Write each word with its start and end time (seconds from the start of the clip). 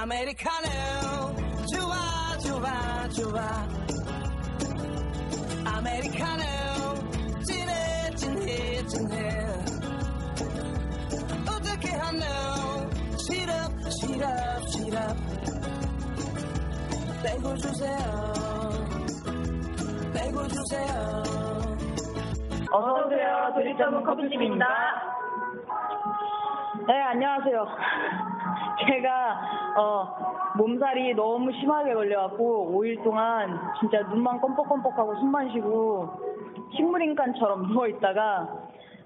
아메리카노. 0.00 1.36
좋아 1.70 2.38
좋아 2.38 3.08
좋아. 3.10 3.38
아메리카노. 5.66 6.42
진해 7.44 8.10
진해 8.16 8.86
진해. 8.86 9.46
어떻게 11.42 11.90
하노 11.92 12.22
시럽 13.18 13.90
시럽 13.90 14.68
시럽. 14.70 15.16
빼고 17.22 17.54
주세요. 17.58 17.98
빼고 20.14 20.48
주세요. 20.48 21.22
어서오세요. 22.72 23.52
드립점은 23.54 24.02
커피집입니다. 24.04 24.64
네, 26.90 27.00
안녕하세요. 27.02 27.68
제가, 28.84 29.40
어, 29.78 30.56
몸살이 30.56 31.14
너무 31.14 31.52
심하게 31.52 31.94
걸려갖고, 31.94 32.72
5일 32.72 33.04
동안 33.04 33.60
진짜 33.78 34.00
눈만 34.08 34.40
껌뻑껌뻑하고 34.40 35.14
숨만 35.20 35.52
쉬고, 35.52 36.10
식물인간처럼 36.74 37.62
누워있다가, 37.70 38.48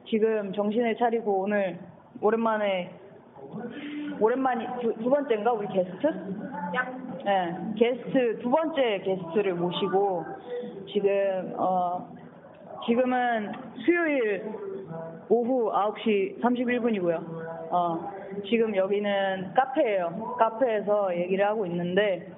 지금 0.08 0.50
정신을 0.54 0.96
차리고 0.96 1.40
오늘, 1.40 1.78
오랜만에, 2.22 2.90
오랜만이, 4.18 4.66
두, 4.80 4.94
두 4.94 5.10
번째인가? 5.10 5.52
우리 5.52 5.68
게스트? 5.68 6.06
네, 7.22 7.54
게스트, 7.76 8.38
두 8.40 8.50
번째 8.50 9.02
게스트를 9.04 9.56
모시고, 9.56 10.24
지금, 10.90 11.54
어, 11.58 12.08
지금은 12.86 13.52
수요일 13.84 14.73
오후 15.28 15.70
9시 15.72 16.40
31분이고요. 16.40 17.14
어, 17.70 18.10
지금 18.48 18.74
여기는 18.76 19.54
카페예요. 19.54 20.36
카페에서 20.38 21.16
얘기를 21.16 21.46
하고 21.46 21.66
있는데 21.66 22.28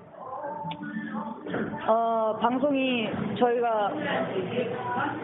어, 1.89 2.37
방송이 2.41 3.09
저희가 3.39 3.93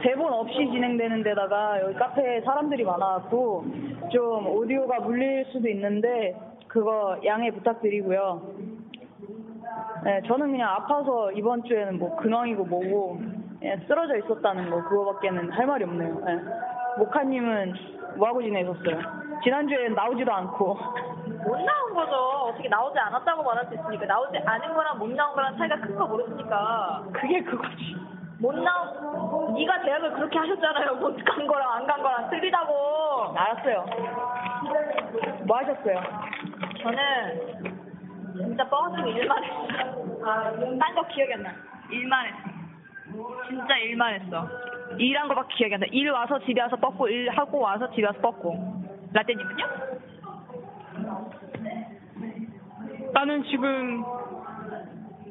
대본 0.02 0.32
없이 0.32 0.54
진행되는 0.70 1.22
데다가 1.22 1.80
여기 1.82 1.94
카페에 1.94 2.40
사람들이 2.42 2.84
많아갖고 2.84 3.64
좀 4.10 4.46
오디오가 4.48 5.00
물릴 5.00 5.44
수도 5.46 5.68
있는데 5.68 6.36
그거 6.68 7.18
양해 7.24 7.50
부탁드리고요. 7.50 8.42
네, 10.04 10.20
저는 10.26 10.50
그냥 10.52 10.70
아파서 10.70 11.30
이번 11.32 11.62
주에는 11.64 11.98
뭐 11.98 12.16
근황이고 12.16 12.64
뭐고 12.64 13.20
예, 13.62 13.76
쓰러져 13.86 14.16
있었다는 14.16 14.70
거 14.70 14.82
그거밖에는 14.88 15.50
할 15.50 15.66
말이 15.66 15.84
없네요. 15.84 16.20
예. 16.26 16.71
모카님은 16.98 17.74
뭐 18.16 18.28
하고 18.28 18.42
지내셨어요? 18.42 19.00
지난주엔 19.42 19.94
나오지도 19.94 20.32
않고 20.32 20.74
못 21.44 21.56
나온 21.60 21.94
거죠. 21.94 22.14
어떻게 22.50 22.68
나오지 22.68 22.98
않았다고 22.98 23.42
말할 23.42 23.66
수 23.66 23.74
있으니까. 23.74 24.06
나오지 24.06 24.38
않은 24.38 24.74
거랑 24.74 24.98
못 24.98 25.08
나온 25.10 25.34
거랑 25.34 25.56
차이가 25.58 25.76
큰 25.76 25.96
거 25.96 26.06
모르시니까. 26.06 27.04
그게 27.12 27.42
그거지. 27.42 27.96
못 28.38 28.54
나온, 28.56 29.54
네가 29.54 29.82
대학을 29.82 30.12
그렇게 30.14 30.36
하셨잖아요. 30.38 30.96
못 30.96 31.16
간 31.24 31.46
거랑 31.46 31.72
안 31.72 31.86
간 31.86 32.02
거랑 32.02 32.30
틀리다고. 32.30 33.34
알았어요. 33.36 33.86
뭐 35.46 35.56
하셨어요? 35.58 36.00
저는 36.82 37.74
진짜 38.36 38.68
뻥치고 38.68 39.08
일만 39.08 39.44
했어. 39.44 40.78
딴거 40.78 41.06
기억이 41.08 41.34
안 41.34 41.42
나. 41.42 41.50
일만 41.90 42.26
했어. 42.26 43.48
진짜 43.48 43.76
일만 43.76 44.14
했어. 44.14 44.48
일한 44.98 45.28
거밖에 45.28 45.54
기억이 45.56 45.74
안 45.74 45.80
나. 45.80 45.86
일 45.90 46.10
와서 46.10 46.38
집에 46.40 46.60
와서 46.60 46.76
뻗고, 46.76 47.08
일 47.08 47.28
하고 47.30 47.60
와서 47.60 47.90
집에 47.90 48.06
와서 48.06 48.18
뻗고. 48.20 48.82
라떼님은요? 49.12 49.66
나는 53.12 53.44
지금 53.44 54.02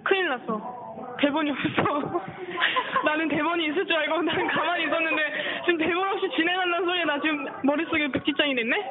큰일 0.03 0.29
났어. 0.29 0.81
대본이 1.19 1.51
없어. 1.51 2.21
나는 3.05 3.27
대본이 3.27 3.65
있을 3.67 3.85
줄 3.85 3.95
알고 3.95 4.21
난 4.21 4.47
가만히 4.47 4.85
있었는데 4.85 5.21
지금 5.65 5.77
대본 5.77 6.09
없이 6.09 6.29
진행한다는 6.35 6.85
소리에 6.85 7.05
나 7.05 7.19
지금 7.19 7.45
머릿속에 7.63 8.07
백지장이 8.11 8.55
됐네? 8.55 8.89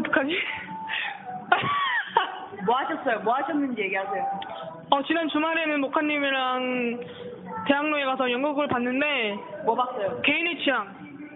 어떡하지? 0.00 0.38
뭐 2.66 2.76
하셨어요? 2.76 3.20
뭐 3.20 3.34
하셨는지 3.34 3.80
얘기하세요. 3.82 4.40
어, 4.90 5.02
지난 5.04 5.28
주말에는 5.28 5.80
모카님이랑 5.80 7.00
대학로에 7.66 8.04
가서 8.04 8.30
연극을 8.30 8.66
봤는데 8.68 9.38
뭐 9.64 9.74
봤어요? 9.74 10.20
개인의 10.22 10.58
취향 10.58 10.88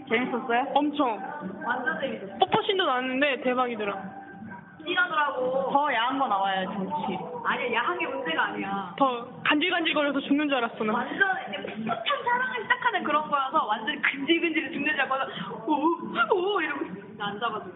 재밌었어요? 0.09 0.67
엄청 0.75 1.19
완전 1.67 2.01
재밌었어. 2.01 2.37
뽀뽀신도 2.39 2.85
나왔는데 2.85 3.41
대박이더라. 3.43 4.25
찌라더라고. 4.85 5.71
더 5.73 5.95
야한 5.95 6.19
거 6.19 6.29
나와요, 6.29 6.67
정치. 6.75 7.19
아니야, 7.47 7.73
야한 7.73 7.99
게 7.99 8.07
문제가 8.07 8.45
아니야. 8.49 8.95
더 8.99 9.27
간질간질거려서 9.45 10.21
죽는 10.21 10.47
줄 10.49 10.59
알았어 10.59 10.85
나. 10.85 10.93
완전 10.93 11.19
이제 11.49 11.57
풋풋한 11.63 12.25
사랑을 12.25 12.63
시작하는 12.65 13.03
그런 13.03 13.31
거여서 13.31 13.65
완전 13.65 14.03
근질근질 14.03 14.73
죽는 14.73 14.93
줄 14.93 15.01
알고 15.01 15.15
오오 16.35 16.61
이러고 16.61 16.85
나 17.17 17.29
앉아가지고 17.29 17.73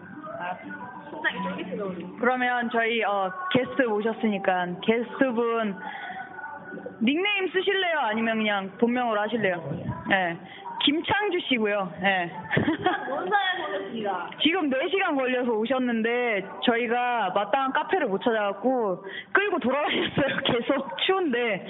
심장이 1.09 1.43
쫄깃해져 1.43 1.91
그러면 2.19 2.69
저희 2.69 3.03
어, 3.03 3.31
게스트 3.51 3.81
모셨으니까 3.83 4.67
게스트분 4.83 5.75
닉네임 7.01 7.47
쓰실래요? 7.49 7.99
아니면 7.99 8.37
그냥 8.37 8.71
본명으로 8.77 9.19
하실래요? 9.21 9.83
네. 10.09 10.37
김창주 10.83 11.39
씨고요. 11.47 11.93
네. 12.01 12.31
논산에서 13.09 13.69
오셨습니다. 13.69 14.29
지금 14.41 14.69
4시간 14.69 15.15
걸려서 15.15 15.51
오셨는데 15.51 16.45
저희가 16.63 17.31
마땅한 17.35 17.73
카페를 17.73 18.07
못 18.07 18.21
찾아갖고 18.21 19.05
끌고 19.31 19.59
돌아다녔어요. 19.59 20.37
계속 20.45 20.97
추운데. 21.05 21.65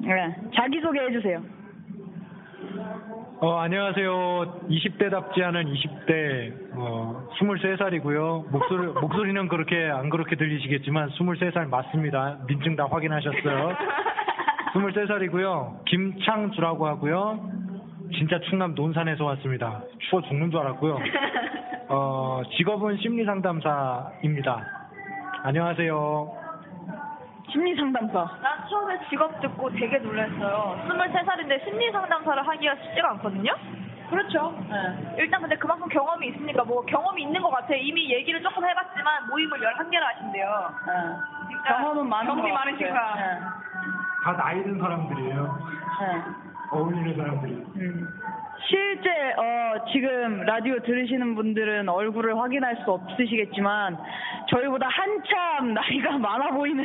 네. 0.00 0.36
자기소개 0.54 1.00
해주세요. 1.00 1.42
어, 3.40 3.58
안녕하세요. 3.58 4.68
20대답지 4.70 5.42
않은 5.42 5.64
20대, 5.64 6.76
어, 6.76 7.28
23살이고요. 7.40 8.50
목소리, 8.52 8.86
목소리는 9.00 9.48
그렇게, 9.48 9.90
안 9.90 10.10
그렇게 10.10 10.36
들리시겠지만, 10.36 11.10
23살 11.10 11.68
맞습니다. 11.68 12.38
민증 12.46 12.76
다 12.76 12.86
확인하셨어요. 12.88 13.76
23살이고요. 14.72 15.84
김창주라고 15.84 16.86
하고요. 16.86 17.50
진짜 18.16 18.38
충남 18.50 18.74
논산에서 18.74 19.24
왔습니다. 19.24 19.82
추워 20.08 20.22
죽는 20.22 20.50
줄 20.50 20.60
알았고요. 20.60 20.98
어, 21.88 22.42
직업은 22.56 22.96
심리상담사입니다. 22.98 24.66
안녕하세요. 25.44 26.42
심리상담사. 27.50 28.30
난 28.42 28.68
처음에 28.68 28.98
직업 29.10 29.40
듣고 29.40 29.70
되게 29.72 29.98
놀랐어요. 29.98 30.78
23살인데 30.88 31.64
심리 31.64 31.90
상담사를 31.90 32.46
하기가 32.46 32.74
쉽지가 32.76 33.10
않거든요. 33.12 33.52
그렇죠. 34.08 34.54
네. 34.68 35.16
일단 35.18 35.40
근데 35.40 35.56
그만큼 35.56 35.88
경험이 35.88 36.28
있으니까 36.28 36.64
뭐 36.64 36.84
경험이 36.84 37.22
있는 37.22 37.40
것 37.40 37.50
같아요. 37.50 37.78
이미 37.78 38.12
얘기를 38.12 38.42
조금 38.42 38.64
해봤지만 38.64 39.28
모임을 39.28 39.58
11개나 39.58 40.02
하신대요. 40.14 40.74
네. 40.86 40.92
진짜 41.48 41.78
경험은 41.78 42.08
많은 42.08 42.26
경험이 42.26 42.50
것 42.50 42.54
많으시니까. 42.58 43.62
다 44.22 44.36
나이 44.36 44.62
든 44.62 44.78
사람들이에요. 44.78 45.58
네. 46.00 46.06
네. 46.06 46.22
어울리는 46.70 47.16
사람들이. 47.16 47.52
음. 47.52 48.08
실제 48.68 49.10
어, 49.10 49.84
지금 49.92 50.42
라디오 50.42 50.78
들으시는 50.78 51.34
분들은 51.34 51.88
얼굴을 51.88 52.38
확인할 52.38 52.76
수 52.84 52.92
없으시겠지만 52.92 53.98
저희보다 54.48 54.86
한참 54.88 55.74
나이가 55.74 56.16
많아 56.18 56.50
보이는 56.52 56.84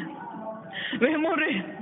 외모를 1.00 1.78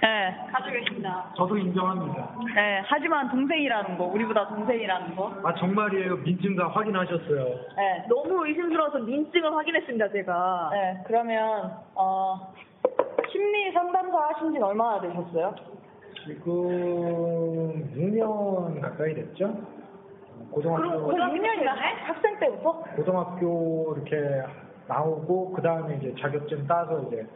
네. 0.00 0.36
가지고 0.52 0.72
계십니다. 0.78 1.24
저도 1.36 1.56
인정합니다. 1.56 2.30
네. 2.54 2.82
하지만 2.86 3.28
동생이라는 3.30 3.96
거, 3.98 4.04
우리보다 4.04 4.48
동생이라는 4.48 5.16
거. 5.16 5.32
아 5.44 5.54
정말이에요. 5.54 6.16
민증 6.18 6.54
다 6.56 6.68
확인하셨어요. 6.68 7.44
네. 7.76 8.04
너무 8.08 8.46
의심스러워서 8.46 8.98
민증을 9.00 9.52
확인했습니다, 9.54 10.08
제가. 10.10 10.70
네. 10.72 11.02
그러면 11.06 11.72
어 11.94 12.52
심리 13.30 13.70
상담사 13.72 14.18
하신 14.18 14.52
지는 14.52 14.62
얼마나 14.66 15.00
되셨어요? 15.00 15.54
지금 16.24 17.90
6년 17.94 18.80
가까이 18.80 19.14
됐죠? 19.14 19.54
고등학교 20.50 21.06
그 21.06 21.12
6년이나 21.14 21.68
학생 22.06 22.38
때부터? 22.38 22.82
고등학교 22.96 23.94
이렇게 23.96 24.42
나오고 24.86 25.52
그 25.52 25.62
다음에 25.62 25.96
이제 25.96 26.14
자격증 26.20 26.66
따서 26.66 27.02
이제 27.02 27.26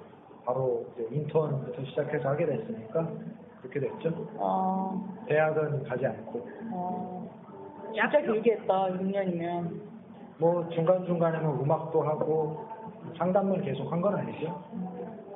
바로 0.45 0.87
이제 0.95 1.07
인턴부터 1.11 1.85
시작해서 1.85 2.31
하게 2.31 2.47
됐으니까 2.47 3.07
그렇게 3.61 3.81
됐죠. 3.81 4.11
어, 4.37 5.15
대학은 5.27 5.85
가지 5.85 6.07
않고 6.07 6.49
어, 6.73 7.31
진짜 7.93 8.21
길게 8.21 8.53
했다, 8.53 8.87
6년이면. 8.89 9.93
뭐 10.39 10.67
중간 10.71 11.05
중간에는 11.05 11.47
음악도 11.61 12.03
하고 12.03 12.65
상담을 13.19 13.61
계속 13.63 13.93
한 13.93 14.01
건 14.01 14.15
아니죠. 14.17 14.61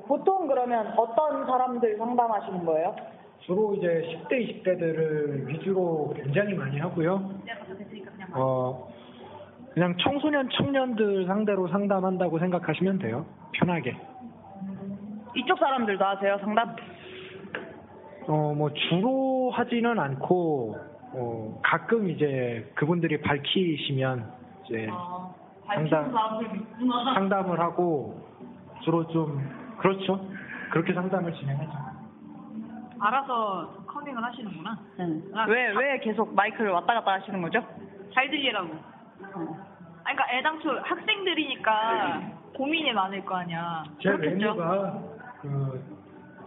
보통 0.06 0.46
그러면 0.46 0.94
어떤 0.96 1.46
사람들 1.46 1.96
상담하시는 1.98 2.64
거예요? 2.64 2.94
주로 3.40 3.74
이제 3.74 4.24
10대, 4.28 4.64
20대들을 4.64 5.46
위주로 5.46 6.12
굉장히 6.16 6.54
많이 6.54 6.78
하고요. 6.78 7.30
어, 8.32 8.88
그냥 9.72 9.96
청소년, 9.98 10.48
청년들 10.50 11.26
상대로 11.26 11.68
상담한다고 11.68 12.38
생각하시면 12.38 12.98
돼요. 12.98 13.26
편하게. 13.52 13.96
이쪽 15.36 15.58
사람들도 15.58 16.04
하세요, 16.04 16.38
상담? 16.38 16.74
어, 18.26 18.54
뭐 18.56 18.70
주로 18.72 19.50
하지는 19.52 19.98
않고 19.98 20.76
어, 21.14 21.60
가끔 21.62 22.08
이제 22.10 22.70
그분들이 22.74 23.20
밝히시면 23.20 24.32
이제 24.64 24.88
상담 25.66 26.12
상담을 27.14 27.60
하고 27.60 28.20
주로 28.82 29.06
좀 29.08 29.65
그렇죠. 29.86 30.20
그렇게 30.72 30.92
상담을 30.92 31.32
진행하죠. 31.32 31.70
알아서 32.98 33.84
커밍을 33.86 34.24
하시는구나. 34.24 34.76
왜, 35.46 35.68
왜 35.68 35.98
계속 36.00 36.34
마이크를 36.34 36.72
왔다 36.72 36.94
갔다 36.94 37.12
하시는 37.12 37.40
거죠? 37.40 37.64
잘 38.12 38.28
들리라고. 38.28 38.74
아, 38.74 40.12
그러니까 40.12 40.26
애당초 40.32 40.70
학생들이니까 40.82 42.20
고민이 42.56 42.92
많을 42.92 43.24
거 43.24 43.36
아니야. 43.36 43.84
제 44.02 44.10
그렇겠죠? 44.10 44.54
외모가 44.54 44.98
그 45.42 45.84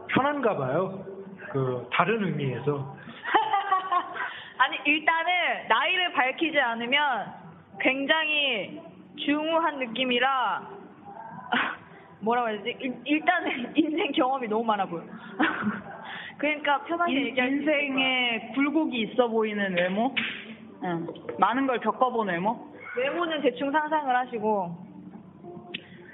편한가 0.10 0.58
봐요. 0.58 1.06
그 1.52 1.88
다른 1.94 2.22
의미에서 2.26 2.96
아니 4.60 4.78
일단은 4.84 5.68
나이를 5.70 6.12
밝히지 6.12 6.60
않으면 6.60 7.34
굉장히 7.80 8.82
중후한 9.18 9.80
느낌이라 9.80 10.62
뭐라고 12.22 12.50
해야 12.50 12.62
되지? 12.62 12.78
일, 12.82 12.96
일단은 13.06 13.72
인생 13.76 14.12
경험이 14.12 14.48
너무 14.48 14.64
많아 14.66 14.86
보여. 14.86 15.04
그러니까 16.38 16.84
편하게 16.84 17.14
인- 17.14 17.26
얘기할. 17.28 17.52
인생에 17.52 18.52
굴곡이 18.56 19.02
있어 19.02 19.28
보이는 19.28 19.76
외모? 19.76 20.14
응. 20.84 21.08
많은 21.38 21.68
걸 21.68 21.80
겪어본 21.80 22.28
외모? 22.30 22.68
외모는 22.98 23.42
대충 23.42 23.72
상상을 23.72 24.16
하시고 24.16 24.76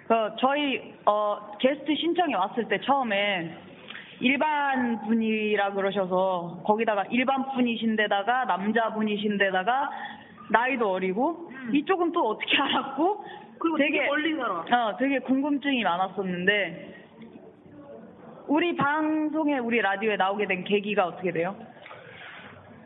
그 0.08 0.14
저희 0.40 0.94
어 1.06 1.52
게스트 1.60 1.96
신청이 1.96 2.34
왔을 2.36 2.68
때 2.68 2.80
처음에 2.82 3.56
일반 4.20 5.02
분이라 5.06 5.74
그러셔서 5.74 6.62
거기다가 6.64 7.06
일반 7.10 7.52
분이신데다가 7.54 8.46
남자 8.46 8.94
분이신데다가 8.94 9.90
나이도 10.52 10.92
어리고 10.92 11.50
이쪽은 11.74 12.12
또 12.12 12.30
어떻게 12.30 12.56
알았고 12.62 13.26
그리고 13.60 13.78
되게 13.78 14.06
멀리 14.08 14.36
살아. 14.36 14.88
어 14.90 14.98
되게 14.98 15.20
궁금증이 15.20 15.84
많았었는데 15.84 16.96
우리 18.48 18.76
방송에 18.76 19.58
우리 19.58 19.82
라디오에 19.82 20.16
나오게 20.18 20.46
된 20.46 20.64
계기가 20.64 21.08
어떻게 21.08 21.32
돼요? 21.32 21.56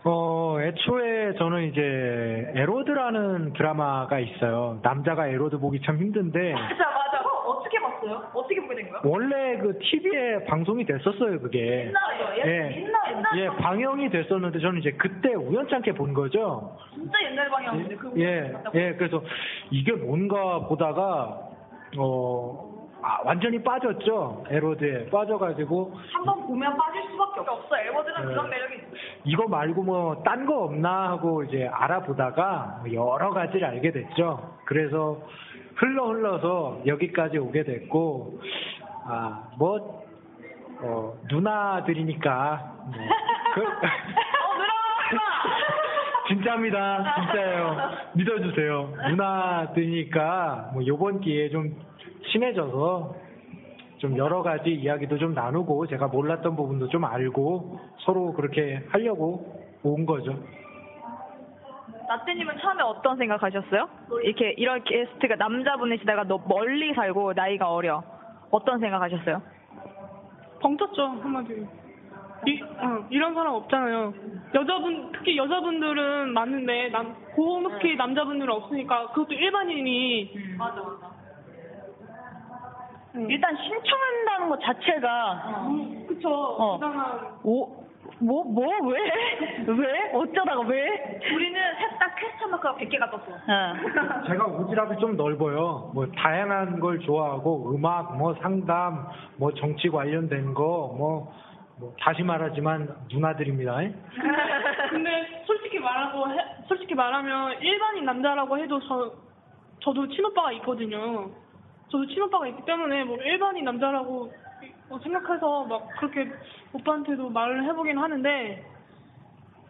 어 0.05 0.57
애초에 0.61 1.33
저는 1.33 1.63
이제 1.63 2.51
L 2.55 2.64
Word라는 2.64 3.53
드라마가 3.53 4.19
있어요. 4.19 4.79
남자가 4.81 5.27
L 5.27 5.33
Word 5.33 5.57
보기 5.59 5.81
참 5.81 5.97
힘든데 5.97 6.53
맞아 6.55 6.75
맞아. 6.75 7.08
어, 8.03 8.29
어떻게 8.33 8.61
보게 8.61 8.75
된 8.75 8.89
거야? 8.89 9.01
원래 9.03 9.57
그 9.57 9.77
TV에 9.79 10.45
방송이 10.45 10.85
됐었어요 10.85 11.39
그게. 11.39 11.85
옛날에 11.87 12.45
예, 12.45 12.81
옛날 12.81 13.01
옛날 13.11 13.37
예 13.37 13.47
방영이 13.47 14.09
됐었는데 14.09 14.59
저는 14.59 14.79
이제 14.79 14.91
그때 14.91 15.33
우연찮게 15.33 15.93
본 15.93 16.13
거죠. 16.13 16.77
진짜 16.95 17.13
옛날 17.25 17.49
방향인데 17.49 17.95
그 17.95 18.13
예, 18.17 18.53
예, 18.75 18.93
그래서 18.95 19.21
이게 19.71 19.91
뭔가 19.93 20.59
보다가 20.67 21.39
어 21.97 22.69
아, 23.01 23.19
완전히 23.23 23.63
빠졌죠 23.63 24.43
에로드에 24.49 25.09
빠져가지고 25.09 25.93
한번 26.13 26.45
보면 26.47 26.75
빠질 26.75 27.01
수밖에 27.09 27.39
없어. 27.49 27.77
엘버드는 27.77 28.21
네. 28.21 28.25
그런 28.33 28.49
매력이 28.49 28.75
있어. 28.75 28.85
이거 29.23 29.47
말고 29.47 29.83
뭐 29.83 30.21
딴 30.23 30.45
거 30.45 30.63
없나 30.65 31.09
하고 31.11 31.43
이제 31.43 31.65
알아보다가 31.71 32.81
뭐 32.85 32.93
여러 32.93 33.29
가지를 33.31 33.65
알게 33.67 33.91
됐죠. 33.91 34.57
그래서 34.65 35.21
흘러 35.79 36.07
흘러서 36.07 36.81
여기까지 36.85 37.37
오게 37.37 37.63
됐고 37.63 38.39
아 39.05 39.49
뭐 39.57 39.99
어, 40.81 41.13
누나들이니까 41.29 42.73
뭐 42.85 42.93
그, 43.53 43.61
어. 43.67 43.69
진짜입니다. 46.29 47.15
진짜예요. 47.15 47.77
믿어주세요. 48.13 48.93
누나들이니까 49.09 50.71
뭐 50.73 50.85
요번 50.85 51.19
기회에 51.19 51.49
좀 51.49 51.75
친해져서 52.31 53.15
좀 53.97 54.15
여러 54.17 54.41
가지 54.43 54.69
이야기도 54.69 55.17
좀 55.17 55.33
나누고 55.33 55.87
제가 55.87 56.07
몰랐던 56.07 56.55
부분도 56.55 56.87
좀 56.89 57.03
알고 57.03 57.79
서로 58.05 58.31
그렇게 58.33 58.81
하려고 58.89 59.59
온 59.83 60.05
거죠. 60.05 60.37
나태님은 62.09 62.57
처음에 62.57 62.81
어떤 62.81 63.17
생각하셨어요? 63.17 63.87
이렇게 64.23 64.55
이런 64.57 64.83
게스트가 64.83 65.35
남자분이시다가 65.35 66.23
너 66.23 66.39
멀리 66.47 66.91
살고 66.95 67.33
나이가 67.33 67.71
어려. 67.71 68.03
어떤 68.49 68.79
생각하셨어요? 68.79 69.39
벙쳤죠 70.59 71.03
한마디로. 71.21 71.67
이, 72.47 72.61
어, 72.63 73.05
이런 73.11 73.35
사람 73.35 73.53
없잖아요. 73.53 74.13
여자분 74.55 75.11
특히 75.11 75.37
여자분들은 75.37 76.33
많은데 76.33 76.89
남 76.89 77.13
고놓게 77.35 77.93
남자분들은 77.95 78.51
없으니까 78.55 79.09
그것도 79.09 79.35
일반인이 79.35 80.33
맞아 80.57 80.81
맞아. 80.81 81.09
일단 83.27 83.55
신청한다는 83.55 84.49
것 84.49 84.59
자체가 84.61 85.67
음, 85.67 86.05
그쵸 86.07 86.29
어. 86.29 86.73
부당한 86.73 87.19
오, 87.43 87.78
뭐, 88.21 88.43
뭐, 88.43 88.65
왜? 88.87 88.99
왜? 89.65 90.11
어쩌다가 90.13 90.61
왜? 90.61 91.19
우리는 91.33 91.61
셋다 91.77 92.15
퀘스천 92.15 92.51
마크가 92.51 92.75
100개가 92.75 93.11
떴어. 93.11 93.23
응. 93.47 94.23
제가 94.27 94.45
오지랖이 94.45 94.99
좀 94.99 95.15
넓어요. 95.15 95.91
뭐 95.93 96.05
다양한 96.15 96.79
걸 96.79 96.99
좋아하고 96.99 97.73
음악, 97.73 98.17
뭐 98.17 98.33
상담, 98.41 99.07
뭐 99.37 99.53
정치 99.53 99.89
관련된 99.89 100.53
거, 100.53 100.93
뭐, 100.97 101.33
뭐 101.79 101.93
다시 102.01 102.21
말하지만 102.23 102.93
누나들입니다. 103.11 103.75
근데 104.89 105.43
솔직히 105.45 105.79
말하고 105.79 106.29
해- 106.29 106.45
솔직히 106.67 106.93
말하면 106.95 107.61
일반인 107.61 108.03
남자라고 108.05 108.57
해도 108.57 108.79
저 108.81 109.11
저도 109.81 110.07
친오빠가 110.09 110.51
있거든요. 110.53 111.29
저도 111.89 112.05
친오빠가 112.07 112.47
있기 112.47 112.65
때문에 112.65 113.05
뭐 113.05 113.15
일반인 113.17 113.63
남자라고 113.63 114.29
어, 114.89 114.99
생각해서 114.99 115.63
막 115.65 115.87
그렇게 115.99 116.27
오빠한테도 116.73 117.29
말을 117.29 117.63
해보긴 117.65 117.97
하는데 117.97 118.65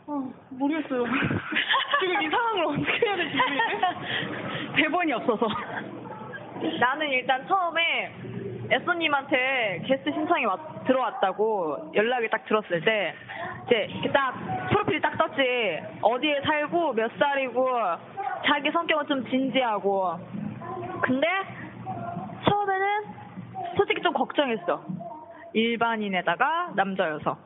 어, 0.07 0.31
모르겠어요. 0.51 1.03
지금 1.99 2.21
이 2.21 2.29
상황을 2.29 2.65
어떻게 2.65 3.05
해야 3.05 3.15
될지 3.15 3.35
모르겠네. 3.35 4.75
대본이 4.75 5.13
없어서. 5.13 5.47
나는 6.79 7.07
일단 7.09 7.45
처음에 7.47 8.13
에쏘님한테 8.71 9.83
게스트 9.85 10.11
신청이 10.11 10.45
왔- 10.45 10.83
들어왔다고 10.85 11.91
연락을 11.95 12.29
딱 12.29 12.45
들었을 12.45 12.81
때 12.81 13.15
이제 13.67 14.09
딱 14.11 14.33
프로필이 14.69 15.01
딱 15.01 15.17
떴지 15.17 15.79
어디에 16.01 16.41
살고 16.41 16.93
몇 16.93 17.11
살이고 17.17 17.67
자기 18.45 18.71
성격은 18.71 19.07
좀 19.07 19.25
진지하고 19.29 20.17
근데 21.01 21.27
처음에는 22.47 22.87
솔직히 23.77 24.01
좀 24.01 24.13
걱정했어 24.13 24.83
일반인에다가 25.53 26.71
남자여서 26.75 27.37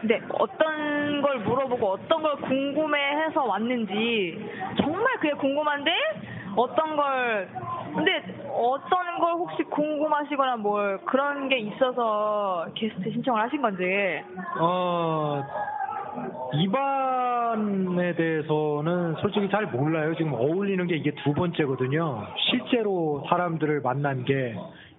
근데 0.00 0.20
어떤 0.32 1.22
걸 1.22 1.38
물어보고 1.40 1.86
어떤 1.86 2.22
걸 2.22 2.36
궁금해해서 2.36 3.44
왔는지 3.44 4.38
정말 4.80 5.14
그게 5.20 5.32
궁금한데 5.34 5.92
어떤 6.56 6.96
걸 6.96 7.48
근데 7.94 8.22
어떤 8.50 9.18
걸 9.18 9.32
혹시 9.34 9.62
궁금하시거나 9.64 10.56
뭘 10.56 10.98
그런 11.04 11.48
게 11.48 11.58
있어서 11.58 12.66
게스트 12.74 13.10
신청을 13.10 13.42
하신 13.42 13.60
건지. 13.60 13.84
어, 14.58 15.42
이반에 16.54 18.14
대해서는 18.14 19.14
솔직히 19.20 19.48
잘 19.50 19.66
몰라요. 19.66 20.14
지금 20.16 20.32
어울리는 20.34 20.86
게 20.86 20.96
이게 20.96 21.12
두 21.22 21.32
번째거든요. 21.34 22.26
실제로 22.50 23.24
사람들을 23.28 23.80
만난 23.82 24.24
게 24.24 24.54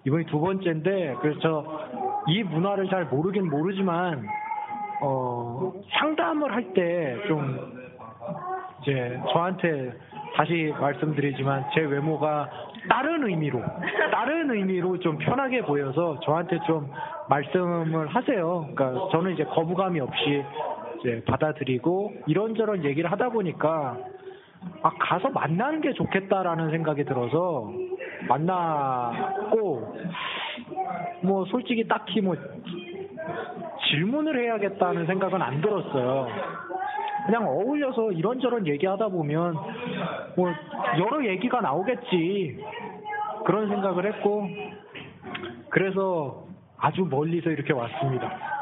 이번이 0.05 0.25
두 0.25 0.39
번째인데, 0.39 1.15
그래서 1.21 1.65
이 2.27 2.43
문화를 2.43 2.87
잘 2.89 3.05
모르긴 3.05 3.49
모르지만, 3.49 4.25
어, 5.01 5.73
상담을 5.99 6.53
할 6.53 6.73
때 6.73 7.17
좀, 7.27 7.83
이제 8.81 9.19
저한테 9.31 9.93
다시 10.35 10.73
말씀드리지만 10.79 11.65
제 11.73 11.81
외모가 11.81 12.49
다른 12.89 13.25
의미로, 13.27 13.61
다른 14.11 14.51
의미로 14.51 14.99
좀 14.99 15.17
편하게 15.17 15.61
보여서 15.61 16.19
저한테 16.21 16.59
좀 16.65 16.89
말씀을 17.29 18.07
하세요. 18.07 18.67
그러니까 18.75 19.07
저는 19.11 19.33
이제 19.33 19.45
거부감이 19.45 19.99
없이 20.01 20.43
이제 20.99 21.23
받아들이고 21.25 22.13
이런저런 22.27 22.83
얘기를 22.83 23.09
하다 23.11 23.29
보니까 23.29 23.97
아 24.81 24.91
가서 24.99 25.29
만나는 25.29 25.81
게 25.81 25.93
좋겠다라는 25.93 26.71
생각이 26.71 27.05
들어서 27.05 27.71
만났고 28.27 29.95
뭐 31.21 31.45
솔직히 31.45 31.87
딱히 31.87 32.21
뭐 32.21 32.35
질문을 33.89 34.39
해야겠다는 34.39 35.05
생각은 35.05 35.41
안 35.41 35.61
들었어요. 35.61 36.27
그냥 37.25 37.47
어울려서 37.47 38.11
이런저런 38.11 38.67
얘기하다 38.67 39.07
보면 39.07 39.55
뭐 40.35 40.51
여러 40.99 41.25
얘기가 41.25 41.61
나오겠지 41.61 42.59
그런 43.45 43.69
생각을 43.69 44.05
했고 44.13 44.47
그래서 45.69 46.45
아주 46.77 47.05
멀리서 47.09 47.49
이렇게 47.49 47.71
왔습니다. 47.73 48.52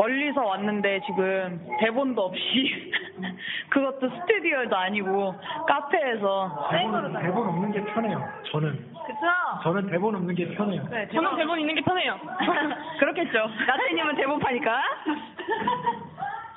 멀리서 0.00 0.42
왔는데 0.42 1.00
지금 1.04 1.60
대본도 1.78 2.22
없이 2.22 2.92
그것도 3.68 4.08
스튜디오도 4.08 4.74
아니고 4.74 5.34
카페에서 5.68 6.68
대본, 6.70 7.12
대본 7.20 7.48
없는 7.48 7.72
게 7.72 7.84
편해요. 7.92 8.26
저는 8.50 8.72
그쵸? 9.06 9.20
저는 9.62 9.90
대본 9.90 10.14
없는 10.14 10.34
게 10.34 10.48
편해요. 10.54 10.82
네, 10.90 11.06
저는 11.12 11.36
대본 11.36 11.60
있는 11.60 11.74
게 11.74 11.82
편해요. 11.82 12.18
그렇겠죠. 12.98 13.46
나태님은 13.66 14.16
대본 14.16 14.38
파니까. 14.38 14.82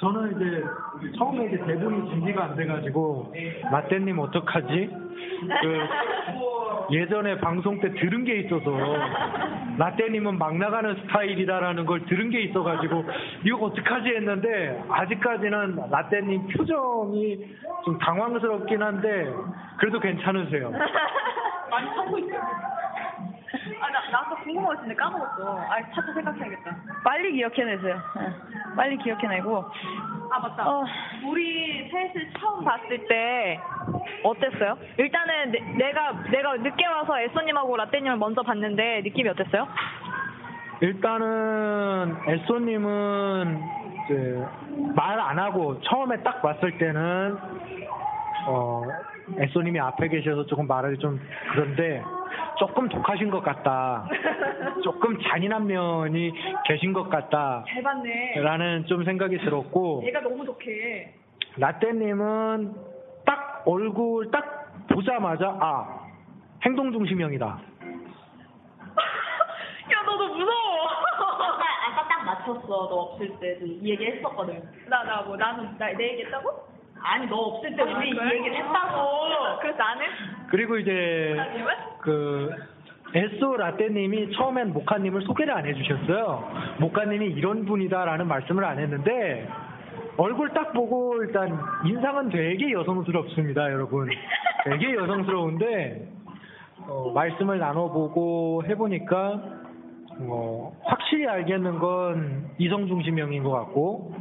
저는 0.03 0.35
이제 0.35 1.11
처음에 1.17 1.45
이제 1.45 1.57
대본이 1.65 2.09
준비가 2.09 2.43
안 2.43 2.55
돼가지고 2.57 3.33
라떼님 3.71 4.19
어떡하지? 4.19 4.89
그 5.61 5.87
예전에 6.91 7.39
방송 7.39 7.79
때 7.79 7.89
들은 7.93 8.25
게 8.25 8.39
있어서 8.41 8.69
라떼님은 9.77 10.37
막 10.37 10.57
나가는 10.57 10.93
스타일이다라는 11.03 11.85
걸 11.85 12.05
들은 12.05 12.29
게 12.29 12.41
있어가지고 12.41 13.05
이거 13.45 13.65
어떡하지 13.67 14.09
했는데 14.09 14.83
아직까지는 14.89 15.79
라떼님 15.89 16.49
표정이 16.49 17.45
좀 17.85 17.97
당황스럽긴 17.97 18.83
한데 18.83 19.31
그래도 19.77 20.01
괜찮으세요. 20.01 20.69
많이 21.71 21.87
참고 21.95 22.19
있어. 22.19 22.35
아, 23.79 23.89
나, 23.89 24.11
나 24.11 24.19
아까 24.19 24.35
궁금한 24.43 24.65
거 24.65 24.73
있는데 24.75 24.95
까먹었어. 24.95 25.59
아, 25.59 25.81
차차 25.93 26.13
생각해야겠다. 26.13 26.75
빨리 27.03 27.33
기억해내세요. 27.33 27.95
네. 28.15 28.33
빨리 28.75 28.97
기억해내고. 28.97 29.65
아, 30.31 30.39
맞다. 30.39 30.67
어, 30.67 30.85
우리 31.25 31.87
셋을 31.91 32.31
처음 32.39 32.63
봤을 32.63 33.07
때 33.07 33.59
어땠어요? 34.23 34.77
일단은 34.97 35.51
내, 35.77 35.91
가 35.91 36.13
내가 36.31 36.57
늦게 36.57 36.85
와서 36.87 37.19
에쏘님하고 37.19 37.77
라떼님을 37.77 38.17
먼저 38.17 38.41
봤는데 38.41 39.01
느낌이 39.03 39.29
어땠어요? 39.29 39.67
일단은 40.81 42.17
에쏘님은 42.27 43.61
말안 44.95 45.39
하고 45.39 45.79
처음에 45.81 46.21
딱 46.23 46.41
봤을 46.41 46.77
때는 46.77 47.37
어 48.47 48.83
에쏘님이 49.37 49.79
앞에 49.79 50.07
계셔서 50.09 50.45
조금 50.45 50.67
말하기 50.67 50.97
좀 50.99 51.19
그런데 51.53 52.03
조금 52.57 52.87
독하신 52.89 53.29
것 53.29 53.41
같다. 53.41 54.07
조금 54.83 55.17
잔인한 55.23 55.65
면이 55.67 56.31
계신 56.65 56.93
것 56.93 57.09
같다. 57.09 57.63
잘 57.67 57.81
봤네. 57.83 58.39
라는 58.41 58.85
좀 58.85 59.03
생각이 59.03 59.37
들었고 59.39 60.03
얘가 60.05 60.21
너무 60.21 60.45
독해. 60.45 61.13
라떼님은 61.57 62.73
딱 63.25 63.63
얼굴 63.65 64.29
딱 64.31 64.87
보자마자 64.91 65.55
아 65.59 65.99
행동 66.65 66.91
중심형이다. 66.91 67.45
야, 67.45 67.59
너도 70.05 70.27
무서워. 70.29 70.87
아까, 70.87 71.65
아까 71.87 72.07
딱 72.07 72.23
맞췄어. 72.25 72.67
너 72.67 72.95
없을 72.95 73.29
때 73.39 73.57
이 73.61 73.91
얘기 73.91 74.05
했었거든. 74.05 74.61
나, 74.89 75.03
나 75.03 75.21
뭐, 75.21 75.35
나는, 75.35 75.77
나, 75.77 75.87
내 75.93 76.13
얘기 76.13 76.23
했다고? 76.25 76.49
아니, 77.03 77.27
너 77.27 77.35
없을 77.35 77.75
때 77.75 77.81
우리 77.81 78.09
이? 78.09 78.11
얘기를 78.11 78.57
했다고. 78.57 79.59
그래서 79.61 79.77
나는? 79.77 80.05
그리고 80.47 80.77
이제 80.77 81.37
그 81.99 82.49
에쏘 83.13 83.57
라떼님이 83.57 84.31
처음엔 84.31 84.73
모카님을 84.73 85.21
소개를 85.23 85.53
안 85.53 85.65
해주셨어요. 85.65 86.77
모카님이 86.79 87.27
이런 87.27 87.65
분이다라는 87.65 88.27
말씀을 88.27 88.63
안 88.65 88.79
했는데 88.79 89.47
얼굴 90.17 90.49
딱 90.49 90.73
보고 90.73 91.21
일단 91.23 91.59
인상은 91.85 92.29
되게 92.29 92.71
여성스럽습니다, 92.71 93.71
여러분. 93.71 94.09
되게 94.65 94.95
여성스러운데 94.95 96.07
어, 96.87 97.11
말씀을 97.13 97.59
나눠보고 97.59 98.63
해보니까 98.67 99.41
어, 100.19 100.71
확실히 100.83 101.27
알겠는 101.27 101.79
건 101.79 102.49
이성 102.57 102.87
중심형인 102.87 103.43
것 103.43 103.51
같고 103.51 104.15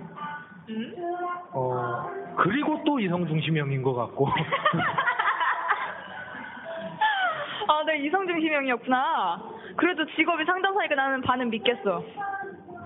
어, 1.52 2.10
그리고 2.38 2.82
또 2.84 2.98
이성 3.00 3.26
중심형인 3.26 3.82
것 3.82 3.94
같고 3.94 4.28
아, 7.68 7.84
내 7.86 7.96
이성 7.98 8.26
중심형이었구나. 8.26 9.42
그래도 9.76 10.04
직업이 10.16 10.44
상담사니까 10.44 10.94
나는 10.94 11.20
반은 11.22 11.50
믿겠어. 11.50 12.02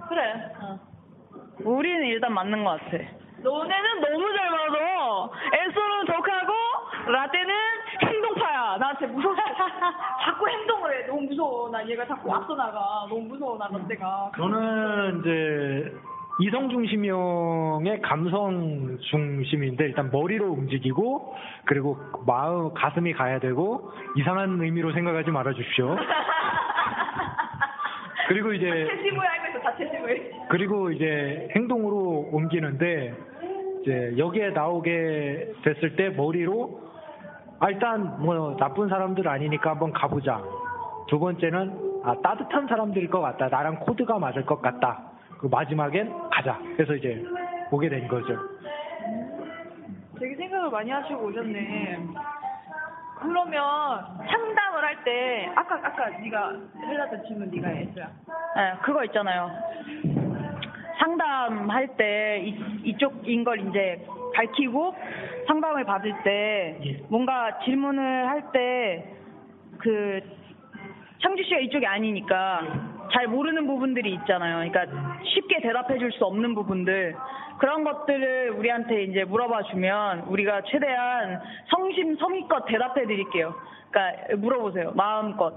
그래. 0.08 0.52
우리는 1.64 2.06
일단 2.06 2.32
맞는 2.34 2.62
것 2.64 2.70
같아. 2.80 2.98
너네는 3.42 4.00
너무 4.00 4.36
잘 4.36 4.50
맞아. 4.50 4.78
에쏘는 5.52 6.04
독하고 6.06 6.52
라떼는 7.10 7.54
행동파야. 8.02 8.76
나 8.78 8.96
진짜 8.98 9.12
무서워. 9.12 9.34
자꾸 10.24 10.48
행동을 10.48 11.02
해. 11.02 11.06
너무 11.06 11.22
무서워. 11.22 11.70
나 11.70 11.86
얘가 11.86 12.06
자꾸 12.06 12.34
앞서 12.34 12.54
나가. 12.54 13.06
너무 13.08 13.20
무서워, 13.22 13.56
나 13.58 13.68
롯데가. 13.68 14.30
저는 14.36 15.20
이제 15.20 15.92
이성 16.38 16.68
중심형의 16.68 18.02
감성 18.02 18.98
중심인데 19.00 19.84
일단 19.84 20.10
머리로 20.12 20.52
움직이고 20.52 21.34
그리고 21.64 21.96
마음 22.26 22.74
가슴이 22.74 23.14
가야 23.14 23.38
되고 23.38 23.90
이상한 24.16 24.60
의미로 24.60 24.92
생각하지 24.92 25.30
말아 25.30 25.54
주십시오. 25.54 25.96
그리고 28.28 28.52
이제. 28.52 28.86
그리고 30.50 30.90
이제 30.90 31.48
행동으로 31.56 32.28
옮기는데 32.32 33.14
이제 33.82 34.14
여기에 34.18 34.50
나오게 34.50 35.52
됐을 35.62 35.96
때 35.96 36.10
머리로 36.10 36.82
아 37.60 37.70
일단 37.70 38.22
뭐 38.22 38.56
나쁜 38.58 38.88
사람들 38.88 39.26
아니니까 39.26 39.70
한번 39.70 39.92
가보자. 39.92 40.42
두 41.08 41.18
번째는 41.18 42.02
아 42.04 42.14
따뜻한 42.22 42.66
사람들일 42.66 43.08
것 43.08 43.22
같다. 43.22 43.48
나랑 43.48 43.76
코드가 43.80 44.18
맞을 44.18 44.44
것 44.44 44.60
같다. 44.60 45.15
그 45.38 45.46
마지막엔 45.46 46.12
가자. 46.30 46.58
그래서 46.76 46.94
이제 46.94 47.24
오게 47.70 47.88
된 47.88 48.08
거죠. 48.08 48.36
되게 50.18 50.34
생각을 50.36 50.70
많이 50.70 50.90
하시고 50.90 51.26
오셨네. 51.26 51.98
그러면 53.18 53.60
상담을 54.28 54.84
할 54.84 54.96
때 55.04 55.48
아까 55.54 55.76
아까 55.76 56.08
네가 56.18 56.52
해놨던 56.80 57.24
질문 57.26 57.50
네가 57.50 57.68
했어요. 57.68 58.06
네, 58.56 58.72
그거 58.82 59.04
있잖아요. 59.04 59.50
상담할 60.98 61.96
때 61.96 62.42
이, 62.44 62.80
이쪽인 62.84 63.44
걸 63.44 63.60
이제 63.68 64.04
밝히고 64.34 64.94
상담을 65.46 65.84
받을 65.84 66.12
때 66.24 66.78
예. 66.84 67.02
뭔가 67.08 67.58
질문을 67.64 68.28
할 68.28 68.52
때 68.52 69.12
그 69.78 70.20
창주 71.22 71.42
씨가 71.44 71.60
이쪽이 71.60 71.86
아니니까 71.86 72.60
잘 73.12 73.26
모르는 73.26 73.66
부분들이 73.66 74.12
있잖아요. 74.14 74.68
그러니까 74.70 75.20
쉽게 75.24 75.60
대답해 75.60 75.98
줄 75.98 76.10
수 76.12 76.24
없는 76.24 76.54
부분들 76.54 77.14
그런 77.58 77.84
것들을 77.84 78.50
우리한테 78.50 79.04
이제 79.04 79.24
물어봐 79.24 79.62
주면 79.64 80.20
우리가 80.28 80.62
최대한 80.62 81.40
성심 81.68 82.16
성의껏 82.16 82.64
대답해 82.66 83.06
드릴게요. 83.06 83.54
그러니까 83.90 84.36
물어보세요. 84.36 84.92
마음껏. 84.94 85.52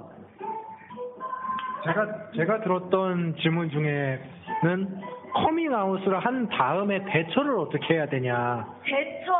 제가 1.85 2.07
제가 2.35 2.61
들었던 2.61 3.35
질문 3.41 3.69
중에는 3.69 5.01
커밍아웃을 5.33 6.19
한 6.19 6.49
다음에 6.49 7.03
대처를 7.05 7.57
어떻게 7.57 7.93
해야 7.95 8.05
되냐. 8.07 8.67
대처. 8.83 9.31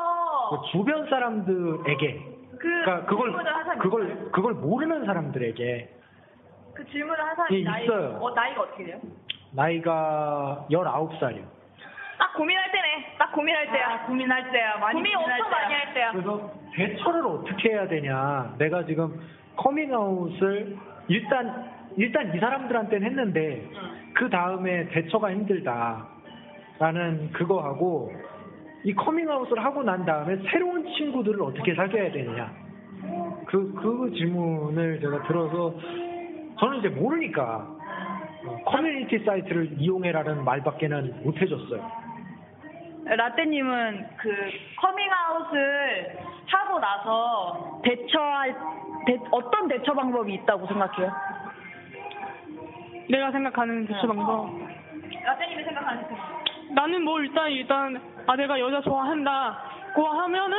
그 0.52 0.72
주변 0.72 1.10
사람들에게 1.10 2.22
그 2.52 2.58
그러니까 2.58 3.06
그걸 3.06 3.34
그걸 3.80 4.32
그걸 4.32 4.54
모르는 4.54 5.06
사람들에게 5.06 5.90
그 6.80 6.86
질문을 6.92 7.20
한 7.20 7.36
사람이 7.36 7.60
예, 7.60 7.64
나이 7.66 7.84
있어요. 7.84 8.18
어 8.22 8.34
나이가 8.34 8.62
어떻게 8.62 8.86
돼요? 8.86 9.00
나이가 9.52 10.66
19살이요. 10.72 11.44
딱 12.18 12.34
고민할 12.36 12.72
때네. 12.72 13.16
딱 13.18 13.32
고민할 13.34 13.70
때야. 13.70 14.06
고민할 14.06 14.52
때야. 14.52 14.78
많이 14.78 14.94
고민 15.00 15.18
엄청 15.18 15.50
많이 15.50 15.74
할 15.74 15.94
때야. 15.94 16.12
그래서 16.14 16.52
대처를 16.74 17.28
어떻게 17.28 17.72
해야 17.72 17.86
되냐. 17.86 18.56
내가 18.58 18.86
지금 18.86 19.20
커밍아웃을 19.58 20.78
일단 21.10 21.70
일단 21.98 22.34
이 22.34 22.40
사람들한테는 22.40 23.08
했는데 23.08 23.70
그 24.14 24.30
다음에 24.30 24.88
대처가 24.88 25.32
힘들다 25.32 26.08
라는 26.80 27.30
그거하고 27.34 28.14
이 28.86 28.94
커밍아웃을 28.94 29.66
하고 29.66 29.84
난 29.84 30.06
다음에 30.06 30.38
새로운 30.50 30.86
친구들을 30.96 31.42
어떻게 31.42 31.76
사귀어야 31.76 32.10
되느냐. 32.14 32.54
그, 33.48 33.74
그 33.74 34.12
질문을 34.16 35.02
제가 35.02 35.24
들어서 35.24 35.74
저는 36.60 36.80
이제 36.80 36.90
모르니까 36.90 37.66
어, 38.46 38.58
커뮤니티 38.66 39.20
사이트를 39.24 39.70
이용해라는 39.78 40.44
말밖에는 40.44 41.24
못 41.24 41.40
해줬어요. 41.42 42.10
라떼님은 43.06 44.08
그 44.18 44.36
커밍아웃을 44.78 46.18
하고 46.48 46.80
나서 46.80 47.80
대처할 47.84 48.56
대- 49.08 49.20
어떤 49.32 49.68
대처 49.68 49.94
방법이 49.94 50.34
있다고 50.36 50.68
생각해요? 50.68 51.12
내가 53.10 53.32
생각하는 53.32 53.88
대처 53.88 54.08
방법. 54.08 54.52
라떼님이 55.26 55.64
생각하는 55.64 56.04
그 56.08 56.74
나는 56.74 57.04
뭐 57.04 57.20
일단 57.20 57.50
일단 57.52 58.00
아 58.28 58.36
내가 58.36 58.60
여자 58.60 58.80
좋아한다 58.82 59.58
고 59.96 60.06
하면은 60.06 60.58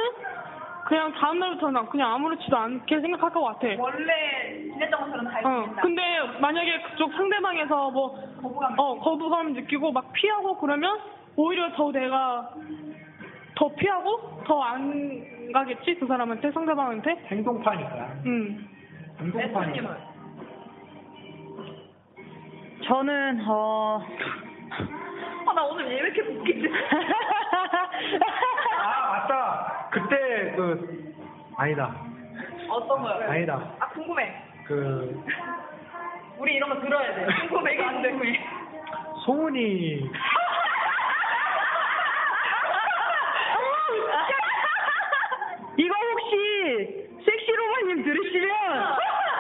그냥 0.90 1.12
다음 1.12 1.38
날부터는 1.38 1.86
그냥 1.86 2.14
아무렇지도 2.14 2.56
않게 2.56 3.00
생각할 3.00 3.30
것 3.30 3.42
같아. 3.44 3.68
원래 3.78 4.58
지냈던 4.72 5.00
것처럼 5.02 5.24
다 5.30 5.38
어. 5.44 5.64
근데 5.80 6.02
만약에 6.40 6.82
그쪽 6.82 7.12
상대방에서 7.12 7.90
뭐 7.92 8.20
거부감. 8.42 8.74
어 8.76 8.98
거부감 8.98 9.52
느끼고 9.52 9.92
막 9.92 10.12
피하고 10.12 10.58
그러면 10.58 10.98
오히려 11.36 11.70
더 11.74 11.92
내가 11.92 12.50
더 13.54 13.68
피하고 13.76 14.42
더 14.44 14.62
안 14.64 15.52
가겠지 15.52 15.94
그 15.94 16.08
사람한테 16.08 16.50
상대방한테. 16.50 17.24
행동파니까. 17.30 18.08
음. 18.26 18.68
행동파니까. 19.20 19.96
저는 22.82 23.44
어 23.46 24.02
아, 25.46 25.52
나 25.52 25.62
오늘 25.64 25.86
왜 25.88 25.94
이렇게 25.96 26.20
웃기지? 26.22 26.68
아 28.78 29.10
맞다. 29.12 29.88
그때 29.90 30.52
그 30.56 31.14
아니다. 31.56 31.94
어떤 32.68 33.02
거요? 33.02 33.30
아니다. 33.30 33.60
아, 33.80 33.88
궁금해. 33.88 34.42
그 34.66 35.24
우리 36.38 36.54
이런 36.54 36.70
거 36.70 36.80
들어야 36.80 37.14
돼. 37.14 37.26
궁금해, 37.48 37.74
이게 37.74 37.82
안 37.84 38.02
돼. 38.02 38.12
소문이 39.24 40.10
이거 45.76 45.94
혹시 46.12 47.08
섹시로마님 47.24 48.02
들으시면 48.04 48.48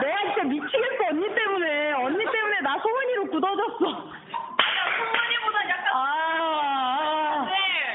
내가 0.02 0.22
진짜 0.22 0.44
미치겠어 0.44 1.04
언니 1.10 1.34
때문에 1.34 1.92
언니 1.92 2.24
때문에 2.24 2.60
나 2.62 2.78
소문이로 2.78 3.24
굳어졌어. 3.26 3.78
소문이보다 3.78 5.68
약간. 5.68 5.86
아, 5.92 7.46
아 7.46 7.48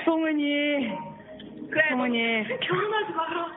네. 0.06 0.12
소문이 0.12 0.92
그래. 1.72 1.90
소문이 1.90 2.44
결혼하지 2.60 3.14
마라. 3.14 3.48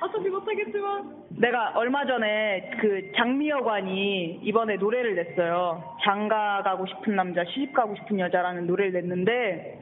어차피 0.00 0.28
못하겠지만. 0.28 1.22
내가 1.30 1.72
얼마 1.74 2.06
전에 2.06 2.70
그 2.80 3.12
장미여관이 3.16 4.40
이번에 4.42 4.76
노래를 4.76 5.16
냈어요. 5.16 5.96
장가 6.04 6.62
가고 6.62 6.86
싶은 6.86 7.16
남자, 7.16 7.44
시집 7.44 7.72
가고 7.72 7.96
싶은 7.96 8.20
여자라는 8.20 8.66
노래를 8.66 8.92
냈는데 8.92 9.80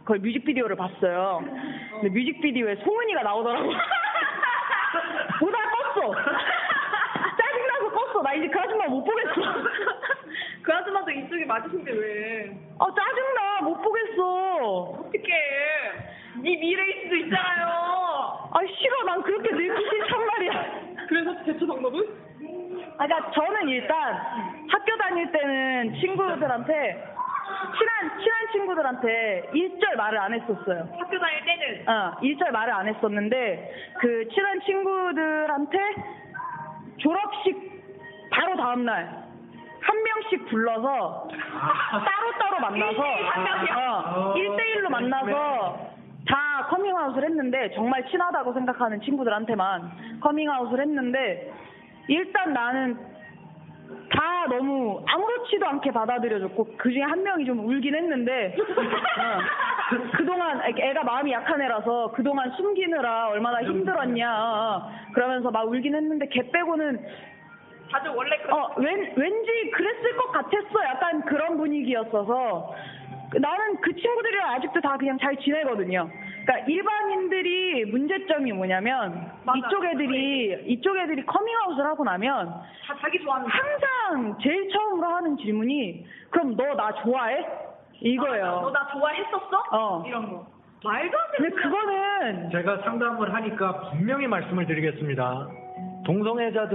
그걸 0.00 0.18
뮤직비디오를 0.18 0.76
봤어요. 0.76 1.42
근데 1.92 2.08
뮤직비디오에 2.10 2.76
송은이가 2.76 3.22
나오더라고. 3.22 3.72
보다 5.40 5.58
껐어. 5.58 6.14
짜증나서 7.38 7.90
껐어. 7.90 8.22
나 8.22 8.34
이제 8.34 8.48
그 8.48 8.60
아줌마 8.60 8.86
못 8.86 9.02
보겠어. 9.04 9.30
그 10.62 10.72
아줌마도 10.72 11.10
이쪽에 11.10 11.44
맞으신데 11.44 11.90
왜? 11.92 12.56
아 12.78 12.86
짜증나. 12.86 13.62
못 13.62 13.80
보겠어. 13.82 14.82
어떡해. 15.00 15.28
네 16.42 16.56
미래일 16.56 17.02
수도 17.04 17.16
있잖아요. 17.16 17.68
아 18.52 18.58
싫어. 18.78 19.04
난 19.04 19.22
그렇게 19.22 19.50
늙기 19.52 19.84
싫단 19.90 20.26
말이야. 20.26 20.80
그래서 21.08 21.44
대처 21.44 21.66
방법은? 21.66 22.00
아, 22.98 23.06
그러니까 23.06 23.30
저는 23.32 23.68
일단 23.68 24.14
학교 24.70 24.96
다닐 24.96 25.30
때는 25.32 25.94
친구들한테 26.00 27.04
친한 27.76 28.20
친한 28.20 28.52
친구들한테 28.52 29.50
일절 29.52 29.96
말을 29.96 30.18
안 30.18 30.34
했었어요. 30.34 30.88
학교 30.98 31.18
다닐 31.18 31.44
때는. 31.44 31.88
어, 31.88 32.16
일절 32.22 32.52
말을 32.52 32.72
안 32.72 32.88
했었는데 32.88 33.74
그 34.00 34.28
친한 34.32 34.60
친구들한테 34.60 35.78
졸업식 36.98 37.72
바로 38.30 38.56
다음 38.56 38.84
날 38.84 39.31
한 39.82 40.02
명씩 40.02 40.46
불러서 40.46 41.28
따로 41.28 42.32
따로 42.38 42.60
만나서 42.60 43.02
한 43.02 43.44
명이요? 43.44 43.74
어, 43.76 44.34
1대1로 44.34 44.88
만나서 44.88 45.90
다 46.28 46.66
커밍아웃을 46.70 47.24
했는데 47.24 47.70
정말 47.74 48.06
친하다고 48.08 48.52
생각하는 48.54 49.00
친구들한테만 49.00 50.20
커밍아웃을 50.20 50.80
했는데 50.80 51.52
일단 52.08 52.52
나는 52.52 53.12
다 54.10 54.46
너무 54.48 55.02
아무렇지도 55.06 55.66
않게 55.66 55.90
받아들여줬고 55.92 56.76
그 56.78 56.92
중에 56.92 57.02
한 57.02 57.22
명이 57.22 57.44
좀 57.44 57.66
울긴 57.66 57.94
했는데 57.94 58.56
어, 58.58 59.98
그 60.16 60.24
동안 60.24 60.62
애가 60.64 61.02
마음이 61.02 61.32
약한 61.32 61.60
애라서 61.60 62.12
그동안 62.12 62.50
숨기느라 62.52 63.28
얼마나 63.28 63.62
힘들었냐 63.62 64.30
어, 64.30 64.90
그러면서 65.12 65.50
막 65.50 65.66
울긴 65.66 65.94
했는데 65.94 66.26
걔 66.28 66.50
빼고는 66.50 67.04
다들 67.92 68.10
원래 68.10 68.36
그 68.38 68.50
어, 68.54 68.72
왠, 68.76 69.12
왠지 69.16 69.70
그랬을 69.70 70.16
것 70.16 70.32
같았어. 70.32 70.84
약간 70.84 71.20
그런 71.22 71.56
분위기였어서. 71.58 72.74
나는 73.34 73.76
그 73.80 73.94
친구들이랑 73.94 74.50
아직도 74.50 74.80
다 74.82 74.96
그냥 74.98 75.16
잘 75.18 75.34
지내거든요. 75.36 76.06
그러니까 76.44 76.66
일반인들이 76.68 77.86
문제점이 77.86 78.52
뭐냐면 78.52 79.30
맞아. 79.44 79.58
이쪽 79.58 79.84
애들이 79.86 80.64
이쪽 80.66 80.98
애들이 80.98 81.24
커밍아웃을 81.24 81.82
하고 81.86 82.04
나면 82.04 82.46
다 82.86 82.94
자기 83.00 83.18
좋아하는 83.22 83.46
거. 83.48 83.52
항상 83.56 84.38
제일 84.42 84.68
처음으로 84.70 85.06
하는 85.08 85.36
질문이 85.38 86.04
그럼 86.30 86.56
너 86.56 86.74
나 86.74 86.92
좋아해? 87.02 87.46
이거예요. 88.00 88.44
너 88.44 88.70
나 88.70 88.86
좋아했었어? 88.92 89.62
어. 89.70 90.04
이런 90.06 90.28
거. 90.30 90.46
말도 90.84 91.16
안 91.18 91.24
되는 91.38 91.50
근데. 91.50 91.62
그거는 91.62 92.50
제가 92.50 92.78
상담을 92.82 93.32
하니까 93.32 93.90
분명히 93.92 94.26
말씀을 94.26 94.66
드리겠습니다. 94.66 95.48
동성애자들이 96.04 96.72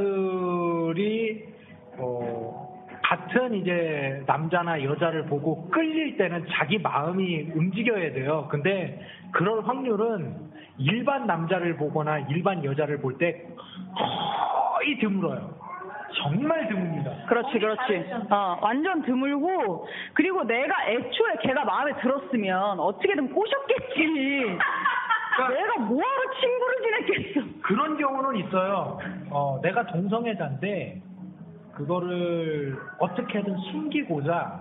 어, 1.99 2.67
같은 3.03 3.53
이제 3.55 4.21
남자나 4.25 4.83
여자를 4.83 5.25
보고 5.25 5.69
끌릴 5.69 6.17
때는 6.17 6.45
자기 6.51 6.77
마음이 6.77 7.51
움직여야 7.55 8.13
돼요. 8.13 8.47
근데 8.49 8.99
그럴 9.31 9.65
확률은 9.65 10.35
일반 10.77 11.25
남자를 11.25 11.75
보거나 11.77 12.19
일반 12.29 12.63
여자를 12.63 12.99
볼 12.99 13.17
때 13.17 13.43
거의 13.97 14.97
드물어요. 14.99 15.55
정말 16.21 16.67
드뭅니다. 16.67 17.27
그렇지, 17.27 17.59
그렇지. 17.59 18.05
어, 18.29 18.57
완전 18.61 19.01
드물고, 19.03 19.87
그리고 20.13 20.43
내가 20.43 20.87
애초에 20.89 21.35
걔가 21.41 21.63
마음에 21.65 21.93
들었으면 22.01 22.79
어떻게든 22.79 23.33
꼬셨겠지. 23.33 24.57
내가 25.49 25.77
뭐하러 25.79 26.21
친구를 26.39 27.05
지냈겠어. 27.05 27.47
그런 27.63 27.97
경우는 27.97 28.45
있어요. 28.45 28.99
어, 29.29 29.59
내가 29.61 29.85
동성애자인데 29.85 31.01
그거를 31.75 32.77
어떻게든 32.99 33.55
숨기고자 33.71 34.59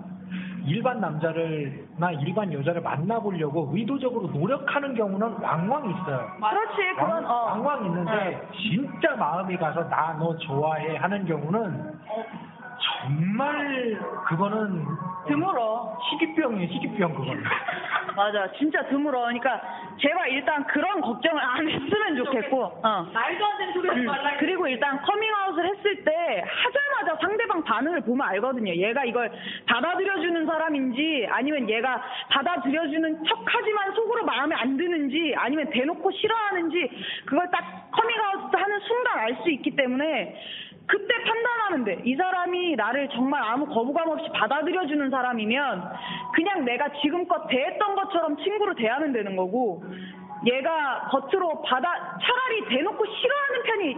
일반 0.67 1.01
남자를 1.01 1.87
나 1.97 2.11
일반 2.11 2.53
여자를 2.53 2.83
만나보려고 2.83 3.71
의도적으로 3.73 4.27
노력하는 4.29 4.95
경우는 4.95 5.35
왕왕 5.41 5.89
있어요. 5.91 6.29
그렇지, 6.41 6.95
그건, 6.99 7.25
어. 7.25 7.33
왕왕 7.47 7.85
있는데 7.87 8.49
진짜 8.53 9.15
마음이 9.17 9.57
가서 9.57 9.89
나 9.89 10.17
너 10.19 10.37
좋아해 10.39 10.97
하는 10.97 11.25
경우는 11.25 11.95
정말 12.81 13.99
그거는 14.27 14.85
드물어. 15.29 15.99
희귀병이에요, 16.11 16.69
희귀병 16.69 17.15
그거는. 17.15 17.43
맞아, 18.17 18.51
진짜 18.53 18.83
드물어. 18.87 19.21
그러니까 19.23 19.61
제발 20.01 20.31
일단 20.31 20.65
그런 20.67 21.01
걱정을 21.01 21.43
안 21.43 21.69
했으면 21.69 22.17
좋겠고, 22.17 22.62
어. 22.83 23.07
말도 23.12 23.45
안 23.47 23.59
되는 23.59 23.73
소리 23.75 23.89
하지 23.89 24.01
음, 24.01 24.07
말라. 24.07 24.37
그리고 24.39 24.67
일단 24.69 25.01
커밍아웃을 25.03 25.67
했을 25.67 26.05
때 26.05 26.45
하자마자 26.47 27.21
상대방 27.21 27.62
반응을 27.65 28.01
보면 28.03 28.27
알거든요. 28.29 28.73
얘가 28.75 29.05
이걸 29.05 29.31
받아들여주는 29.67 30.47
사람인지 30.47 31.27
아니면 31.31 31.69
얘가 31.69 32.01
받아들여주는 32.31 33.25
척하지만 33.25 33.93
속으로 33.95 34.25
마음에 34.25 34.55
안 34.55 34.77
드는지 34.77 35.35
아니면 35.37 35.69
대놓고 35.71 36.11
싫어하는지 36.11 36.91
그걸 37.27 37.51
딱 37.51 37.91
커밍아웃 37.91 38.55
하는 38.55 38.81
순간 38.81 39.19
알 39.19 39.37
수 39.43 39.51
있기 39.51 39.77
때문에 39.77 40.35
그때 40.87 41.14
판단하면 41.25 41.85
돼. 41.85 42.01
이 42.05 42.14
사람이 42.14 42.77
나를 42.77 43.09
정말 43.11 43.42
아무 43.42 43.66
거부감 43.66 44.09
없이 44.09 44.29
받아들여주는 44.33 45.11
사람이면 45.11 45.92
그냥 46.35 46.64
내가 46.64 46.88
지금껏 47.01 47.46
대했던 47.49 47.94
것처럼 47.96 48.37
친구로 48.37 48.75
대하면 48.75 49.12
되는 49.12 49.35
거고 49.37 49.83
얘가 50.46 51.09
겉으로 51.11 51.62
받아 51.62 51.88
차라리 52.22 52.64
대놓고 52.68 53.05
싫어하는 53.05 53.62
편이 53.64 53.94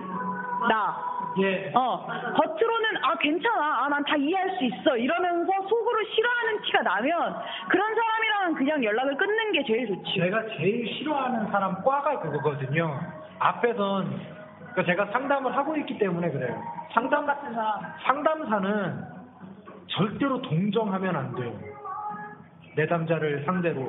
나. 0.68 1.08
예. 1.40 1.70
어 1.74 2.06
겉으로는 2.06 2.96
아 3.04 3.14
괜찮아 3.18 3.84
아 3.84 3.88
난 3.88 4.02
다 4.04 4.16
이해할 4.16 4.56
수 4.56 4.64
있어 4.64 4.96
이러면서 4.96 5.52
속으로 5.68 6.04
싫어하는 6.04 6.62
티가 6.62 6.82
나면 6.82 7.36
그런 7.68 7.94
사람이랑은 7.94 8.54
그냥 8.54 8.82
연락을 8.82 9.16
끊는 9.16 9.52
게 9.52 9.62
제일 9.64 9.86
좋지. 9.88 10.18
제가 10.18 10.46
제일 10.56 10.86
싫어하는 10.94 11.50
사람 11.52 11.74
과가 11.84 12.18
그거거든요. 12.20 12.98
앞에선 13.38 14.37
그러니까 14.78 14.84
제가 14.84 15.06
상담을 15.12 15.56
하고 15.56 15.76
있기 15.76 15.98
때문에 15.98 16.30
그래요. 16.30 16.62
상담 16.92 17.26
같은 17.26 17.52
사람. 17.52 17.80
상담사는 18.06 19.04
절대로 19.88 20.40
동정하면 20.42 21.16
안 21.16 21.34
돼요. 21.34 21.52
내담자를 22.76 23.44
상대로. 23.44 23.82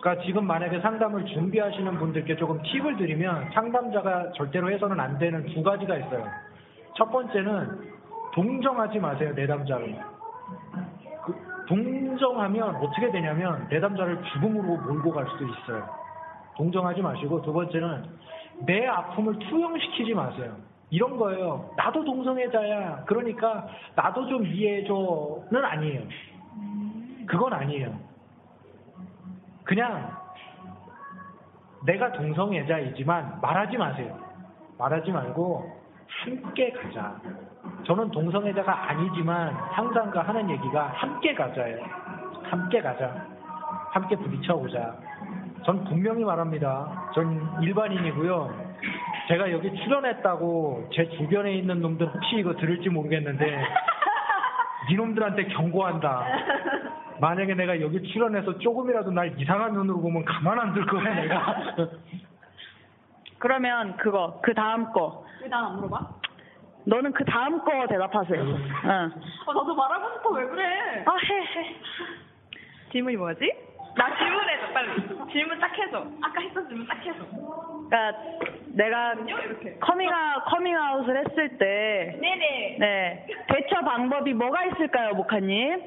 그러니까 0.00 0.24
지금 0.24 0.46
만약에 0.46 0.80
상담을 0.80 1.24
준비하시는 1.26 1.98
분들께 1.98 2.36
조금 2.36 2.62
팁을 2.62 2.96
드리면 2.96 3.50
상담자가 3.52 4.32
절대로 4.36 4.70
해서는 4.70 5.00
안 5.00 5.18
되는 5.18 5.44
두 5.46 5.64
가지가 5.64 5.96
있어요. 5.96 6.24
첫 6.94 7.10
번째는 7.10 7.90
동정하지 8.32 9.00
마세요, 9.00 9.32
내담자를. 9.34 9.98
그 11.24 11.64
동정하면 11.66 12.76
어떻게 12.76 13.10
되냐면 13.10 13.66
내담자를 13.68 14.22
죽음으로 14.32 14.76
몰고 14.76 15.10
갈 15.10 15.26
수도 15.26 15.44
있어요. 15.44 15.88
동정하지 16.56 17.02
마시고 17.02 17.42
두 17.42 17.52
번째는 17.52 18.20
내 18.66 18.86
아픔을 18.86 19.38
투영시키지 19.38 20.14
마세요. 20.14 20.54
이런 20.90 21.16
거예요. 21.16 21.70
나도 21.76 22.04
동성애자야. 22.04 23.04
그러니까 23.06 23.66
나도 23.94 24.26
좀 24.26 24.44
이해해줘는 24.44 25.64
아니에요. 25.64 26.02
그건 27.26 27.52
아니에요. 27.52 27.96
그냥 29.64 30.16
내가 31.86 32.12
동성애자이지만 32.12 33.38
말하지 33.40 33.76
마세요. 33.76 34.18
말하지 34.78 35.12
말고 35.12 35.80
함께 36.08 36.72
가자. 36.72 37.20
저는 37.86 38.10
동성애자가 38.10 38.90
아니지만 38.90 39.56
상상과 39.74 40.22
하는 40.22 40.50
얘기가 40.50 40.88
함께 40.88 41.34
가자예요. 41.34 41.84
함께 42.42 42.82
가자. 42.82 43.26
함께 43.92 44.16
부딪혀보자. 44.16 44.96
전 45.64 45.84
분명히 45.84 46.24
말합니다. 46.24 47.10
전 47.14 47.62
일반인이고요. 47.62 48.70
제가 49.28 49.50
여기 49.52 49.72
출연했다고 49.74 50.88
제 50.92 51.08
주변에 51.10 51.52
있는 51.54 51.80
놈들 51.80 52.06
혹시 52.08 52.36
이거 52.36 52.54
들을지 52.54 52.88
모르겠는데 52.88 53.62
니놈들한테 54.90 55.44
경고한다. 55.48 56.24
만약에 57.20 57.54
내가 57.54 57.80
여기 57.80 58.02
출연해서 58.02 58.58
조금이라도 58.58 59.10
날 59.10 59.38
이상한 59.38 59.74
눈으로 59.74 60.00
보면 60.00 60.24
가만 60.24 60.58
안 60.58 60.72
둘 60.74 60.86
거야 60.86 61.14
내가. 61.14 61.56
그러면 63.38 63.96
그거 63.98 64.40
그 64.42 64.54
다음 64.54 64.90
거 64.92 65.24
왜 65.42 65.48
난 65.48 65.64
안 65.64 65.76
물어봐? 65.76 66.20
너는 66.86 67.12
그 67.12 67.24
다음 67.24 67.62
거 67.64 67.86
대답하세요. 67.86 68.42
응. 68.42 68.56
아, 68.84 69.10
나도 69.52 69.74
말하고 69.74 70.14
싶어. 70.16 70.30
왜 70.30 70.46
그래? 70.46 71.04
아 71.06 71.12
해 71.16 71.40
해. 71.44 71.76
질문이 72.92 73.16
뭐지? 73.16 73.52
나 73.96 74.16
질문해줘, 74.16 74.72
빨리. 74.72 74.90
질문 75.32 75.58
딱 75.58 75.76
해줘. 75.78 76.06
아까 76.22 76.40
했던 76.40 76.68
질문 76.68 76.86
딱 76.86 76.98
해줘. 77.04 77.24
그러니까 77.90 78.18
내가 78.68 79.14
이렇게. 79.14 79.74
커밍아웃 79.80 80.44
커밍아웃을 80.46 81.16
했을 81.18 81.58
때 81.58 82.16
네네. 82.20 82.76
네. 82.78 83.26
대처 83.48 83.80
방법이 83.80 84.32
뭐가 84.34 84.64
있을까요, 84.66 85.14
목하님? 85.14 85.82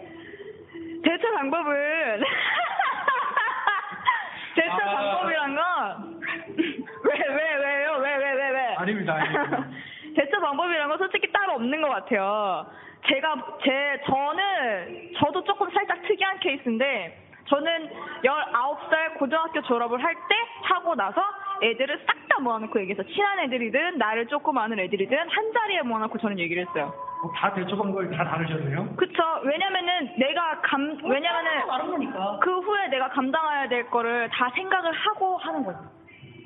대처 1.03 1.31
방법은 1.33 2.23
대처 4.55 4.73
아. 4.73 4.95
방법이란 4.95 5.55
건 5.55 6.19
왜 7.03 7.19
왜 7.19 7.55
왜요 7.55 7.91
왜 7.97 8.17
왜 8.17 8.33
왜 8.33 8.49
왜? 8.51 8.75
아닙니다, 8.77 9.13
아닙니다. 9.15 9.67
대처 10.15 10.39
방법이란 10.39 10.87
건 10.89 10.97
솔직히 10.97 11.31
따로 11.31 11.53
없는 11.53 11.81
것 11.81 11.89
같아요. 11.89 12.65
제가 13.07 13.57
제 13.63 14.01
저는 14.05 15.11
저도 15.17 15.43
조금 15.43 15.69
살짝 15.71 16.01
특이한 16.03 16.39
케이스인데 16.39 17.17
저는 17.45 17.89
19살 18.23 19.17
고등학교 19.19 19.61
졸업을 19.63 20.03
할 20.03 20.13
때 20.13 20.35
하고 20.63 20.95
나서 20.95 21.21
애들을 21.61 22.03
싹 22.07 22.23
다 22.29 22.39
모아놓고 22.39 22.79
얘기해서 22.81 23.03
친한 23.03 23.39
애들이든 23.41 23.97
나를 23.97 24.25
조금 24.27 24.57
아는 24.57 24.79
애들이든 24.79 25.17
한 25.17 25.53
자리에 25.53 25.81
모아놓고 25.83 26.17
저는 26.17 26.39
얘기를 26.39 26.65
했어요. 26.65 26.91
어, 27.21 27.31
다 27.35 27.53
대처 27.53 27.75
방법이 27.77 28.09
다 28.15 28.23
다르셨네요. 28.25 28.95
그쵸. 28.95 29.23
왜냐면은 29.43 30.15
내가 30.17 30.59
감, 30.61 30.97
왜냐면은 31.03 31.67
다른 31.67 31.91
거니까. 31.91 32.39
그 32.41 32.59
후에 32.59 32.87
내가 32.87 33.09
감당해야 33.09 33.67
될 33.69 33.87
거를 33.89 34.29
다 34.29 34.49
생각을 34.55 34.91
하고 34.93 35.37
하는 35.37 35.63
거지. 35.63 35.77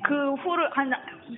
그 0.02 0.34
후를 0.34 0.70
한, 0.76 0.92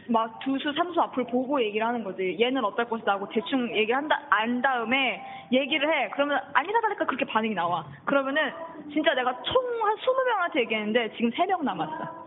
막 0.09 0.39
두 0.41 0.59
수, 0.59 0.73
삼 0.75 0.93
수 0.93 1.01
앞을 1.03 1.25
보고 1.25 1.61
얘기를 1.63 1.87
하는 1.87 2.05
거지. 2.05 2.37
얘는 2.41 2.65
어떨 2.65 2.85
것이다 2.87 3.13
하고 3.13 3.29
대충 3.29 3.69
얘기를 3.77 3.97
한다, 3.97 4.21
안 4.31 4.61
다음에 4.63 5.23
얘기를 5.53 5.89
해. 5.93 6.11
그러면 6.11 6.41
아니다 6.55 6.81
다니까 6.81 7.05
그렇게 7.07 7.25
반응이 7.25 7.55
나와. 7.55 7.85
그러면은 8.05 8.53
진짜 8.93 9.15
내가 9.15 9.33
총한 9.43 9.97
20명한테 9.97 10.61
얘기했는데 10.61 11.13
지금 11.17 11.31
3명 11.31 11.63
남았어. 11.65 12.21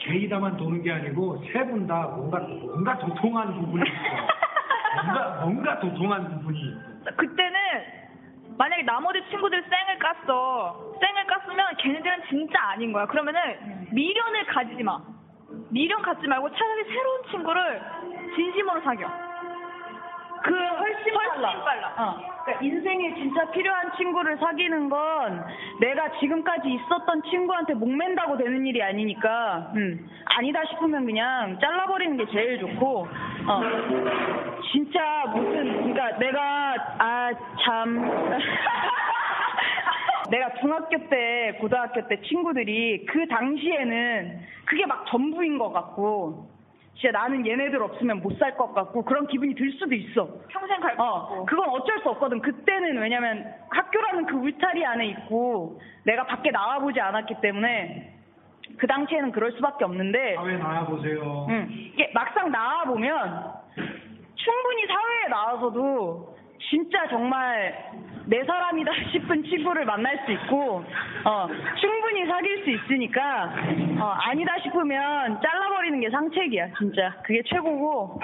게이다만 0.00 0.56
도는 0.56 0.82
게 0.82 0.92
아니고 0.92 1.42
세 1.52 1.64
분 1.64 1.86
다 1.86 2.06
뭔가 2.16 2.38
뭔가 2.38 2.98
도통한 2.98 3.54
부분이 3.54 3.82
있어. 3.88 5.04
뭔가 5.04 5.40
뭔가 5.44 5.80
도통한 5.80 6.28
부분이 6.38 6.58
있어. 6.60 7.16
그때는 7.16 7.58
만약에 8.56 8.82
나머지 8.82 9.22
친구들 9.30 9.62
쌩을 9.62 9.98
깠어. 9.98 10.98
쌩을 11.00 11.26
깠으면 11.26 11.76
걔네들은 11.78 12.22
진짜 12.28 12.60
아닌 12.70 12.92
거야. 12.92 13.06
그러면은 13.06 13.40
미련을 13.92 14.46
가지지 14.46 14.82
마. 14.82 14.98
미련 15.70 16.02
갖지 16.02 16.26
말고 16.26 16.48
차라리 16.50 16.84
새로운 16.84 17.22
친구를 17.30 17.82
진심으로 18.34 18.80
사겨. 18.82 19.06
그 20.42 20.54
훨씬, 20.54 21.14
훨씬 21.14 21.42
빨라. 21.42 21.94
어. 21.98 22.38
그러니까 22.44 22.64
인생에 22.64 23.14
진짜 23.14 23.50
필요한 23.50 23.92
친구를 23.96 24.38
사귀는 24.38 24.88
건 24.88 25.44
내가 25.80 26.10
지금까지 26.18 26.68
있었던 26.68 27.22
친구한테 27.24 27.74
목맨다고 27.74 28.36
되는 28.38 28.64
일이 28.64 28.82
아니니까 28.82 29.72
음. 29.74 30.08
아니다 30.24 30.64
싶으면 30.70 31.04
그냥 31.04 31.58
잘라버리는 31.60 32.16
게 32.16 32.26
제일 32.30 32.58
좋고 32.60 33.08
어. 33.46 33.62
진짜 34.72 35.24
무슨 35.34 35.92
그러니까 35.92 36.18
내가 36.18 36.74
아참 36.98 38.38
내가 40.30 40.52
중학교 40.60 41.08
때 41.08 41.56
고등학교 41.60 42.06
때 42.06 42.20
친구들이 42.22 43.06
그 43.06 43.26
당시에는 43.28 44.40
그게 44.66 44.86
막 44.86 45.06
전부인 45.08 45.58
것 45.58 45.72
같고 45.72 46.48
진짜 47.00 47.12
나는 47.16 47.46
얘네들 47.46 47.80
없으면 47.80 48.20
못 48.22 48.36
살 48.38 48.56
것 48.56 48.74
같고 48.74 49.04
그런 49.04 49.26
기분이 49.28 49.54
들 49.54 49.70
수도 49.72 49.94
있어. 49.94 50.28
평생 50.48 50.80
갈것 50.80 50.98
어, 51.00 51.12
같고. 51.28 51.46
그건 51.46 51.68
어쩔 51.70 52.00
수 52.00 52.08
없거든. 52.10 52.40
그때는 52.40 52.98
왜냐면 52.98 53.46
학교라는 53.70 54.26
그 54.26 54.36
울타리 54.36 54.84
안에 54.84 55.06
있고 55.06 55.80
내가 56.04 56.26
밖에 56.26 56.50
나와보지 56.50 57.00
않았기 57.00 57.36
때문에 57.40 58.14
그 58.78 58.86
당시에는 58.86 59.30
그럴 59.32 59.52
수밖에 59.52 59.84
없는데 59.84 60.34
사회 60.36 60.56
나와보세요. 60.56 61.46
응. 61.50 61.68
이게 61.70 62.10
막상 62.14 62.50
나와보면 62.50 63.52
충분히 64.34 64.86
사회에 64.86 65.28
나와서도 65.30 66.37
진짜 66.70 67.06
정말 67.08 67.90
내 68.26 68.42
사람이다 68.44 68.92
싶은 69.12 69.42
친구를 69.44 69.84
만날 69.84 70.18
수 70.24 70.32
있고 70.32 70.84
어, 71.24 71.48
충분히 71.80 72.26
사귈 72.26 72.64
수 72.64 72.70
있으니까 72.70 73.52
어, 74.00 74.04
아니다 74.22 74.56
싶으면 74.62 75.40
잘라버리는 75.40 76.00
게 76.00 76.10
상책이야 76.10 76.68
진짜. 76.78 77.14
그게 77.22 77.42
최고고. 77.46 78.20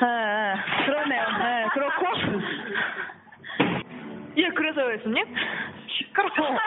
아, 0.00 0.04
아, 0.04 0.54
그러네요. 0.84 1.24
네, 1.38 1.66
그렇고. 1.72 2.06
예, 4.36 4.48
그래서요, 4.48 4.92
예수님? 4.94 5.24
시끄러워. 5.88 6.58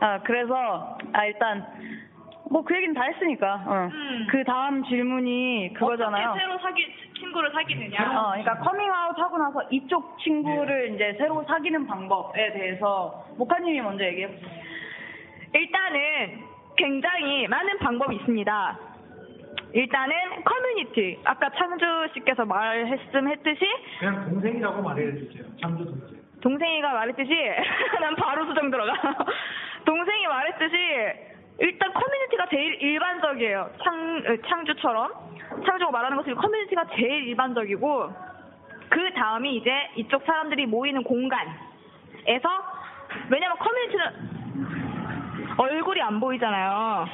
아 0.00 0.20
그래서 0.22 0.98
아 1.12 1.24
일단 1.24 1.64
뭐 2.54 2.62
그 2.62 2.76
얘기는 2.76 2.94
다 2.94 3.02
했으니까 3.02 3.64
어. 3.66 3.88
음. 3.92 4.26
그 4.30 4.44
다음 4.44 4.84
질문이 4.84 5.72
그거잖아요 5.74 6.28
어떻게 6.30 6.40
새로 6.40 6.58
사귀, 6.58 6.86
친구를 7.18 7.50
사귀느냐? 7.50 7.98
어, 8.00 8.30
그러니까 8.30 8.58
커밍아웃 8.58 9.18
하고 9.18 9.38
나서 9.38 9.60
이쪽 9.70 10.16
친구를 10.20 10.90
네. 10.90 10.94
이제 10.94 11.18
새로 11.18 11.42
사귀는 11.42 11.84
방법에 11.88 12.52
대해서 12.52 13.24
목사님이 13.36 13.80
먼저 13.80 14.04
얘기해 14.04 14.28
보세요. 14.28 14.48
일단은 15.52 16.44
굉장히 16.76 17.48
많은 17.48 17.78
방법이 17.78 18.16
있습니다. 18.16 18.78
일단은 19.72 20.14
커뮤니티. 20.44 21.18
아까 21.24 21.50
창주 21.50 21.84
씨께서 22.14 22.44
말씀했듯이 22.44 23.66
그냥 23.98 24.30
동생이라고 24.30 24.80
말해주세요. 24.80 25.44
창주 25.60 25.84
동생. 25.84 26.20
동생이가 26.40 26.92
말했듯이 26.92 27.30
난 28.00 28.14
바로 28.14 28.46
수정 28.46 28.70
들어가. 28.70 28.92
동생이 29.84 30.26
말했듯이 30.28 31.33
일단 31.58 31.92
커뮤니티가 31.92 32.46
제일 32.50 32.82
일반적이에요. 32.82 33.70
창, 33.82 34.22
어, 34.26 34.36
창주처럼. 34.48 35.12
창주가 35.64 35.90
말하는 35.90 36.16
것은 36.16 36.34
커뮤니티가 36.34 36.84
제일 36.96 37.28
일반적이고, 37.28 38.12
그 38.88 39.12
다음이 39.14 39.56
이제 39.56 39.70
이쪽 39.96 40.24
사람들이 40.24 40.66
모이는 40.66 41.04
공간에서, 41.04 41.54
왜냐면 43.30 43.56
커뮤니티는 43.58 44.04
얼굴이 45.56 46.02
안 46.02 46.18
보이잖아요. 46.18 47.06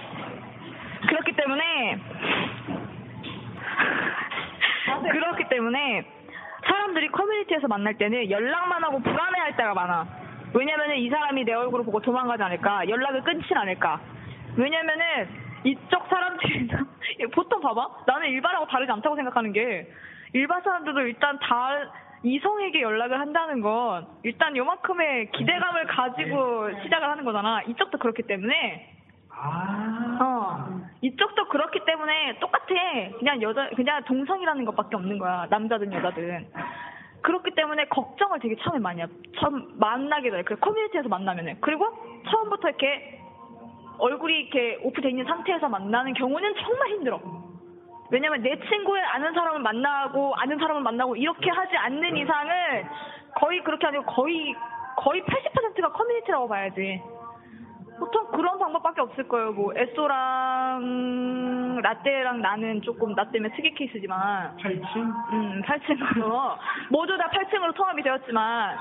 그렇기 1.07 1.33
때문에, 1.33 1.98
그렇기 5.12 5.48
때문에, 5.48 6.07
사람들이 6.66 7.09
커뮤니티에서 7.09 7.68
만날 7.68 7.94
때는 7.94 8.31
연락만 8.31 8.83
하고 8.85 9.00
불안해할 9.00 9.57
때가 9.57 9.74
많아. 9.74 10.07
왜냐면은 10.55 10.96
이 10.96 11.11
사람이 11.11 11.44
내 11.44 11.53
얼굴을 11.53 11.85
보고 11.85 12.00
도망가지 12.00 12.42
않을까, 12.42 12.88
연락을 12.88 13.22
끊진 13.22 13.55
않을까. 13.57 14.00
왜냐면은 14.56 15.28
이쪽 15.64 16.06
사람들이 16.08 16.68
보통 17.34 17.60
봐봐, 17.60 18.04
나는 18.06 18.28
일반하고 18.28 18.66
다르지 18.66 18.90
않다고 18.92 19.16
생각하는 19.16 19.52
게 19.52 19.90
일반 20.32 20.62
사람들도 20.62 21.00
일단 21.02 21.38
다 21.38 21.70
이성에게 22.22 22.82
연락을 22.82 23.18
한다는 23.18 23.60
건 23.60 24.06
일단 24.22 24.56
요만큼의 24.56 25.30
기대감을 25.32 25.86
가지고 25.86 26.70
시작을 26.82 27.08
하는 27.08 27.24
거잖아. 27.24 27.62
이쪽도 27.62 27.98
그렇기 27.98 28.22
때문에. 28.22 28.96
어. 30.20 30.80
이쪽도 31.00 31.48
그렇기 31.48 31.80
때문에 31.86 32.38
똑같아. 32.40 32.66
그냥 33.18 33.40
여자, 33.42 33.70
그냥 33.74 34.02
동성이라는 34.04 34.64
것밖에 34.66 34.96
없는 34.96 35.18
거야. 35.18 35.46
남자든 35.48 35.92
여자든. 35.92 36.48
그렇기 37.22 37.54
때문에 37.54 37.86
걱정을 37.86 38.38
되게 38.40 38.56
처음에 38.56 38.78
많이 38.78 39.00
해. 39.02 39.06
처음 39.38 39.78
만나게 39.78 40.30
돼. 40.30 40.42
그 40.42 40.56
커뮤니티에서 40.56 41.08
만나면은. 41.08 41.56
그리고 41.60 41.86
처음부터 42.30 42.68
이렇게 42.68 43.19
얼굴이 44.00 44.40
이렇게 44.40 44.78
오프돼 44.82 45.10
있는 45.10 45.24
상태에서 45.26 45.68
만나는 45.68 46.14
경우는 46.14 46.54
정말 46.62 46.88
힘들어. 46.90 47.20
왜냐면 48.10 48.42
내 48.42 48.58
친구의 48.68 49.02
아는 49.04 49.32
사람을 49.32 49.60
만나고 49.60 50.34
아는 50.34 50.58
사람을 50.58 50.82
만나고 50.82 51.14
이렇게 51.16 51.48
하지 51.50 51.76
않는 51.76 52.16
이상은 52.16 52.52
거의 53.36 53.62
그렇게 53.62 53.86
아니고 53.86 54.04
거의 54.04 54.54
거의 54.96 55.22
80%가 55.22 55.92
커뮤니티라고 55.92 56.48
봐야지. 56.48 57.00
보통 57.98 58.26
그런 58.32 58.58
방법밖에 58.58 59.02
없을 59.02 59.28
거예요. 59.28 59.52
뭐 59.52 59.72
에쏘랑 59.76 60.80
라떼랑 61.82 62.40
나는 62.40 62.80
조금 62.82 63.14
나 63.14 63.30
때문에 63.30 63.54
특이 63.54 63.74
케이스지만 63.74 64.56
8층? 64.56 64.96
음, 65.32 65.62
8층으로 65.62 66.56
모두 66.90 67.16
다 67.18 67.28
8층으로 67.28 67.74
통합이 67.74 68.02
되었지만 68.02 68.76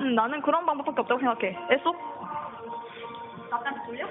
음, 0.00 0.14
나는 0.14 0.40
그런 0.40 0.64
방법밖에 0.66 1.02
없다고 1.02 1.20
생각해. 1.20 1.58
에쏘? 1.70 1.94
나한테 3.50 3.80
졸려? 3.86 4.06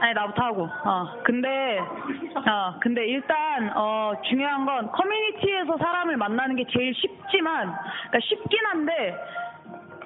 아니 0.00 0.14
나부터 0.14 0.42
하고. 0.42 0.64
어 0.84 1.22
근데 1.24 1.78
어 1.78 2.74
근데 2.80 3.06
일단 3.06 3.72
어 3.74 4.12
중요한 4.28 4.64
건 4.66 4.90
커뮤니티에서 4.92 5.76
사람을 5.78 6.16
만나는 6.16 6.56
게 6.56 6.64
제일 6.70 6.94
쉽지만 6.94 7.74
그러니까 8.08 8.18
쉽긴 8.22 8.58
한데 8.66 9.16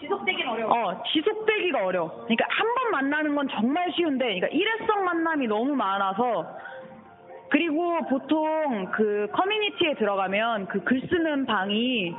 지속되긴 0.01 0.47
어려워. 0.49 0.73
어 0.91 1.03
지속되기가 1.13 1.85
어려워. 1.85 2.11
그러니까 2.25 2.47
한 2.49 2.67
번 2.75 2.91
만나는 2.93 3.35
건 3.35 3.49
정말 3.49 3.91
쉬운데 3.93 4.25
그러니까 4.25 4.49
일회성 4.49 5.05
만남이 5.05 5.47
너무 5.47 5.75
많아서 5.75 6.57
그리고 7.51 7.99
보통 8.09 8.87
그 8.93 9.29
커뮤니티에 9.33 9.95
들어가면 9.95 10.67
그 10.69 10.81
글 10.85 11.01
쓰는 11.09 11.47
방이 11.47 12.15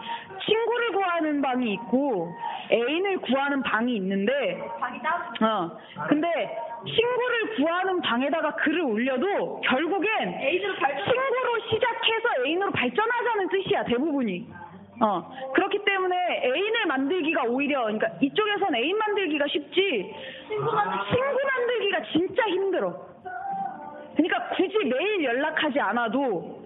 친구를 0.45 0.91
구하는 0.93 1.41
방이 1.41 1.73
있고 1.73 2.33
애인을 2.71 3.17
구하는 3.19 3.61
방이 3.63 3.95
있는데 3.95 4.57
방이 4.79 4.99
따로. 5.01 5.23
어. 5.41 5.77
근데 6.07 6.27
친구를 6.85 7.55
구하는 7.55 8.01
방에다가 8.01 8.55
글을 8.55 8.81
올려도 8.81 9.61
결국엔. 9.61 10.39
친구로 11.05 11.59
시작해서 11.69 12.29
애인으로 12.45 12.71
발전하자는 12.71 13.49
뜻이야 13.49 13.83
대부분이. 13.85 14.47
어 15.03 15.31
그렇기 15.55 15.79
때문에 15.83 16.41
애인을 16.43 16.85
만들기가 16.87 17.43
오히려 17.45 17.83
그러니까 17.83 18.07
이쪽에선 18.21 18.75
애인 18.75 18.97
만들기가 18.97 19.47
쉽지. 19.47 20.13
친구 20.49 20.71
만들기가 20.75 22.01
진짜 22.11 22.43
힘들어. 22.47 23.10
그러니까 24.15 24.49
굳이 24.55 24.77
매일 24.85 25.23
연락하지 25.23 25.79
않아도 25.79 26.61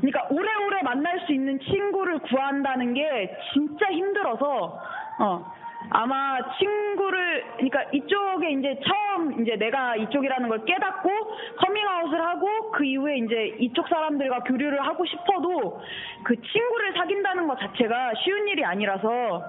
그러니까 0.00 0.26
오래오래 0.30 0.82
만날 0.82 1.20
수 1.20 1.32
있는 1.32 1.58
친구를 1.60 2.18
구한다는 2.20 2.94
게 2.94 3.36
진짜 3.52 3.90
힘들어서 3.90 4.80
어 5.18 5.52
아마 5.90 6.38
친구를 6.58 7.44
그러니까 7.56 7.84
이쪽에 7.92 8.50
이제 8.50 8.80
처음 8.84 9.40
이제 9.40 9.56
내가 9.56 9.96
이쪽이라는 9.96 10.48
걸 10.48 10.64
깨닫고 10.64 11.10
커밍아웃을 11.58 12.20
하고 12.20 12.70
그 12.72 12.84
이후에 12.84 13.18
이제 13.18 13.56
이쪽 13.60 13.88
사람들과 13.88 14.40
교류를 14.40 14.84
하고 14.84 15.04
싶어도 15.06 15.80
그 16.24 16.40
친구를 16.42 16.92
사귄다는 16.94 17.46
것 17.46 17.58
자체가 17.58 18.14
쉬운 18.24 18.48
일이 18.48 18.64
아니라서 18.64 19.44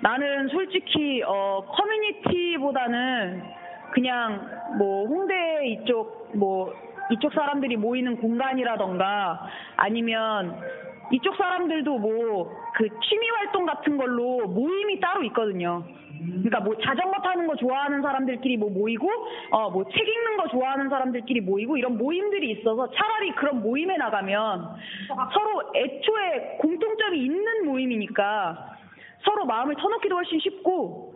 나는 0.00 0.48
솔직히 0.48 1.22
어 1.26 1.64
커뮤니티보다는 1.68 3.42
그냥 3.96 4.46
뭐 4.76 5.06
홍대 5.06 5.66
이쪽 5.68 6.30
뭐 6.36 6.70
이쪽 7.10 7.32
사람들이 7.32 7.78
모이는 7.78 8.18
공간이라던가 8.18 9.48
아니면 9.76 10.60
이쪽 11.12 11.34
사람들도 11.36 11.98
뭐 11.98 12.66
그 12.76 12.86
취미 13.08 13.26
활동 13.30 13.64
같은 13.64 13.96
걸로 13.96 14.46
모임이 14.48 15.00
따로 15.00 15.22
있거든요. 15.24 15.82
그러니까 16.20 16.60
뭐 16.60 16.76
자전거 16.76 17.22
타는 17.22 17.46
거 17.46 17.56
좋아하는 17.56 18.02
사람들끼리 18.02 18.58
뭐 18.58 18.68
모이고 18.68 19.08
어 19.50 19.70
뭐 19.70 19.84
책 19.88 20.06
읽는 20.06 20.36
거 20.36 20.48
좋아하는 20.48 20.90
사람들끼리 20.90 21.40
모이고 21.40 21.78
이런 21.78 21.96
모임들이 21.96 22.50
있어서 22.50 22.90
차라리 22.90 23.30
그런 23.32 23.62
모임에 23.62 23.96
나가면 23.96 24.76
서로 25.32 25.72
애초에 25.74 26.58
공통점이 26.60 27.18
있는 27.18 27.64
모임이니까 27.64 28.76
서로 29.24 29.46
마음을 29.46 29.74
터놓기도 29.76 30.14
훨씬 30.14 30.38
쉽고 30.38 31.15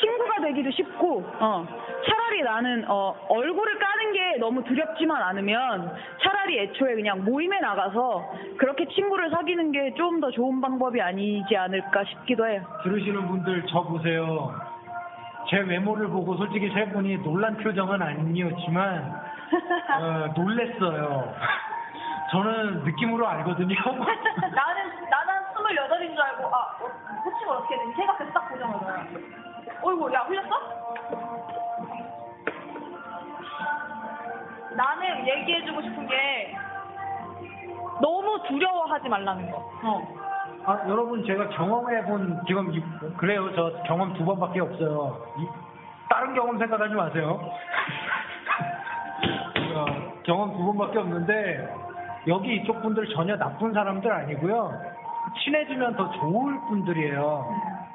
친구가 0.00 0.42
되기도 0.42 0.70
쉽고 0.70 1.24
어 1.40 1.66
차라리 2.06 2.42
나는 2.42 2.84
어 2.88 3.14
얼굴을 3.28 3.78
까는 3.78 4.12
게 4.12 4.36
너무 4.38 4.62
두렵지만 4.64 5.22
않으면 5.22 5.94
차라리 6.22 6.58
애초에 6.60 6.94
그냥 6.94 7.24
모임에 7.24 7.58
나가서 7.60 8.32
그렇게 8.58 8.86
친구를 8.88 9.30
사귀는 9.30 9.72
게 9.72 9.94
좀 9.96 10.20
더 10.20 10.30
좋은 10.30 10.60
방법이 10.60 11.00
아니지 11.00 11.56
않을까 11.56 12.04
싶기도 12.04 12.46
해요. 12.46 12.62
들으시는 12.82 13.28
분들 13.28 13.66
저 13.68 13.82
보세요. 13.82 14.52
제 15.48 15.58
외모를 15.60 16.08
보고 16.08 16.36
솔직히 16.36 16.68
세 16.74 16.84
분이 16.90 17.18
놀란 17.18 17.56
표정은 17.56 18.02
아니었지만 18.02 19.20
어, 20.00 20.26
놀랬어요. 20.36 21.34
저는 22.30 22.84
느낌으로 22.84 23.26
알거든요. 23.26 23.74
나는 23.74 25.08
나는 25.08 25.32
스물여덟인 25.56 26.14
줄 26.14 26.20
알고 26.22 26.46
아 26.54 26.58
어, 26.58 26.86
호칭을 27.24 27.54
어떻게 27.56 27.76
되니 27.78 27.94
생각해서 27.94 28.32
딱 28.32 28.48
보자마자 28.50 29.06
어이구 29.88 30.12
야 30.12 30.20
흘렸어? 30.20 30.48
나는 34.76 35.26
얘기해주고 35.26 35.80
싶은 35.82 36.06
게 36.06 36.54
너무 38.00 38.40
두려워하지 38.46 39.08
말라는 39.08 39.50
거. 39.50 39.58
어. 39.82 40.08
아, 40.66 40.78
여러분 40.88 41.24
제가 41.24 41.48
경험해본 41.48 42.42
지금 42.46 42.72
이- 42.72 42.82
그래요. 43.16 43.52
저 43.56 43.72
경험 43.86 44.12
두 44.14 44.24
번밖에 44.24 44.60
없어요. 44.60 45.20
이- 45.38 45.48
다른 46.10 46.34
경험 46.34 46.58
생각하지 46.58 46.94
마세요. 46.94 47.40
어, 49.74 49.86
경험 50.24 50.56
두 50.56 50.64
번밖에 50.66 50.98
없는데 50.98 51.74
여기 52.28 52.56
이쪽 52.56 52.82
분들 52.82 53.08
전혀 53.14 53.36
나쁜 53.36 53.72
사람들 53.72 54.10
아니고요. 54.12 54.72
친해지면 55.42 55.96
더 55.96 56.10
좋을 56.12 56.58
분들이에요. 56.68 57.44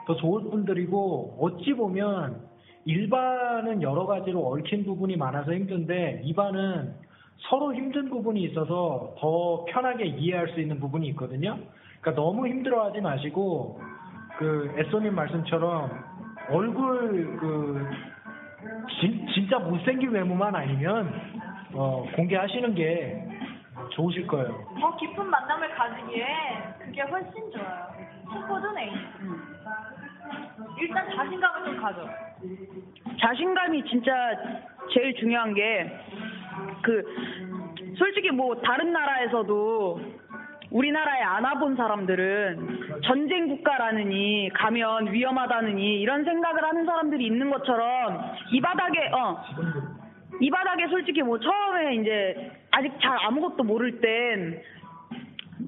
더 0.06 0.16
좋을 0.16 0.50
분들이고 0.50 1.38
어찌 1.39 1.74
보면 1.74 2.42
일반은 2.86 3.82
여러 3.82 4.06
가지로 4.06 4.48
얽힌 4.48 4.84
부분이 4.86 5.16
많아서 5.18 5.54
힘든데 5.54 6.22
이반은 6.26 6.94
서로 7.50 7.74
힘든 7.74 8.10
부분이 8.10 8.42
있어서 8.44 9.16
더 9.20 9.66
편하게 9.66 10.06
이해할 10.06 10.50
수 10.50 10.60
있는 10.60 10.80
부분이 10.80 11.08
있거든요. 11.10 11.58
그러니까 12.02 12.22
너무 12.22 12.48
힘들어하지 12.48 13.02
마시고 13.02 13.80
그 14.38 14.74
에쏘님 14.78 15.16
말씀처럼 15.16 15.92
얼굴 16.50 17.38
그 17.38 17.88
진, 19.00 19.26
진짜 19.34 19.60
못생긴 19.60 20.10
외모만 20.12 20.56
아니면 20.56 21.13
어, 21.74 22.06
공개하시는 22.16 22.76
게 22.76 23.28
좋으실 23.92 24.28
거예요. 24.28 24.48
더 24.80 24.96
깊은 24.98 25.26
만남을 25.26 25.70
가지기에 25.76 26.26
그게 26.80 27.02
훨씬 27.02 27.52
좋아요. 27.52 28.03
친구든 28.32 28.78
애인. 28.78 28.94
일단 30.80 31.16
자신감을 31.16 31.66
좀 31.66 31.82
가져. 31.82 32.10
자신감이 33.20 33.84
진짜 33.86 34.14
제일 34.94 35.16
중요한 35.16 35.54
게 35.54 36.00
그 36.84 37.04
솔직히 37.98 38.30
뭐 38.32 38.56
다른 38.62 38.92
나라에서도 38.92 40.02
우리나라에 40.72 41.22
안 41.22 41.44
와본 41.44 41.76
사람들은 41.76 43.02
전쟁 43.04 43.48
국가라느니 43.48 44.50
가면 44.54 45.14
위험하다느니 45.14 46.02
이런 46.02 46.24
생각을 46.26 46.64
하는 46.64 46.86
사람들이 46.86 47.26
있는 47.26 47.50
것처럼 47.50 48.34
이 48.52 48.60
바닥에 48.62 49.10
어. 49.14 49.44
이 50.42 50.50
바닥에 50.50 50.88
솔직히 50.88 51.22
뭐 51.22 51.40
처음에 51.40 51.96
이제 51.96 52.52
아직 52.72 52.92
잘 53.02 53.18
아무것도 53.24 53.64
모를 53.64 54.02
땐 54.02 54.62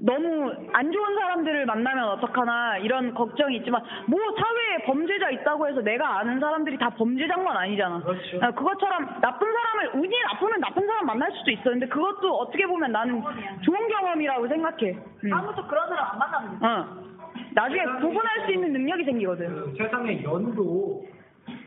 너무 0.02 0.54
안 0.74 0.91
좋은 0.91 1.15
사람들을 1.15 1.65
만나면 1.65 2.08
어떡하나 2.10 2.78
이런 2.78 3.13
걱정이 3.13 3.58
있지만 3.58 3.82
뭐 4.08 4.19
사회에 4.19 4.86
범죄자 4.86 5.30
있다고 5.30 5.67
해서 5.67 5.82
내가 5.82 6.19
아는 6.19 6.39
사람들이 6.39 6.78
다 6.78 6.89
범죄자인 6.89 7.43
건 7.43 7.56
아니잖아. 7.56 8.02
그렇죠. 8.02 8.38
어, 8.38 8.52
그것처럼 8.52 9.19
나쁜 9.21 9.48
사람을 9.52 10.02
운이 10.02 10.15
나쁘면 10.34 10.60
나쁜 10.60 10.86
사람 10.88 11.06
만날 11.06 11.32
수도 11.34 11.52
있어. 11.52 11.63
근데 11.63 11.88
그것도 11.88 12.36
어떻게 12.36 12.65
보면 12.65 12.91
나는 12.91 13.21
좋은 13.62 13.88
경험이라고 13.88 14.48
생각해. 14.48 14.98
응. 15.24 15.30
다음부터 15.30 15.67
그런 15.67 15.89
사람 15.89 16.12
안 16.12 16.19
만나면 16.19 16.60
돼. 16.60 16.65
어. 16.65 17.06
나중에 17.54 17.84
구분할 18.02 18.45
수 18.45 18.52
있는 18.52 18.74
능력이 18.74 19.06
생기거든. 19.06 19.48
그 19.48 19.76
세상에 19.78 20.21
연도 20.24 21.06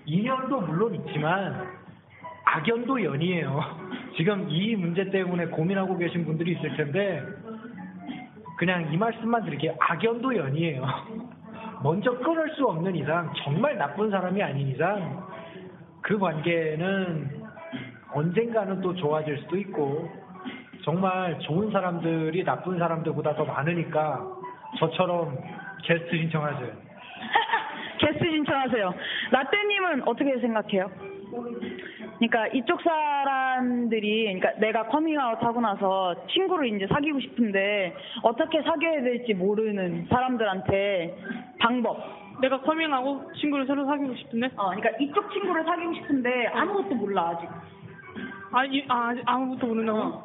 인연도 0.05 0.61
물론 0.61 0.95
있지만 0.95 1.67
악연도 2.45 3.03
연이에요. 3.03 3.61
지금 4.17 4.47
이 4.49 4.75
문제 4.75 5.11
때문에 5.11 5.47
고민하고 5.47 5.97
계신 5.97 6.25
분들이 6.25 6.53
있을 6.53 6.77
텐데 6.77 7.23
그냥 8.59 8.93
이 8.93 8.97
말씀만 8.97 9.45
드릴게요. 9.45 9.75
악연도 9.79 10.37
연이에요. 10.37 10.85
먼저 11.83 12.11
끊을 12.19 12.51
수 12.57 12.67
없는 12.67 12.95
이상 12.97 13.33
정말 13.45 13.79
나쁜 13.79 14.11
사람이 14.11 14.43
아닌 14.43 14.67
이상 14.69 15.25
그 16.03 16.19
관계는 16.19 17.41
언젠가는 18.13 18.81
또 18.81 18.95
좋아질 18.95 19.39
수도 19.43 19.57
있고 19.59 20.11
정말 20.83 21.39
좋은 21.41 21.71
사람들이 21.71 22.45
나쁜 22.45 22.79
사람들보다 22.79 23.37
더 23.37 23.45
많으니까 23.45 24.27
저처럼 24.79 25.39
게스트 25.85 26.17
신청하세요. 26.17 26.73
게스트 27.99 28.25
신청하세요. 28.25 28.95
라떼님은 29.31 30.09
어떻게 30.09 30.37
생각해요? 30.41 30.91
그러니까 32.19 32.49
이쪽 32.49 32.83
사람들이, 32.83 34.25
그러니까 34.25 34.53
내가 34.61 34.87
커밍아웃 34.89 35.43
하고 35.43 35.61
나서 35.61 36.15
친구를 36.29 36.75
이제 36.75 36.87
사귀고 36.89 37.21
싶은데 37.21 37.95
어떻게 38.23 38.61
사귀어야 38.63 39.03
될지 39.03 39.35
모르는 39.35 40.07
사람들한테 40.11 41.17
방법. 41.61 41.99
내가 42.41 42.61
커밍하고 42.61 43.33
친구를 43.35 43.67
새로 43.67 43.85
사귀고 43.87 44.15
싶은데? 44.15 44.51
어, 44.57 44.71
그러니까 44.71 44.91
이쪽 45.01 45.33
친구를 45.33 45.65
사귀고 45.65 45.95
싶은데 45.95 46.47
아무것도 46.49 46.95
몰라 46.97 47.31
아직. 47.31 47.49
아, 48.53 48.65
이, 48.65 48.85
아 48.89 49.15
아무것도 49.25 49.67
모른다고? 49.67 50.23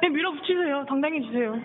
네, 0.00 0.08
밀어붙이세요. 0.08 0.84
당당히 0.86 1.22
주세요. 1.22 1.56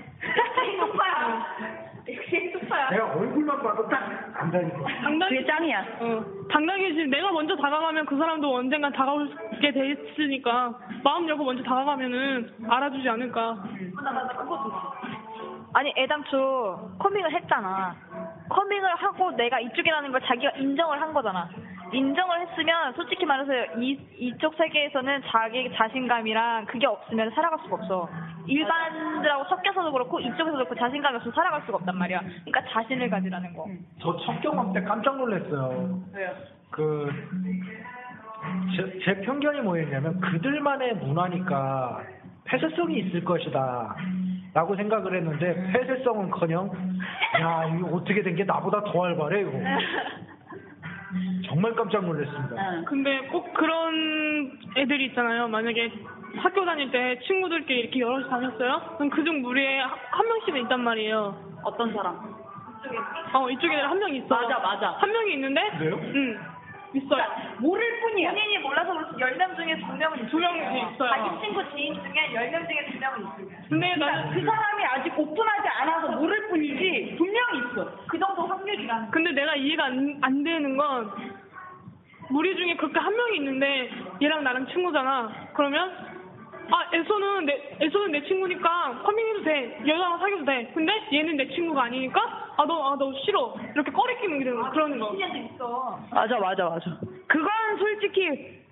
소파야. 0.80 1.83
역시 2.08 2.52
소파야. 2.52 2.90
내가 2.90 3.06
얼굴만 3.14 3.62
봐도 3.64 3.88
딱 3.88 4.32
안다니까. 4.36 4.78
당당히. 5.04 5.38
그게 5.38 5.46
짱이야. 5.48 5.86
어, 6.02 6.26
당당히 6.52 6.94
지금 6.94 7.10
내가 7.10 7.32
먼저 7.32 7.56
다가가면 7.56 8.06
그 8.06 8.18
사람도 8.18 8.56
언젠간 8.56 8.92
다가올게 8.92 9.72
돼 9.72 9.92
있으니까 9.92 10.74
마음 11.04 11.28
열고 11.30 11.44
먼저 11.46 11.64
다가가면은 11.64 12.50
알아주지 12.68 13.08
않을까. 13.08 13.64
좀. 15.38 15.66
아니 15.74 15.94
애당초 15.98 16.92
커밍을 17.00 17.32
했잖아. 17.34 17.96
커밍을 18.50 18.96
하고 18.96 19.32
내가 19.32 19.60
이쪽이라는 19.60 20.12
걸 20.12 20.22
자기가 20.22 20.52
인정을 20.58 21.02
한 21.02 21.14
거잖아. 21.14 21.50
인정을 21.94 22.42
했으면 22.42 22.94
솔직히 22.94 23.26
말해서 23.26 23.52
이 23.80 23.98
이쪽 24.18 24.56
세계에서는 24.56 25.22
자기 25.28 25.72
자신감이랑 25.76 26.66
그게 26.66 26.88
없으면 26.88 27.32
살아갈 27.32 27.60
수가 27.64 27.76
없어. 27.76 28.10
일반들하고 28.48 29.46
섞여서도 29.46 29.92
그렇고 29.92 30.20
이쪽에서도 30.20 30.54
그렇고 30.54 30.76
자신감이 30.76 31.16
없으면 31.18 31.34
살아갈 31.34 31.62
수가 31.66 31.78
없단 31.78 31.98
말이야. 31.98 32.20
그러니까 32.20 32.62
자신을 32.72 33.10
가지라는 33.10 33.54
거. 33.54 33.66
저 34.02 34.18
첫 34.26 34.42
경험 34.42 34.74
때 34.74 34.82
깜짝 34.82 35.18
놀랐어요. 35.18 36.00
왜요? 36.14 36.30
그, 36.72 37.10
제, 38.76 39.00
제 39.06 39.22
편견이 39.22 39.62
뭐였냐면, 39.62 40.20
그들만의 40.20 40.96
문화니까 40.96 42.02
폐쇄성이 42.46 43.00
있을 43.00 43.24
것이다. 43.24 43.96
라고 44.54 44.76
생각을 44.76 45.16
했는데, 45.16 45.72
폐쇄성은 45.72 46.30
커녕, 46.32 46.70
야, 47.42 47.66
이거 47.66 47.88
어떻게 47.96 48.22
된 48.22 48.36
게 48.36 48.44
나보다 48.44 48.84
더 48.84 49.00
활발해, 49.02 49.42
이거. 49.42 49.52
정말 51.48 51.74
깜짝 51.76 52.04
놀랐습니다. 52.06 52.84
근데 52.86 53.20
꼭 53.32 53.54
그런 53.54 54.58
애들이 54.78 55.06
있잖아요. 55.08 55.48
만약에 55.48 55.92
학교 56.38 56.66
다닐 56.66 56.90
때 56.92 57.20
친구들끼리 57.28 57.80
이렇게 57.82 58.00
여럿이 58.00 58.30
다녔어요? 58.30 58.96
그럼 58.98 59.10
그중 59.10 59.42
무리에 59.42 59.80
한- 59.80 59.92
한 60.12 60.28
명씩은 60.28 60.62
있단 60.64 60.82
말이에요. 60.84 61.36
어떤 61.64 61.94
사람? 61.94 62.16
어, 63.34 63.50
이쪽에 63.50 63.76
한 63.76 63.98
명 64.00 64.14
있어. 64.16 64.28
맞아, 64.28 64.60
맞아. 64.60 64.90
한 65.00 65.12
명이 65.12 65.34
있는데? 65.34 65.62
그래요? 65.78 66.00
응. 66.02 66.40
있어요. 66.96 67.24
모를 67.60 68.00
뿐이야. 68.02 68.30
본인이 68.32 68.58
몰라서 68.60 68.94
그렇지 68.94 69.16
10명 69.18 69.56
중에 69.56 69.76
2명은 69.80 70.20
있어. 70.22 70.28
두 70.30 70.38
명이 70.38 70.94
있어요. 70.94 71.10
자기 71.10 71.42
친구 71.42 71.64
지인 71.76 71.94
중에 71.96 72.34
10명 72.34 72.68
중에 72.68 73.00
2명은 73.00 73.20
있어. 73.50 73.53
근데 73.70 73.96
나는 73.96 74.34
그 74.34 74.46
사람이 74.46 74.86
아직 74.86 75.18
오픈하지 75.18 75.68
않아서 75.68 76.08
모를 76.20 76.48
뿐이지 76.50 77.16
분명히 77.18 77.60
있어. 77.60 77.90
그 78.08 78.20
정도 78.20 78.46
확률이라는 78.46 79.12
근데 79.12 79.32
내가 79.32 79.56
이해가 79.56 79.86
안, 79.86 80.18
안 80.22 80.44
되는 80.44 80.78
건 80.78 81.12
우리 82.32 82.56
중에 82.56 82.76
그렇게 82.76 83.00
한 83.00 83.16
명이 83.16 83.38
있는데 83.38 83.90
얘랑 84.22 84.44
나랑 84.44 84.68
친구잖아. 84.68 85.32
그러면 85.54 85.92
아 86.72 86.96
애소는 86.96 87.46
내 87.46 87.78
애소는 87.82 88.12
내 88.12 88.22
친구니까 88.24 89.02
커밍해도 89.04 89.44
돼. 89.44 89.82
여자랑 89.88 90.20
사귀어도 90.20 90.46
돼. 90.46 90.72
근데 90.74 90.94
얘는 91.14 91.36
내 91.38 91.48
친구가 91.50 91.84
아니니까 91.84 92.22
아 92.56 92.66
너 92.66 92.92
아 92.92 92.96
너 92.98 93.12
싫어. 93.26 93.56
이렇게 93.74 93.92
꺼리끼는 93.92 94.40
게 94.40 94.52
그러는 94.72 95.00
거. 95.00 95.16
애도 95.20 95.38
있어. 95.56 96.00
맞아, 96.12 96.38
맞아, 96.40 96.66
맞아. 96.70 96.86
그건 97.28 97.50
솔직히 97.80 98.63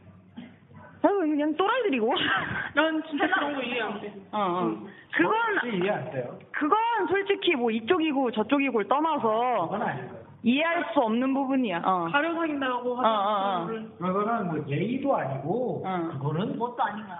아유 1.04 1.20
그냥 1.20 1.56
또라이들이고. 1.56 2.14
난 2.76 3.04
진짜 3.10 3.28
그런 3.28 3.56
거 3.56 3.62
이해 3.62 3.82
안 3.82 4.00
돼. 4.02 4.14
어, 4.32 4.38
어. 4.40 4.78
그건 5.14 5.74
이해 5.74 5.90
안 5.90 6.12
돼요. 6.12 6.38
그건 6.52 6.78
솔직히 7.10 7.56
뭐 7.56 7.72
이쪽이고 7.72 8.32
저쪽이고를 8.32 8.88
떠나서 8.88 9.68
그건 9.70 9.82
아니에요. 9.82 10.22
이해할 10.44 10.86
수 10.94 11.00
없는 11.00 11.34
부분이야. 11.34 11.82
어. 11.86 12.08
가려 12.12 12.34
사귄다고 12.34 12.94
어, 12.98 13.02
어, 13.02 13.04
어. 13.04 13.62
하잖아. 13.64 13.84
그거는 14.00 14.48
뭐 14.48 14.66
예의도 14.68 15.16
아니고, 15.16 15.84
어. 15.86 16.10
그거는 16.14 16.58
뭐, 16.58 16.70
뭣도 16.70 16.84
아닌 16.84 17.06
거야. 17.06 17.20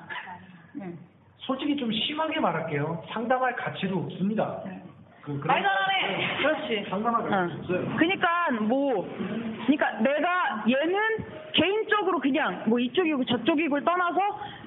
응. 0.82 0.98
솔직히 1.38 1.76
좀 1.76 1.92
심하게 1.92 2.40
말할게요. 2.40 3.04
상담할 3.12 3.56
가치도 3.56 3.96
없습니다. 3.98 4.62
그, 5.22 5.40
그런- 5.40 5.48
말 5.48 5.62
잘하네. 5.62 6.38
그렇지. 6.38 6.90
상담할 6.90 7.30
가치 7.30 7.54
응. 7.54 7.60
없어요. 7.60 7.96
그러니까 7.98 8.52
뭐, 8.62 9.08
그러니까 9.68 9.92
내가 10.02 10.64
얘는 10.68 11.11
개인적으로 11.54 12.20
그냥 12.20 12.64
뭐 12.68 12.80
이쪽이고 12.80 13.26
저쪽이고를 13.26 13.84
떠나서 13.84 14.20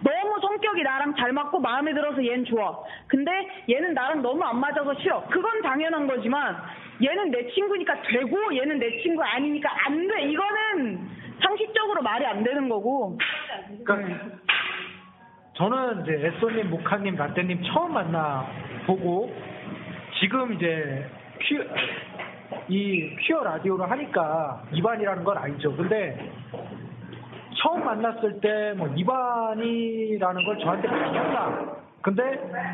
너무 0.03 0.41
성격이 0.41 0.83
나랑 0.83 1.15
잘 1.17 1.33
맞고 1.33 1.61
마음에 1.61 1.93
들어서 1.93 2.25
얘는 2.25 2.45
좋아. 2.45 2.79
근데 3.07 3.31
얘는 3.69 3.95
나랑 3.95 4.23
너무 4.23 4.43
안 4.45 4.59
맞아서 4.61 4.95
싫어. 4.95 5.25
그건 5.29 5.63
당연한 5.63 6.07
거지만 6.07 6.57
얘는 7.03 7.31
내 7.31 7.49
친구니까 7.51 8.03
되고 8.03 8.57
얘는 8.57 8.79
내 8.79 9.01
친구 9.03 9.23
아니니까 9.23 9.71
안 9.87 10.09
돼. 10.09 10.23
이거는 10.23 11.09
상식적으로 11.41 12.03
말이 12.03 12.27
안 12.27 12.43
되는 12.43 12.69
거고. 12.69 13.19
그러니까 13.85 14.19
저는 15.55 16.03
이제 16.03 16.27
에쏘님, 16.27 16.71
모카님, 16.71 17.17
라떼님 17.17 17.63
처음 17.65 17.95
만나 17.95 18.47
보고 18.87 19.33
지금 20.21 20.53
이제 20.55 21.09
퀴, 21.41 21.59
이 22.69 23.17
퀴어 23.21 23.43
라디오를 23.43 23.91
하니까 23.91 24.63
이반이라는 24.73 25.25
건 25.25 25.39
알죠. 25.39 25.75
근데 25.77 26.31
처음 27.63 27.85
만났을 27.85 28.41
때 28.41 28.75
뭐 28.77 28.89
이반이라는 28.89 30.45
걸 30.45 30.59
저한테 30.59 30.89
한다. 30.89 31.77
근데 32.03 32.23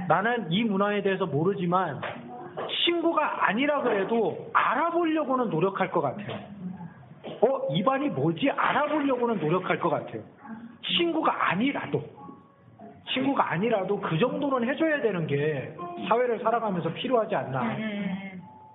나는 0.09 0.51
이 0.51 0.65
문화에 0.65 1.03
대해서 1.03 1.27
모르지만 1.27 2.01
친구가 2.85 3.47
아니라 3.49 3.81
그래도 3.83 4.51
알아보려고는 4.53 5.51
노력할 5.51 5.91
것 5.91 6.01
같아요. 6.01 6.39
어, 7.43 7.75
이반이 7.75 8.09
뭐지? 8.09 8.51
알아보려고는 8.51 9.39
노력할 9.41 9.79
것 9.79 9.89
같아요. 9.91 10.23
친구가 10.97 11.51
아니라도. 11.51 12.03
친구가 13.13 13.53
아니라도 13.53 14.01
그 14.01 14.19
정도는 14.19 14.69
해줘야 14.69 15.01
되는 15.01 15.27
게 15.27 15.75
사회를 16.09 16.41
살아가면서 16.41 16.93
필요하지 16.93 17.35
않나. 17.35 17.77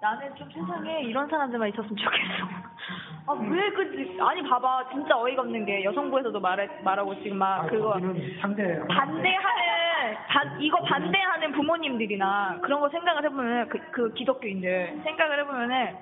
나는 0.05 0.35
좀 0.35 0.47
세상에 0.51 1.01
이런 1.01 1.27
사람들만 1.27 1.69
있었으면 1.69 1.95
좋겠어. 1.95 2.47
아, 3.27 3.33
왜 3.33 3.71
그지? 3.71 4.19
아니, 4.21 4.47
봐봐. 4.47 4.89
진짜 4.91 5.17
어이가 5.17 5.41
없는 5.41 5.65
게 5.65 5.83
여성부에서도 5.83 6.39
말해, 6.39 6.69
말하고 6.83 7.15
지금 7.23 7.37
막 7.39 7.63
아, 7.63 7.65
그거. 7.65 7.99
상대. 8.39 8.79
반대하는, 8.87 10.17
반, 10.27 10.61
이거 10.61 10.79
반대하는 10.83 11.51
부모님들이나 11.53 12.59
그런 12.61 12.81
거 12.81 12.89
생각을 12.89 13.23
해보면, 13.25 13.69
그, 13.69 13.79
그 13.89 14.13
기독교인들 14.13 15.01
생각을 15.03 15.39
해보면은, 15.39 15.95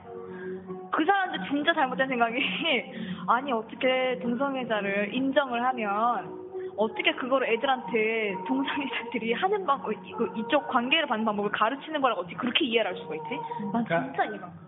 그 0.91 1.06
사람들 1.06 1.39
진짜 1.49 1.74
잘못된 1.74 2.10
생각이, 2.10 2.36
아니, 3.30 3.54
어떻게 3.54 4.20
동성애자를 4.22 5.14
인정을 5.14 5.64
하면, 5.64 6.43
어떻게 6.78 7.14
그거를 7.14 7.48
애들한테 7.50 8.36
동성애자들이 8.48 9.34
하는 9.34 9.66
방법, 9.66 9.92
이거 10.06 10.26
이쪽 10.36 10.68
관계를 10.68 11.08
받는 11.08 11.26
방법을 11.26 11.52
가르치는 11.52 12.02
거라고 12.02 12.22
어떻게 12.22 12.36
그렇게 12.36 12.66
이해를 12.66 12.92
할 12.92 12.98
수가 12.98 13.16
있지? 13.16 13.30
난 13.72 13.84
그러니까- 13.84 14.04
진짜 14.06 14.26
이해가 14.26 14.46
안 14.46 14.52
가. 14.54 14.64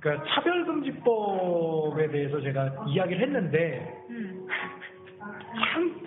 그러니까 0.00 0.24
차별금지법에 0.34 2.08
대해서 2.08 2.40
제가 2.40 2.84
이야기를 2.86 3.22
했는데 3.22 4.04
음. 4.10 4.46
참 5.72 6.00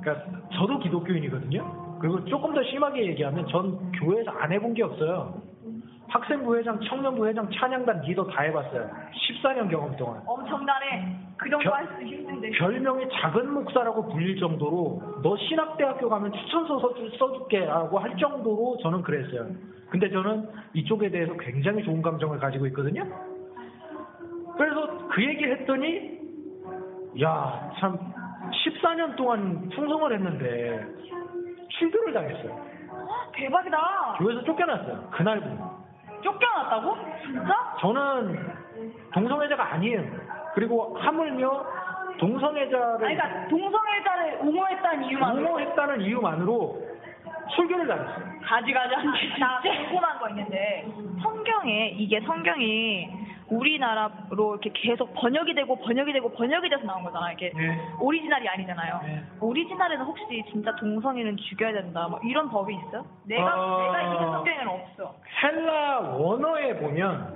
그러니까 0.00 0.38
저도 0.54 0.78
기독교인이거든요. 0.78 1.98
그리고 2.00 2.24
조금 2.26 2.54
더 2.54 2.62
심하게 2.64 3.06
얘기하면 3.06 3.46
전 3.48 3.92
교회에서 3.92 4.30
안 4.32 4.52
해본 4.52 4.74
게 4.74 4.82
없어요. 4.82 5.40
학생부 6.12 6.56
회장, 6.58 6.78
청년부 6.80 7.26
회장, 7.26 7.48
찬양단 7.50 8.02
리더 8.02 8.24
다 8.26 8.42
해봤어요. 8.42 8.90
14년 9.14 9.70
경험 9.70 9.96
동안. 9.96 10.20
엄청나네. 10.26 11.16
그 11.38 11.48
정도 11.48 11.70
별- 11.70 11.72
할수 11.86 12.02
있는데. 12.02 12.50
별명이 12.50 13.08
작은 13.10 13.50
목사라고 13.50 14.08
불릴 14.10 14.38
정도로 14.38 15.20
너 15.22 15.36
신학대학교 15.38 16.08
가면 16.10 16.32
추천서 16.34 16.76
써주- 16.80 17.16
써줄게 17.18 17.64
라고 17.64 17.98
할 17.98 18.14
정도로 18.18 18.76
저는 18.82 19.00
그랬어요. 19.02 19.46
근데 19.88 20.10
저는 20.10 20.48
이쪽에 20.74 21.10
대해서 21.10 21.32
굉장히 21.38 21.82
좋은 21.82 22.02
감정을 22.02 22.38
가지고 22.38 22.66
있거든요. 22.66 23.04
그래서 24.58 25.08
그 25.08 25.24
얘기를 25.24 25.60
했더니 25.60 26.20
야 27.22 27.72
참 27.78 27.98
14년 28.52 29.16
동안 29.16 29.70
충성을 29.74 30.12
했는데 30.12 30.86
출교를 31.70 32.12
당했어요. 32.12 32.60
대박이다. 33.34 34.16
교회에서 34.18 34.44
쫓겨났어요. 34.44 35.08
그날부터. 35.10 35.71
쫓겨났다고? 36.22 36.96
진짜? 37.22 37.76
저는 37.80 38.54
동성애자가 39.12 39.72
아니에요. 39.74 40.02
그리고 40.54 40.96
하물며 40.98 41.66
동성애자를 42.18 43.06
아니, 43.06 43.16
그러니까 43.16 43.48
동성애자를 43.48 44.38
옹호했다는 44.42 45.04
이유만으로. 45.04 45.46
옹호했다는 45.46 46.00
이유만으로 46.02 46.82
출교를 47.54 47.86
당했어요. 47.86 48.32
가지가지 48.44 48.94
한데 48.94 49.18
나 49.38 49.60
궁금한 49.60 50.18
거 50.18 50.28
있는데 50.30 50.86
성경에 51.22 51.88
이게 51.96 52.20
성경이 52.20 53.08
우리나라로 53.56 54.56
이렇게 54.60 54.70
계속 54.74 55.12
번역이 55.14 55.54
되고 55.54 55.76
번역이 55.76 56.12
되고 56.12 56.30
번역이 56.32 56.68
돼서 56.68 56.84
나온 56.84 57.02
거잖아 57.04 57.32
이게 57.32 57.52
네. 57.54 57.78
오리지널이 58.00 58.48
아니잖아요 58.48 59.00
오리지널에는 59.40 60.04
혹시 60.04 60.44
진짜 60.50 60.74
동성애는 60.76 61.36
죽여야 61.36 61.72
된다 61.72 62.08
뭐 62.08 62.18
이런 62.24 62.48
법이 62.50 62.74
있어요? 62.74 63.04
내가 63.24 63.44
어. 63.44 63.82
내가 63.82 64.02
읽은 64.02 64.32
성경에는 64.32 64.68
없어 64.68 65.14
헬라 65.42 66.00
원어에 66.16 66.76
보면 66.76 67.34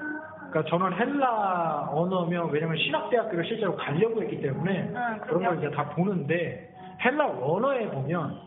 그러니까 0.50 0.64
저는 0.70 0.98
헬라 0.98 1.90
언어면 1.92 2.50
왜냐면 2.50 2.76
신학대학교를 2.78 3.44
실제로 3.44 3.76
가려고 3.76 4.22
했기 4.22 4.40
때문에 4.40 4.86
그런 4.88 5.20
그럼요. 5.20 5.44
걸 5.44 5.58
이제 5.58 5.70
다 5.76 5.88
보는데 5.90 6.70
헬라 7.04 7.26
원어에 7.26 7.88
보면 7.88 8.40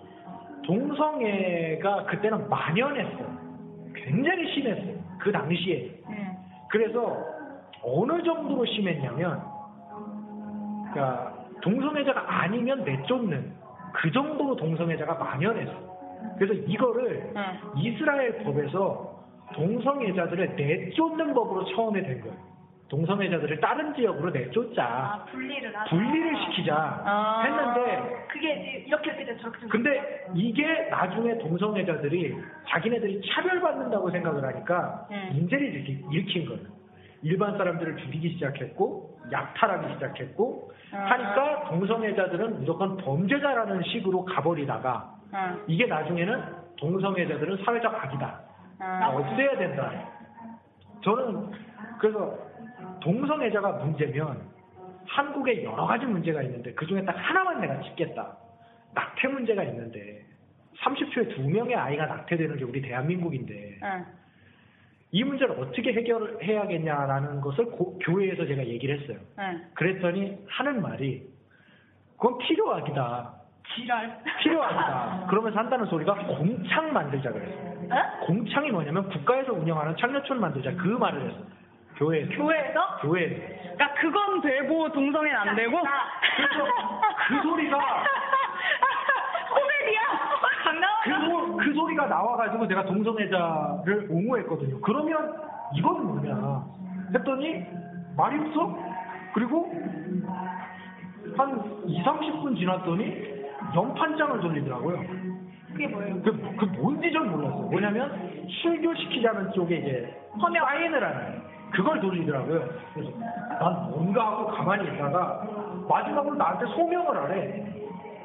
동성애가 0.66 2.04
그때는 2.06 2.50
만연했어요. 2.50 3.40
굉장히 3.96 4.54
심했어요. 4.54 4.94
그 5.20 5.32
당시에. 5.32 5.92
그래서 6.70 7.18
어느 7.84 8.24
정도로 8.24 8.66
심했냐면 8.66 9.42
그러니까 10.92 11.34
동성애자가 11.62 12.24
아니면 12.28 12.84
내쫓는 12.84 13.54
그 13.94 14.12
정도로 14.12 14.56
동성애자가 14.56 15.16
만연했어요. 15.16 15.90
그래서 16.38 16.54
이거를 16.54 17.34
이스라엘 17.78 18.44
법에서 18.44 19.20
동성애자들을 19.54 20.56
내쫓는 20.56 21.34
법으로 21.34 21.66
처음에 21.66 22.02
된 22.02 22.22
거예요. 22.22 22.50
동성애자들을 22.90 23.60
다른 23.60 23.94
지역으로 23.94 24.32
내쫓자. 24.32 24.84
아 24.84 25.26
분리를 25.26 25.76
하자 25.76 25.90
분리를 25.92 26.36
시키자 26.42 26.76
아. 26.76 27.44
했는데 27.44 28.26
그게 28.30 28.84
이렇게 28.88 29.12
이렇게 29.12 29.38
저렇게 29.38 29.68
근데 29.68 30.26
이게 30.34 30.88
나중에 30.90 31.38
동성애자들이 31.38 32.36
자기네들이 32.68 33.22
차별받는다고 33.30 34.10
생각을 34.10 34.44
하니까 34.44 35.08
네. 35.12 35.30
일으키, 35.34 36.04
일으킨 36.12 36.46
거예요. 36.48 36.79
일반 37.22 37.58
사람들을 37.58 37.98
죽이기 37.98 38.34
시작했고 38.34 39.20
약탈하기 39.32 39.94
시작했고 39.94 40.72
아. 40.92 40.98
하니까 40.98 41.70
동성애자들은 41.70 42.60
무조건 42.60 42.98
범죄자라는 42.98 43.84
식으로 43.84 44.26
가버리다가 44.26 45.16
이게 45.68 45.86
나중에는 45.86 46.44
동성애자들은 46.78 47.64
사회적 47.64 47.94
악이다. 47.94 48.42
없애야 49.10 49.58
된다. 49.58 49.92
저는 51.04 51.52
그래서 52.00 52.38
동성애자가 53.02 53.84
문제면 53.84 54.42
한국에 55.06 55.64
여러 55.64 55.86
가지 55.86 56.06
문제가 56.06 56.42
있는데 56.44 56.74
그 56.74 56.86
중에 56.88 57.04
딱 57.04 57.14
하나만 57.14 57.62
내가 57.62 57.82
짚겠다. 57.82 58.38
낙태 58.94 59.28
문제가 59.28 59.64
있는데 59.64 60.26
30초에 60.82 61.36
두 61.36 61.48
명의 61.50 61.76
아이가 61.76 62.06
낙태되는 62.06 62.58
게 62.58 62.64
우리 62.64 62.82
대한민국인데 62.82 63.80
이 65.12 65.24
문제를 65.24 65.56
어떻게 65.60 65.92
해결해야겠냐라는 65.94 67.42
것을 67.42 67.66
고- 67.66 67.98
교회에서 68.00 68.46
제가 68.46 68.64
얘기를 68.66 69.00
했어요. 69.00 69.18
그랬더니 69.74 70.38
하는 70.48 70.82
말이 70.82 71.24
그건 72.18 72.38
필요하기다. 72.38 73.34
지랄 73.76 74.20
필요하기다. 74.42 75.28
그러면서 75.30 75.60
한다는 75.60 75.86
소리가 75.86 76.14
공창 76.16 76.92
만들자 76.94 77.32
그랬어요. 77.32 77.70
공창이 78.26 78.70
뭐냐면 78.72 79.10
국가에서 79.10 79.54
운영하는 79.54 79.96
창녀촌 79.98 80.40
만들자 80.40 80.72
그 80.74 80.88
말을 80.90 81.28
했어요. 81.30 81.44
교회에서. 81.98 82.32
교회에서? 82.32 82.98
교회에서. 83.02 83.36
그러니까 83.62 83.94
그건 83.96 84.42
되고 84.42 84.92
동성애는 84.92 85.36
안 85.38 85.56
되고? 85.56 85.78
그 87.28 87.42
소리가 87.44 87.78
코미디야 89.50 90.02
그, 91.70 91.74
소, 91.74 91.74
그 91.74 91.74
소리가 91.74 92.08
나와가지고 92.08 92.68
내가 92.68 92.86
동성애자를 92.86 94.08
옹호했거든요. 94.10 94.82
그러면 94.82 95.34
이건 95.76 96.06
뭐냐 96.08 96.64
했더니 97.14 97.66
말이 98.18 98.40
없어. 98.40 98.78
그리고 99.34 99.72
한 101.38 101.84
2, 101.86 102.04
30분 102.04 102.58
지났더니 102.58 103.30
연판장을 103.76 104.40
돌리더라고요. 104.42 105.04
그게 105.72 105.88
뭐예요? 105.88 106.22
그, 106.24 106.56
그 106.58 106.66
뭔지 106.66 107.12
전 107.12 107.32
몰랐어요. 107.32 107.68
뭐냐면 107.70 108.48
출교시키자는 108.62 109.52
쪽에 109.54 109.78
이제 109.78 110.16
사인을 110.42 111.04
하는 111.04 111.42
그걸 111.72 112.02
돌리더라고요. 112.02 112.68
그래서 112.94 113.12
난 113.60 113.92
뭔가 113.92 114.26
하고 114.26 114.48
가만히 114.48 114.92
있다가 114.92 115.46
마지막으로 115.88 116.36
나한테 116.36 116.66
소명을 116.74 117.16
하래. 117.16 117.66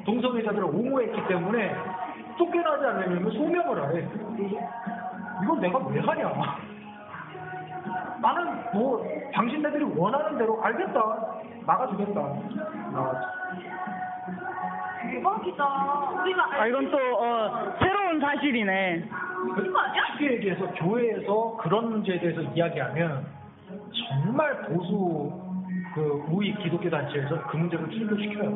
동성애자들을 0.05 0.63
옹호했기 0.63 1.27
때문에 1.27 1.75
쫓겨나지 2.37 2.85
않으려면 2.85 3.31
소명을 3.31 3.83
하래. 3.83 4.07
그래서 4.07 4.55
이건 5.43 5.59
내가 5.59 5.79
왜 5.87 5.99
하냐. 5.99 6.57
나는 8.21 8.63
뭐 8.73 9.05
당신네들이 9.33 9.83
원하는 9.95 10.37
대로 10.37 10.61
알겠다. 10.63 11.01
나가주겠다. 11.65 12.21
나가지. 12.91 13.27
대박이다 15.11 15.65
우리가 16.21 16.61
아, 16.61 16.67
이건 16.67 16.89
또, 16.89 16.97
어, 16.97 17.75
새로운 17.79 18.19
사실이네. 18.19 19.07
쉽게 20.17 20.33
얘기해서 20.33 20.65
교회에서 20.73 21.57
그런 21.61 21.91
문제에 21.91 22.19
대해서 22.19 22.41
이야기하면 22.41 23.25
정말 24.09 24.61
보수 24.63 25.31
그 25.93 26.25
우익 26.29 26.57
기독교 26.59 26.89
단체에서 26.89 27.43
그 27.47 27.57
문제를 27.57 27.89
출교시켜요. 27.89 28.49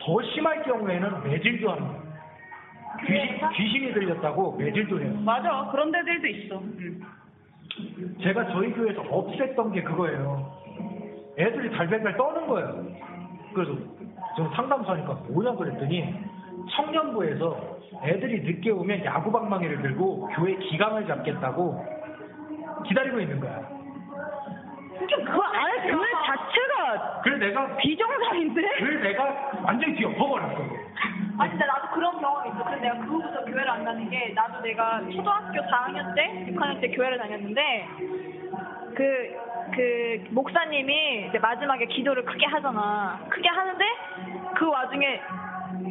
더 0.00 0.22
심할 0.34 0.62
경우에는 0.62 1.24
매질도 1.24 1.70
합니다. 1.70 2.11
귀신, 3.00 3.48
귀신이 3.50 3.92
들렸다고 3.92 4.56
매질도 4.56 5.00
해요. 5.00 5.14
맞아. 5.24 5.68
그런 5.70 5.90
데들도 5.90 6.26
있어. 6.28 6.62
제가 8.22 8.46
저희 8.52 8.72
교회에서 8.72 9.02
없앴던 9.02 9.72
게 9.72 9.82
그거예요. 9.82 10.62
애들이 11.38 11.70
달걀달 11.72 12.16
떠는 12.16 12.46
거예요. 12.46 12.86
그래서 13.54 13.76
저 14.36 14.48
상담사니까 14.54 15.14
뭐냐 15.28 15.52
그랬더니 15.52 16.14
청년부에서 16.70 17.78
애들이 18.04 18.42
늦게 18.42 18.70
오면 18.70 19.04
야구방망이를 19.04 19.82
들고 19.82 20.28
교회 20.34 20.56
기강을 20.56 21.06
잡겠다고 21.06 21.84
기다리고 22.86 23.20
있는 23.20 23.40
거야. 23.40 23.60
좀그 25.08 25.40
안에 25.40 25.90
교회 25.90 26.06
자체가 26.26 27.20
그래 27.22 27.38
내가 27.38 27.76
비정상인데? 27.76 28.62
그래 28.78 29.10
내가 29.10 29.50
완전히 29.64 29.96
뒤엎어버렸어 29.96 30.58
아니 31.38 31.50
근데 31.50 31.66
나도 31.66 31.88
그런 31.94 32.20
경험이 32.20 32.50
있어. 32.50 32.64
그래서 32.64 32.82
내가 32.82 32.94
그 32.98 33.02
후부터 33.06 33.44
교회를 33.44 33.70
안 33.70 33.84
가는 33.84 34.10
게 34.10 34.32
나도 34.34 34.60
내가 34.60 35.00
초등학교 35.10 35.60
4학년 35.62 36.14
때, 36.14 36.46
6학년 36.50 36.80
때 36.80 36.88
교회를 36.90 37.18
다녔는데 37.18 37.88
그, 38.94 39.36
그 39.74 40.24
목사님이 40.30 41.28
이제 41.28 41.38
마지막에 41.38 41.86
기도를 41.86 42.24
크게 42.24 42.46
하잖아. 42.46 43.18
크게 43.30 43.48
하는데 43.48 43.84
그 44.56 44.68
와중에 44.68 45.20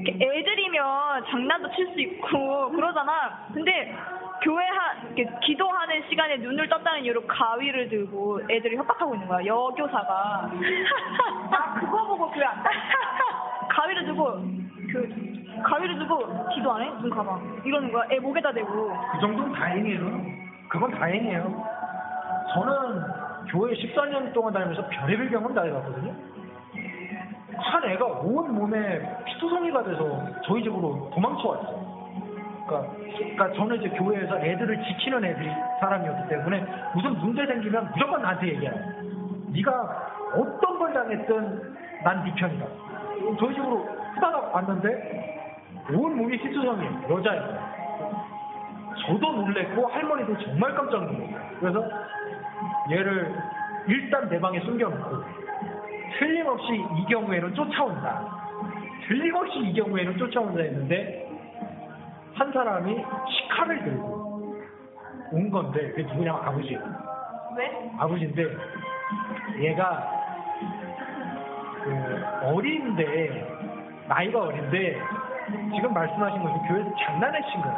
애들이면 0.08 1.26
장난도 1.30 1.72
칠 1.76 1.88
수 1.94 2.00
있고 2.00 2.70
그러잖아. 2.72 3.48
근데 3.54 3.96
교회 4.44 4.66
하, 4.66 4.94
이렇게 5.16 5.30
기도하는 5.44 6.04
시간에 6.10 6.38
눈을 6.38 6.68
떴다는 6.68 7.04
이유로 7.04 7.26
가위를 7.28 7.90
들고 7.90 8.42
애들이 8.50 8.76
협박하고 8.76 9.14
있는 9.16 9.28
거야. 9.28 9.46
여교사가. 9.46 10.52
나 11.52 11.74
그거 11.80 12.08
보고 12.08 12.32
교회 12.32 12.46
안 12.46 12.64
가. 12.64 12.70
가위를 13.70 14.06
들고 14.06 14.62
교회 15.64 16.92
무슨 16.96 17.10
가방 17.10 17.62
이러는 17.64 17.92
거야 17.92 18.04
애 18.12 18.20
목에다 18.20 18.52
대고 18.52 18.94
그 19.14 19.20
정도는 19.20 19.54
다행이에요. 19.54 20.22
그건 20.70 20.92
다행이에요. 20.92 21.66
저는 22.54 23.02
교회 23.50 23.74
14년 23.74 24.34
동안 24.34 24.54
다니면서 24.54 24.88
별의별 24.88 25.30
병원 25.30 25.54
다 25.54 25.64
해봤거든요. 25.64 26.14
한 27.58 27.84
애가 27.86 28.06
온 28.06 28.56
몸에 28.56 29.24
피투성이가 29.26 29.84
돼서 29.84 30.24
저희 30.46 30.64
집으로 30.64 31.10
도망쳐 31.14 31.48
왔어요. 31.50 31.82
그러니까, 32.68 32.94
그러니까 33.18 33.52
저는 33.54 33.78
이제 33.78 33.90
교회에서 33.90 34.40
애들을 34.40 34.84
지키는 34.84 35.24
애들이 35.26 35.50
사람이었기 35.80 36.30
때문에 36.30 36.66
무슨 36.96 37.18
문제 37.20 37.46
생기면 37.46 37.92
무조건 37.94 38.22
나한테 38.22 38.48
얘기해요. 38.48 38.74
네가 39.54 39.72
어떤 40.36 40.80
걸 40.80 40.94
당했든 40.94 41.72
난 42.04 42.24
네 42.24 42.34
편이다. 42.36 42.66
저희 43.40 43.54
집으로 43.54 43.86
후다닥 44.16 44.56
왔는데 44.56 45.32
온 45.96 46.18
몸이 46.18 46.38
피투성이에요. 46.38 47.08
여자예요. 47.10 47.82
저도 49.06 49.32
놀랬고 49.34 49.88
할머니도 49.88 50.38
정말 50.40 50.74
깜짝 50.76 51.04
놀랐어요. 51.04 51.40
그래서 51.60 51.90
얘를 52.92 53.36
일단 53.88 54.30
내 54.30 54.40
방에 54.40 54.60
숨겨놓고 54.60 55.24
틀림없이 56.20 56.74
이 56.74 57.06
경우에는 57.10 57.56
쫓아온다. 57.56 58.42
틀림없이 59.08 59.60
이 59.60 59.74
경우에는 59.74 60.18
쫓아온다 60.18 60.62
했는데 60.62 61.30
한 62.36 62.52
사람이 62.52 63.04
시카를 63.30 63.84
들고 63.84 64.56
온 65.32 65.50
건데 65.50 65.90
그게 65.90 66.04
누구냐면 66.04 66.42
아버지. 66.44 66.78
왜? 67.58 67.92
아버지인데 67.98 68.46
얘가 69.60 70.12
그 71.84 72.26
어린데 72.44 73.48
나이가 74.08 74.42
어린데 74.42 75.02
지금 75.76 75.94
말씀하신 75.94 76.42
것이 76.44 76.68
교회에서 76.68 76.96
장난을 77.06 77.42
친 77.52 77.62
거예요. 77.62 77.78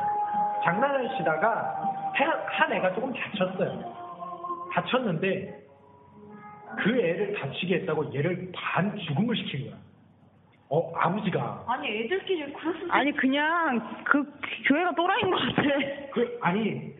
장난을 0.63 1.17
치다가 1.17 1.75
한- 2.13 2.43
한 2.47 2.73
애가 2.73 2.93
조금 2.93 3.13
다쳤어요. 3.13 3.93
다쳤는데 4.73 5.61
그 6.77 6.89
애를 6.99 7.33
다치게 7.39 7.75
했다고 7.81 8.13
얘를 8.13 8.51
반 8.55 8.95
죽음을 8.97 9.35
시킨 9.35 9.69
거야. 9.69 9.77
어 10.69 10.91
아버지가 10.95 11.63
아니 11.67 11.87
애들끼리 11.87 12.51
수도 12.73 12.91
아니 12.91 13.11
그냥 13.11 14.03
그 14.05 14.23
교회가 14.67 14.95
또라이인 14.95 15.29
것 15.29 15.37
같아. 15.37 15.61
그 16.13 16.37
아니 16.41 16.93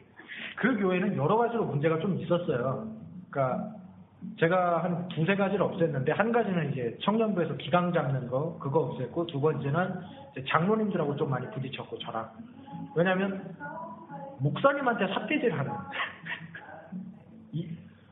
그 0.58 0.78
교회는 0.78 1.18
여러 1.18 1.38
가지로 1.38 1.66
문제가 1.66 1.98
좀 2.00 2.20
있었어요. 2.20 2.88
그러니까 3.32 3.72
제가 4.40 4.84
한 4.84 5.08
두세 5.10 5.36
가지를 5.36 5.66
없앴는데 5.66 6.14
한 6.16 6.32
가지는 6.32 6.72
이제 6.72 6.98
청년부에서 7.02 7.56
기강 7.56 7.94
잡는 7.94 8.28
거 8.28 8.58
그거 8.60 8.90
없앴고 8.90 9.28
두 9.28 9.40
번째는 9.40 10.02
장로님들하고 10.48 11.16
좀 11.16 11.30
많이 11.30 11.50
부딪혔고 11.52 11.98
저랑. 12.00 12.30
왜냐하면 12.96 13.56
목사님한테 14.40 15.08
삿대질 15.08 15.58
하는. 15.58 15.72
이 17.54 17.70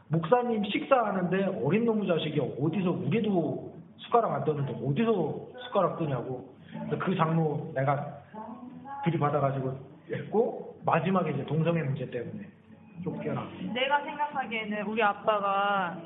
목사님 0.09 0.63
식사하는데 0.65 1.61
어린 1.63 1.85
놈의 1.85 2.07
자식이 2.07 2.39
어디서 2.39 2.91
우리도 2.91 3.73
숟가락 3.97 4.31
안 4.33 4.43
떠는데 4.43 4.73
어디서 4.85 5.47
숟가락 5.67 5.97
뜨냐고. 5.97 6.51
그 6.99 7.15
장로 7.15 7.71
내가 7.73 8.21
들이받아가지고 9.03 9.77
했고 10.11 10.77
마지막에 10.85 11.31
이제 11.31 11.45
동성애 11.45 11.81
문제 11.81 12.09
때문에 12.09 12.47
쫓겨나 13.03 13.47
내가 13.73 14.01
생각하기에는 14.03 14.83
우리 14.83 15.01
아빠가 15.01 15.97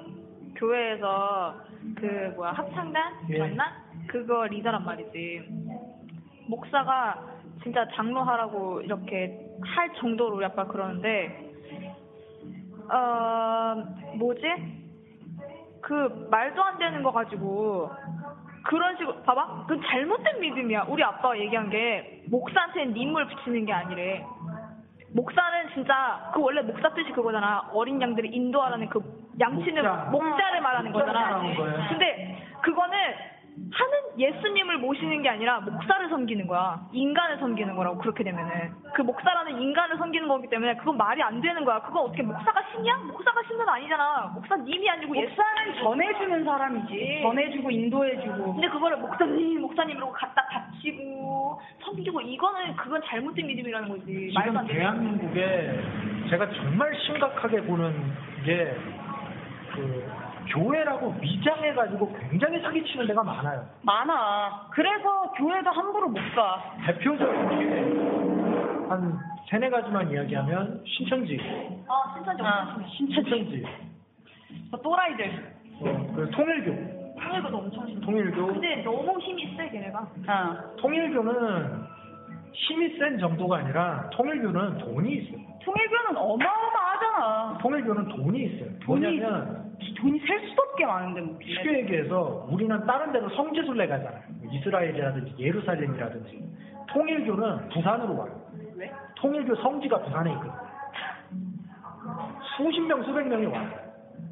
교회에서 0.55 1.55
그 1.95 2.33
뭐야 2.35 2.51
합창단 2.51 3.13
예. 3.29 3.39
맞나? 3.39 3.85
그거 4.07 4.45
리더란 4.47 4.85
말이지. 4.85 5.43
목사가 6.47 7.25
진짜 7.63 7.87
장로하라고 7.95 8.81
이렇게 8.81 9.39
할 9.63 9.93
정도로 9.95 10.35
우리 10.35 10.45
아빠 10.45 10.65
그러는데 10.65 11.53
어 12.91 13.75
뭐지? 14.17 14.41
그 15.81 16.27
말도 16.29 16.63
안 16.63 16.77
되는 16.77 17.03
거 17.03 17.11
가지고 17.11 17.91
그런 18.63 18.97
식으로 18.97 19.21
봐봐 19.23 19.65
그 19.67 19.79
잘못된 19.81 20.39
믿음이야 20.39 20.85
우리 20.89 21.03
아빠가 21.03 21.37
얘기한 21.37 21.69
게 21.69 22.23
목사한테는 22.27 22.93
님을 22.93 23.27
붙이는 23.27 23.65
게 23.65 23.73
아니래 23.73 24.25
목사는 25.15 25.69
진짜 25.73 26.29
그 26.33 26.41
원래 26.41 26.61
목사 26.61 26.89
뜻이 26.93 27.09
그거잖아 27.13 27.69
어린 27.71 28.01
양들을 28.01 28.33
인도하라는 28.33 28.89
그 28.89 28.99
양치는 29.39 29.81
목자. 29.81 30.09
목자. 30.11 30.51
를 30.51 30.61
말하는 30.61 30.91
목자를 30.91 31.13
거잖아 31.13 31.31
말하는 31.31 31.55
거예요. 31.55 31.87
근데 31.89 32.37
그거는 32.61 32.97
하는 33.71 33.93
예수님을 34.19 34.77
모시는 34.77 35.21
게 35.21 35.29
아니라 35.29 35.59
목사를 35.61 36.09
섬기는 36.09 36.47
거야 36.47 36.79
인간을 36.91 37.37
섬기는 37.39 37.75
거라고 37.75 37.97
그렇게 37.97 38.23
되면은 38.23 38.73
그 38.93 39.01
목사라는 39.01 39.61
인간을 39.61 39.97
섬기는 39.97 40.27
거기 40.27 40.49
때문에 40.49 40.75
그건 40.77 40.97
말이 40.97 41.21
안 41.21 41.41
되는 41.41 41.63
거야 41.63 41.81
그건 41.81 42.03
어떻게 42.05 42.21
목사가 42.23 42.61
신이야? 42.71 42.95
목사가 43.07 43.41
신은 43.47 43.67
아니잖아 43.67 44.31
목사님이 44.35 44.89
아니고 44.89 45.15
예수 45.17 45.29
목사는 45.29 45.83
전해주는 45.83 46.43
사람이지. 46.45 47.19
전해주고 47.23 47.71
인도해주고. 47.71 48.53
근데 48.53 48.67
그거를 48.69 48.97
목사님, 48.97 49.61
목사님 49.61 49.97
이러고 49.97 50.11
갖다 50.11 50.45
바치고 50.47 51.59
섬기고 51.83 52.21
이거는 52.21 52.75
그건 52.75 53.01
잘못된 53.05 53.45
믿음이라는 53.47 53.89
거지. 53.89 54.31
말도 54.33 54.51
지금 54.51 54.57
안. 54.57 54.67
대한민국에 54.67 55.79
제가 56.29 56.49
정말 56.51 56.93
심각하게 57.05 57.61
보는 57.61 58.13
게 58.45 58.75
그 59.75 60.24
교회라고 60.47 61.15
위장해가지고 61.21 62.13
굉장히 62.29 62.61
사기치는 62.61 63.07
데가 63.07 63.23
많아요. 63.23 63.65
많아. 63.81 64.67
그래서 64.71 65.31
교회도 65.37 65.69
함부로 65.69 66.09
못 66.09 66.19
가. 66.35 66.75
대표적인 66.85 67.49
게 67.59 68.25
한 68.89 69.17
세네 69.49 69.69
가지만 69.69 70.11
이야기하면 70.11 70.83
신천지, 70.85 71.39
아, 71.87 72.13
신천지 72.15 72.41
엄청 72.41 72.87
심해. 72.89 73.13
신천지, 73.13 73.65
저 74.71 74.77
또라이들. 74.77 75.55
어, 75.81 76.13
그 76.15 76.29
통일교, 76.31 77.15
통일교도 77.19 77.57
엄청 77.57 77.87
심해. 77.87 78.01
통일교, 78.01 78.45
근데 78.47 78.83
너무 78.83 79.19
힘이 79.19 79.55
세, 79.57 79.69
걔네가. 79.69 79.99
어. 79.99 80.75
통일교는 80.77 81.83
힘이 82.53 82.97
센 82.97 83.17
정도가 83.19 83.57
아니라 83.57 84.09
통일교는 84.11 84.77
돈이 84.77 85.13
있어요. 85.15 85.39
통일교는 85.65 86.15
어마어마하잖아. 86.15 87.57
통일교는 87.59 88.07
돈이 88.09 88.43
있어요. 88.45 88.69
돈이 88.85 89.01
뭐냐면 89.01 89.75
돈이 89.99 90.19
셀 90.19 90.47
수도 90.47 90.61
없게 90.61 90.85
많은데 90.85 91.21
뭐. 91.21 91.39
쉽게 91.41 91.79
얘기해서 91.79 92.47
우리는 92.49 92.85
다른 92.85 93.11
데로 93.11 93.29
성지순례 93.29 93.87
가잖아요. 93.87 94.21
뭐 94.29 94.53
이스라엘이라든지 94.53 95.35
예루살렘이라든지 95.39 96.47
통일교는 96.89 97.69
부산으로 97.69 98.15
와요. 98.17 98.41
왜? 98.75 98.91
통일교 99.15 99.55
성지가 99.55 100.03
부산에 100.03 100.31
있거든요. 100.33 100.65
수십 102.55 102.81
명, 102.81 103.03
수백 103.03 103.27
명이 103.27 103.47
와요. 103.47 103.67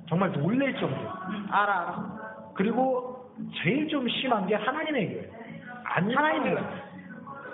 정말 0.08 0.32
놀랄 0.32 0.72
정도. 0.76 0.96
응, 0.96 1.48
알아 1.50 1.80
알아. 1.80 2.52
그리고 2.54 3.32
제일 3.64 3.88
좀 3.88 4.08
심한 4.08 4.46
게 4.46 4.54
하나님의 4.54 5.08
교회. 5.10 5.32
안 5.84 6.12
하나님의 6.12 6.54
교회. 6.54 6.64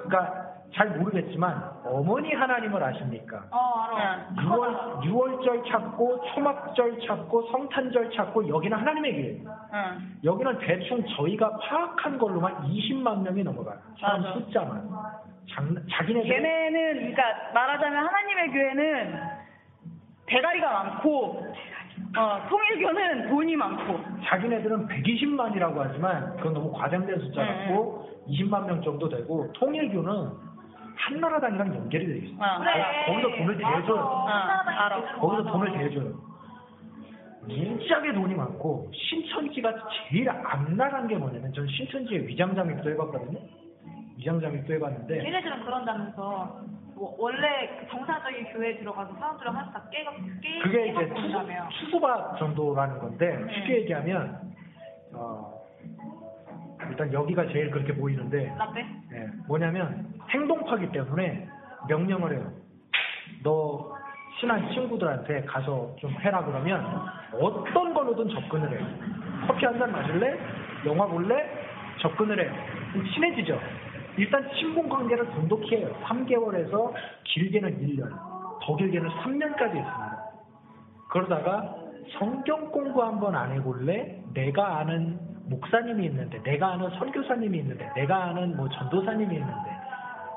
그러니까 0.04 0.49
잘 0.74 0.90
모르겠지만 0.90 1.64
어머니 1.84 2.34
하나님을 2.34 2.84
아십니까? 2.84 3.44
어, 3.52 3.58
알아. 3.96 4.28
6월, 4.38 5.02
6월절 5.02 5.68
찾고 5.70 6.22
초막절 6.34 7.00
찾고 7.08 7.42
성탄절 7.52 8.12
찾고 8.12 8.48
여기는 8.48 8.78
하나님의 8.78 9.14
교회. 9.14 9.54
응. 9.74 10.16
여기는 10.24 10.60
대충 10.60 11.04
저희가 11.18 11.50
파악한 11.58 12.18
걸로만 12.20 12.64
20만 12.68 13.22
명이 13.24 13.44
넘어가요. 13.44 13.80
사람 14.00 14.22
맞아. 14.22 14.34
숫자만. 14.36 14.90
장, 15.52 15.76
자기네들 15.92 16.30
걔네는 16.30 16.94
그러니까 16.94 17.24
말하자면 17.54 18.06
하나님의 18.06 18.52
교회는 18.52 19.20
대가리가 20.28 20.72
많고 20.84 21.48
어, 22.18 22.48
통일교는 22.48 23.30
돈이 23.30 23.56
많고 23.56 24.00
자기네들은 24.26 24.88
120만이라고 24.88 25.76
하지만 25.78 26.36
그건 26.38 26.54
너무 26.54 26.72
과장된 26.72 27.20
숫자 27.20 27.42
네. 27.44 27.66
같고 27.68 28.08
20만 28.28 28.66
명 28.68 28.82
정도 28.84 29.10
되고 29.10 29.52
통일교는 29.54 30.49
한나라당이랑 31.00 31.76
연결이 31.76 32.06
돼 32.08 32.18
있어요. 32.28 32.38
어. 32.44 32.60
그래. 32.60 33.06
거기서 33.08 33.38
돈을 33.38 33.58
대줘요. 33.58 34.02
어, 34.02 34.28
알아. 34.28 35.02
거기서 35.20 35.44
돈을 35.52 35.72
대줘요. 35.78 36.30
무지하게 37.42 38.14
돈이 38.14 38.36
많고 38.36 38.92
신천지가 38.94 39.74
제일 40.10 40.30
안 40.30 40.76
나간 40.78 41.08
게 41.08 41.16
뭐냐면 41.16 41.52
저는 41.54 41.68
신천지에 41.70 42.20
위장장입도 42.28 42.90
해봤거든요. 42.92 43.40
위장장입도 44.18 44.74
해봤는데 44.74 45.24
얘네들은 45.26 45.64
그런다면서 45.64 46.60
뭐 46.96 47.16
원래 47.18 47.78
그 47.80 47.88
정상적인 47.90 48.52
교회에 48.52 48.78
들어가서 48.80 49.14
사람들을 49.16 49.52
하나씩 49.56 49.74
다 49.74 49.84
깨가 49.90 50.12
깨 50.42 50.60
그게 50.60 50.88
이제. 50.90 51.08
투수, 51.14 51.32
투수바 51.86 52.36
정도라는 52.38 53.00
건데 53.00 53.38
네. 53.48 53.54
쉽게 53.56 53.78
얘기하면 53.82 54.38
어, 55.14 55.59
일단 56.90 57.12
여기가 57.14 57.48
제일 57.48 57.72
그렇게 57.72 57.94
보이는데 57.96 58.54
라떼? 58.58 58.86
예, 59.14 59.28
뭐냐면 59.48 60.08
행동파기 60.30 60.92
때문에 60.92 61.48
명령을 61.88 62.34
해요. 62.34 62.52
너 63.44 63.92
친한 64.40 64.70
친구들한테 64.72 65.44
가서 65.44 65.96
좀 66.00 66.12
해라 66.20 66.44
그러면 66.44 66.86
어떤 67.34 67.94
걸로든 67.94 68.30
접근을 68.30 68.72
해요. 68.72 68.88
커피 69.48 69.66
한 69.66 69.78
잔 69.80 69.92
마실래? 69.92 70.38
영화 70.86 71.06
볼래? 71.08 71.46
접근을 72.00 72.40
해요. 72.42 72.52
친해지죠. 73.14 73.60
일단 74.18 74.50
친분 74.56 74.90
관계를 74.90 75.26
돈독히 75.32 75.76
해요. 75.78 75.96
3개월에서 76.04 76.92
길게는 77.26 77.80
1년, 77.80 78.10
더 78.62 78.76
길게는 78.76 79.10
3년까지 79.10 79.76
있습니다. 79.78 80.20
그러다가 81.10 81.76
성경 82.18 82.70
공부 82.72 83.04
한번 83.04 83.36
안 83.36 83.52
해볼래? 83.52 84.22
내가 84.34 84.80
아는 84.80 85.20
목사님이 85.50 86.06
있는데, 86.06 86.42
내가 86.44 86.74
아는 86.74 86.90
선교사님이 86.92 87.58
있는데, 87.60 87.90
내가 87.96 88.26
아는 88.26 88.56
뭐 88.56 88.70
전도사님이 88.70 89.36
있는데, 89.36 89.70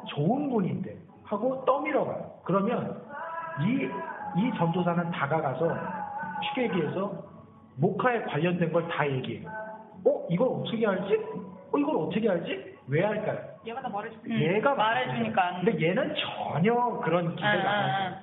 좋은 0.09 0.51
분인데 0.51 0.97
하고 1.25 1.65
떠밀어 1.65 2.05
가요. 2.05 2.31
그러면 2.45 3.01
이, 3.61 3.89
이 4.41 4.53
전도사는 4.59 5.11
다가가서 5.11 5.77
쉽게 6.43 6.65
얘기해서 6.65 7.23
목화에 7.77 8.23
관련된 8.23 8.73
걸 8.73 8.89
다 8.89 9.09
얘기해요. 9.09 9.49
어? 10.05 10.27
이걸 10.29 10.49
어떻게 10.49 10.87
알지? 10.87 11.15
어? 11.73 11.79
이걸 11.79 11.97
어떻게 11.97 12.29
알지? 12.29 12.77
왜 12.89 13.05
할까요? 13.05 13.39
얘가 13.65 13.81
다 13.81 13.89
말해줄게. 13.89 14.55
얘가 14.57 14.75
말해주니까. 14.75 15.61
근데 15.65 15.89
얘는 15.89 16.15
전혀 16.17 16.75
그런 17.05 17.37
기대가 17.37 17.53
아, 17.53 17.73
안 17.73 17.85
아, 17.85 17.99
해요. 18.09 18.15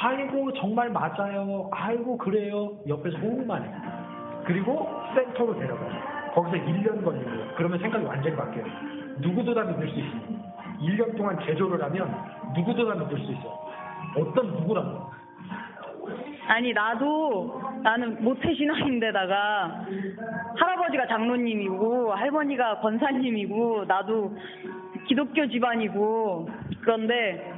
아이고 0.00 0.52
정말 0.52 0.90
맞아요. 0.90 1.70
아이고 1.72 2.18
그래요. 2.18 2.78
옆에서 2.86 3.16
호응만 3.18 3.64
해. 3.64 3.68
그리고 4.48 4.88
센터로 5.14 5.58
데려가요. 5.58 5.90
거기서 6.32 6.56
1년 6.64 7.04
걸리는 7.04 7.26
거예요. 7.36 7.52
그러면 7.56 7.78
생각이 7.80 8.04
완전히 8.04 8.34
바뀌어요. 8.34 8.64
누구도 9.18 9.52
다 9.54 9.62
믿을 9.64 9.88
수 9.90 9.98
있어요. 9.98 10.20
1년 10.80 11.16
동안 11.18 11.38
개조를 11.38 11.82
하면 11.84 12.14
누구도 12.56 12.86
다 12.88 12.94
믿을 12.94 13.18
수 13.18 13.30
있어요. 13.32 13.58
어떤 14.16 14.46
누구라도. 14.52 15.10
아니 16.48 16.72
나도 16.72 17.60
나는 17.82 18.24
모태 18.24 18.54
신앙인데다가 18.54 19.84
할아버지가 20.58 21.06
장로님이고 21.08 22.14
할머니가 22.14 22.78
권사님이고 22.80 23.84
나도 23.86 24.34
기독교 25.06 25.46
집안이고 25.46 26.48
그런데 26.80 27.52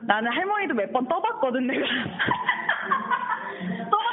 나는 0.00 0.32
할머니도 0.32 0.72
몇 0.74 0.90
번 0.92 1.06
떠봤거든 1.08 1.66
내가 1.66 1.84
말이 3.90 4.11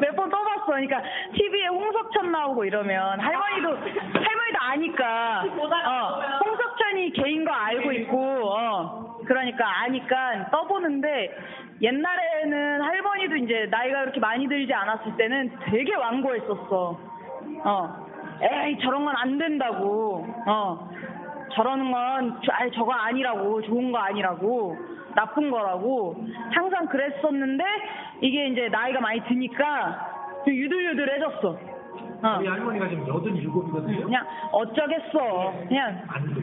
몇 0.00 0.14
번 0.16 0.28
떠봤어 0.30 0.66
그러니까 0.66 1.02
TV에 1.34 1.66
홍석천 1.68 2.30
나오고 2.32 2.64
이러면 2.64 3.20
할머니도 3.20 3.68
할머니도 3.70 4.58
아니까 4.60 5.44
어, 5.44 6.20
홍석천이 6.44 7.12
개인 7.12 7.44
거 7.44 7.52
알고 7.52 7.92
있고 7.92 8.18
어, 8.52 9.16
그러니까 9.26 9.82
아니까 9.82 10.48
떠보는데 10.50 11.36
옛날에는 11.80 12.82
할머니도 12.82 13.36
이제 13.36 13.66
나이가 13.70 14.00
그렇게 14.00 14.18
많이 14.20 14.48
들지 14.48 14.72
않았을 14.74 15.16
때는 15.16 15.56
되게 15.70 15.94
완고했었어. 15.94 16.98
어, 17.64 18.06
에이 18.42 18.78
저런 18.82 19.04
건 19.04 19.14
안 19.16 19.38
된다고. 19.38 20.26
어, 20.46 20.90
저러는 21.52 21.90
건 21.90 22.40
저- 22.44 22.52
아이, 22.52 22.70
저거 22.72 22.92
아니라고 22.92 23.62
좋은 23.62 23.90
거 23.92 23.98
아니라고 23.98 24.76
나쁜 25.18 25.50
거라고 25.50 26.14
항상 26.52 26.86
그랬었는데 26.86 27.64
이게 28.20 28.46
이제 28.48 28.68
나이가 28.68 29.00
많이 29.00 29.20
드니까 29.24 30.42
좀 30.44 30.54
유들유들해졌어. 30.54 31.48
어. 32.22 32.36
우리 32.38 32.46
할머니가 32.46 32.88
지금 32.88 33.04
87이거든요. 33.06 34.04
그냥 34.04 34.24
어쩌겠어. 34.52 35.54
그냥 35.68 36.02
안 36.08 36.34
돼. 36.34 36.40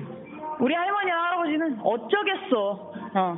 우리 0.59 0.73
할머니 0.73 1.09
할아버지는 1.09 1.79
어쩌겠어. 1.83 2.91
어. 3.15 3.37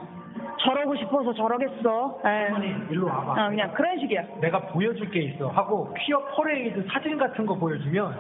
저러고 0.60 0.96
싶어서 0.96 1.34
저러겠어. 1.34 2.20
에이. 2.26 2.32
할머니 2.32 2.74
일로 2.90 3.06
와봐. 3.08 3.46
어, 3.46 3.50
그냥 3.50 3.72
그런 3.74 4.00
식이야. 4.00 4.22
내가 4.42 4.60
보여줄 4.68 5.10
게 5.12 5.20
있어 5.22 5.50
하고 5.50 5.94
퀴어 6.00 6.20
퍼레이드 6.36 6.84
사진 6.92 7.18
같은 7.18 7.46
거 7.46 7.54
보여주면 7.56 8.18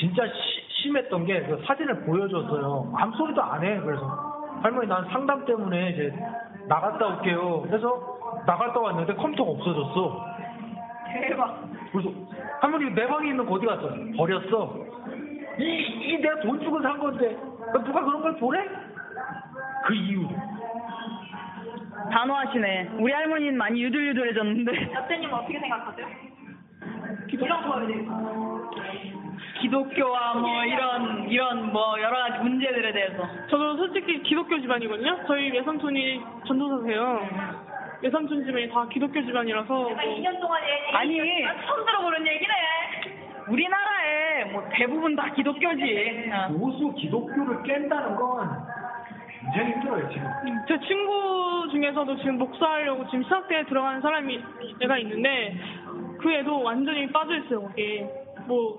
진짜 0.00 0.24
시- 0.26 0.82
심했던 0.82 1.26
게 1.26 1.42
그 1.42 1.62
사진을 1.66 2.00
보여줬어요. 2.04 2.92
아무 2.96 3.16
소리도 3.16 3.40
안 3.42 3.62
해. 3.64 3.78
그래서 3.80 4.37
할머니 4.62 4.88
난 4.88 5.04
상담 5.10 5.44
때문에 5.44 5.90
이제 5.90 6.14
나갔다 6.66 7.06
올게요. 7.06 7.62
그래서 7.62 8.18
나갔다 8.46 8.80
왔는데 8.80 9.14
컴퓨터가 9.14 9.50
없어졌어. 9.50 10.26
대박. 11.28 11.68
그래서 11.92 12.10
할머니 12.60 12.90
내 12.94 13.06
방에 13.06 13.30
있는 13.30 13.46
거 13.46 13.54
어디 13.54 13.66
갔어? 13.66 13.90
버렸어. 14.16 14.76
이, 15.58 15.64
이 15.64 16.18
내가 16.20 16.40
돈 16.40 16.60
주고 16.60 16.80
산 16.80 16.98
건데 16.98 17.36
누가 17.84 18.04
그런 18.04 18.22
걸 18.22 18.36
보내? 18.36 18.58
그 19.86 19.94
이유. 19.94 20.28
단호하시네. 22.10 22.90
우리 22.98 23.12
할머니는 23.12 23.56
많이 23.56 23.82
유들유들해졌는데. 23.82 24.92
여태님은 24.94 25.34
어떻게 25.34 25.58
생각하세요? 25.58 26.06
이런 27.28 27.68
거에 27.68 27.86
대해서. 27.86 28.57
기독교와 29.60 30.34
뭐 30.34 30.64
이런 30.64 31.28
이런 31.28 31.72
뭐 31.72 32.00
여러 32.00 32.16
가지 32.18 32.38
문제들에 32.42 32.92
대해서. 32.92 33.26
저도 33.50 33.76
솔직히 33.76 34.22
기독교 34.22 34.60
집안이거든요. 34.60 35.20
저희 35.26 35.50
외삼촌이 35.50 36.20
전도사세요. 36.46 37.28
외삼촌 38.02 38.44
집안이 38.44 38.68
다 38.70 38.86
기독교 38.88 39.20
집안이라서 39.20 39.72
뭐 39.74 39.88
내가 39.88 40.02
2년 40.02 40.40
동안 40.40 40.60
얘기 40.62 40.96
아니. 40.96 41.42
처음 41.66 41.84
들어보는 41.84 42.26
얘기네. 42.26 42.52
우리나라에 43.48 44.44
뭐 44.52 44.64
대부분 44.72 45.16
다 45.16 45.32
기독교지. 45.34 46.30
어. 46.32 46.52
보수 46.52 46.92
기독교를 46.94 47.62
깬다는 47.64 48.14
건 48.16 48.48
굉장히 49.40 49.72
힘들어요 49.72 50.08
지금. 50.10 50.28
제 50.68 50.78
친구 50.86 51.66
중에서도 51.70 52.16
지금 52.18 52.38
목사하려고 52.38 53.04
지금 53.06 53.22
신학대에 53.24 53.64
들어가는 53.64 54.00
사람이 54.00 54.40
애가 54.82 54.98
있는데 54.98 55.56
그 56.20 56.32
애도 56.32 56.62
완전히 56.62 57.10
빠져 57.10 57.36
있어요 57.36 57.62
거기에 57.62 58.08
뭐 58.46 58.78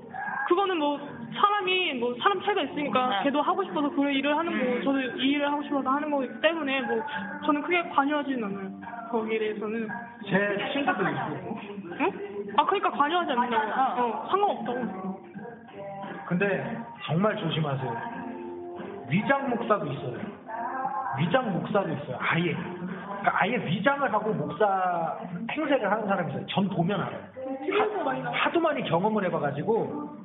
그거는 0.49 0.77
뭐 0.77 0.99
사람이 1.39 1.93
뭐 1.99 2.15
사람 2.21 2.41
차이가 2.41 2.61
있으니까 2.63 3.21
걔도 3.23 3.39
하고 3.41 3.63
싶어서 3.63 3.87
그 3.91 4.09
일을 4.09 4.35
하는 4.35 4.51
거고 4.51 4.83
저도 4.83 4.99
이 5.21 5.31
일을 5.33 5.47
하고 5.51 5.61
싶어서 5.61 5.87
하는 5.89 6.09
거기 6.09 6.27
때문에 6.41 6.81
뭐 6.81 7.03
저는 7.45 7.61
크게 7.61 7.87
관여하지는 7.89 8.43
않아요 8.43 8.71
거기에 9.11 9.37
대해서는 9.39 9.87
제 10.27 10.69
친구들 10.73 11.05
있고. 11.11 11.59
응? 11.99 12.53
아 12.57 12.65
그러니까 12.65 12.89
관여하지 12.89 13.31
않는다고 13.31 14.01
어 14.01 14.27
상관없다고 14.29 15.19
근데 16.27 16.77
정말 17.05 17.35
조심하세요. 17.37 18.01
위장 19.09 19.49
목사도 19.49 19.85
있어요. 19.85 20.17
위장 21.19 21.51
목사도 21.53 21.89
있어요. 21.89 22.17
아예. 22.19 22.53
그러니까 22.53 23.31
아예 23.33 23.55
위장을 23.65 24.13
하고 24.13 24.33
목사 24.33 25.17
행세를 25.51 25.91
하는 25.91 26.07
사람이 26.07 26.31
있어요. 26.31 26.45
전 26.47 26.69
보면 26.69 27.01
알아요. 27.01 27.19
나와 28.21 28.31
하도 28.31 28.59
많이 28.59 28.83
경험을 28.83 29.25
해봐가지고, 29.25 30.18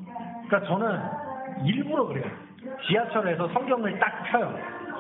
그러니까 0.46 0.68
저는 0.68 1.00
일부러 1.64 2.06
그래요. 2.06 2.24
지하철에서 2.86 3.48
성경을 3.48 3.98
딱 3.98 4.24
펴요. 4.24 4.58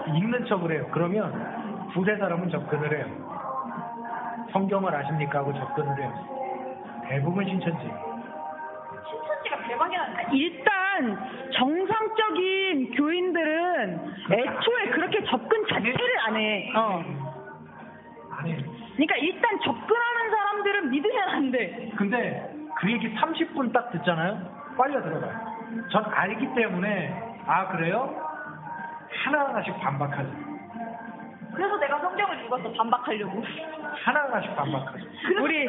읽는 0.08 0.44
척을 0.46 0.72
해요. 0.72 0.88
그러면 0.92 1.88
두세 1.92 2.16
사람은 2.16 2.50
접근을 2.50 2.96
해요. 2.96 4.46
성경을 4.52 4.94
아십니까 4.94 5.40
하고 5.40 5.52
접근을 5.54 5.98
해요. 6.00 7.04
대부분 7.08 7.44
신천지. 7.44 7.82
신천지가 9.10 9.68
대박이야. 9.68 10.06
일단 10.32 11.18
정상적인 11.52 12.94
교인들은 12.94 14.14
애초에 14.30 14.90
그렇게 14.90 15.24
접근 15.24 15.66
자체를 15.68 15.98
안 16.26 16.36
해. 16.36 16.72
어. 16.76 17.04
아니, 18.30 18.56
그러니까 18.94 19.16
일단 19.16 19.60
접근하는 19.60 20.30
사람들은 20.30 20.90
믿으면 20.90 21.28
안 21.28 21.50
돼. 21.50 21.92
근데 21.96 22.54
그 22.78 22.90
얘기 22.90 23.12
30분 23.14 23.72
딱 23.72 23.90
듣잖아요? 23.92 24.63
빨려 24.76 25.02
들어가요. 25.02 25.54
전 25.90 26.04
알기 26.12 26.54
때문에, 26.54 27.40
아, 27.46 27.68
그래요? 27.68 28.14
하나하나씩 29.24 29.78
반박하죠. 29.80 30.30
그래서 31.54 31.76
내가 31.76 32.00
성경을 32.00 32.44
읽었어 32.44 32.72
반박하려고. 32.72 33.44
하나하나씩 34.04 34.56
반박하죠. 34.56 35.04
우리 35.40 35.68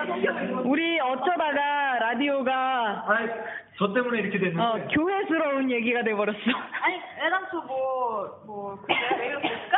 우리 0.64 0.99
어쩌다가 0.99 1.99
라디오가 1.99 3.03
아니, 3.08 3.30
저 3.78 3.93
때문에 3.93 4.20
이렇게 4.20 4.39
됐는데. 4.39 4.62
어, 4.62 4.88
교회스러운 4.91 5.70
얘기가 5.70 6.01
돼 6.03 6.16
버렸어. 6.16 6.38
아니 6.82 6.99
애당초 7.24 7.62
뭐뭐 7.62 8.80
그래 8.82 8.95
왜 9.20 9.28
이렇게 9.28 9.47
됐을까? 9.49 9.78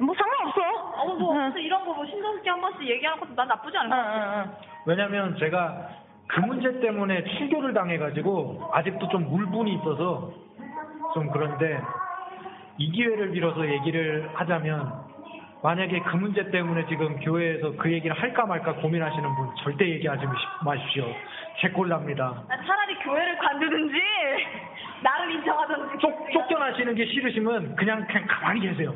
뭐 0.00 0.14
상관없어. 0.14 0.60
어, 1.02 1.14
뭐 1.16 1.34
이런 1.58 1.84
거 1.84 1.92
뭐 1.94 2.06
신선스럽게 2.06 2.48
한 2.50 2.60
번씩 2.60 2.82
얘기하는 2.88 3.18
것도 3.20 3.34
난 3.34 3.48
나쁘지 3.48 3.76
않은 3.76 3.90
것 3.90 3.96
같아. 3.96 4.50
왜냐면 4.86 5.36
제가 5.36 5.88
그 6.28 6.40
문제 6.40 6.80
때문에 6.80 7.24
출교를 7.24 7.72
당해가지고 7.74 8.70
아직도 8.72 9.08
좀 9.08 9.28
울분이 9.28 9.74
있어서 9.76 10.32
좀 11.14 11.30
그런데 11.30 11.80
이 12.76 12.90
기회를 12.92 13.30
빌어서 13.30 13.66
얘기를 13.66 14.28
하자면 14.34 15.08
만약에 15.62 16.00
그 16.00 16.16
문제 16.16 16.48
때문에 16.50 16.86
지금 16.86 17.18
교회에서 17.18 17.72
그 17.72 17.90
얘기를 17.90 18.14
할까 18.14 18.46
말까 18.46 18.74
고민하시는 18.74 19.34
분 19.34 19.48
절대 19.64 19.88
얘기하지 19.88 20.24
마십시오. 20.64 21.04
제 21.60 21.68
꼴납니다. 21.70 22.44
난 22.46 22.64
차라리 22.64 22.94
교회를 23.00 23.38
관두든지 23.38 23.98
나를 25.02 25.32
인정하든지. 25.32 25.77
쫓, 25.77 25.77
쫓겨나시는 26.32 26.94
게 26.94 27.06
싫으시면 27.06 27.76
그냥 27.76 28.06
그냥 28.06 28.26
가만히 28.28 28.60
계세요. 28.60 28.94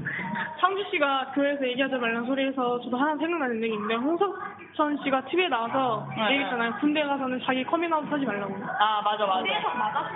창주 0.60 0.84
씨가 0.90 1.32
교회에서 1.34 1.66
얘기하지 1.66 1.96
말라는 1.96 2.24
소리에서 2.26 2.80
저도 2.80 2.96
하나 2.96 3.16
생각나는 3.16 3.62
얘기 3.62 3.74
있는데 3.74 3.94
홍석천 3.94 4.98
씨가 5.04 5.24
TV에 5.26 5.48
나와서 5.48 6.06
아, 6.16 6.28
네. 6.28 6.34
얘기했잖아요. 6.34 6.72
군대 6.80 7.02
가서는 7.02 7.40
자기 7.44 7.64
커밍아웃 7.64 8.10
하지 8.10 8.24
말라고. 8.24 8.54
아 8.54 9.02
맞아 9.02 9.26
맞아. 9.26 9.42
그래서 9.42 9.68
맞았어. 9.74 10.08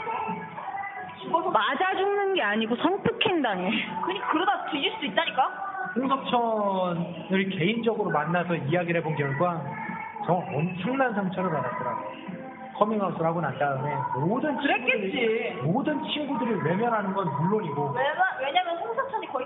죽어서 1.22 1.50
맞아 1.50 1.96
죽는 1.96 2.34
게 2.34 2.42
아니고 2.42 2.76
성폭행 2.76 3.42
당해. 3.42 3.70
그러니까 4.04 4.28
그러다 4.30 4.66
뒤질 4.70 4.92
수도 4.92 5.06
있다니까. 5.06 5.62
홍석천을 5.96 7.48
개인적으로 7.50 8.10
만나서 8.10 8.54
이야기를 8.54 9.00
해본 9.00 9.16
결과 9.16 9.62
정말 10.26 10.54
엄청난 10.54 11.14
상처를 11.14 11.50
받았더라고. 11.50 12.12
커밍아웃을 12.78 13.24
하고 13.24 13.40
난 13.40 13.58
다음에 13.58 13.94
모든 14.20 14.56
친구들이 14.60 15.10
그랬겠지. 15.10 15.62
모든 15.62 16.02
친구들이 16.04 16.60
외면하는 16.62 17.12
건 17.14 17.28
물론이고 17.40 17.94
왜냐, 18.38 18.62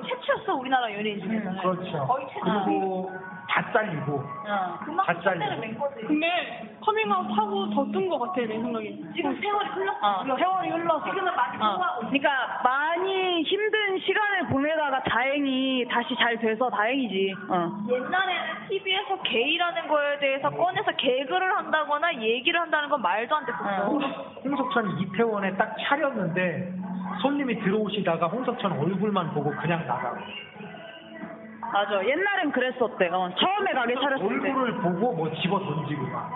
거의 0.00 0.08
최초였어 0.08 0.54
우리나라 0.54 0.92
연예인 0.92 1.20
중에서는. 1.20 1.58
그렇죠. 1.60 2.06
거의 2.06 2.26
최초. 2.28 2.64
그리고 2.64 3.12
다 3.48 3.72
잘리고 3.72 4.14
어. 4.16 4.78
그만큼 4.84 5.14
다 5.14 5.20
잘리고 5.22 5.44
팬을 5.44 5.60
낸 5.60 5.78
거지. 5.78 6.00
근데 6.06 6.76
커밍아웃 6.80 7.26
하고 7.36 7.68
더 7.70 7.84
뜬 7.92 8.08
것 8.08 8.18
같아 8.18 8.40
내 8.40 8.46
생각에. 8.46 8.96
지금 9.14 9.38
세월이 9.40 9.68
흘렀어. 9.70 10.20
어, 10.20 10.36
세월이 10.36 10.70
흘러서. 10.70 11.04
지금은 11.10 11.34
많이 11.34 11.56
어. 11.62 11.74
있어. 11.74 11.98
그러니까 12.00 12.60
많이 12.64 13.42
힘든 13.42 13.98
시간을 13.98 14.46
보내다가 14.48 15.02
다행히 15.02 15.84
다시 15.90 16.14
잘 16.16 16.38
돼서 16.38 16.70
다행이지. 16.70 17.34
어. 17.48 17.70
옛날에는 17.90 18.68
TV에서 18.68 19.22
게이라는 19.22 19.88
거에 19.88 20.18
대해서 20.20 20.48
꺼내서 20.50 20.92
개그를 20.92 21.56
한다거나 21.56 22.14
얘기를 22.22 22.60
한다는 22.60 22.88
건 22.88 23.02
말도 23.02 23.34
안 23.36 23.44
됐었어. 23.46 23.98
홍석천이 24.44 25.02
이태원에 25.02 25.56
딱 25.56 25.74
차렸는데 25.80 26.72
손님이 27.20 27.58
들어오시다가 27.60 28.26
홍석천 28.28 28.72
얼굴만 28.72 29.32
보고 29.34 29.50
그냥 29.56 29.86
나가고 29.86 30.16
맞아. 31.72 32.04
옛날엔 32.04 32.50
그랬었대. 32.50 33.08
어, 33.10 33.30
처음에 33.36 33.72
가게 33.72 33.94
차렸을 33.94 34.28
때. 34.28 34.48
얼굴을 34.50 34.74
보고 34.78 35.12
뭐 35.12 35.30
집어 35.36 35.58
던지고 35.60 36.04
막. 36.08 36.30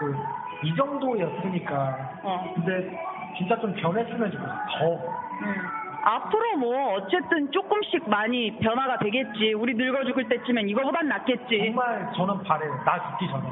그, 0.00 0.16
이 0.64 0.74
정도였으니까. 0.74 2.10
어. 2.24 2.52
근데 2.56 2.98
진짜 3.36 3.58
좀 3.60 3.72
변했으면 3.74 4.30
좋겠어. 4.30 4.48
더. 4.78 4.94
음. 5.42 5.54
앞으로 6.02 6.56
뭐 6.58 6.94
어쨌든 6.94 7.50
조금씩 7.52 8.08
많이 8.08 8.56
변화가 8.58 8.98
되겠지. 8.98 9.54
우리 9.54 9.74
늙어 9.74 10.04
죽을 10.04 10.28
때쯤엔 10.28 10.68
이거보단 10.68 11.08
낫겠지. 11.08 11.58
정말 11.66 12.12
저는 12.16 12.42
바래요. 12.42 12.80
나 12.84 13.10
죽기 13.10 13.28
전에. 13.28 13.48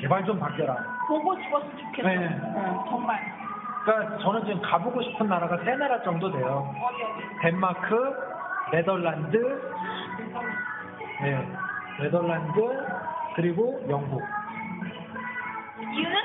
제발 0.00 0.24
좀 0.24 0.38
바뀌어라. 0.40 0.74
보고 1.06 1.36
죽었으면 1.42 1.78
좋겠어. 1.78 2.08
네. 2.08 2.40
어, 2.56 2.84
정말. 2.90 3.20
그러니까 3.84 4.18
저는 4.18 4.44
지금 4.44 4.60
가보고 4.62 5.02
싶은 5.02 5.28
나라가 5.28 5.56
세 5.64 5.74
나라 5.76 6.02
정도 6.02 6.30
돼요. 6.30 6.74
덴마크, 7.40 8.14
네덜란드, 8.72 9.36
네, 11.22 11.48
네덜란드, 12.00 12.60
그리고 13.36 13.80
영국. 13.88 14.22
이유는? 15.92 16.16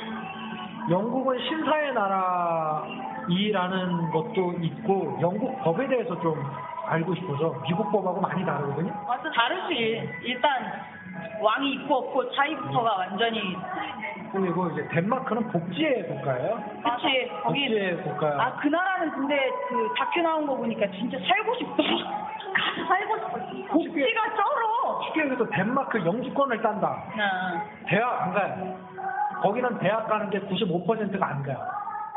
영국은 0.89 1.39
신사의 1.39 1.93
나라이라는 1.93 4.11
것도 4.11 4.53
있고 4.61 5.17
영국 5.21 5.59
법에 5.63 5.87
대해서 5.87 6.19
좀 6.21 6.35
알고 6.87 7.15
싶어서 7.15 7.55
미국 7.63 7.91
법하고 7.91 8.21
많이 8.21 8.45
다르거든요. 8.45 8.93
완전 9.07 9.31
다르지. 9.31 10.07
일단 10.21 10.51
왕이 11.41 11.73
있고 11.73 11.95
없고 11.95 12.31
차이부터가 12.31 12.95
완전히. 12.95 13.55
그리고 14.31 14.67
이제 14.71 14.87
덴마크는 14.89 15.47
복지의 15.49 16.07
국가예요. 16.07 16.55
그치. 16.83 17.31
거기. 17.43 17.67
복지의 17.67 17.97
국가. 18.03 18.27
아, 18.27 18.55
그 18.59 18.67
나라는 18.67 19.11
근데 19.11 19.49
그 19.69 19.89
다큐 19.97 20.21
나온 20.21 20.45
거 20.45 20.55
보니까 20.55 20.87
진짜 20.91 21.17
살고 21.25 21.55
싶다. 21.55 21.83
가서 21.83 22.87
살고 22.87 23.17
싶어. 23.17 23.51
진짜. 23.51 23.73
복지가 23.73 24.21
쩔어. 24.35 25.01
쉽게 25.05 25.21
얘기해서 25.21 25.45
덴마크 25.49 26.05
영주권을 26.05 26.61
딴다. 26.61 26.87
어. 26.89 27.61
대학 27.87 28.21
안 28.23 28.33
가요. 28.33 28.77
거기는 29.41 29.77
대학 29.79 30.07
가는 30.07 30.29
게 30.29 30.39
95%가 30.41 31.27
안 31.27 31.43
가요. 31.43 31.57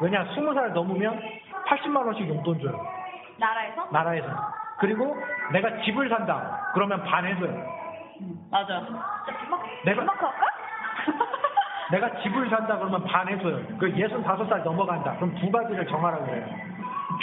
왜냐, 0.01 0.25
20살 0.35 0.73
넘으면 0.73 1.21
80만 1.67 2.07
원씩 2.07 2.29
용돈 2.29 2.59
줘요. 2.61 2.81
나라에서? 3.37 3.87
나라에서. 3.91 4.27
그리고 4.79 5.17
내가 5.53 5.81
집을 5.83 6.09
산다. 6.09 6.71
그러면 6.75 7.03
반 7.05 7.27
해줘요. 7.27 7.53
맞아. 8.51 8.83
내가 9.85 10.03
할까? 10.03 10.33
내가 11.91 12.15
집을 12.21 12.51
산다 12.51 12.77
그러면 12.77 13.03
반 13.05 13.27
해줘요. 13.29 13.61
그 13.79 13.87
65살 13.93 14.63
넘어간다. 14.63 15.15
그럼 15.17 15.35
두 15.37 15.51
가지를 15.51 15.87
정하라고 15.87 16.27
그래요. 16.27 16.47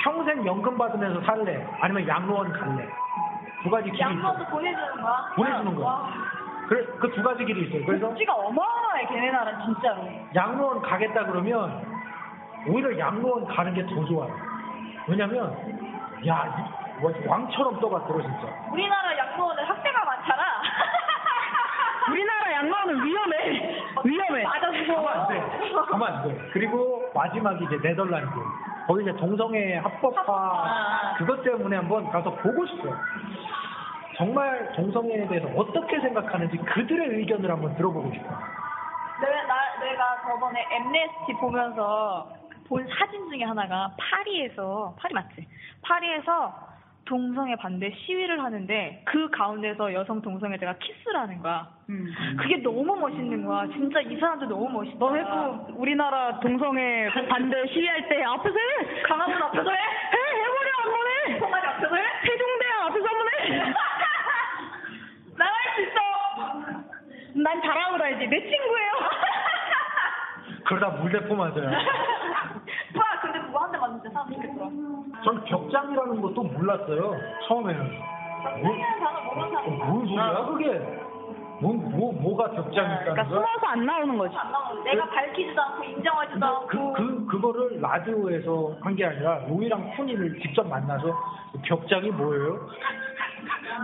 평생 0.03 0.45
연금 0.45 0.77
받으면서 0.77 1.21
살래? 1.21 1.65
아니면 1.81 2.07
양로원 2.07 2.51
갈래? 2.51 2.87
두 3.63 3.69
가지 3.69 3.89
길이 3.91 3.97
있어요. 3.97 4.09
양모도 4.09 4.45
보내주는 4.45 5.01
거야? 5.01 5.25
보내주는 5.35 5.75
거야. 5.75 5.85
와. 5.85 6.09
그래, 6.67 6.83
그 6.99 7.11
두 7.13 7.21
가지 7.21 7.45
길이 7.45 7.67
있어요. 7.67 7.85
그래서 7.85 8.07
복지가 8.07 8.33
어마어마해, 8.33 9.05
걔네 9.07 9.31
나라는 9.31 9.65
진짜로. 9.65 10.03
양로원 10.33 10.81
가겠다 10.81 11.25
그러면 11.25 11.85
오히려 12.67 12.97
양로원 12.97 13.45
가는 13.45 13.73
게 13.75 13.85
더 13.85 14.03
좋아요. 14.05 14.35
왜냐면 15.07 15.55
야 16.27 16.55
이- 16.57 17.01
뭐 17.01 17.11
왕처럼 17.27 17.79
떠받들어 17.79 18.21
진짜. 18.21 18.47
우리나라 18.71 19.15
양로원은 19.17 19.63
학대가 19.63 20.05
많잖아. 20.05 20.34
우리나라 22.09 22.53
양로원은 22.53 23.03
위험해. 23.05 23.79
위험해. 24.03 24.43
맞아. 24.43 24.71
가만 24.71 25.19
안 25.19 25.27
돼. 25.27 25.41
가만 25.89 26.13
안 26.13 26.27
돼. 26.27 26.49
그리고 26.53 27.03
마지막이 27.13 27.65
이제 27.65 27.77
네덜란드. 27.81 28.29
거기 28.87 29.01
이제 29.03 29.11
동성애 29.13 29.77
합법화 29.77 31.15
그것 31.17 31.43
때문에 31.43 31.77
한번 31.77 32.09
가서 32.11 32.31
보고 32.35 32.65
싶어요. 32.67 32.95
정말 34.17 34.71
동성애에 34.73 35.27
대해서 35.27 35.47
어떻게 35.55 35.99
생각하는지 35.99 36.57
그들의 36.57 37.19
의견을 37.19 37.49
한번 37.49 37.75
들어보고 37.75 38.13
싶어요. 38.13 38.37
내, 39.21 39.27
나, 39.47 39.55
내가 39.79 40.21
저번에 40.21 40.65
엠네스티 40.71 41.33
보면서 41.39 42.29
본 42.67 42.87
사진 42.97 43.29
중에 43.29 43.43
하나가 43.43 43.91
파리에서, 43.97 44.95
파리 44.99 45.13
맞지? 45.13 45.47
파리에서 45.81 46.53
동성애 47.05 47.55
반대 47.55 47.91
시위를 47.91 48.41
하는데 48.43 49.03
그 49.05 49.29
가운데서 49.29 49.93
여성 49.93 50.21
동성애자가 50.21 50.73
키스를 50.79 51.19
하는 51.19 51.39
거야. 51.39 51.67
음. 51.89 52.07
그게 52.39 52.57
너무 52.57 52.95
멋있는 52.95 53.45
거야. 53.45 53.67
진짜 53.67 54.01
이 54.01 54.17
사람들 54.19 54.47
너무 54.47 54.67
멋있다. 54.69 54.97
너네도 54.97 55.67
우리나라 55.75 56.39
동성애 56.39 57.07
반대 57.29 57.67
시위할 57.67 58.07
때 58.09 58.23
앞에서 58.23 58.55
해. 58.57 59.01
강화문 59.03 59.41
앞에서 59.43 59.69
해? 59.69 59.77
해, 59.77 60.41
해버려, 60.41 60.71
한번 60.81 60.95
해. 61.35 61.39
통화리 61.39 61.67
앞에서 61.67 61.95
해? 61.95 62.03
세종대왕 62.23 62.81
앞에서 62.87 63.05
한번 63.07 63.27
해. 63.27 63.73
나갈 65.37 65.55
수 65.75 65.81
있어. 65.81 65.99
난 67.43 67.61
잘하고 67.61 67.97
다니지. 67.99 68.27
내 68.27 68.39
친구예요. 68.39 68.91
그러다 70.65 70.89
물대포 71.01 71.35
맞아요. 71.35 71.69
와, 72.95 73.19
근데 73.21 73.39
그거 73.41 73.59
한 73.59 73.71
대 73.71 73.77
맞는데 73.77 74.09
사람 74.09 74.27
죽겠더라. 74.31 74.65
전 75.25 75.43
벽장이라는 75.43 76.21
것도 76.21 76.43
몰랐어요. 76.43 77.17
처음에는. 77.47 77.91
뭐, 78.61 78.75
는 78.75 78.99
단어 78.99 79.21
모르는 79.23 79.49
사람 79.51 79.65
어, 79.65 79.85
뭔 79.85 80.07
소리야 80.07 80.45
그게? 80.45 80.99
뭔, 81.61 81.89
뭐, 81.97 82.11
뭐가 82.13 82.51
벽장이 82.51 82.93
있다는 82.93 83.13
그러니까? 83.15 83.23
숨어서 83.25 83.65
안 83.65 83.85
나오는 83.85 84.17
거지. 84.17 84.35
안 84.37 84.51
나오는 84.51 84.83
내가 84.83 85.05
밝히지도 85.05 85.59
않고 85.61 85.83
인정하지도 85.83 86.45
않고 86.45 86.67
그, 86.67 86.93
그, 86.93 87.25
그거를 87.25 87.81
라디오에서 87.81 88.75
한 88.81 88.95
게 88.95 89.05
아니라 89.05 89.39
로이랑 89.47 89.91
쿤이를 89.97 90.39
직접 90.43 90.67
만나서 90.67 91.07
벽장이 91.63 92.11
뭐예요? 92.11 92.59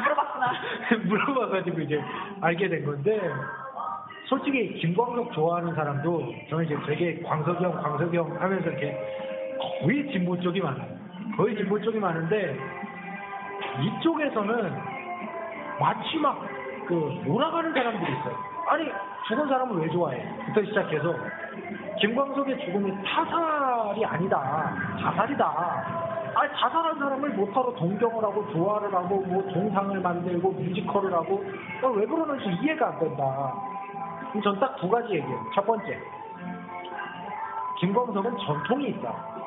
물어봤구나. 0.04 0.52
물어봐가지고 1.08 1.80
이제 1.82 2.00
알게 2.42 2.70
된 2.70 2.86
건데 2.86 3.20
솔직히 4.26 4.76
김광석 4.76 5.34
좋아하는 5.34 5.74
사람도 5.74 6.34
저는 6.50 6.66
이제 6.66 6.78
되게 6.86 7.22
광석이 7.24 7.64
형, 7.64 7.72
광석이 7.82 8.16
형 8.16 8.38
하면서 8.39 8.70
이렇게 8.70 8.98
거의 9.82 10.12
진보 10.12 10.39
쪽이 10.39 10.62
많아요. 10.62 11.01
거의 11.38 11.55
진보 11.55 11.79
쪽이 11.82 11.99
많은데 11.99 12.57
이쪽에서는 13.82 14.77
마치 15.79 16.17
막 16.17 16.61
그 16.88 16.95
몰아가는 17.25 17.73
사람들이 17.73 18.11
있어요. 18.11 18.36
아니 18.67 18.91
죽은 19.27 19.47
사람을 19.47 19.82
왜 19.82 19.89
좋아해? 19.91 20.27
부터 20.47 20.61
시작해서 20.65 21.15
김광석의 22.01 22.59
죽음이 22.65 22.91
타살이 23.05 24.03
아니다. 24.03 24.75
자살이다. 24.99 25.45
아 25.45 26.47
자살한 26.59 26.97
사람을 26.99 27.29
못하러 27.29 27.71
동경을 27.75 28.23
하고 28.23 28.45
좋아를 28.51 28.93
하고 28.93 29.21
뭐 29.21 29.41
동상을 29.53 29.97
만들고 30.01 30.51
뮤지컬을 30.51 31.13
하고 31.13 31.45
아, 31.82 31.88
왜 31.88 32.05
그러는지 32.05 32.49
이해가 32.61 32.88
안 32.89 32.99
된다. 32.99 33.53
전 34.43 34.59
딱 34.59 34.75
두 34.77 34.89
가지 34.89 35.13
얘기해요. 35.13 35.39
첫 35.55 35.65
번째, 35.65 35.97
김광석은 37.79 38.38
전통이 38.38 38.88
있다. 38.89 39.41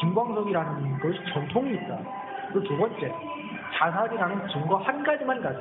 김광석이라는 0.00 0.98
것이 0.98 1.18
전통이 1.32 1.74
있다. 1.74 1.98
그리고 2.52 2.68
두 2.68 2.76
번째, 2.76 3.12
자살이라는 3.78 4.48
증거 4.48 4.76
한 4.76 5.02
가지만 5.02 5.40
가져. 5.42 5.60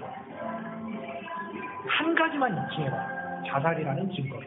한 1.88 2.16
가지만 2.16 2.56
인증해라. 2.58 3.44
자살이라는 3.48 4.12
증거. 4.12 4.40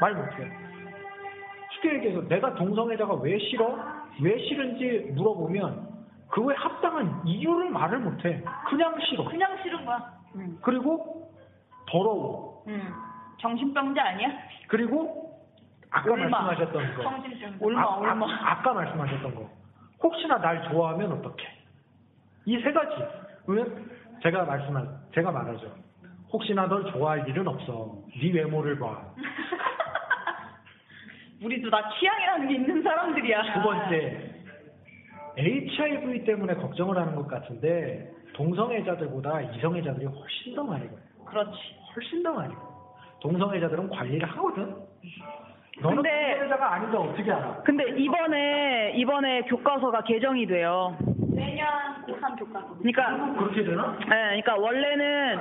말 0.00 0.14
못해. 0.14 0.50
쉽게 1.72 1.94
얘기해서 1.94 2.26
내가 2.28 2.54
동성애자가 2.54 3.14
왜 3.14 3.38
싫어? 3.38 3.76
왜 4.20 4.38
싫은지 4.38 5.12
물어보면 5.14 5.94
그거에 6.30 6.54
합당한 6.56 7.20
이유를 7.24 7.70
말을 7.70 7.98
못해. 7.98 8.42
그냥 8.68 8.94
싫어. 9.00 9.24
그냥 9.24 9.56
싫은 9.62 9.84
거야. 9.84 10.12
그리고 10.62 11.30
더러워. 11.86 12.64
음. 12.66 12.92
정신병자 13.38 14.02
아니야? 14.02 14.28
그리고 14.68 15.23
아까 15.94 16.12
올마. 16.12 16.28
말씀하셨던 16.28 16.96
거. 16.96 17.02
정신병. 17.02 17.56
올마, 17.60 17.82
아, 17.82 17.96
올마. 17.98 18.26
아, 18.26 18.52
아까 18.52 18.72
말씀하셨던 18.74 19.34
거. 19.34 19.50
혹시나 20.02 20.38
날 20.38 20.62
좋아하면 20.70 21.12
어떡해? 21.12 21.44
이 22.46 22.60
세 22.60 22.72
가지. 22.72 22.94
그러면 23.46 23.90
제가 24.22 24.44
말씀한, 24.44 24.88
제가 25.14 25.30
말하죠. 25.30 25.72
혹시나 26.32 26.66
널 26.66 26.90
좋아할 26.92 27.26
일은 27.28 27.46
없어. 27.46 27.98
네 28.20 28.32
외모를 28.32 28.78
봐. 28.78 29.02
우리도 31.42 31.70
다 31.70 31.90
취향이라는 31.98 32.48
게 32.48 32.54
있는 32.54 32.82
사람들이야. 32.82 33.54
두 33.54 33.62
번째, 33.62 34.30
HIV 35.36 36.24
때문에 36.24 36.54
걱정을 36.54 36.96
하는 36.96 37.14
것 37.14 37.26
같은데 37.28 38.10
동성애자들보다 38.34 39.40
이성애자들이 39.42 40.06
훨씬 40.06 40.54
더 40.54 40.64
많이 40.64 40.88
걸려. 40.88 41.00
그렇지. 41.26 41.58
훨씬 41.94 42.22
더 42.22 42.32
많이 42.32 42.54
걸려. 42.54 42.74
동성애자들은 43.20 43.90
관리를 43.90 44.28
하거든. 44.30 44.76
너는 45.80 45.96
근데- 45.96 46.30
동성애자가 46.38 46.72
아닌데 46.74 46.96
어떻게 46.96 47.32
알아? 47.32 47.62
근데 47.64 47.84
이번에 47.96 48.92
이번에 48.96 49.42
교과서가 49.42 50.02
개정이 50.04 50.46
돼요. 50.46 50.96
내년 51.34 51.66
고3 52.06 52.38
교과서. 52.38 52.76
그러니까 52.78 53.34
그렇게 53.34 53.64
되나? 53.64 53.96
네, 53.98 54.06
그러니까 54.06 54.54
원래는 54.56 55.38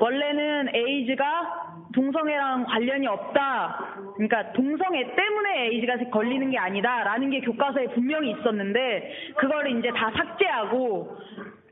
원래는 0.00 0.74
에이즈가 0.74 1.62
동성애랑 1.94 2.64
관련이 2.66 3.06
없다. 3.06 3.78
그러니까 4.16 4.52
동성애 4.52 5.14
때문에 5.14 5.66
에이즈가 5.68 5.96
걸리는 6.10 6.50
게 6.50 6.58
아니다라는 6.58 7.30
게 7.30 7.40
교과서에 7.40 7.86
분명히 7.94 8.32
있었는데 8.32 9.12
그걸 9.36 9.68
이제 9.78 9.90
다 9.92 10.10
삭제하고 10.16 11.16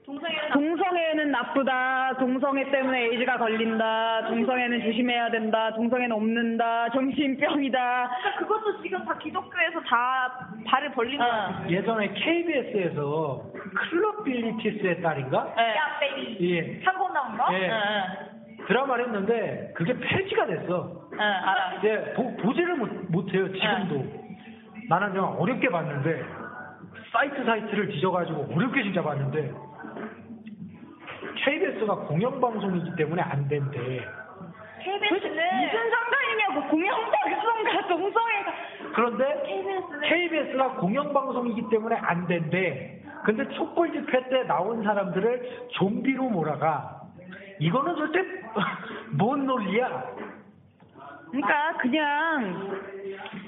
동성애는 0.04 0.50
동성애는 0.52 1.30
나쁘다. 1.30 2.16
동성애 2.18 2.70
때문에 2.70 3.04
에이즈가 3.06 3.38
걸린다. 3.38 4.26
동성애는 4.28 4.82
조심해야 4.82 5.30
된다. 5.30 5.72
동성애는 5.74 6.12
없는다. 6.14 6.90
정신병이다. 6.90 8.08
그러니까 8.08 8.38
그것도 8.38 8.82
지금 8.82 9.02
다 9.06 9.16
기독교에서 9.16 9.80
다 9.80 10.48
발을 10.66 10.92
벌린 10.92 11.20
어. 11.20 11.24
거야. 11.24 11.64
예전에 11.70 12.12
KBS에서 12.12 13.44
클럽 13.74 14.24
빌리티스의 14.24 15.00
딸인가? 15.00 15.54
네. 15.56 15.62
야, 15.74 15.98
베이비. 16.00 16.54
예. 16.54 16.80
한국 16.84 17.12
나온 17.14 17.38
거? 17.38 17.54
예. 17.54 17.70
드라마를 18.66 19.06
했는데 19.06 19.72
그게 19.74 19.94
폐지가 19.98 20.46
됐어. 20.46 21.08
응, 21.12 21.20
알아. 21.20 21.80
예, 21.84 22.12
보, 22.14 22.34
보지를 22.36 22.76
못, 22.76 22.88
못해요, 23.10 23.50
지금도. 23.52 24.04
나는 24.88 25.12
그냥 25.12 25.36
어렵게 25.38 25.68
봤는데, 25.68 26.22
사이트 27.14 27.44
사이트를 27.44 27.88
뒤져가지고 27.90 28.48
어렵게 28.52 28.82
진짜 28.82 29.00
봤는데, 29.00 29.54
KBS가 31.36 31.94
공영방송이기 31.94 32.96
때문에 32.96 33.22
안 33.22 33.46
된대. 33.46 34.04
KBS는 34.82 35.20
무슨 35.20 35.90
상관이냐고 35.90 36.68
공영방송과 36.70 37.86
동성애가 37.88 38.52
그런데 38.94 39.42
KBS는 39.46 40.00
KBS가 40.00 40.68
공영방송이기 40.74 41.68
때문에 41.70 41.94
안 41.96 42.26
된대. 42.26 43.00
근데 43.24 43.48
촛불 43.54 43.92
집회 43.92 44.28
때 44.28 44.42
나온 44.42 44.82
사람들을 44.82 45.68
좀비로 45.70 46.30
몰아가. 46.30 47.00
이거는 47.60 47.94
절대 47.94 48.22
뭔 49.16 49.46
논리야? 49.46 50.04
그러니까 51.30 51.76
그냥 51.78 52.80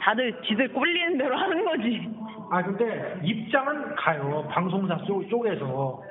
다들 0.01 0.41
지들 0.43 0.73
꼴리는 0.73 1.19
대로 1.19 1.37
하는 1.37 1.65
거지. 1.65 2.26
아 2.51 2.63
근데 2.63 3.21
입장은 3.23 3.95
가요. 3.97 4.47
방송사 4.51 4.97
쪽, 5.05 5.29
쪽에서. 5.29 6.03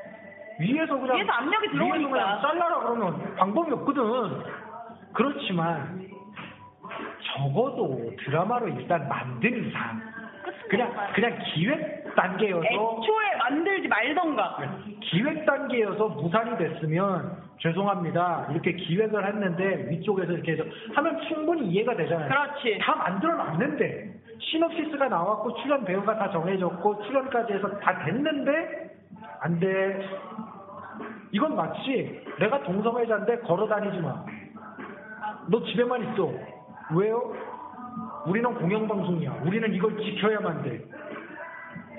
위에서 0.60 0.98
그냥 0.98 1.18
위에서 1.18 1.32
압력이 1.32 1.70
들어오니까. 1.72 2.10
그냥 2.10 2.42
잘라라 2.42 2.80
그러면 2.80 3.36
방법이 3.36 3.72
없거든. 3.74 4.04
그렇지만 5.14 6.06
적어도 7.36 8.12
드라마로 8.20 8.68
일단 8.70 9.08
만든 9.08 9.68
이상 9.68 10.02
그냥 10.70 10.92
그냥 11.14 11.38
기획 11.54 12.16
단계여서 12.16 12.66
애초에 12.66 13.36
만들지 13.38 13.88
말던가. 13.88 14.58
기획 15.02 15.46
단계여서 15.46 16.08
무산이 16.10 16.58
됐으면 16.58 17.38
죄송합니다. 17.60 18.48
이렇게 18.52 18.74
기획을 18.74 19.26
했는데 19.28 19.88
위쪽에서 19.90 20.32
이렇게 20.34 20.54
해서 20.54 20.64
하면 20.96 21.22
충분히 21.28 21.68
이해가 21.68 21.96
되잖아요. 21.96 22.28
그렇지. 22.30 22.78
다 22.82 22.96
만들어 22.96 23.36
놨는데 23.36 24.15
시놉시스가 24.40 25.08
나왔고 25.08 25.56
출연 25.62 25.84
배우가 25.86 26.18
다 26.18 26.30
정해졌고 26.32 27.04
출연까지 27.04 27.54
해서 27.54 27.80
다 27.80 28.04
됐는데 28.06 28.96
안 29.42 29.60
돼. 29.60 30.08
이건 31.32 31.56
마치 31.56 32.24
내가 32.40 32.62
동성애자인데 32.64 33.40
걸어 33.40 33.68
다니지 33.68 34.00
마. 34.00 34.24
너 35.48 35.64
집에만 35.64 36.14
있어. 36.14 36.32
왜요? 36.96 37.34
우리는 38.28 38.54
공영방송이야. 38.56 39.40
우리는 39.44 39.74
이걸 39.74 39.98
지켜야만 39.98 40.64
돼. 40.64 40.82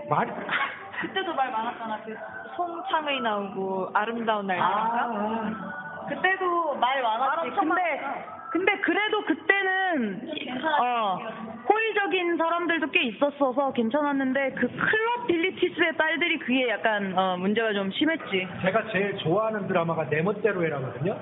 말 0.08 0.26
그때도 1.00 1.34
말 1.34 1.50
많았잖아. 1.50 2.00
그 2.04 2.16
송창의 2.56 3.20
나오고 3.20 3.90
아름다운 3.92 4.46
날이니까. 4.46 4.68
아, 4.68 6.06
그때도 6.08 6.74
말 6.76 7.02
많았지. 7.02 7.50
근데 7.50 8.00
근데 8.50 8.80
그래도 8.80 9.24
그때는 9.24 10.30
어 10.80 11.18
호의적인 11.68 12.36
사람들도 12.36 12.90
꽤 12.90 13.02
있었어서 13.04 13.72
괜찮았는데 13.72 14.52
그 14.52 14.68
클럽 14.68 15.26
빌리티스의 15.26 15.96
딸들이 15.96 16.38
그게 16.38 16.68
약간 16.68 17.12
어 17.18 17.36
문제가 17.36 17.72
좀 17.72 17.90
심했지. 17.90 18.46
제가 18.62 18.88
제일 18.92 19.16
좋아하는 19.18 19.66
드라마가 19.66 20.08
내 20.08 20.22
멋대로 20.22 20.64
해라거든요. 20.64 21.16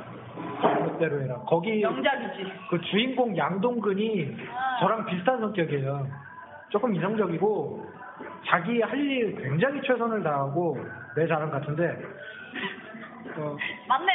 내 0.63 0.75
멋대로 0.81 1.23
해라. 1.23 1.37
거기 1.47 1.81
명작이지. 1.81 2.53
그 2.71 2.81
주인공 2.83 3.37
양동근이 3.37 4.37
저랑 4.81 5.07
비슷한 5.07 5.41
성격이에요. 5.41 6.07
조금 6.71 6.95
이성적이고 6.95 7.87
자기 8.47 8.81
할 8.83 8.99
일 8.99 9.35
굉장히 9.37 9.81
최선을 9.83 10.23
다하고 10.23 10.77
내 11.17 11.27
자랑 11.27 11.51
같은데 11.51 11.97
어, 13.37 13.57
맞네. 13.89 14.13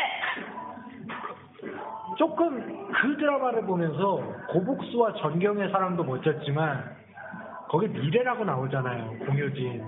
조금 2.18 2.88
그 2.92 3.18
드라마를 3.18 3.64
보면서 3.64 4.22
고복수와 4.50 5.14
전경의 5.14 5.72
사랑도 5.72 6.04
멋졌지만 6.04 6.96
거기 7.70 7.88
미래라고 7.88 8.46
나오잖아요 8.46 9.20
공효진. 9.26 9.84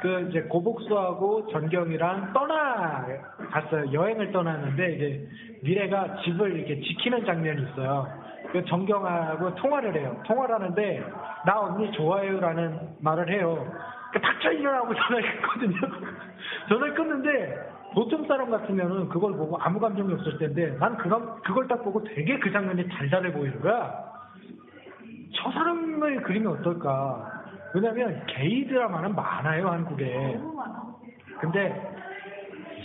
그 0.00 0.26
이제 0.28 0.42
고복수하고 0.42 1.46
전경이랑 1.52 2.32
떠나 2.32 3.06
갔어요. 3.52 3.92
여행을 3.92 4.32
떠났는데 4.32 4.92
이제 4.94 5.28
미래가 5.62 6.16
집을 6.24 6.56
이렇게 6.56 6.80
지키는 6.80 7.24
장면이 7.24 7.62
있어요. 7.62 8.08
그 8.50 8.64
전경하고 8.64 9.54
통화를 9.54 9.94
해요. 9.94 10.20
통화를 10.26 10.56
하는데 10.56 11.04
나 11.46 11.60
언니 11.60 11.92
좋아요라는 11.92 12.96
말을 13.00 13.30
해요. 13.30 13.64
그 14.12 14.20
닥쳐 14.20 14.50
일어나고 14.50 14.92
전화를 14.92 15.40
끊거든요. 15.40 15.80
전화를 16.68 16.94
끊는데 16.94 17.71
보통 17.94 18.26
사람 18.26 18.50
같으면은 18.50 19.08
그걸 19.08 19.32
보고 19.32 19.58
아무 19.58 19.78
감정이 19.78 20.12
없을 20.14 20.38
텐데 20.38 20.76
난 20.78 20.96
그걸, 20.96 21.22
그걸 21.44 21.68
딱 21.68 21.82
보고 21.84 22.02
되게 22.02 22.38
그 22.38 22.50
장면이 22.50 22.88
달달해 22.88 23.32
보이는 23.32 23.60
거야. 23.60 24.12
저 25.34 25.50
사람을 25.50 26.22
그리면 26.22 26.58
어떨까? 26.58 27.42
왜냐면 27.74 28.24
게이 28.26 28.66
드라마는 28.66 29.14
많아요 29.14 29.68
한국에. 29.68 30.38
근데 31.40 31.92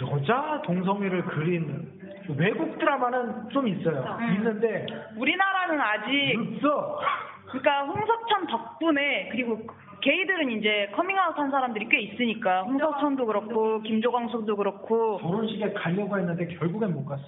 여자 0.01 0.61
동성애를 0.65 1.25
그린 1.25 1.91
외국 2.37 2.77
드라마는 2.77 3.49
좀 3.49 3.67
있어요. 3.67 4.17
있는데 4.35 4.85
우리나라는 5.15 5.79
아직 5.79 6.35
없어. 6.55 6.99
그러니까 7.47 7.85
홍석천 7.85 8.47
덕분에 8.47 9.29
그리고 9.31 9.65
게이들은 10.11 10.51
이제 10.51 10.89
커밍아웃 10.95 11.37
한 11.37 11.51
사람들이 11.51 11.89
꽤 11.89 11.99
있으니까 11.99 12.63
홍석천도 12.63 13.25
그렇고 13.25 13.81
김조광수도 13.81 14.55
그렇고 14.55 15.17
결혼식에 15.17 15.73
가려고 15.73 16.17
했는데 16.17 16.47
결국엔 16.47 16.93
못 16.93 17.05
갔어. 17.05 17.23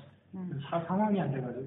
사- 0.70 0.80
상황이 0.88 1.20
안 1.20 1.30
돼가지고. 1.30 1.66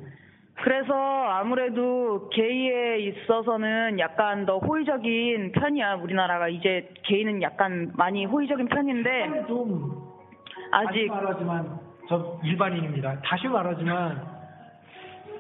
그래서 0.55 0.95
아무래도 0.95 2.31
게이에 2.31 2.99
있어서는 3.01 3.99
약간 3.99 4.47
더 4.47 4.57
호의적인 4.57 5.53
편이야 5.53 5.97
우리나라가 5.97 6.49
이제 6.49 6.89
게이는 7.03 7.43
약간 7.43 7.93
많이 7.95 8.25
호의적인 8.25 8.69
편인데 8.69 9.45
좀 9.49 9.93
다시 10.71 10.89
아직 10.89 11.07
말하지만 11.09 11.79
저 12.09 12.39
일반인입니다. 12.43 13.21
다시 13.23 13.49
말하지만 13.49 14.23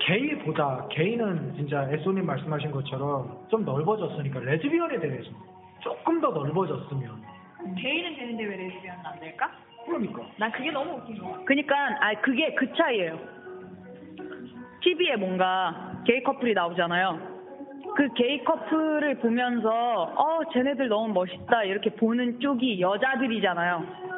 게이보다 0.00 0.88
게이는 0.90 1.54
진짜 1.56 1.88
애소님 1.90 2.26
말씀하신 2.26 2.70
것처럼 2.72 3.38
좀 3.48 3.64
넓어졌으니까 3.64 4.40
레즈비언에 4.40 4.98
대해서 5.00 5.30
조금 5.82 6.20
더 6.20 6.30
넓어졌으면 6.30 7.22
게이는 7.78 8.16
되는데 8.16 8.44
왜 8.44 8.56
레즈비언은 8.56 9.06
안 9.06 9.20
될까? 9.20 9.50
그러니까 9.84 10.22
난 10.36 10.50
그게 10.52 10.70
너무 10.70 10.92
웃긴 10.94 11.18
거야. 11.18 11.38
그러니까 11.44 11.76
아 12.00 12.14
그게 12.20 12.54
그 12.54 12.72
차이예요. 12.74 13.18
TV에 14.80 15.16
뭔가 15.16 15.92
게이 16.04 16.22
커플이 16.22 16.54
나오잖아요. 16.54 17.32
그 17.96 18.12
게이 18.14 18.44
커플을 18.44 19.18
보면서 19.18 19.70
어 19.70 20.40
쟤네들 20.52 20.88
너무 20.88 21.12
멋있다 21.12 21.64
이렇게 21.64 21.90
보는 21.90 22.40
쪽이 22.40 22.80
여자들이잖아요. 22.80 24.12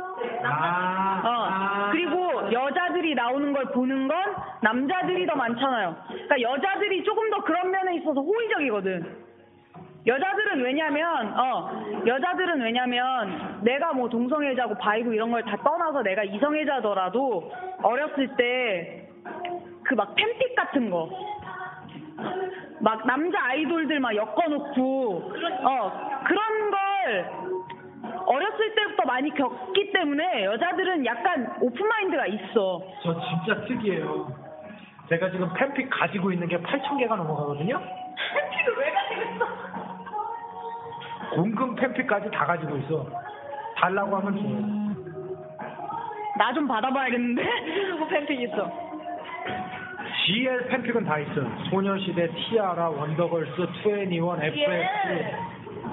아, 0.45 1.23
어 1.25 1.91
그리고 1.91 2.53
여자들이 2.53 3.15
나오는 3.15 3.53
걸 3.53 3.65
보는 3.73 4.09
건 4.09 4.17
남자들이 4.63 5.27
더 5.27 5.35
많잖아요. 5.35 5.97
그러니까 6.09 6.41
여자들이 6.41 7.03
조금 7.05 7.31
더 7.31 7.43
그런 7.43 7.71
면에 7.71 7.97
있어서 7.97 8.21
호의적이거든. 8.21 9.34
여자들은 10.07 10.63
왜냐면 10.63 11.33
어 11.39 11.71
여자들은 12.07 12.61
왜냐면 12.61 13.61
내가 13.63 13.93
뭐 13.95 14.09
동성애자고 14.09 14.75
바이고 14.77 15.13
이런 15.13 15.31
걸 15.31 15.43
다 15.45 15.57
떠나서 15.57 16.03
내가 16.03 16.23
이성애자더라도 16.25 17.51
어렸을 17.83 18.29
때 18.37 19.09
그 19.85 19.95
막 19.95 20.15
팬픽 20.15 20.55
같은 20.57 20.91
거 20.91 21.09
막 22.81 23.07
남자 23.07 23.39
아이돌들 23.47 23.99
막 24.01 24.15
엮어놓고 24.15 25.33
어 25.65 25.93
그런 26.27 26.71
걸 26.71 27.31
어렸을 28.27 28.75
때부터 28.75 29.05
많이 29.07 29.35
겪기 29.35 29.93
때문에 29.93 30.45
여자들은 30.45 31.05
약간 31.07 31.55
open 31.61 31.87
mind가 31.87 32.27
있어. 32.27 32.83
저 33.03 33.21
진짜 33.21 33.65
특이해요. 33.67 34.29
제가 35.09 35.31
지금 35.31 35.51
팬픽 35.55 35.89
가지고 35.91 36.33
있는 36.33 36.49
게 36.49 36.59
8천 36.59 36.99
개가 36.99 37.17
넘어가거든요. 37.17 37.79
팬픽을 37.79 38.77
왜 38.79 38.91
가지고 38.93 39.23
있어? 39.35 39.47
공금 41.33 41.75
팬픽까지 41.77 42.31
다 42.31 42.45
가지고 42.47 42.77
있어. 42.79 43.07
달라고 43.77 44.17
하면 44.17 44.37
줘요. 44.37 44.85
나 46.37 46.53
좀 46.53 46.67
받아봐야겠는데. 46.67 47.43
누구 47.91 48.07
팬픽 48.11 48.41
있어? 48.43 48.71
GL 50.27 50.67
팬픽은 50.69 51.05
다 51.05 51.19
있어. 51.19 51.33
소녀시대, 51.71 52.29
티아라, 52.35 52.89
원더걸스, 52.91 53.53
21, 53.85 54.19
FX. 54.43 54.89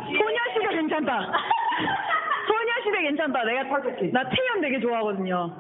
소녀시대 0.07 0.75
괜찮다. 0.75 1.31
소녀시대 2.47 3.01
괜찮다. 3.03 3.43
내가 3.43 3.63
나 4.11 4.29
태연 4.29 4.61
되게 4.61 4.79
좋아하거든요. 4.79 5.51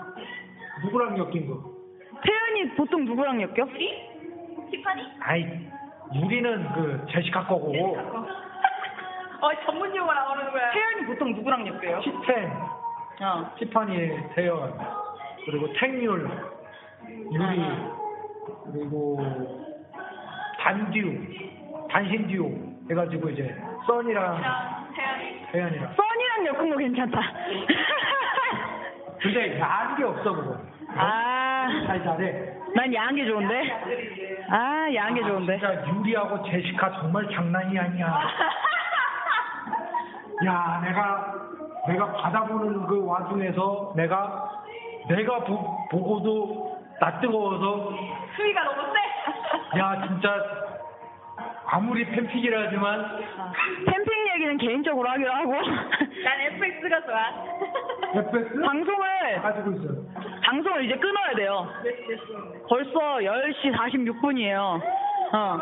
누구랑 0.83 1.17
엮인 1.17 1.47
거? 1.47 1.61
태연이 2.23 2.69
보통 2.75 3.05
누구랑 3.05 3.41
엮여? 3.41 3.65
티파니? 4.71 5.03
아이, 5.19 5.45
유리는 6.15 6.73
그 6.73 7.05
제시카 7.11 7.45
거고. 7.45 7.97
어 9.41 9.49
전문 9.65 9.95
용어 9.95 10.13
나오는 10.13 10.51
거야. 10.51 10.71
태연이 10.71 11.05
보통 11.07 11.33
누구랑 11.33 11.65
엮여요? 11.67 11.99
티팬, 12.01 12.51
어. 13.21 13.51
티파니, 13.57 14.33
태연, 14.35 14.77
그리고 15.45 15.73
탱률, 15.73 16.29
유리, 17.31 17.65
그리고 18.71 19.19
단듀, 20.59 21.27
단신 21.89 22.27
듀오 22.27 22.51
해가지고 22.89 23.29
이제 23.31 23.55
써니랑 23.87 24.41
태연이. 24.95 25.45
태연이랑. 25.51 25.95
써니랑 25.95 26.45
엮은 26.45 26.69
거 26.69 26.77
괜찮다. 26.77 27.19
근데 29.21 29.59
야한 29.59 29.95
게 29.97 30.03
없어 30.03 30.33
그거. 30.33 30.57
아, 30.95 31.67
잘 31.87 32.03
잘해. 32.03 32.53
난 32.75 32.93
야한 32.93 33.15
게 33.15 33.25
좋은데. 33.25 34.45
아, 34.49 34.87
야한 34.93 35.13
게 35.15 35.21
좋은데. 35.21 35.57
진짜 35.59 35.87
유리하고 35.87 36.43
제시카 36.49 36.91
정말 36.99 37.27
장난이 37.29 37.77
아니야. 37.79 38.19
야, 40.45 40.81
내가 40.83 41.33
내가 41.87 42.11
받아보는 42.13 42.85
그 42.87 43.05
와중에서 43.05 43.93
내가 43.95 44.51
내가 45.07 45.39
보, 45.43 45.87
보고도 45.89 46.79
나 46.99 47.19
뜨거워서 47.19 47.91
수위가 48.35 48.63
너무 48.63 48.81
세. 48.93 49.79
야 49.79 50.03
진짜 50.07 50.35
아무리 51.65 52.05
팬픽이라지만 52.05 53.17
팬픽 53.85 54.11
얘기는 54.35 54.57
개인적으로 54.57 55.09
하기로 55.09 55.31
하고. 55.31 55.53
난 56.23 56.41
FX가 56.53 57.01
좋아. 57.01 57.33
FX 58.13 58.61
방송을 58.61 59.41
가지고 59.41 59.71
있어요. 59.71 60.05
방송을 60.43 60.85
이제 60.85 60.95
끊어야 60.97 61.35
돼요. 61.35 61.67
벌써 62.67 62.99
10시 63.17 63.73
46분이에요. 63.73 64.81
어. 65.33 65.57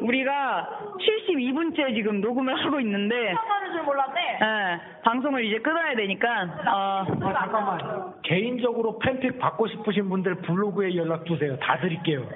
우리가 0.00 0.68
72분째 0.98 1.94
지금 1.94 2.20
녹음을 2.20 2.64
하고 2.64 2.80
있는데, 2.80 3.32
하는 3.32 3.72
줄 3.72 3.82
몰랐네. 3.82 4.38
예, 4.40 4.80
방송을 5.02 5.44
이제 5.44 5.58
끊어야 5.58 5.94
되니까, 5.94 6.42
어, 6.66 7.06
아, 7.06 7.32
잠깐만. 7.32 8.12
개인적으로 8.22 8.98
팬픽 8.98 9.38
받고 9.38 9.66
싶으신 9.68 10.08
분들 10.08 10.36
블로그에 10.36 10.96
연락 10.96 11.24
주세요. 11.26 11.56
다 11.58 11.78
드릴게요. 11.78 12.28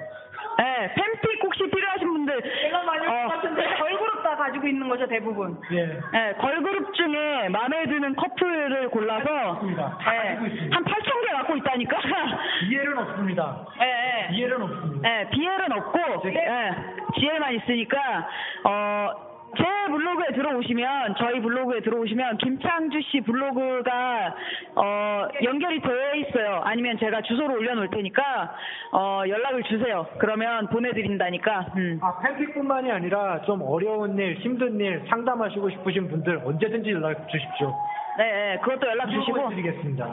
예, 0.59 0.93
팬픽 0.93 1.43
혹시 1.43 1.63
필요하신 1.69 2.07
분들, 2.07 2.41
내가 2.63 2.83
많이 2.83 3.07
올것 3.07 3.27
같은데. 3.41 3.63
걸그룹 3.75 4.23
다 4.23 4.35
가지고 4.37 4.67
있는 4.67 4.87
거죠, 4.87 5.07
대부분. 5.07 5.59
예. 5.71 5.99
예, 6.13 6.33
걸그룹 6.37 6.93
중에 6.93 7.49
마음에 7.49 7.85
드는 7.85 8.15
커플을 8.15 8.89
골라서, 8.89 9.53
있습니다. 9.55 9.97
다 9.99 10.13
예, 10.15 10.29
가지고 10.29 10.45
있습니다. 10.47 10.75
한 10.75 10.83
8천 10.83 11.25
개 11.27 11.33
갖고 11.33 11.55
있다니까. 11.57 11.97
이해는 12.69 12.97
없습니다. 12.97 13.65
예, 13.81 13.85
예. 14.31 14.35
이해는 14.35 14.61
없습니다. 14.61 15.09
예, 15.09 15.29
BL은 15.29 15.71
없고, 15.71 15.99
예, 16.29 16.71
GL만 17.19 17.53
있으니까, 17.55 18.27
어, 18.65 19.32
제 19.55 19.63
블로그에 19.91 20.27
들어오시면, 20.33 21.15
저희 21.17 21.39
블로그에 21.41 21.81
들어오시면, 21.81 22.37
김창주 22.37 23.01
씨 23.03 23.21
블로그가, 23.21 24.35
어, 24.75 25.27
연결이 25.43 25.79
되어 25.81 26.15
있어요. 26.15 26.61
아니면 26.65 26.97
제가 26.97 27.21
주소를 27.21 27.57
올려놓을 27.57 27.89
테니까, 27.89 28.55
어, 28.93 29.23
연락을 29.27 29.63
주세요. 29.63 30.07
그러면 30.17 30.67
보내드린다니까, 30.67 31.67
음. 31.77 31.99
아, 32.01 32.19
팬픽뿐만이 32.19 32.91
아니라 32.91 33.41
좀 33.43 33.61
어려운 33.61 34.17
일, 34.17 34.35
힘든 34.37 34.79
일 34.79 35.03
상담하시고 35.09 35.69
싶으신 35.69 36.07
분들 36.09 36.41
언제든지 36.45 36.91
연락 36.91 37.27
주십시오. 37.29 37.73
네, 38.17 38.53
예, 38.53 38.59
그것도 38.59 38.87
연락 38.87 39.09
주시고. 39.09 39.49
드리겠습니다. 39.49 40.05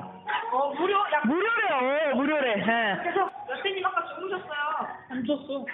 어 0.52 0.74
무료. 0.74 0.94
야. 0.94 1.20
무료래요, 1.26 2.14
무료래, 2.16 2.50
예. 2.58 2.96
그래서 3.02 3.30
여태님 3.50 3.84
아까 3.84 4.04
주무셨어요. 4.14 4.88
안 5.10 5.24
줬어. 5.24 5.66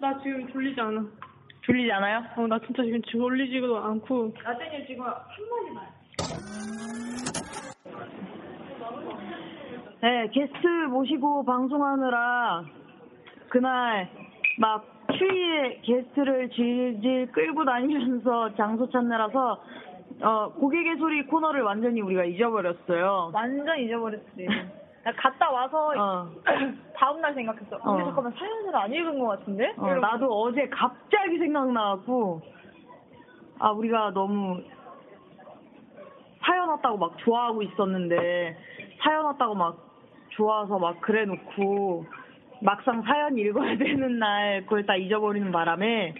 나 0.00 0.18
지금 0.22 0.48
졸리지 0.52 0.80
않아. 0.80 1.02
졸리지 1.68 1.92
않아요? 1.92 2.24
어, 2.36 2.46
나 2.46 2.58
진짜 2.60 2.82
지금 2.82 3.02
졸리지도 3.02 3.76
않고. 3.76 4.32
여태님 4.42 4.86
지금 4.86 5.04
한마디만. 5.04 5.84
네, 10.00 10.28
게스트 10.32 10.66
모시고 10.88 11.44
방송하느라 11.44 12.64
그날 13.48 14.08
막 14.58 14.86
추위에 15.18 15.80
게스트를 15.82 16.48
질질 16.50 17.32
끌고 17.32 17.64
다니면서 17.64 18.54
장소 18.54 18.88
찾느라서 18.88 19.62
어, 20.22 20.52
고객의 20.54 20.96
소리 20.96 21.26
코너를 21.26 21.62
완전히 21.62 22.00
우리가 22.00 22.24
잊어버렸어요. 22.24 23.32
완전 23.34 23.78
잊어버렸지. 23.78 24.46
나 25.08 25.12
갔다 25.16 25.50
와서 25.50 25.92
어. 25.96 26.28
다음날 26.94 27.32
생각했어. 27.32 27.76
어. 27.76 27.94
우리 27.94 28.04
잠깐만 28.04 28.30
사연을 28.32 28.76
안 28.76 28.92
읽은 28.92 29.18
것 29.18 29.38
같은데? 29.38 29.72
어, 29.78 29.86
이러고. 29.86 30.00
나도 30.00 30.40
어제 30.42 30.68
갑자기 30.68 31.38
생각나갖고 31.38 32.42
아 33.58 33.70
우리가 33.70 34.10
너무 34.10 34.60
사연 36.44 36.68
왔다고 36.68 36.98
막 36.98 37.16
좋아하고 37.18 37.62
있었는데 37.62 38.58
사연 39.02 39.24
왔다고 39.24 39.54
막 39.54 39.78
좋아서 40.30 40.78
막 40.78 41.00
그래놓고 41.00 42.04
막상 42.60 43.02
사연 43.02 43.38
읽어야 43.38 43.78
되는 43.78 44.18
날 44.18 44.62
그걸 44.64 44.84
다 44.84 44.94
잊어버리는 44.94 45.50
바람에 45.50 46.14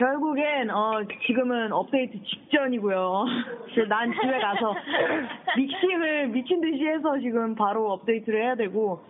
결국엔 0.00 0.70
어 0.70 1.02
지금은 1.26 1.72
업데이트 1.72 2.18
직전이고요. 2.24 3.24
난 3.90 4.10
집에 4.10 4.38
가서 4.40 4.74
믹싱을 5.58 6.28
미친 6.28 6.62
듯이 6.62 6.86
해서 6.86 7.18
지금 7.18 7.54
바로 7.54 7.92
업데이트를 7.92 8.42
해야 8.42 8.54
되고 8.54 9.04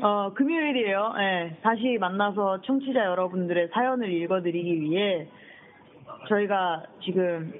어 0.00 0.32
금요일이에요. 0.32 1.14
예. 1.18 1.56
다시 1.62 1.98
만나서 2.00 2.62
청취자 2.62 3.04
여러분들의 3.04 3.68
사연을 3.74 4.10
읽어드리기 4.10 4.80
위해 4.80 5.28
저희가 6.30 6.84
지금 7.04 7.52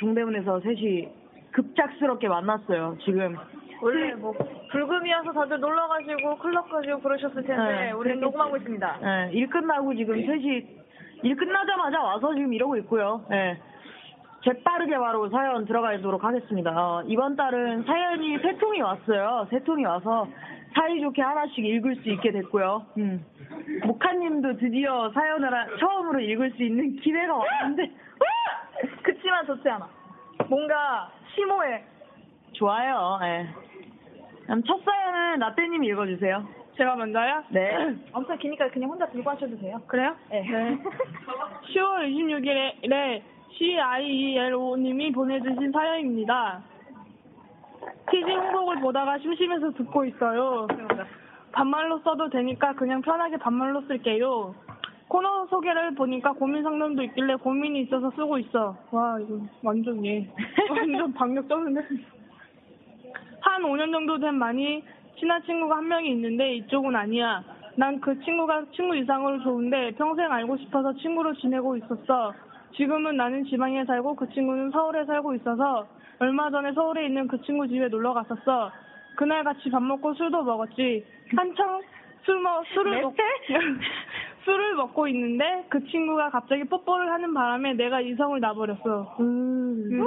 동대문에서 0.00 0.60
셋이 0.60 1.06
급작스럽게 1.52 2.28
만났어요. 2.28 2.96
지금 3.04 3.36
원래 3.82 4.14
뭐 4.14 4.32
불금이어서 4.72 5.32
다들 5.32 5.60
놀러 5.60 5.86
가시고 5.88 6.38
클럽 6.38 6.70
가시고 6.70 7.00
그러셨을 7.00 7.42
텐데 7.42 7.62
네, 7.62 7.90
우리는. 7.92 8.20
녹음하고 8.20 8.56
있습니다. 8.56 8.98
예, 9.02 9.32
일 9.32 9.50
끝나고 9.50 9.94
지금 9.94 10.14
셋이 10.24 10.79
일 11.22 11.36
끝나자마자 11.36 12.00
와서 12.00 12.34
지금 12.34 12.52
이러고 12.52 12.76
있고요. 12.78 13.24
예. 13.32 13.58
재빠르게 14.44 14.96
바로 14.96 15.28
사연 15.28 15.66
들어가도록 15.66 16.24
하겠습니다. 16.24 16.70
어, 16.74 17.02
이번 17.06 17.36
달은 17.36 17.84
사연이 17.84 18.38
세 18.38 18.56
통이 18.56 18.80
왔어요. 18.80 19.46
세 19.50 19.62
통이 19.62 19.84
와서 19.84 20.26
사이좋게 20.74 21.20
하나씩 21.20 21.62
읽을 21.64 21.96
수 21.96 22.08
있게 22.08 22.30
됐고요. 22.32 22.86
음. 22.96 23.24
모카님도 23.84 24.56
드디어 24.56 25.10
사연을 25.12 25.52
하- 25.52 25.76
처음으로 25.78 26.20
읽을 26.20 26.52
수 26.52 26.62
있는 26.62 26.96
기회가 27.00 27.34
왔는데 27.36 27.90
그치만 29.02 29.44
좋지 29.46 29.68
않아. 29.68 29.86
뭔가 30.48 31.10
심오해. 31.34 31.84
좋아요. 32.52 33.18
예. 33.22 33.46
그럼 34.44 34.62
첫 34.64 34.80
사연은 34.84 35.38
라떼님이 35.40 35.86
읽어주세요. 35.88 36.59
제가 36.80 36.96
먼저요? 36.96 37.44
네. 37.50 37.94
엄청 38.10 38.38
기니까 38.38 38.70
그냥 38.70 38.88
혼자 38.88 39.06
들고 39.10 39.28
하셔도 39.28 39.54
돼요. 39.58 39.78
그래요? 39.86 40.16
네. 40.30 40.42
10월 41.74 42.08
26일에 42.08 43.22
CIELO님이 43.52 45.12
보내주신 45.12 45.72
사연입니다. 45.72 46.62
TG 48.10 48.32
홍보를 48.32 48.80
보다가 48.80 49.18
심심해서 49.18 49.72
듣고 49.72 50.06
있어요. 50.06 50.66
반말로 51.52 51.98
써도 51.98 52.30
되니까 52.30 52.72
그냥 52.72 53.02
편하게 53.02 53.36
반말로 53.36 53.82
쓸게요. 53.82 54.54
코너 55.08 55.46
소개를 55.50 55.94
보니까 55.94 56.32
고민 56.32 56.62
상담도 56.62 57.02
있길래 57.02 57.34
고민이 57.34 57.82
있어서 57.82 58.10
쓰고 58.12 58.38
있어. 58.38 58.74
와, 58.90 59.18
이거 59.20 59.38
완전 59.62 60.06
얘. 60.06 60.26
완전 60.70 61.12
박력 61.12 61.46
쩌는데. 61.46 61.80
한 63.42 63.62
5년 63.64 63.92
정도 63.92 64.18
된 64.18 64.36
많이 64.36 64.82
친한 65.20 65.42
친구가 65.42 65.76
한 65.76 65.86
명이 65.88 66.10
있는데 66.12 66.54
이쪽은 66.54 66.96
아니야. 66.96 67.44
난 67.76 68.00
그 68.00 68.18
친구가 68.20 68.64
친구 68.72 68.96
이상으로 68.96 69.42
좋은데 69.42 69.92
평생 69.92 70.30
알고 70.32 70.56
싶어서 70.56 70.92
친구로 70.94 71.34
지내고 71.34 71.76
있었어. 71.76 72.32
지금은 72.74 73.16
나는 73.16 73.44
지방에 73.44 73.84
살고 73.84 74.16
그 74.16 74.28
친구는 74.30 74.70
서울에 74.70 75.04
살고 75.04 75.34
있어서 75.36 75.86
얼마 76.18 76.50
전에 76.50 76.72
서울에 76.72 77.06
있는 77.06 77.28
그 77.28 77.40
친구 77.42 77.68
집에 77.68 77.88
놀러 77.88 78.12
갔었어. 78.14 78.70
그날 79.16 79.44
같이 79.44 79.70
밥 79.70 79.82
먹고 79.82 80.14
술도 80.14 80.42
먹었지. 80.42 81.04
한창 81.36 81.80
술 82.22 82.40
먹, 82.40 82.64
술을 82.74 83.02
먹, 83.02 83.14
술을 84.44 84.74
먹고 84.74 85.08
있는데 85.08 85.64
그 85.68 85.84
친구가 85.86 86.30
갑자기 86.30 86.64
뽀뽀를 86.64 87.10
하는 87.10 87.32
바람에 87.34 87.74
내가 87.74 88.00
이성을 88.00 88.40
놔버렸어. 88.40 89.16
음. 89.20 90.00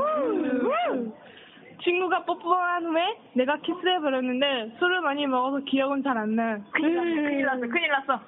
친구가 1.84 2.24
뽀뽀한 2.26 2.86
후에 2.86 3.18
내가 3.34 3.58
키스해버렸는데 3.58 4.76
술을 4.80 5.02
많이 5.02 5.28
먹어서 5.28 5.60
기억은 5.60 6.04
잘 6.04 6.18
안 6.18 6.36
나. 6.36 6.60
큰일 6.72 6.96
났어, 6.96 7.10
큰일 7.10 7.46
났어, 7.46 7.60
큰일 7.68 7.88
났어. 7.90 8.20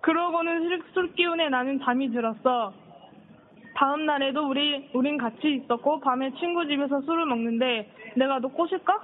그러고는 0.00 0.60
술, 0.68 0.82
술 0.92 1.14
기운에 1.14 1.48
나는 1.48 1.80
잠이 1.80 2.10
들었어. 2.10 2.72
다음 3.74 4.06
날에도 4.06 4.46
우리 4.48 4.88
우린 4.92 5.18
같이 5.18 5.54
있었고 5.54 6.00
밤에 6.00 6.30
친구 6.34 6.66
집에서 6.66 7.00
술을 7.00 7.26
먹는데 7.26 7.90
내가 8.16 8.38
너 8.38 8.48
꼬실까? 8.48 9.00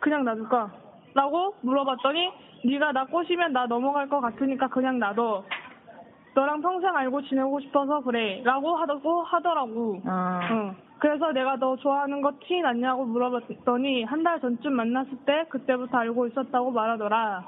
그냥 0.00 0.24
놔둘까? 0.24 0.70
라고 1.14 1.54
물어봤더니 1.60 2.32
네가 2.64 2.92
나 2.92 3.04
꼬시면 3.04 3.52
나 3.52 3.66
넘어갈 3.66 4.08
것 4.08 4.20
같으니까 4.20 4.66
그냥 4.68 4.98
놔둬. 4.98 5.44
너랑 6.34 6.60
평생 6.60 6.96
알고 6.96 7.22
지내고 7.22 7.60
싶어서 7.60 8.00
그래. 8.00 8.40
라고 8.44 8.76
하더고 8.76 9.22
하더라고. 9.22 10.02
응. 10.04 10.74
그래서 11.00 11.30
내가 11.32 11.56
너 11.56 11.76
좋아하는 11.76 12.20
거 12.22 12.32
티 12.40 12.60
났냐고 12.60 13.04
물어봤더니 13.04 14.04
한 14.04 14.22
달 14.24 14.40
전쯤 14.40 14.72
만났을 14.72 15.16
때 15.24 15.44
그때부터 15.48 15.98
알고 15.98 16.26
있었다고 16.28 16.70
말하더라. 16.72 17.44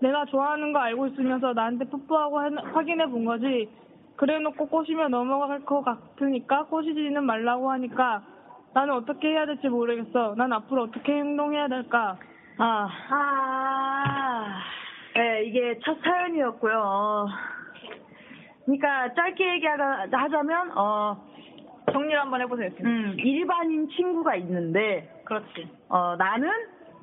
내가 0.00 0.24
좋아하는 0.26 0.72
거 0.72 0.80
알고 0.80 1.06
있으면서 1.08 1.52
나한테 1.52 1.84
뽀뽀하고 1.86 2.44
해- 2.44 2.50
확인해 2.72 3.06
본 3.06 3.24
거지. 3.24 3.70
그래 4.16 4.38
놓고 4.38 4.66
꼬시면 4.68 5.10
넘어갈 5.10 5.60
것 5.64 5.82
같으니까 5.82 6.64
꼬시지는 6.64 7.24
말라고 7.24 7.70
하니까 7.70 8.22
나는 8.74 8.94
어떻게 8.94 9.28
해야 9.28 9.46
될지 9.46 9.68
모르겠어. 9.68 10.34
난 10.36 10.52
앞으로 10.52 10.82
어떻게 10.84 11.12
행동해야 11.12 11.68
될까? 11.68 12.16
아, 12.58 12.88
아, 13.10 14.58
네, 15.14 15.44
이게 15.44 15.78
첫 15.84 15.96
사연이었고요. 16.02 16.74
어, 16.84 17.26
그러니까 18.64 19.14
짧게 19.14 19.54
얘기하자면, 19.54 20.72
어, 20.76 21.16
정리를 21.92 22.18
한번 22.20 22.40
해보세요. 22.40 22.70
지금. 22.70 22.86
음, 22.86 23.14
일반인 23.18 23.88
친구가 23.88 24.36
있는데, 24.36 25.08
그렇지. 25.24 25.68
어, 25.88 26.16
나는 26.16 26.50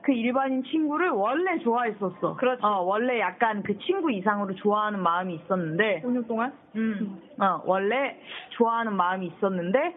그 0.02 0.12
일반인 0.12 0.64
친구를 0.64 1.10
원래 1.10 1.60
좋아했었어. 1.60 2.36
그렇지. 2.36 2.64
어, 2.66 2.82
원래 2.82 3.20
약간 3.20 3.62
그 3.64 3.78
친구 3.80 4.12
이상으로 4.12 4.56
좋아하는 4.56 5.00
마음이 5.00 5.36
있었는데, 5.36 6.02
5년 6.04 6.28
동안? 6.28 6.52
음, 6.76 7.20
어, 7.40 7.62
원래 7.66 8.20
좋아하는 8.52 8.96
마음이 8.96 9.28
있었는데, 9.28 9.96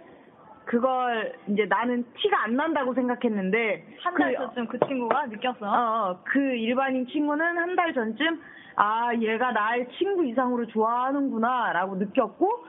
그걸 0.66 1.34
이제 1.48 1.66
나는 1.66 2.04
티가 2.16 2.44
안 2.44 2.56
난다고 2.56 2.94
생각했는데, 2.94 3.86
한 4.02 4.14
그- 4.14 4.22
달 4.22 4.34
전쯤 4.34 4.66
그 4.66 4.78
친구가 4.86 5.26
느꼈어. 5.26 5.66
어, 5.66 6.10
어, 6.10 6.20
그 6.24 6.38
일반인 6.40 7.06
친구는 7.06 7.58
한 7.58 7.74
달 7.76 7.92
전쯤 7.92 8.40
아 8.76 9.10
얘가 9.20 9.52
나의 9.52 9.86
친구 9.98 10.24
이상으로 10.26 10.66
좋아하는구나 10.66 11.72
라고 11.74 11.94
느꼈고 11.96 12.66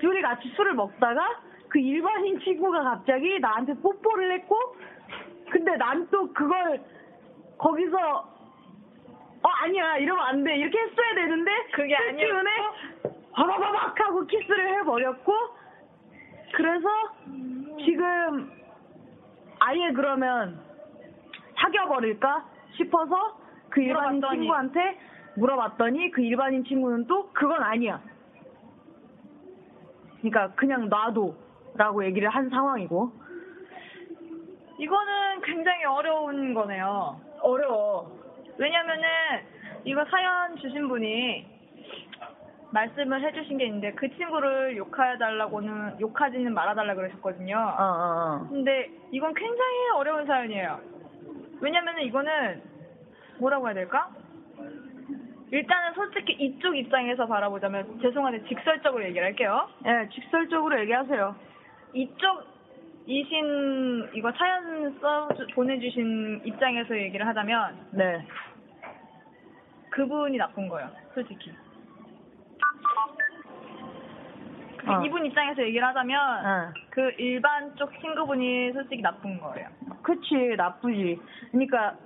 둘이 0.00 0.22
같이 0.22 0.48
술을 0.56 0.74
먹다가 0.74 1.40
그 1.68 1.78
일반인 1.78 2.38
친구가 2.40 2.82
갑자기 2.82 3.38
나한테 3.40 3.74
뽀뽀를 3.74 4.32
했고 4.32 4.56
근데 5.50 5.76
난 5.76 6.08
또 6.10 6.32
그걸 6.32 6.82
거기서 7.58 7.96
어 9.42 9.48
아니야 9.62 9.96
이러면 9.98 10.24
안 10.24 10.44
돼 10.44 10.56
이렇게 10.56 10.78
했어야 10.78 11.14
되는데 11.14 11.50
그게 11.72 11.96
술 11.96 12.16
기운에 12.16 12.50
바바바박 13.34 14.00
하고 14.00 14.26
키스를 14.26 14.78
해버렸고 14.80 15.32
그래서 16.54 16.88
지금 17.84 18.50
아예 19.60 19.92
그러면 19.92 20.60
사겨버릴까 21.60 22.44
싶어서 22.76 23.38
그 23.70 23.80
일반인 23.82 24.16
물어봤더니. 24.20 24.40
친구한테 24.40 24.98
물어봤더니 25.36 26.10
그 26.12 26.22
일반인 26.22 26.64
친구는 26.64 27.06
또 27.06 27.30
그건 27.32 27.62
아니야. 27.62 28.00
그러니까 30.20 30.54
그냥 30.54 30.88
놔둬 30.88 31.34
라고 31.74 32.04
얘기를 32.04 32.28
한 32.28 32.48
상황이고 32.50 33.12
이거는 34.78 35.40
굉장히 35.42 35.84
어려운 35.84 36.54
거네요. 36.54 37.20
어려워. 37.40 38.18
왜냐면은 38.56 39.04
이거 39.84 40.04
사연 40.04 40.56
주신 40.56 40.88
분이 40.88 41.58
말씀을 42.70 43.22
해주신 43.22 43.58
게 43.58 43.66
있는데 43.66 43.92
그 43.92 44.08
친구를 44.16 44.76
욕해달라고는 44.76 46.00
욕하지는 46.00 46.52
말아달라 46.52 46.94
그러셨거든요. 46.94 47.56
어, 47.56 47.82
어, 47.82 48.42
어. 48.42 48.46
근데 48.48 48.90
이건 49.10 49.32
굉장히 49.34 49.90
어려운 49.96 50.26
사연이에요. 50.26 50.80
왜냐면은 51.60 52.02
이거는 52.02 52.62
뭐라고 53.38 53.66
해야 53.66 53.74
될까? 53.74 54.10
일단은 55.50 55.94
솔직히 55.94 56.32
이쪽 56.34 56.76
입장에서 56.76 57.26
바라보자면 57.26 58.00
죄송한데 58.00 58.46
직설적으로 58.48 59.04
얘기를 59.04 59.26
할게요. 59.26 59.68
예, 59.86 60.08
직설적으로 60.12 60.78
얘기하세요. 60.80 61.34
이쪽 61.94 62.44
이신 63.06 64.10
이거 64.14 64.30
사연 64.32 64.98
써 65.00 65.28
보내주신 65.54 66.42
입장에서 66.44 66.96
얘기를 66.96 67.26
하자면 67.26 67.88
네. 67.92 68.26
그분이 69.90 70.36
나쁜 70.36 70.68
거예요, 70.68 70.90
솔직히. 71.14 71.50
그 74.76 74.92
어. 74.92 75.02
이분 75.04 75.24
입장에서 75.24 75.62
얘기를 75.62 75.86
하자면 75.86 76.46
어. 76.46 76.72
그 76.90 77.10
일반 77.18 77.74
쪽 77.76 77.90
친구분이 78.00 78.72
솔직히 78.72 79.00
나쁜 79.02 79.38
거예요. 79.40 79.68
그치, 80.02 80.54
나쁘지. 80.56 81.18
그러니까, 81.50 81.96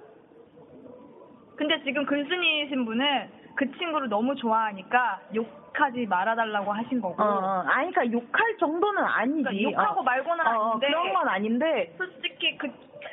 근데 1.62 1.80
지금 1.84 2.04
글쓴이신 2.04 2.84
분은 2.84 3.30
그 3.54 3.70
친구를 3.78 4.08
너무 4.08 4.34
좋아하니까 4.34 5.20
욕하지 5.32 6.06
말아달라고 6.06 6.72
하신 6.72 7.00
거고. 7.00 7.22
어, 7.22 7.26
어. 7.26 7.64
아니, 7.68 7.92
그러니까 7.92 8.10
욕할 8.10 8.56
정도는 8.58 9.00
아니지. 9.04 9.42
그러니까 9.44 9.62
욕하고 9.62 10.00
어. 10.00 10.02
말고는 10.02 10.44
어, 10.44 10.50
어, 10.50 10.70
아닌데 10.70 10.86
그런 10.88 11.12
건 11.12 11.28
아닌데, 11.28 11.94
솔직히 11.96 12.58
그 12.58 12.68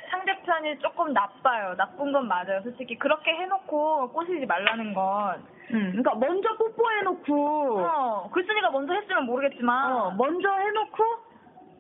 상대편이 0.10 0.80
조금 0.80 1.14
나빠요. 1.14 1.76
나쁜 1.78 2.12
건 2.12 2.28
맞아요. 2.28 2.62
솔직히 2.64 2.98
그렇게 2.98 3.32
해놓고 3.36 4.14
꼬시지 4.14 4.48
말라는 4.48 4.96
건. 4.96 5.44
음, 5.72 5.90
그러니까 5.92 6.16
먼저 6.16 6.50
뽀뽀해놓고, 6.58 7.82
어, 7.82 8.30
글쓴이가 8.32 8.72
먼저 8.72 8.94
했으면 8.94 9.28
모르겠지만. 9.28 9.92
어, 9.92 10.12
먼저 10.18 10.50
해놓고 10.50 11.04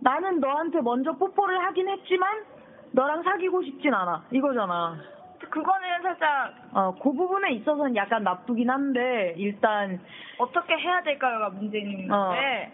나는 0.01 0.39
너한테 0.39 0.81
먼저 0.81 1.13
뽀뽀를 1.13 1.65
하긴 1.65 1.89
했지만 1.89 2.45
너랑 2.91 3.23
사귀고 3.23 3.63
싶진 3.63 3.91
않아. 3.91 4.25
이거잖아. 4.29 5.18
그거는 5.49 6.01
살짝 6.01 6.53
어, 6.73 6.95
그 7.01 7.11
부분에 7.13 7.51
있어서는 7.53 7.95
약간 7.95 8.23
나쁘긴 8.23 8.69
한데 8.69 9.33
일단 9.37 9.99
어떻게 10.37 10.75
해야 10.77 11.01
될까요가 11.03 11.49
문제인 11.49 12.11
어. 12.11 12.27
건데 12.29 12.71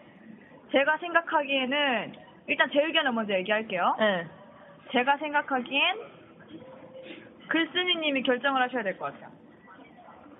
제가 0.71 0.97
생각하기에는 0.97 2.13
일단 2.47 2.69
제 2.71 2.81
의견을 2.83 3.11
먼저 3.13 3.33
얘기할게요. 3.33 3.95
예. 3.99 4.27
제가 4.91 5.17
생각하기엔 5.17 5.95
글쓴이님이 7.47 8.23
결정을 8.23 8.61
하셔야 8.61 8.83
될 8.83 8.97
것 8.97 9.13
같아요. 9.13 9.33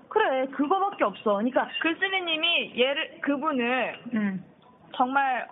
그래 0.09 0.47
그거밖에 0.47 1.03
없어. 1.03 1.33
그러니까 1.35 1.67
글쓴이님이 1.81 2.79
얘를 2.81 3.19
그분을 3.21 3.99
음. 4.13 4.45
정말 4.95 5.47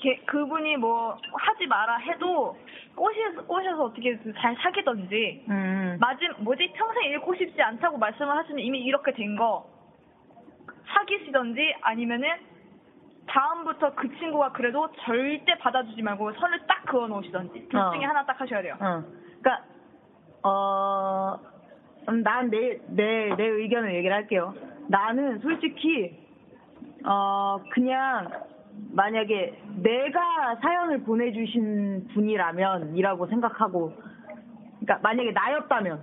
게- 0.00 0.20
그분이 0.26 0.76
뭐 0.76 1.16
하지 1.32 1.66
마라 1.66 1.96
해도 1.98 2.56
꼬셔서 2.94 3.44
꼬셔서 3.46 3.84
어떻게 3.84 4.18
잘 4.38 4.54
사귀던지 4.56 5.44
음. 5.48 5.96
맞음 6.00 6.28
뭐지 6.38 6.72
평생 6.74 7.04
잃고 7.04 7.34
싶지 7.34 7.60
않다고 7.62 7.98
말씀을 7.98 8.36
하시면 8.36 8.58
이미 8.60 8.80
이렇게 8.80 9.12
된 9.12 9.36
거 9.36 9.66
사귀시던지 10.86 11.74
아니면은 11.82 12.28
다음부터 13.26 13.94
그 13.94 14.08
친구가 14.18 14.52
그래도 14.52 14.88
절대 15.04 15.58
받아주지 15.58 16.00
말고 16.00 16.32
선을 16.34 16.66
딱 16.66 16.84
그어 16.86 17.06
놓으시던지 17.08 17.68
둘 17.68 17.80
어. 17.80 17.90
중에 17.92 18.04
하나 18.04 18.24
딱 18.24 18.40
하셔야 18.40 18.62
돼요. 18.62 18.74
어. 18.80 19.02
그러니까 19.42 19.64
어. 20.44 21.38
난내내내 22.08 23.34
의견을 23.44 23.94
얘기를 23.96 24.14
할게요. 24.14 24.54
나는 24.88 25.40
솔직히 25.40 26.24
어 27.04 27.58
그냥 27.72 28.30
만약에 28.92 29.58
내가 29.76 30.56
사연을 30.62 31.02
보내주신 31.02 32.08
분이라면이라고 32.14 33.26
생각하고 33.26 33.92
그러니까 34.80 34.98
만약에 35.02 35.32
나였다면 35.32 36.00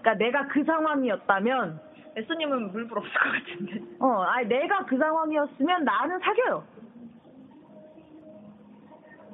그러니까 0.00 0.14
내가 0.14 0.46
그 0.48 0.62
상황이었다면 0.64 1.80
에스님은 2.16 2.72
물불 2.72 2.98
없을 2.98 3.12
것 3.12 3.32
같은데. 3.32 3.80
어, 4.00 4.22
아니 4.22 4.48
내가 4.48 4.84
그 4.86 4.96
상황이었으면 4.96 5.84
나는 5.84 6.18
사겨요. 6.20 6.64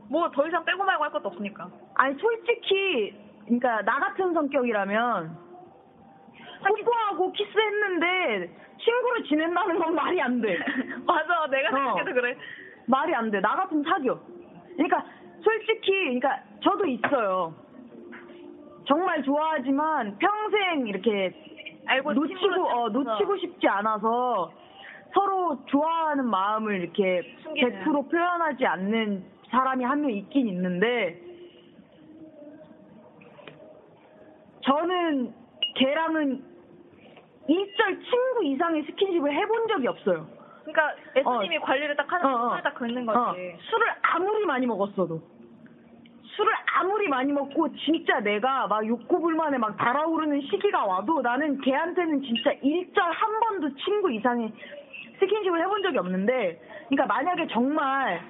뭐 0.08 0.30
더 0.30 0.46
이상 0.46 0.64
빼고 0.64 0.84
말고 0.84 1.04
할 1.04 1.10
것도 1.12 1.28
없으니까. 1.28 1.70
아니 1.94 2.16
솔직히 2.18 3.14
그러니까 3.44 3.82
나 3.82 3.98
같은 3.98 4.32
성격이라면 4.34 5.36
뽀뽀하고 6.66 7.32
키스했는데 7.32 8.50
친구로 8.78 9.22
지낸다는 9.24 9.78
건 9.78 9.94
말이 9.94 10.20
안 10.20 10.40
돼. 10.40 10.58
맞아, 11.06 11.46
내가 11.50 11.68
어. 11.68 11.72
생각해도 11.72 12.12
그래. 12.14 12.36
말이 12.92 13.14
안 13.14 13.30
돼. 13.30 13.40
나 13.40 13.56
같으면 13.56 13.82
사겨. 13.84 14.20
그러니까 14.76 15.04
솔직히 15.42 15.90
그러니까 16.04 16.38
저도 16.62 16.84
있어요. 16.86 17.54
정말 18.84 19.22
좋아하지만 19.22 20.18
평생 20.18 20.86
이렇게 20.86 21.32
알고 21.86 22.12
놓치고 22.12 22.62
어. 22.68 22.88
놓치고 22.90 23.36
싶지 23.38 23.66
않아서 23.66 24.52
서로 25.14 25.58
좋아하는 25.66 26.26
마음을 26.28 26.82
이렇게 26.82 27.22
숨기는. 27.42 27.82
100% 27.84 28.10
표현하지 28.10 28.66
않는 28.66 29.24
사람이 29.50 29.84
한 29.84 30.00
명 30.02 30.10
있긴 30.10 30.48
있는데 30.48 31.18
저는 34.62 35.32
걔랑은 35.76 36.44
일절 37.48 38.00
친구 38.04 38.44
이상의 38.44 38.82
스킨십을 38.84 39.32
해본 39.34 39.68
적이 39.68 39.86
없어요. 39.88 40.41
그러니까 40.64 40.94
에스님이 41.14 41.58
관리를 41.58 41.96
딱 41.96 42.10
하는 42.12 42.26
어, 42.26 42.46
어. 42.46 42.48
술을 42.50 42.62
딱 42.62 42.74
긋는 42.74 43.06
거지. 43.06 43.18
어, 43.18 43.34
술을 43.34 43.86
아무리 44.02 44.46
많이 44.46 44.66
먹었어도 44.66 45.20
술을 46.36 46.52
아무리 46.78 47.08
많이 47.08 47.32
먹고 47.32 47.74
진짜 47.76 48.20
내가 48.20 48.66
막 48.66 48.86
욕구불만에 48.86 49.58
막 49.58 49.76
달아오르는 49.76 50.40
시기가 50.42 50.84
와도 50.84 51.20
나는 51.20 51.60
걔한테는 51.60 52.22
진짜 52.22 52.52
일절 52.62 53.02
한 53.12 53.40
번도 53.40 53.76
친구 53.76 54.10
이상의 54.10 54.52
스킨십을 55.18 55.60
해본 55.60 55.82
적이 55.82 55.98
없는데 55.98 56.60
그러니까 56.88 57.06
만약에 57.06 57.46
정말 57.48 58.22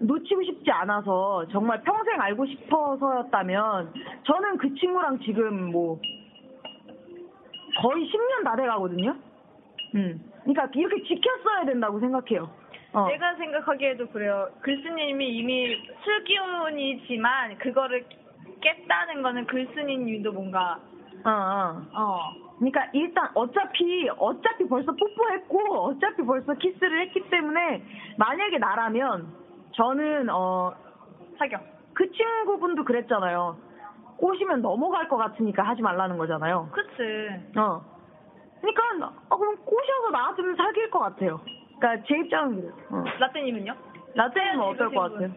놓치고 0.00 0.42
싶지 0.42 0.70
않아서 0.70 1.46
정말 1.50 1.82
평생 1.82 2.20
알고 2.20 2.46
싶어서였다면 2.46 3.92
저는 4.24 4.58
그 4.58 4.74
친구랑 4.74 5.20
지금 5.20 5.70
뭐 5.72 5.98
거의 7.80 8.06
10년 8.06 8.44
다 8.44 8.56
돼가거든요. 8.56 9.16
음. 9.94 10.29
그러니까 10.42 10.68
이렇게 10.74 11.02
지켰어야 11.02 11.64
된다고 11.66 12.00
생각해요. 12.00 12.50
어. 12.92 13.06
내가 13.06 13.34
생각하기에도 13.36 14.08
그래요. 14.08 14.48
글스님이 14.60 15.28
이미 15.38 15.76
술기운이지만 16.02 17.58
그거를 17.58 18.04
깼다는 18.60 19.22
거는 19.22 19.46
글스님도 19.46 20.32
뭔가 20.32 20.78
어, 21.24 21.30
어. 21.30 21.82
어 21.92 22.20
그러니까 22.58 22.88
일단 22.92 23.28
어차피 23.34 24.08
어차피 24.18 24.66
벌써 24.66 24.92
뽀뽀했고 24.92 25.74
어차피 25.84 26.22
벌써 26.22 26.54
키스를 26.54 27.02
했기 27.02 27.20
때문에 27.30 27.82
만약에 28.16 28.58
나라면 28.58 29.28
저는 29.72 30.28
어 30.30 30.74
사겨. 31.38 31.58
그 31.94 32.10
친구분도 32.10 32.84
그랬잖아요. 32.84 33.56
꼬시면 34.16 34.62
넘어갈 34.62 35.08
것 35.08 35.16
같으니까 35.16 35.62
하지 35.62 35.80
말라는 35.82 36.18
거잖아요. 36.18 36.68
그치. 36.72 37.58
어. 37.58 37.82
그러니까 38.60 39.12
어, 39.28 39.36
그럼 39.36 39.56
꼬셔서 39.64 40.10
나왔으면 40.10 40.56
사귈 40.56 40.90
것 40.90 40.98
같아요. 41.00 41.40
그러니까 41.78 42.04
제 42.06 42.16
입장은 42.18 42.56
그래요. 42.60 42.72
어. 42.90 43.04
라떼님은요? 43.18 43.74
라떼는 44.14 44.60
어떨 44.60 44.90
것 44.90 45.12
같아요? 45.12 45.30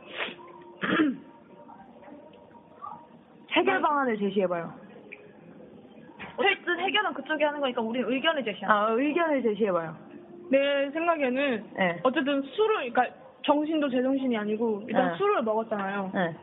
해결 3.51 3.81
방안을 3.81 4.17
제시해봐요. 4.17 4.73
어쨌든 6.35 6.79
해결은 6.79 7.13
그쪽이 7.13 7.43
하는 7.43 7.59
거니까 7.61 7.81
우리는 7.81 8.11
의견을 8.11 8.43
제시하는 8.43 8.75
아 8.75 8.89
의견을 8.91 9.43
제시해봐요. 9.43 9.95
내 10.49 10.89
생각에는 10.91 11.65
네. 11.77 11.99
어쨌든 12.03 12.41
술을 12.41 12.91
그러니까 12.91 13.15
정신도 13.43 13.89
제정신이 13.89 14.35
아니고 14.37 14.83
일단 14.87 15.11
네. 15.11 15.17
술을 15.17 15.43
먹었잖아요. 15.43 16.11
네. 16.13 16.35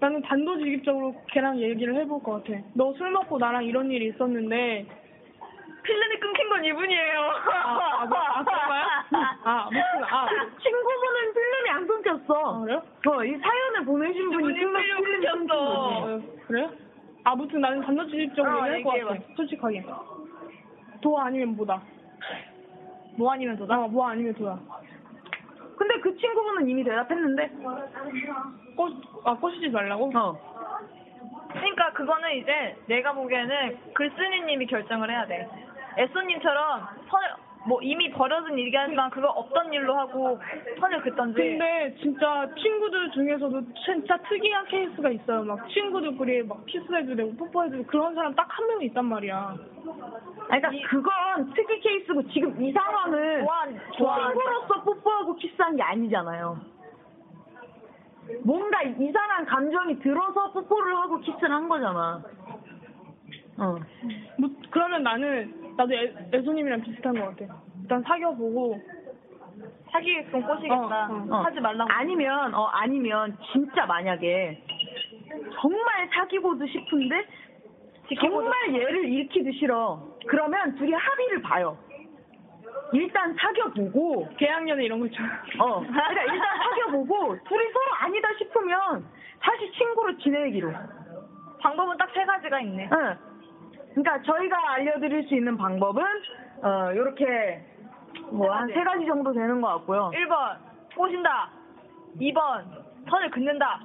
나는 0.00 0.20
단도직입적으로 0.22 1.14
걔랑 1.28 1.58
얘기를 1.60 1.94
해볼 1.96 2.22
것 2.22 2.44
같아. 2.44 2.60
너 2.74 2.92
술 2.92 3.10
먹고 3.12 3.38
나랑 3.38 3.64
이런 3.64 3.90
일이 3.90 4.08
있었는데 4.08 4.86
필름이 5.82 6.20
끊긴 6.20 6.48
건 6.48 6.64
이분이에요. 6.64 7.20
아, 7.20 8.00
아, 8.02 8.04
뭐, 8.06 8.18
아, 8.18 8.44
그런가요? 8.44 8.84
아, 9.44 9.64
무슨, 9.64 10.04
아. 10.04 10.26
그 10.28 10.58
친구분은 10.62 11.34
필름이 11.34 11.70
안 11.70 11.86
끊겼어. 11.86 12.34
아, 12.56 12.60
그래요? 12.60 12.82
어, 13.08 13.24
이 13.24 13.36
사연을 13.36 13.84
보내신 13.84 14.30
분이 14.30 14.36
그분이 14.36 14.54
필름, 14.54 14.72
필름 14.74 15.02
끊긴 15.04 15.30
끊겼어. 15.30 15.60
거지. 15.60 16.12
어, 16.12 16.20
그래요? 16.46 16.70
아 17.24 17.34
무튼 17.36 17.60
나는 17.60 17.80
단도직입적으로 17.82 18.62
어, 18.62 18.66
얘기할 18.68 18.82
것 18.82 18.90
얘기해봐. 18.94 19.14
같아. 19.14 19.24
솔직하게. 19.36 19.84
도와 21.00 21.26
아니면 21.26 21.56
뭐다. 21.56 21.80
뭐 23.16 23.32
아니면 23.32 23.56
도다? 23.56 23.78
어, 23.80 23.88
뭐 23.88 24.08
아니면 24.08 24.34
도다. 24.34 24.58
근데 25.76 26.00
그 26.00 26.16
친구분은 26.16 26.68
이미 26.68 26.82
대답했는데. 26.84 27.48
꼬, 28.76 28.88
아, 29.24 29.34
꼬시지 29.34 29.68
말라고? 29.68 30.10
어. 30.16 30.52
그러니까 31.50 31.92
그거는 31.92 32.32
이제 32.36 32.76
내가 32.86 33.12
보기에는 33.12 33.78
글쓴이님이 33.94 34.66
결정을 34.66 35.10
해야 35.10 35.26
돼. 35.26 35.48
에쏘님처럼 35.98 36.80
선을 37.08 37.28
뭐 37.64 37.80
이미 37.80 38.10
벌어진 38.10 38.58
일이긴 38.58 38.80
하지만 38.80 39.08
그거 39.10 39.28
없던 39.28 39.72
일로 39.72 39.94
하고 39.96 40.40
선을 40.80 41.00
긋던지. 41.02 41.38
근데 41.40 41.94
진짜 42.02 42.48
친구들 42.58 43.10
중에서도 43.12 43.62
진짜 43.84 44.16
특이한 44.28 44.64
케이스가 44.66 45.10
있어요. 45.10 45.44
막 45.44 45.68
친구들끼리 45.68 46.42
막 46.42 46.66
키스해도 46.66 47.14
되고 47.14 47.36
뽀뽀해도 47.36 47.76
되고 47.76 47.86
그런 47.86 48.14
사람 48.16 48.34
딱 48.34 48.48
한 48.50 48.66
명 48.66 48.82
있단 48.82 49.04
말이야. 49.04 49.54
아니, 50.48 50.60
그러니까 50.60 50.70
그건 50.90 51.54
특이 51.54 51.78
케이스고 51.80 52.26
지금 52.30 52.60
이 52.60 52.72
상황은 52.72 53.44
좋아한- 53.46 53.78
좋아한- 53.96 54.32
친구로서 54.32 54.82
뽀뽀하고 54.82 55.36
키스한 55.36 55.76
게 55.76 55.82
아니잖아요. 55.84 56.58
뭔가 58.44 58.82
이상한 58.82 59.44
감정이 59.46 59.98
들어서 60.00 60.50
뽀뽀를 60.52 60.96
하고 60.96 61.18
키스를 61.20 61.50
한 61.50 61.68
거잖아. 61.68 62.22
어. 63.62 63.76
뭐, 64.38 64.50
그러면 64.70 65.02
나는 65.04 65.74
나도 65.76 65.94
애, 65.94 66.12
애소님이랑 66.34 66.82
비슷한 66.82 67.14
것 67.14 67.36
같아. 67.36 67.54
일단 67.82 68.02
사귀어보고 68.02 68.80
사귀게끔 69.92 70.42
꼬시겠다. 70.42 71.08
어, 71.10 71.26
어. 71.30 71.36
하지 71.42 71.60
말라고. 71.60 71.90
아니면 71.92 72.54
어 72.54 72.64
아니면 72.66 73.36
진짜 73.52 73.86
만약에 73.86 74.62
정말 75.60 76.08
사귀고도 76.12 76.66
싶은데 76.66 77.24
정말 78.20 78.74
얘를 78.74 79.04
잃기도 79.08 79.50
싫어. 79.52 80.02
그러면 80.26 80.74
둘이 80.76 80.92
합의를 80.92 81.42
봐요. 81.42 81.76
일단 82.92 83.34
사귀어보고 83.34 84.28
계약연애 84.36 84.84
이런 84.84 84.98
거 85.00 85.06
있잖아. 85.06 85.28
어 85.60 85.80
그러니까 85.80 86.22
일단 86.24 86.58
사귀어보고 86.58 87.38
둘이 87.44 87.64
서로 87.72 87.94
아니다 88.00 88.28
싶으면 88.38 89.04
다시 89.40 89.70
친구로 89.72 90.16
지내기로. 90.18 90.72
방법은 91.60 91.96
딱 91.96 92.10
세 92.12 92.24
가지가 92.24 92.60
있네. 92.60 92.88
응. 92.92 93.16
그러니까 93.94 94.22
저희가 94.22 94.72
알려드릴 94.74 95.24
수 95.28 95.34
있는 95.34 95.56
방법은 95.56 96.02
어 96.62 96.90
요렇게 96.94 97.66
뭐 98.30 98.50
한 98.52 98.68
세 98.72 98.82
가지 98.84 99.04
정도 99.06 99.32
되는 99.32 99.60
것 99.60 99.68
같고요. 99.68 100.10
1번 100.14 100.56
꼬신다. 100.96 101.50
2번 102.20 102.64
선을 103.10 103.30
긋는다. 103.30 103.80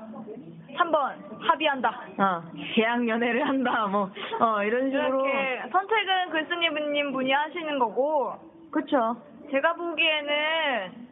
3번 0.78 1.40
합의한다. 1.40 1.90
어, 2.20 2.44
계약 2.76 3.08
연애를 3.08 3.48
한다, 3.48 3.88
뭐, 3.88 4.12
어, 4.40 4.64
이런 4.64 4.92
식으로. 4.92 5.26
이렇게 5.26 5.64
선택은 5.72 6.30
글쓴이님 6.30 7.12
분이 7.14 7.32
하시는 7.32 7.80
거고 7.80 8.34
그쵸. 8.70 9.16
제가 9.50 9.74
보기에는 9.74 11.08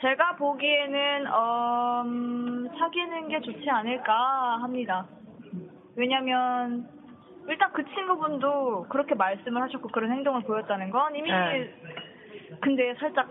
제가 0.00 0.36
보기에는 0.36 1.26
어, 1.32 2.02
음, 2.04 2.68
사귀는 2.78 3.28
게 3.28 3.40
좋지 3.40 3.68
않을까 3.70 4.58
합니다. 4.60 5.06
왜냐면 5.96 6.86
일단 7.48 7.70
그 7.72 7.84
친구분도 7.94 8.86
그렇게 8.88 9.14
말씀을 9.14 9.62
하셨고 9.62 9.88
그런 9.88 10.10
행동을 10.12 10.42
보였다는 10.42 10.90
건 10.90 11.14
이미 11.14 11.30
네. 11.30 11.74
근데 12.60 12.94
살짝 12.94 13.28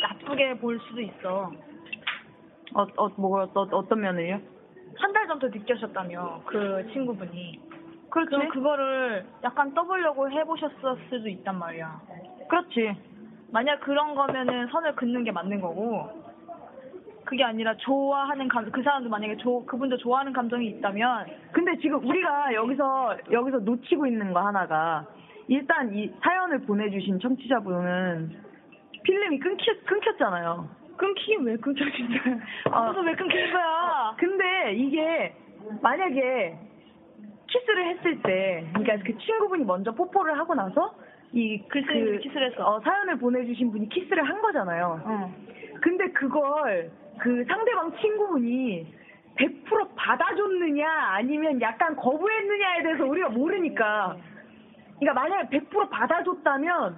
나쁘게 0.00 0.58
볼 0.58 0.78
수도 0.80 1.00
있어. 1.00 1.52
어, 2.74 2.82
어, 2.96 3.08
뭐, 3.16 3.42
어, 3.42 3.48
어떤 3.72 4.00
면을요? 4.00 4.40
한 4.96 5.12
달 5.12 5.26
전부터 5.26 5.48
느끼셨다며 5.58 6.42
그 6.46 6.88
친구분이. 6.92 7.60
그렇지. 8.10 8.30
그럼 8.30 8.48
그거를 8.50 9.26
약간 9.42 9.74
떠보려고 9.74 10.30
해보셨을 10.30 10.76
수도 11.10 11.28
있단 11.28 11.58
말이야. 11.58 12.00
그렇지. 12.48 12.94
만약 13.50 13.80
그런 13.80 14.14
거면은 14.14 14.68
선을 14.68 14.94
긋는 14.96 15.24
게 15.24 15.32
맞는 15.32 15.60
거고 15.60 16.08
그게 17.32 17.44
아니라 17.44 17.74
좋아하는 17.78 18.46
감, 18.46 18.70
그 18.70 18.82
사람도 18.82 19.08
만약에 19.08 19.38
조, 19.38 19.64
그분도 19.64 19.96
좋아하는 19.96 20.34
감정이 20.34 20.66
있다면 20.66 21.26
근데 21.50 21.78
지금 21.78 22.06
우리가 22.06 22.52
여기서, 22.52 23.16
여기서 23.30 23.60
놓치고 23.60 24.06
있는 24.06 24.34
거 24.34 24.40
하나가, 24.40 25.06
일단 25.48 25.94
이 25.94 26.12
사연을 26.22 26.60
보내주신 26.66 27.18
청취자분은 27.20 28.36
필름이 29.02 29.38
끊겼, 29.38 29.82
끊겼잖아요. 29.86 30.68
끊기긴 30.98 31.44
왜 31.44 31.56
끊겨 31.56 31.86
진짜. 31.96 32.20
아무도 32.70 33.00
왜 33.00 33.14
끊긴 33.14 33.50
거야? 33.50 34.14
근데 34.18 34.74
이게, 34.74 35.34
만약에, 35.80 36.58
키스를 37.48 37.96
했을 37.96 38.22
때, 38.22 38.66
그러니까 38.74 39.06
그 39.06 39.16
친구분이 39.16 39.64
먼저 39.64 39.90
뽀뽀를 39.92 40.38
하고 40.38 40.54
나서 40.54 40.94
이 41.32 41.62
그, 41.68 41.80
친구분이 41.80 42.18
키스를 42.18 42.50
했어. 42.50 42.62
어, 42.62 42.80
사연을 42.80 43.16
보내주신 43.16 43.72
분이 43.72 43.88
키스를 43.88 44.22
한 44.22 44.42
거잖아요. 44.42 45.32
근데 45.80 46.08
그걸 46.12 46.92
그 47.22 47.44
상대방 47.44 47.96
친구분이 47.98 48.84
100% 49.38 49.90
받아줬느냐 49.94 50.84
아니면 51.14 51.60
약간 51.60 51.94
거부했느냐에 51.94 52.82
대해서 52.82 53.04
우리가 53.06 53.28
모르니까. 53.28 54.16
그러니까 54.98 55.20
만약에 55.20 55.58
100% 55.60 55.88
받아줬다면 55.88 56.96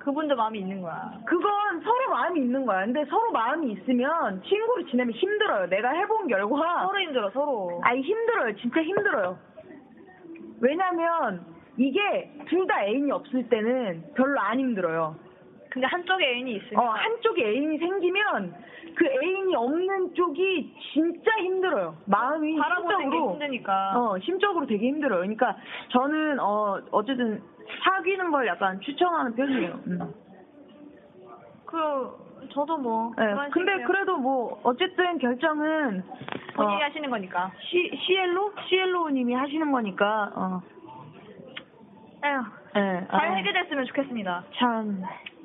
그분도 0.00 0.34
마음이 0.34 0.58
있는 0.58 0.82
거야. 0.82 1.12
그건 1.26 1.80
서로 1.80 2.10
마음이 2.10 2.40
있는 2.40 2.66
거야. 2.66 2.84
근데 2.86 3.04
서로 3.04 3.30
마음이 3.30 3.70
있으면 3.72 4.42
친구로 4.42 4.84
지내면 4.86 5.14
힘들어요. 5.14 5.68
내가 5.68 5.90
해본 5.90 6.26
결과 6.26 6.82
서로 6.84 7.00
힘들어, 7.00 7.30
서로. 7.30 7.80
아니 7.84 8.02
힘들어요. 8.02 8.56
진짜 8.56 8.82
힘들어요. 8.82 9.38
왜냐면 10.60 11.46
이게 11.76 12.32
둘 12.48 12.66
다 12.66 12.84
애인이 12.84 13.12
없을 13.12 13.48
때는 13.48 14.02
별로 14.16 14.40
안 14.40 14.58
힘들어요. 14.58 15.16
근데 15.72 15.86
한쪽에 15.86 16.26
애인이 16.26 16.52
있으면 16.56 16.84
어, 16.84 16.90
한쪽에 16.90 17.48
애인이 17.48 17.78
생기면 17.78 18.54
그 18.94 19.06
애인이 19.06 19.56
없는 19.56 20.14
쪽이 20.14 20.74
진짜 20.92 21.30
힘들어요. 21.38 21.96
마음이 22.04 22.58
바라보는 22.58 22.98
게 22.98 23.02
심적으로 23.04 23.32
힘드니까. 23.32 23.92
어, 23.98 24.18
심적으로 24.18 24.66
되게 24.66 24.86
힘들어요. 24.88 25.20
그러니까 25.20 25.56
저는 25.88 26.38
어 26.40 26.78
어쨌든 26.90 27.42
사귀는 27.84 28.30
걸 28.30 28.46
약간 28.48 28.78
추천하는 28.82 29.34
편이에요. 29.34 29.80
음. 29.86 30.14
그 31.64 32.48
저도 32.52 32.76
뭐 32.76 33.14
네, 33.16 33.24
그런 33.24 33.50
근데 33.50 33.72
식이에요. 33.72 33.86
그래도 33.88 34.16
뭐 34.18 34.60
어쨌든 34.64 35.16
결정은 35.16 36.04
본인이 36.54 36.82
어, 36.82 36.84
하시는 36.84 37.08
거니까. 37.08 37.50
시 37.60 37.90
시엘로 37.96 38.52
시엘로님이 38.68 39.32
하시는 39.32 39.72
거니까 39.72 40.32
어. 40.36 40.60
에휴, 42.24 42.40
예, 42.76 43.06
잘 43.10 43.20
아, 43.30 43.34
해결됐으면 43.36 43.86
좋겠습니다. 43.86 44.44
참, 44.56 45.02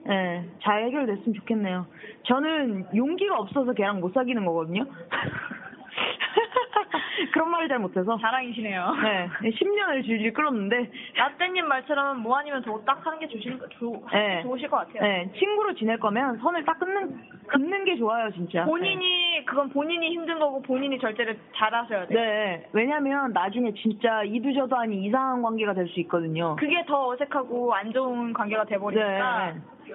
예, 0.10 0.44
잘 0.62 0.86
해결됐으면 0.86 1.34
좋겠네요. 1.34 1.86
저는 2.24 2.86
용기가 2.96 3.38
없어서 3.38 3.74
걔랑 3.74 4.00
못 4.00 4.14
사귀는 4.14 4.46
거거든요. 4.46 4.86
그런 7.34 7.50
말을 7.52 7.68
잘 7.68 7.80
못해서. 7.80 8.18
자랑이시네요. 8.18 8.96
네, 9.04 9.30
10년을 9.52 10.06
줄줄 10.06 10.34
끌었는데. 10.34 10.90
라떼님 11.16 11.68
말처럼 11.68 12.22
뭐 12.22 12.38
아니면 12.38 12.62
더 12.64 12.78
딱 12.86 13.06
하는 13.06 13.20
게 13.20 13.28
좋으신 13.28 13.58
거, 13.60 13.68
좋, 13.70 14.02
네. 14.14 14.42
좋으실 14.44 14.70
것 14.70 14.78
같아요. 14.78 15.02
네, 15.04 15.30
친구로 15.38 15.74
지낼 15.74 16.00
거면 16.00 16.38
선을 16.38 16.64
딱 16.64 16.80
끊는, 16.80 17.20
긋는 17.50 17.86
게 17.86 17.98
좋아요, 17.98 18.32
진짜. 18.32 18.64
본인이 18.66 19.44
그건 19.46 19.70
본인이 19.70 20.12
힘든 20.12 20.40
거고 20.40 20.62
본인이 20.62 20.98
절제를 21.00 21.38
잘 21.56 21.74
하셔야 21.74 22.06
네. 22.08 22.08
돼요. 22.08 22.20
네, 22.22 22.68
왜냐면 22.72 23.34
나중에 23.34 23.74
진짜 23.74 24.24
이두저도 24.24 24.76
아닌 24.78 25.04
이상한 25.04 25.42
관계가 25.42 25.74
될 25.74 25.88
수 25.88 26.00
있거든요. 26.02 26.56
그게 26.58 26.84
더 26.86 27.10
어색하고 27.10 27.74
안 27.74 27.92
좋은 27.92 28.34
관계가 28.34 28.66
돼버리니까. 28.66 29.54
네. 29.54 29.94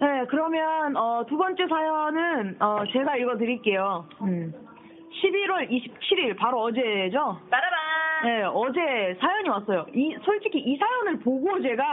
네, 0.00 0.24
그러면 0.28 0.96
어, 0.96 1.24
두 1.28 1.36
번째 1.36 1.66
사연은 1.66 2.56
어, 2.60 2.84
제가 2.92 3.16
읽어드릴게요. 3.16 4.06
음. 4.22 4.52
11월 5.22 5.70
27일 5.70 6.36
바로 6.36 6.62
어제죠? 6.62 7.38
따라란. 7.50 7.78
네, 8.24 8.42
어제 8.44 9.16
사연이 9.20 9.48
왔어요. 9.48 9.86
이 9.94 10.16
솔직히 10.24 10.58
이 10.58 10.76
사연을 10.76 11.18
보고 11.20 11.60
제가 11.60 11.84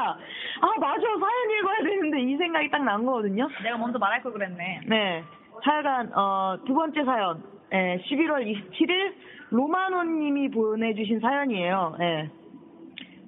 아 0.61 0.80
맞아 0.80 1.02
사연 1.02 1.60
읽어야 1.60 1.77
되는데 1.84 2.22
이 2.22 2.38
생각이 2.38 2.69
딱 2.69 2.81
난 2.84 3.06
거거든요. 3.06 3.48
내가 3.64 3.77
먼저 3.77 3.99
말할 3.99 4.23
걸 4.23 4.31
그랬네. 4.34 4.81
네, 4.88 5.23
하여간 5.61 6.11
어, 6.15 6.57
두 6.65 6.73
번째 6.73 7.03
사연, 7.03 7.43
네, 7.69 8.02
11월 8.07 8.45
27일 8.45 9.14
로마노님이 9.52 10.49
보내주신 10.52 11.19
사연이에요. 11.19 11.95
네. 11.99 12.30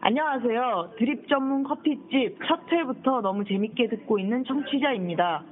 안녕하세요. 0.05 0.93
드립 0.97 1.27
전문 1.29 1.63
커피집 1.63 2.37
첫 2.45 2.59
회부터 2.71 3.21
너무 3.21 3.43
재밌게 3.45 3.87
듣고 3.87 4.19
있는 4.19 4.43
청취자입니다. 4.43 5.43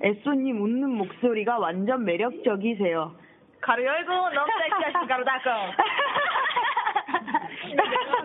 에쏘님 0.00 0.60
웃는 0.60 0.90
목소리가 0.90 1.58
완전 1.58 2.04
매력적이세요. 2.04 3.12
가루 3.64 3.82
열고 3.82 4.12
너무 4.12 4.52
섹시하신 4.68 5.08
가루 5.08 5.24
닦고. 5.24 5.50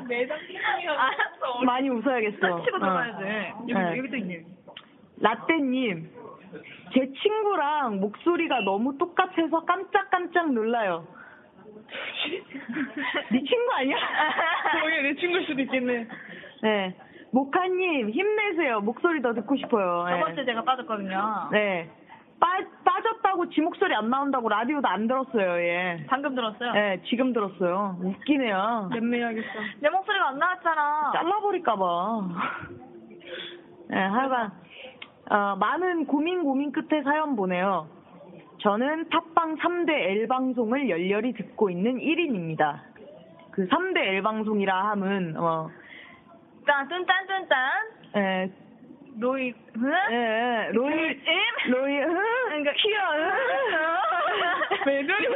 매장 0.08 0.38
알았어. 0.38 1.64
많이 1.64 1.90
웃어야겠어. 1.90 2.40
딱 2.40 2.64
치고 2.66 2.78
어. 2.78 3.04
여기, 3.70 4.10
네. 4.10 4.18
있네. 4.18 4.46
라떼님, 5.22 6.10
제 6.94 7.12
친구랑 7.22 8.00
목소리가 8.02 8.62
너무 8.62 8.98
똑같아서 8.98 9.64
깜짝깜짝 9.66 10.52
놀라요. 10.52 11.08
네 13.32 13.44
친구 13.44 13.72
아니야? 13.74 13.96
그러게 14.82 15.02
내 15.02 15.16
친구일 15.16 15.46
수도 15.46 15.62
있겠네. 15.62 16.08
네. 16.64 16.96
모카님, 17.32 18.10
힘내세요. 18.10 18.82
목소리 18.82 19.22
더 19.22 19.34
듣고 19.34 19.56
싶어요. 19.56 20.04
네. 20.06 20.20
저번 20.20 20.36
주에 20.36 20.46
제가 20.46 20.64
빠졌거든요. 20.64 21.50
네. 21.52 21.90
빠, 22.40 22.48
빠졌다고 22.84 23.50
지 23.50 23.62
목소리 23.62 23.94
안 23.94 24.10
나온다고 24.10 24.48
라디오도 24.50 24.88
안 24.88 25.08
들었어요, 25.08 25.60
얘. 25.62 26.06
방금 26.08 26.36
들었어요. 26.36 26.72
네, 26.74 27.02
지금 27.06 27.34
들었어요. 27.34 27.98
웃기네요. 28.02 28.90
맴매야겠어. 28.94 29.48
내 29.82 29.90
목소리가 29.90 30.30
안 30.30 30.40
나왔잖아. 30.40 31.12
잘라버릴까봐. 31.16 32.28
네, 33.90 33.98
하여간, 34.00 34.52
어, 35.30 35.56
많은 35.58 36.06
고민 36.06 36.44
고민 36.44 36.72
끝에 36.72 37.04
사연 37.04 37.36
보내요. 37.36 37.88
저는 38.62 39.10
탑방 39.10 39.58
3대 39.58 39.90
L방송을 39.92 40.90
열렬히 40.90 41.34
듣고 41.34 41.70
있는 41.70 41.98
1인입니다. 42.00 42.80
그 43.52 43.68
3대 43.68 43.98
L방송이라 44.18 44.90
함은, 44.90 45.36
어, 45.38 45.70
딴딴딴딴딴. 46.66 47.58
에, 48.16 48.52
로이, 49.20 49.54
응? 49.78 49.94
예, 50.12 50.70
로이, 50.72 50.94
임? 50.94 51.72
로이, 51.72 51.99
응? 52.96 53.32
왜 54.86 55.06
저리 55.06 55.28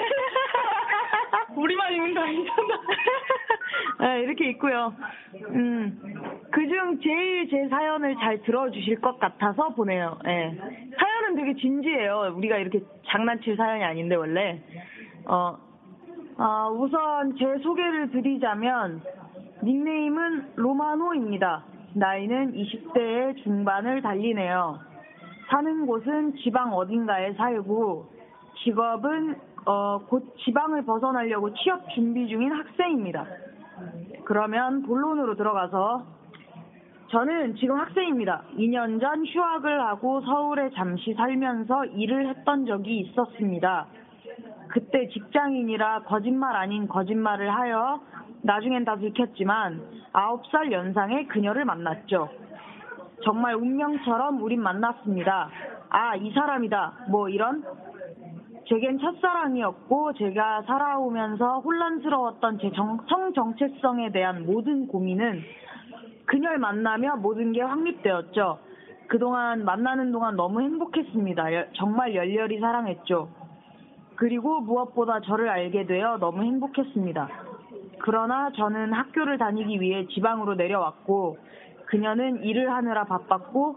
우리만 1.56 1.94
있는 1.94 2.14
거 2.14 2.22
아니잖아. 2.22 2.82
네, 4.00 4.22
이렇게 4.22 4.50
있고요. 4.52 4.94
음, 5.50 6.00
그중 6.52 7.00
제일 7.02 7.50
제 7.50 7.68
사연을 7.70 8.16
잘 8.16 8.42
들어주실 8.42 9.02
것 9.02 9.20
같아서 9.20 9.70
보내요. 9.70 10.18
예. 10.28 10.58
사연은 10.98 11.36
되게 11.36 11.56
진지해요. 11.56 12.34
우리가 12.36 12.58
이렇게 12.58 12.82
장난칠 13.08 13.56
사연이 13.56 13.84
아닌데, 13.84 14.16
원래. 14.16 14.62
어, 15.26 15.58
아, 16.38 16.70
우선 16.70 17.36
제 17.38 17.46
소개를 17.64 18.12
드리자면, 18.12 19.02
닉네임은 19.64 20.54
로마노입니다. 20.56 21.64
나이는 21.96 22.54
20대의 22.54 23.44
중반을 23.44 24.02
달리네요. 24.02 24.93
사는 25.54 25.86
곳은 25.86 26.36
지방 26.38 26.74
어딘가에 26.74 27.34
살고, 27.34 28.12
직업은 28.64 29.36
어, 29.68 30.00
곧 30.08 30.36
지방을 30.44 30.84
벗어나려고 30.84 31.54
취업 31.54 31.88
준비 31.92 32.28
중인 32.28 32.52
학생입니다. 32.52 33.24
그러면 34.26 34.82
본론으로 34.82 35.36
들어가서 35.36 36.06
저는 37.12 37.56
지금 37.58 37.80
학생입니다. 37.80 38.42
2년 38.58 39.00
전 39.00 39.24
휴학을 39.24 39.80
하고 39.80 40.22
서울에 40.22 40.72
잠시 40.72 41.14
살면서 41.14 41.86
일을 41.86 42.30
했던 42.30 42.66
적이 42.66 43.02
있었습니다. 43.02 43.86
그때 44.70 45.08
직장인이라 45.10 46.02
거짓말 46.06 46.56
아닌 46.56 46.88
거짓말을 46.88 47.54
하여 47.54 48.02
나중엔 48.42 48.86
다 48.86 48.96
들켰지만 48.96 49.82
9살 50.14 50.72
연상의 50.72 51.28
그녀를 51.28 51.64
만났죠. 51.64 52.28
정말 53.24 53.56
운명처럼 53.56 54.42
우린 54.42 54.62
만났습니다. 54.62 55.50
아, 55.90 56.16
이 56.16 56.32
사람이다. 56.32 57.06
뭐 57.10 57.30
이런 57.30 57.64
제겐 58.68 58.98
첫사랑이었고 58.98 60.14
제가 60.14 60.64
살아오면서 60.64 61.60
혼란스러웠던 61.60 62.60
제 62.60 62.72
정, 62.72 62.98
성 63.08 63.34
정체성에 63.34 64.12
대한 64.12 64.46
모든 64.46 64.88
고민은 64.88 65.42
그녀를 66.26 66.58
만나며 66.60 67.18
모든 67.18 67.52
게 67.52 67.62
확립되었죠. 67.62 68.60
그동안 69.08 69.66
만나는 69.66 70.12
동안 70.12 70.36
너무 70.36 70.62
행복했습니다. 70.62 71.54
여- 71.54 71.66
정말 71.74 72.16
열렬히 72.16 72.60
사랑했죠. 72.60 73.30
그리고 74.16 74.62
무엇보다 74.62 75.20
저를 75.22 75.50
알게 75.50 75.86
되어 75.86 76.18
너무 76.18 76.44
행복했습니다. 76.44 77.28
그러나 78.00 78.50
저는 78.52 78.94
학교를 78.94 79.38
다니기 79.38 79.80
위해 79.82 80.08
지방으로 80.08 80.56
내려왔고 80.56 81.38
그녀는 81.94 82.44
일을 82.44 82.74
하느라 82.74 83.04
바빴고 83.04 83.76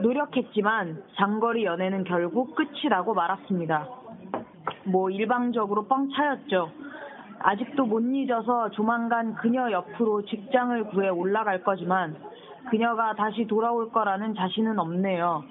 노력했지만 0.00 1.02
장거리 1.16 1.66
연애는 1.66 2.04
결국 2.04 2.54
끝이라고 2.54 3.12
말았습니다. 3.12 3.86
뭐 4.84 5.10
일방적으로 5.10 5.84
뻥 5.84 6.08
차였죠. 6.08 6.70
아직도 7.40 7.84
못 7.84 8.00
잊어서 8.00 8.70
조만간 8.70 9.34
그녀 9.34 9.70
옆으로 9.70 10.24
직장을 10.24 10.82
구해 10.84 11.10
올라갈 11.10 11.62
거지만 11.62 12.16
그녀가 12.70 13.12
다시 13.12 13.46
돌아올 13.46 13.92
거라는 13.92 14.34
자신은 14.34 14.78
없네요. 14.78 15.44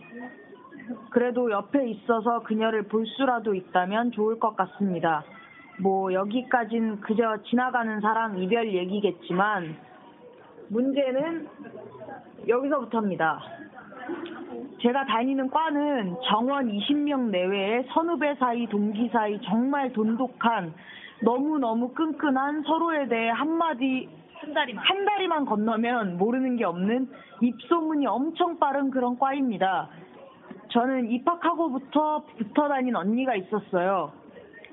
그래도 1.11 1.51
옆에 1.51 1.87
있어서 1.87 2.41
그녀를 2.41 2.87
볼 2.87 3.05
수라도 3.05 3.53
있다면 3.53 4.11
좋을 4.13 4.39
것 4.39 4.55
같습니다. 4.55 5.23
뭐 5.79 6.11
여기까진 6.11 6.99
그저 7.01 7.43
지나가는 7.43 8.01
사랑 8.01 8.39
이별 8.39 8.73
얘기겠지만 8.73 9.75
문제는 10.69 11.47
여기서부터입니다. 12.47 13.39
제가 14.81 15.05
다니는 15.05 15.49
과는 15.49 16.15
정원 16.29 16.67
20명 16.67 17.29
내외의 17.29 17.85
선후배 17.89 18.35
사이, 18.35 18.67
동기 18.67 19.09
사이 19.09 19.39
정말 19.41 19.91
돈독한 19.93 20.73
너무너무 21.21 21.89
끈끈한 21.93 22.63
서로에 22.63 23.07
대해 23.07 23.29
한마디 23.29 24.09
한 24.35 24.53
다리만. 24.53 24.83
한 24.85 25.05
다리만 25.05 25.45
건너면 25.45 26.17
모르는 26.17 26.57
게 26.57 26.65
없는 26.65 27.09
입소문이 27.41 28.05
엄청 28.05 28.59
빠른 28.59 28.91
그런 28.91 29.17
과입니다. 29.17 29.89
저는 30.69 31.09
입학하고부터 31.09 32.25
붙어 32.37 32.67
다닌 32.67 32.95
언니가 32.95 33.35
있었어요. 33.35 34.11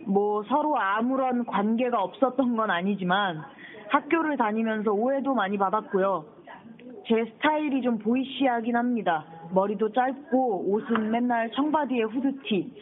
뭐 0.06 0.42
서로 0.44 0.76
아무런 0.76 1.44
관계가 1.46 2.02
없었던 2.02 2.56
건 2.56 2.70
아니지만 2.70 3.42
학교를 3.92 4.38
다니면서 4.38 4.90
오해도 4.90 5.34
많이 5.34 5.58
받았고요. 5.58 6.24
제 7.06 7.24
스타일이 7.26 7.82
좀 7.82 7.98
보이시하긴 7.98 8.74
합니다. 8.74 9.24
머리도 9.52 9.92
짧고 9.92 10.72
옷은 10.72 11.10
맨날 11.10 11.50
청바지에 11.50 12.04
후드티. 12.04 12.72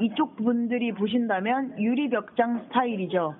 이쪽 0.00 0.36
분들이 0.36 0.92
보신다면 0.92 1.78
유리벽장 1.78 2.64
스타일이죠. 2.64 3.34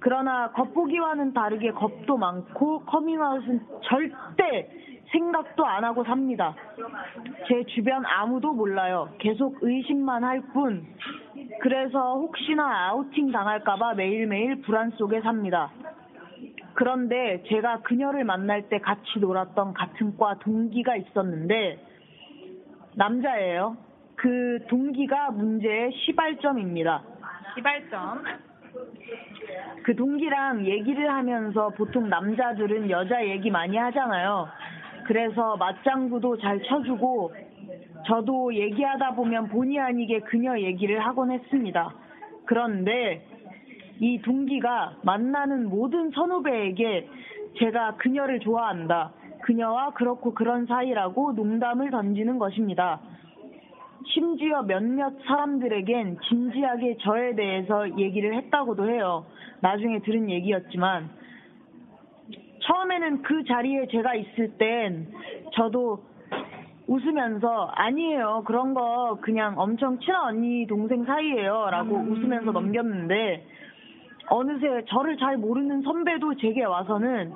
그러나 0.00 0.50
겉보기와는 0.52 1.32
다르게 1.32 1.70
겁도 1.72 2.18
많고 2.18 2.80
커밍아웃은 2.80 3.60
절대 3.82 4.68
생각도 5.10 5.64
안 5.64 5.84
하고 5.84 6.04
삽니다. 6.04 6.54
제 7.46 7.64
주변 7.64 8.04
아무도 8.04 8.52
몰라요. 8.52 9.08
계속 9.18 9.58
의심만 9.60 10.24
할 10.24 10.40
뿐. 10.52 10.86
그래서 11.60 12.14
혹시나 12.16 12.88
아우팅 12.88 13.32
당할까봐 13.32 13.94
매일매일 13.94 14.60
불안 14.62 14.90
속에 14.92 15.20
삽니다. 15.20 15.70
그런데 16.74 17.42
제가 17.48 17.80
그녀를 17.80 18.24
만날 18.24 18.68
때 18.68 18.78
같이 18.78 19.18
놀았던 19.18 19.74
같은 19.74 20.16
과 20.16 20.34
동기가 20.38 20.96
있었는데 20.96 21.84
남자예요. 22.94 23.76
그 24.14 24.64
동기가 24.68 25.30
문제의 25.30 25.92
시발점입니다. 25.92 27.02
시발점. 27.54 28.24
그 29.84 29.96
동기랑 29.96 30.66
얘기를 30.66 31.10
하면서 31.10 31.70
보통 31.70 32.08
남자들은 32.08 32.90
여자 32.90 33.24
얘기 33.26 33.50
많이 33.50 33.76
하잖아요. 33.76 34.48
그래서 35.08 35.56
맞장구도 35.56 36.36
잘 36.36 36.62
쳐주고 36.62 37.32
저도 38.06 38.54
얘기하다 38.54 39.14
보면 39.14 39.48
본의 39.48 39.78
아니게 39.78 40.20
그녀 40.20 40.60
얘기를 40.60 40.98
하곤 41.00 41.32
했습니다. 41.32 41.94
그런데 42.44 43.26
이 44.00 44.20
동기가 44.20 44.98
만나는 45.02 45.70
모든 45.70 46.10
선후배에게 46.10 47.08
제가 47.58 47.96
그녀를 47.96 48.40
좋아한다. 48.40 49.12
그녀와 49.44 49.94
그렇고 49.94 50.34
그런 50.34 50.66
사이라고 50.66 51.32
농담을 51.32 51.90
던지는 51.90 52.38
것입니다. 52.38 53.00
심지어 54.12 54.60
몇몇 54.60 55.14
사람들에겐 55.26 56.18
진지하게 56.28 56.98
저에 57.00 57.34
대해서 57.34 57.98
얘기를 57.98 58.34
했다고도 58.34 58.90
해요. 58.90 59.24
나중에 59.60 60.00
들은 60.00 60.28
얘기였지만 60.28 61.08
처음에는 62.68 63.22
그 63.22 63.44
자리에 63.44 63.86
제가 63.88 64.14
있을 64.14 64.50
땐 64.58 65.08
저도 65.54 66.04
웃으면서 66.86 67.70
아니에요 67.74 68.42
그런 68.46 68.74
거 68.74 69.18
그냥 69.20 69.54
엄청 69.58 69.98
친한 70.00 70.24
언니 70.28 70.66
동생 70.66 71.04
사이예요 71.04 71.70
라고 71.70 71.96
웃으면서 71.96 72.52
넘겼는데 72.52 73.46
어느새 74.30 74.84
저를 74.88 75.16
잘 75.16 75.38
모르는 75.38 75.80
선배도 75.82 76.34
제게 76.36 76.62
와서는 76.64 77.32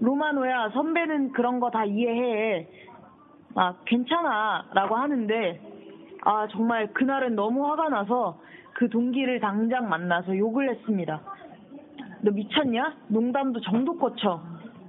로마노야 0.00 0.70
선배는 0.70 1.30
그런 1.32 1.60
거 1.60 1.70
다 1.70 1.84
이해해. 1.84 2.66
아 3.54 3.74
괜찮아 3.84 4.64
라고 4.74 4.96
하는데 4.96 5.60
아 6.24 6.48
정말 6.50 6.92
그날은 6.92 7.36
너무 7.36 7.68
화가 7.70 7.90
나서 7.90 8.40
그 8.74 8.88
동기를 8.88 9.38
당장 9.40 9.88
만나서 9.88 10.36
욕을 10.36 10.70
했습니다 10.70 11.20
너 12.22 12.30
미쳤냐? 12.30 12.94
농담도 13.08 13.60
정도껏 13.60 14.16
쳐 14.16 14.40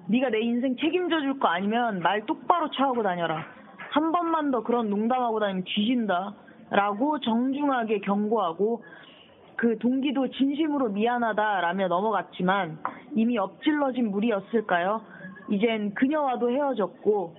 네가 0.07 0.30
내 0.30 0.39
인생 0.39 0.76
책임져 0.77 1.19
줄 1.22 1.39
거 1.39 1.47
아니면 1.47 1.99
말 1.99 2.26
똑바로 2.26 2.69
쳐하고 2.69 3.01
다녀라 3.03 3.43
한 3.91 4.11
번만 4.11 4.51
더 4.51 4.61
그런 4.64 4.89
농담하고 4.89 5.39
다니면 5.39 5.64
뒤진다 5.65 6.34
라고 6.69 7.19
정중하게 7.19 7.99
경고하고 7.99 8.84
그 9.55 9.77
동기도 9.77 10.27
진심으로 10.30 10.89
미안하다라며 10.89 11.88
넘어갔지만 11.88 12.80
이미 13.15 13.38
엎질러진 13.38 14.11
물이었을까요? 14.11 15.01
이젠 15.49 15.93
그녀와도 15.93 16.49
헤어졌고 16.51 17.35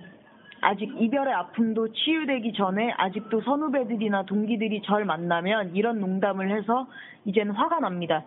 아직 0.61 0.89
이별의 0.99 1.33
아픔도 1.33 1.91
치유되기 1.91 2.53
전에 2.53 2.91
아직도 2.97 3.41
선후배들이나 3.41 4.23
동기들이 4.23 4.81
절 4.83 5.05
만나면 5.05 5.75
이런 5.75 5.99
농담을 5.99 6.49
해서 6.55 6.87
이젠 7.25 7.51
화가 7.51 7.79
납니다. 7.81 8.23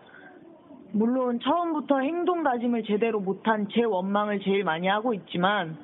물론 0.93 1.39
처음부터 1.41 2.01
행동 2.01 2.43
다짐을 2.43 2.85
제대로 2.85 3.21
못한 3.21 3.69
제 3.71 3.85
원망을 3.85 4.41
제일 4.41 4.65
많이 4.65 4.89
하고 4.89 5.13
있지만 5.13 5.77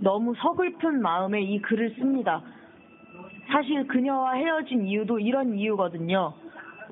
너무 0.00 0.34
서글픈 0.34 1.00
마음에 1.00 1.40
이 1.40 1.60
글을 1.60 1.94
씁니다. 1.94 2.42
사실 3.50 3.86
그녀와 3.86 4.34
헤어진 4.34 4.84
이유도 4.84 5.18
이런 5.18 5.54
이유거든요. 5.54 6.34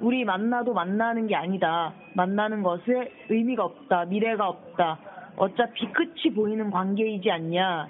우리 0.01 0.25
만나도 0.25 0.73
만나는 0.73 1.27
게 1.27 1.37
아니다. 1.37 1.93
만나는 2.15 2.63
것에 2.63 3.13
의미가 3.29 3.65
없다. 3.65 4.07
미래가 4.07 4.49
없다. 4.49 4.99
어차피 5.37 5.87
끝이 5.93 6.35
보이는 6.35 6.71
관계이지 6.71 7.31
않냐. 7.31 7.89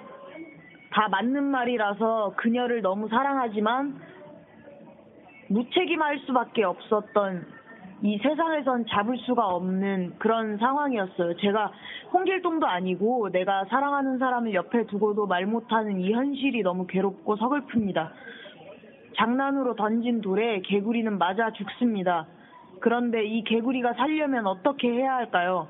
다 0.91 1.07
맞는 1.09 1.43
말이라서 1.43 2.33
그녀를 2.35 2.81
너무 2.81 3.07
사랑하지만 3.07 3.99
무책임할 5.47 6.19
수밖에 6.19 6.63
없었던 6.63 7.45
이 8.03 8.17
세상에선 8.17 8.85
잡을 8.87 9.17
수가 9.19 9.47
없는 9.47 10.15
그런 10.17 10.57
상황이었어요. 10.57 11.35
제가 11.37 11.71
홍길동도 12.11 12.65
아니고 12.65 13.29
내가 13.31 13.65
사랑하는 13.65 14.17
사람을 14.17 14.53
옆에 14.53 14.85
두고도 14.87 15.27
말 15.27 15.45
못하는 15.45 15.99
이 15.99 16.11
현실이 16.11 16.63
너무 16.63 16.87
괴롭고 16.87 17.35
서글픕니다. 17.37 18.09
장난으로 19.17 19.75
던진 19.75 20.21
돌에 20.21 20.61
개구리는 20.61 21.15
맞아 21.17 21.51
죽습니다. 21.51 22.25
그런데 22.79 23.23
이 23.23 23.43
개구리가 23.43 23.93
살려면 23.93 24.47
어떻게 24.47 24.89
해야 24.91 25.15
할까요? 25.15 25.67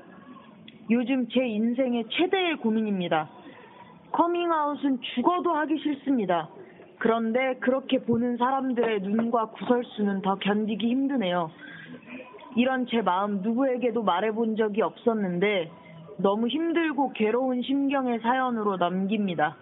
요즘 0.90 1.28
제 1.28 1.46
인생의 1.46 2.06
최대의 2.08 2.56
고민입니다. 2.56 3.28
커밍아웃은 4.12 5.00
죽어도 5.14 5.52
하기 5.52 5.78
싫습니다. 5.78 6.48
그런데 6.98 7.56
그렇게 7.60 7.98
보는 7.98 8.36
사람들의 8.38 9.00
눈과 9.00 9.46
구설수는 9.46 10.22
더 10.22 10.36
견디기 10.36 10.88
힘드네요. 10.88 11.50
이런 12.56 12.86
제 12.86 13.00
마음 13.00 13.40
누구에게도 13.42 14.02
말해본 14.02 14.56
적이 14.56 14.82
없었는데 14.82 15.70
너무 16.18 16.48
힘들고 16.48 17.12
괴로운 17.12 17.62
심경의 17.62 18.20
사연으로 18.20 18.76
남깁니다. 18.76 19.56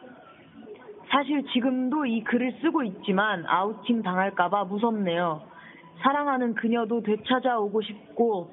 사실 1.10 1.44
지금도 1.52 2.06
이 2.06 2.22
글을 2.22 2.58
쓰고 2.60 2.82
있지만 2.84 3.44
아우팅 3.46 4.02
당할까봐 4.02 4.64
무섭네요. 4.64 5.42
사랑하는 6.02 6.54
그녀도 6.54 7.02
되찾아오고 7.02 7.82
싶고 7.82 8.50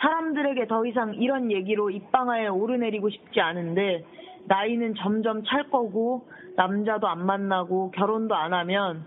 사람들에게 0.00 0.66
더 0.66 0.84
이상 0.86 1.14
이런 1.14 1.50
얘기로 1.52 1.90
입방아에 1.90 2.48
오르내리고 2.48 3.10
싶지 3.10 3.40
않은데 3.40 4.04
나이는 4.46 4.94
점점 4.96 5.44
찰 5.44 5.70
거고 5.70 6.26
남자도 6.56 7.06
안 7.06 7.24
만나고 7.24 7.92
결혼도 7.92 8.34
안 8.34 8.52
하면 8.52 9.04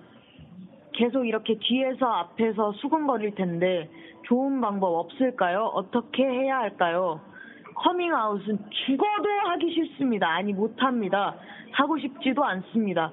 계속 0.93 1.25
이렇게 1.25 1.57
뒤에서 1.57 2.05
앞에서 2.05 2.71
수근거릴 2.73 3.35
텐데 3.35 3.89
좋은 4.27 4.61
방법 4.61 4.95
없을까요? 4.95 5.71
어떻게 5.73 6.23
해야 6.23 6.57
할까요? 6.59 7.21
커밍아웃은 7.75 8.59
죽어도 8.85 9.29
하기 9.49 9.73
싫습니다. 9.73 10.27
아니 10.29 10.53
못합니다. 10.53 11.35
하고 11.71 11.97
싶지도 11.97 12.43
않습니다. 12.43 13.11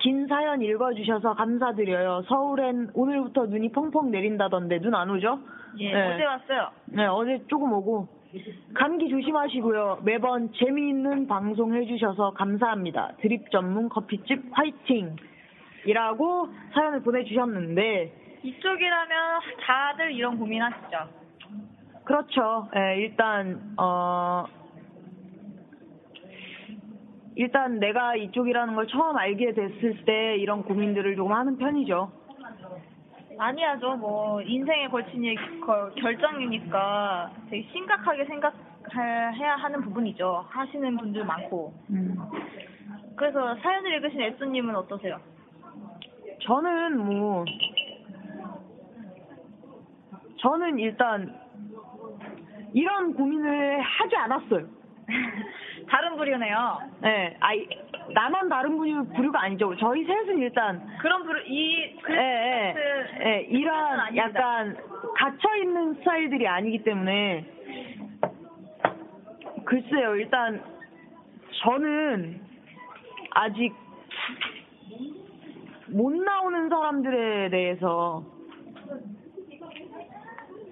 긴 0.00 0.26
사연 0.28 0.62
읽어주셔서 0.62 1.34
감사드려요. 1.34 2.22
서울엔 2.28 2.90
오늘부터 2.94 3.46
눈이 3.46 3.72
펑펑 3.72 4.10
내린다던데 4.10 4.78
눈 4.80 4.94
안 4.94 5.10
오죠? 5.10 5.40
예, 5.80 5.92
네. 5.92 6.14
어제 6.14 6.24
왔어요. 6.24 6.70
네, 6.86 7.06
어제 7.06 7.42
조금 7.48 7.72
오고 7.72 8.06
감기 8.74 9.08
조심하시고요. 9.08 10.00
매번 10.04 10.52
재미있는 10.52 11.26
방송 11.26 11.74
해주셔서 11.74 12.30
감사합니다. 12.32 13.12
드립 13.20 13.50
전문 13.50 13.88
커피집 13.88 14.44
화이팅! 14.52 15.16
이라고 15.86 16.48
사연을 16.74 17.02
보내주셨는데 17.02 18.12
이쪽이라면 18.42 19.40
다들 19.60 20.12
이런 20.12 20.38
고민하시죠. 20.38 21.08
그렇죠. 22.04 22.68
예, 22.76 22.96
일단 23.00 23.74
어 23.76 24.44
일단 27.36 27.78
내가 27.78 28.16
이쪽이라는 28.16 28.74
걸 28.74 28.86
처음 28.88 29.16
알게 29.16 29.52
됐을 29.52 30.04
때 30.04 30.36
이런 30.36 30.62
고민들을 30.62 31.16
조금 31.16 31.32
하는 31.32 31.56
편이죠. 31.56 32.10
많이 33.36 33.62
하죠. 33.62 33.94
뭐 33.96 34.42
인생에 34.42 34.88
걸친 34.88 35.24
얘기, 35.24 35.38
결정이니까 36.00 37.30
되게 37.48 37.68
심각하게 37.70 38.24
생각해야 38.24 39.54
하는 39.56 39.80
부분이죠. 39.82 40.44
하시는 40.48 40.96
분들 40.96 41.24
많고. 41.24 41.72
음. 41.90 42.16
그래서 43.14 43.54
사연을 43.56 43.92
읽으신 43.94 44.20
애수님은 44.20 44.74
어떠세요? 44.74 45.20
저는 46.40 46.98
뭐 46.98 47.44
저는 50.38 50.78
일단 50.78 51.34
이런 52.74 53.14
고민을 53.14 53.80
하지 53.80 54.16
않았어요. 54.16 54.66
다른 55.88 56.16
부류네요. 56.16 56.78
네, 57.00 57.36
아이 57.40 57.66
나만 58.12 58.48
다른 58.48 58.76
부류, 58.76 59.06
부류가 59.14 59.42
아니죠. 59.42 59.74
저희 59.76 60.04
셋은 60.04 60.38
일단 60.38 60.86
그런 61.00 61.24
부류 61.24 61.42
이 61.46 61.96
예, 62.10 62.14
예, 62.14 63.24
예, 63.24 63.40
이런. 63.48 64.16
약간 64.16 64.76
갇혀 65.16 65.56
있는 65.56 65.94
스타일들이 65.94 66.46
아니기 66.46 66.82
때문에 66.82 67.44
글쎄요. 69.64 70.16
일단 70.16 70.62
저는 71.62 72.40
아직 73.30 73.74
못 75.88 76.12
나오는 76.12 76.68
사람들에 76.68 77.50
대해서 77.50 78.24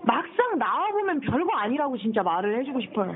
막상 0.07 0.59
나와 0.59 0.89
보면 0.93 1.21
별거 1.21 1.53
아니라고 1.57 1.99
진짜 1.99 2.23
말을 2.23 2.59
해주고 2.61 2.81
싶어요. 2.81 3.15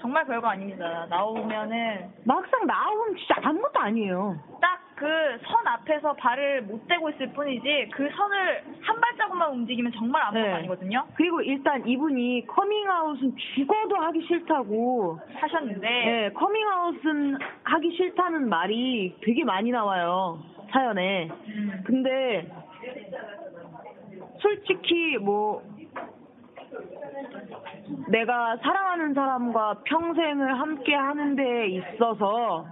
정말 0.00 0.24
별거 0.26 0.48
아닙니다. 0.48 1.06
나오면은 1.08 2.10
막상 2.24 2.66
나오면 2.66 3.16
진짜 3.16 3.36
아무것도 3.42 3.78
아니에요. 3.78 4.36
딱 4.60 4.82
그 5.02 5.06
선 5.48 5.66
앞에서 5.66 6.12
발을 6.12 6.62
못 6.62 6.86
대고 6.86 7.10
있을 7.10 7.32
뿐이지 7.32 7.88
그 7.92 8.08
선을 8.08 8.62
한 8.82 9.00
발자국만 9.00 9.50
움직이면 9.50 9.90
정말 9.96 10.22
아무것도 10.22 10.46
네. 10.46 10.52
아니거든요. 10.52 11.04
그리고 11.14 11.40
일단 11.40 11.84
이분이 11.86 12.46
커밍아웃은 12.46 13.34
죽어도 13.54 13.96
하기 13.96 14.24
싫다고 14.26 15.18
하셨는데 15.34 15.88
네, 15.88 16.30
커밍아웃은 16.34 17.38
하기 17.64 17.96
싫다는 17.96 18.48
말이 18.48 19.16
되게 19.24 19.42
많이 19.44 19.72
나와요 19.72 20.38
사연에. 20.70 21.28
음. 21.48 21.82
근데 21.84 22.46
솔직히 24.40 25.18
뭐 25.18 25.62
내가 28.08 28.56
사랑하는 28.58 29.14
사람과 29.14 29.80
평생을 29.84 30.58
함께 30.58 30.94
하는 30.94 31.36
데 31.36 31.66
있어서 31.68 32.66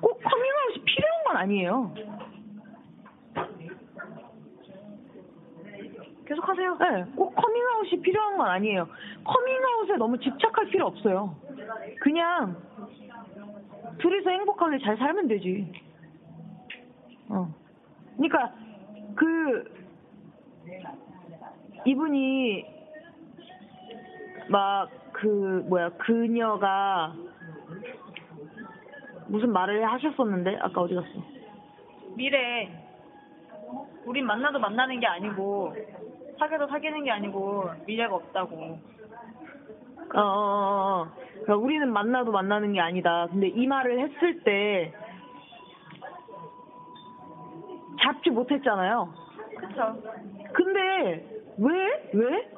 꼭 0.00 0.20
커밍아웃이 0.22 0.84
필요한 0.84 1.24
건 1.24 1.36
아니에요. 1.36 1.94
계속 6.26 6.48
하세요. 6.48 6.76
네, 6.78 7.04
꼭 7.14 7.34
커밍아웃이 7.34 8.00
필요한 8.00 8.36
건 8.36 8.48
아니에요. 8.48 8.88
커밍아웃에 9.24 9.96
너무 9.96 10.18
집착할 10.18 10.66
필요 10.66 10.86
없어요. 10.86 11.36
그냥 12.00 12.56
둘이서 13.98 14.30
행복하게 14.30 14.78
잘 14.78 14.96
살면 14.96 15.28
되지. 15.28 15.70
어. 17.28 17.48
그러니까 18.16 18.52
그 19.14 19.64
이분이 21.84 22.73
막 24.48 25.04
그 25.14 25.64
뭐야 25.68 25.90
그녀가 25.90 27.14
무슨 29.28 29.52
말을 29.52 29.90
하셨었는데 29.90 30.58
아까 30.60 30.82
어디 30.82 30.94
갔어? 30.94 31.08
미래 32.16 32.70
우린 34.04 34.26
만나도 34.26 34.58
만나는 34.58 35.00
게 35.00 35.06
아니고 35.06 35.74
사귀어도 36.38 36.66
사귀는 36.66 37.04
게 37.04 37.10
아니고 37.10 37.70
미래가 37.86 38.14
없다고. 38.16 38.78
어, 40.14 40.20
어, 40.20 40.20
어, 40.20 41.02
어. 41.02 41.12
그러니까 41.32 41.56
우리는 41.56 41.90
만나도 41.92 42.30
만나는 42.32 42.72
게 42.72 42.80
아니다. 42.80 43.26
근데 43.30 43.48
이 43.48 43.66
말을 43.66 43.98
했을 44.00 44.42
때 44.42 44.92
잡지 48.02 48.30
못했잖아요. 48.30 49.14
그쵸. 49.58 49.96
근데 50.52 51.24
왜? 51.56 52.10
왜? 52.12 52.50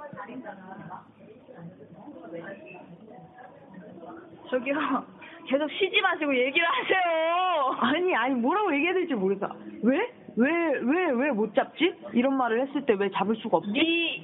저기요. 4.51 4.75
계속 5.49 5.71
쉬지 5.71 6.01
마시고 6.01 6.37
얘기를 6.37 6.67
하세요. 6.67 7.77
아니 7.81 8.15
아니 8.17 8.35
뭐라고 8.35 8.73
얘기해야 8.75 8.95
될지 8.95 9.15
모르겠어. 9.15 9.55
왜? 9.83 9.99
왜 10.39 10.51
왜 10.81 11.11
왜 11.13 11.31
못 11.33 11.55
잡지? 11.55 11.95
이런 12.13 12.37
말을 12.37 12.61
했을 12.67 12.85
때 12.85 12.93
왜 12.95 13.09
잡을 13.11 13.37
수가 13.37 13.59
없지? 13.59 13.71
네 13.73 13.81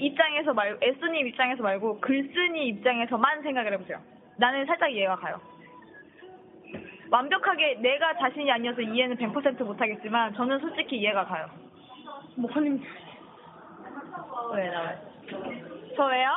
입장에서 0.06 0.52
말고 0.52 0.78
에스님 0.82 1.26
입장에서 1.28 1.62
말고 1.62 2.00
글쓴이 2.00 2.66
입장에서만 2.68 3.42
생각을 3.42 3.72
해보세요. 3.74 3.98
나는 4.36 4.66
살짝 4.66 4.92
이해가 4.92 5.16
가요. 5.16 5.40
완벽하게 7.10 7.74
내가 7.80 8.16
자신이 8.18 8.50
아니어서 8.50 8.80
이해는 8.80 9.16
100% 9.16 9.62
못하겠지만 9.64 10.34
저는 10.34 10.58
솔직히 10.60 10.96
이해가 10.98 11.24
가요. 11.24 11.46
목사님 12.36 12.82
왜 14.54 14.68
나와요? 14.70 14.98
저 15.96 16.06
왜요? 16.06 16.30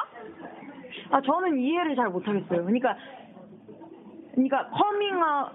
아 1.11 1.21
저는 1.21 1.57
이해를 1.59 1.95
잘 1.95 2.09
못하겠어요. 2.09 2.63
그러니까 2.63 2.95
그러니까 4.31 4.67
커밍아웃 4.69 5.51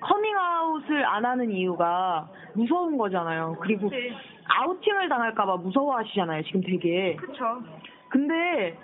커밍아웃을 0.00 1.04
안 1.04 1.24
하는 1.24 1.50
이유가 1.50 2.28
무서운 2.54 2.96
거잖아요. 2.96 3.56
그리고 3.60 3.88
그치. 3.88 4.14
아우팅을 4.48 5.08
당할까봐 5.08 5.56
무서워하시잖아요. 5.56 6.42
지금 6.44 6.60
되게. 6.62 7.16
그쵸. 7.16 7.60
근데 8.08 8.78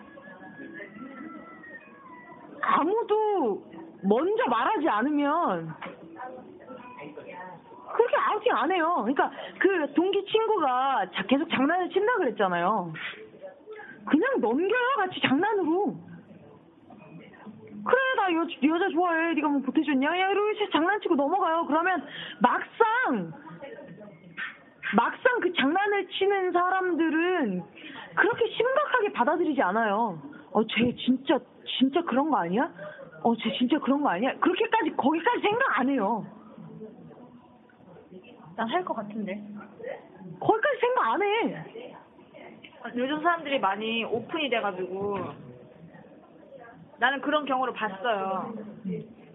아무도 2.61 3.63
먼저 4.03 4.45
말하지 4.49 4.89
않으면 4.89 5.75
그렇게 7.95 8.17
아우팅 8.17 8.53
안 8.57 8.73
해요. 8.73 8.93
그러니까 8.99 9.31
그 9.61 9.93
동기 9.95 10.25
친구가 10.27 11.07
자- 11.15 11.23
계속 11.27 11.49
장난을 11.49 11.91
친다 11.91 12.15
그랬잖아요. 12.17 12.93
그냥 14.07 14.41
넘겨요 14.41 14.97
같이 14.99 15.21
장난으로. 15.21 15.97
그래 17.87 17.99
나 18.17 18.33
여, 18.33 18.75
여자 18.75 18.89
좋아해. 18.91 19.35
네가 19.35 19.49
뭐 19.49 19.61
보태줬냐? 19.61 20.09
야 20.19 20.29
이러고 20.31 20.49
장난치고 20.73 21.15
넘어가요. 21.17 21.67
그러면 21.67 22.03
막상 22.41 23.33
막상 24.97 25.41
그 25.41 25.53
장난을 25.53 26.09
치는 26.09 26.53
사람들은 26.53 27.63
그렇게 28.15 28.47
심각하게 28.57 29.13
받아들이지 29.13 29.61
않아요. 29.63 30.19
어쟤 30.53 30.95
진짜 30.97 31.39
진짜 31.79 32.01
그런 32.03 32.31
거 32.31 32.37
아니야? 32.39 32.71
어 33.23 33.35
쟤 33.37 33.51
진짜 33.59 33.79
그런 33.79 34.03
거 34.03 34.09
아니야? 34.11 34.35
그렇게까지 34.39 34.91
거기까지 34.97 35.41
생각 35.41 35.81
안 35.81 35.89
해요. 35.89 36.25
난 38.57 38.69
할 38.69 38.85
것 38.85 38.95
같은데. 38.95 39.43
거기까지 40.41 40.79
생각 40.81 41.13
안 41.13 41.23
해 41.23 41.95
요즘 42.93 43.23
사람들이 43.23 43.59
많이 43.61 44.05
오픈이 44.05 44.51
돼가지고 44.51 45.19
나는 46.99 47.21
그런 47.23 47.45
경우를 47.47 47.73
봤어요. 47.73 48.53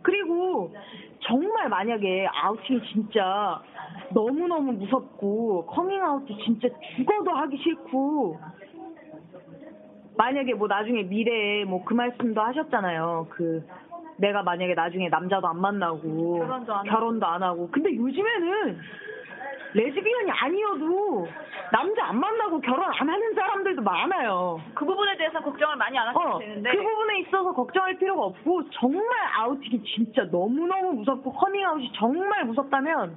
그리고 0.01 0.73
정말 1.21 1.67
만약에 1.67 2.27
아우팅이 2.31 2.81
진짜 2.93 3.61
너무너무 4.13 4.71
무섭고 4.73 5.65
커밍아웃도 5.65 6.37
진짜 6.37 6.69
죽어도 6.95 7.31
하기 7.31 7.57
싫고 7.57 8.39
만약에 10.15 10.53
뭐 10.53 10.67
나중에 10.67 11.03
미래에 11.03 11.65
뭐 11.65 11.83
그 11.83 11.93
말씀도 11.93 12.39
하셨잖아요. 12.41 13.27
그 13.31 13.65
내가 14.17 14.43
만약에 14.43 14.73
나중에 14.75 15.09
남자도 15.09 15.47
안 15.47 15.59
만나고 15.59 16.39
결혼도 16.39 16.73
안 16.73 16.85
결혼도 16.85 17.25
안 17.25 17.41
하고 17.43 17.69
근데 17.71 17.95
요즘에는 17.95 18.79
레즈비언이 19.73 20.31
아니어도 20.31 21.27
남자 21.71 22.05
안 22.05 22.19
만나고 22.19 22.59
결혼 22.61 22.83
안 22.85 23.09
하는 23.09 23.33
사람들도 23.33 23.81
많아요. 23.81 24.59
그 24.73 24.85
부분에 24.85 25.15
대해서 25.17 25.39
걱정을 25.39 25.75
많이 25.75 25.97
안 25.97 26.07
하셔도 26.07 26.35
어, 26.35 26.39
되는데 26.39 26.71
그 26.71 26.81
부분에 26.81 27.19
있어서 27.19 27.53
걱정할 27.53 27.97
필요가 27.97 28.23
없고 28.23 28.69
정말 28.71 29.05
아우팅이 29.37 29.83
진짜 29.83 30.23
너무너무 30.31 30.93
무섭고 30.93 31.31
커밍아웃이 31.33 31.91
정말 31.95 32.45
무섭다면 32.45 33.15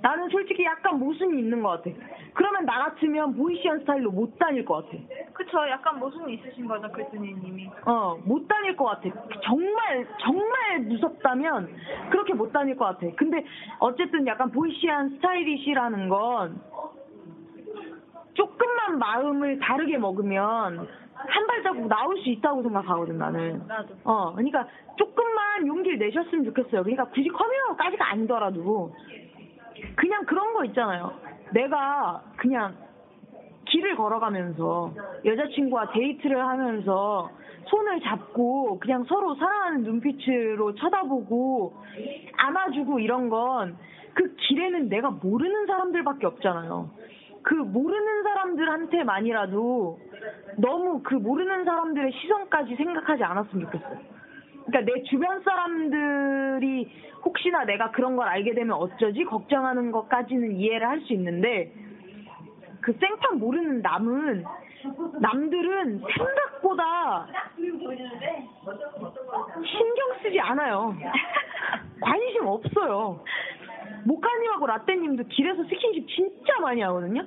나는 0.00 0.28
솔직히 0.28 0.64
약간 0.64 0.98
모순이 0.98 1.38
있는 1.38 1.62
것 1.62 1.70
같아. 1.82 1.90
그러면 2.34 2.64
나 2.64 2.84
같으면 2.84 3.34
보이시한 3.36 3.80
스타일로 3.80 4.10
못 4.10 4.38
다닐 4.38 4.64
것 4.64 4.84
같아. 4.86 5.02
그쵸 5.32 5.68
약간 5.68 5.98
모순이 5.98 6.34
있으신 6.34 6.66
거죠 6.66 6.90
글쓴이님이 6.92 7.70
어, 7.86 8.16
못 8.24 8.46
다닐 8.46 8.76
것 8.76 8.84
같아. 8.84 9.08
정말, 9.42 10.06
정말 10.20 10.80
무섭다면 10.80 11.68
그렇게 12.10 12.34
못 12.34 12.52
다닐 12.52 12.76
것 12.76 12.84
같아. 12.84 13.06
근데 13.16 13.44
어쨌든 13.80 14.26
약간 14.26 14.50
보이시한 14.50 15.10
스타일이시라는 15.10 16.08
건 16.08 16.60
조금만 18.34 18.98
마음을 18.98 19.58
다르게 19.58 19.98
먹으면 19.98 20.86
한 21.14 21.46
발자국 21.48 21.88
나올 21.88 22.16
수 22.22 22.28
있다고 22.28 22.62
생각하거든, 22.62 23.18
나는. 23.18 23.66
나도 23.66 23.94
어, 24.04 24.32
그러니까 24.34 24.68
조금만 24.96 25.66
용기를 25.66 25.98
내셨으면 25.98 26.44
좋겠어요. 26.44 26.84
그러니까 26.84 27.06
굳이 27.06 27.28
커밍아웃까지가 27.28 28.10
아니더라도 28.12 28.94
그냥 29.96 30.24
그런 30.24 30.54
거 30.54 30.64
있잖아요. 30.66 31.12
내가 31.52 32.22
그냥 32.36 32.74
길을 33.66 33.96
걸어가면서 33.96 34.92
여자친구와 35.24 35.90
데이트를 35.92 36.40
하면서 36.46 37.30
손을 37.66 38.00
잡고 38.00 38.78
그냥 38.78 39.04
서로 39.04 39.34
사랑하는 39.34 39.82
눈빛으로 39.82 40.74
쳐다보고 40.74 41.74
안아주고 42.36 43.00
이런 43.00 43.28
건 43.28 43.76
그 44.18 44.34
길에는 44.34 44.88
내가 44.88 45.10
모르는 45.10 45.66
사람들밖에 45.66 46.26
없잖아요. 46.26 46.90
그 47.42 47.54
모르는 47.54 48.24
사람들한테만이라도 48.24 50.00
너무 50.56 51.02
그 51.04 51.14
모르는 51.14 51.64
사람들의 51.64 52.12
시선까지 52.12 52.74
생각하지 52.74 53.22
않았으면 53.22 53.66
좋겠어요. 53.66 54.17
그러니까 54.68 54.92
내 54.92 55.02
주변 55.04 55.40
사람들이 55.42 56.90
혹시나 57.24 57.64
내가 57.64 57.90
그런 57.90 58.16
걸 58.16 58.28
알게 58.28 58.54
되면 58.54 58.76
어쩌지 58.76 59.24
걱정하는 59.24 59.90
것까지는 59.90 60.56
이해를 60.56 60.86
할 60.88 61.00
수 61.00 61.12
있는데 61.14 61.72
그 62.80 62.92
생판 62.92 63.38
모르는 63.38 63.80
남은 63.82 64.44
남들은 65.20 65.98
생각보다 66.16 67.26
신경 69.64 70.14
쓰지 70.22 70.38
않아요. 70.40 70.94
관심 72.00 72.46
없어요. 72.46 73.24
모카님하고 74.04 74.66
라떼님도 74.66 75.24
길에서 75.24 75.64
스킨십 75.64 76.08
진짜 76.08 76.60
많이 76.60 76.80
하거든요. 76.82 77.26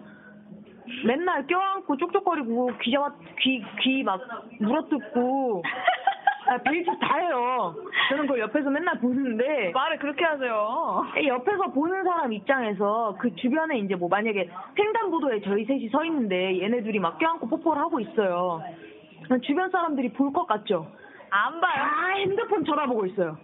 맨날 1.06 1.46
껴안고 1.48 1.98
쪽쪽거리고 1.98 2.72
귀 2.82 2.92
잡아 2.92 3.14
귀귀 3.40 4.04
막 4.04 4.22
물어뜯고 4.60 5.64
아, 6.52 6.58
별짓 6.58 6.86
다 7.00 7.18
해요. 7.18 7.74
저는 8.10 8.24
그걸 8.28 8.40
옆에서 8.42 8.70
맨날 8.70 9.00
보는데 9.00 9.72
말을 9.74 10.00
그렇게 10.00 10.26
하세요. 10.26 11.04
옆에서 11.26 11.72
보는 11.72 12.04
사람 12.04 12.34
입장에서 12.34 13.16
그 13.20 13.34
주변에 13.36 13.80
이제 13.80 13.96
뭐 13.96 14.10
만약에 14.10 14.50
횡단보도에 14.78 15.42
저희 15.42 15.64
셋이 15.64 15.88
서 15.90 16.04
있는데 16.04 16.62
얘네 16.62 16.84
둘이 16.84 17.00
막 17.00 17.18
껴안고 17.20 17.48
뽀뽀를 17.48 17.82
하고 17.82 18.00
있어요. 18.02 18.62
주변 19.44 19.70
사람들이 19.70 20.12
볼 20.12 20.34
것 20.34 20.46
같죠? 20.46 20.88
안 21.30 21.62
봐요. 21.62 21.74
다 21.86 22.08
핸드폰 22.18 22.66
쳐다보고 22.66 23.06
있어요. 23.06 23.38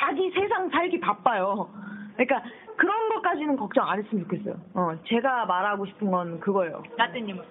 자기 0.00 0.30
세상 0.30 0.70
살기 0.70 1.00
바빠요. 1.00 1.68
그러니까 2.16 2.42
그런 2.76 3.08
것까지는 3.10 3.56
걱정 3.56 3.86
안 3.88 3.98
했으면 4.02 4.24
좋겠어요. 4.24 4.54
어, 4.74 4.92
제가 5.06 5.44
말하고 5.44 5.84
싶은 5.84 6.10
건 6.10 6.40
그거예요. 6.40 6.82
라떼님은? 6.96 7.42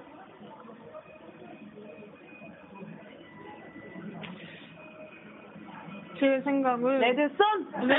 제 6.24 6.40
생각은 6.40 7.00
레드썬? 7.02 7.86
네. 7.86 7.96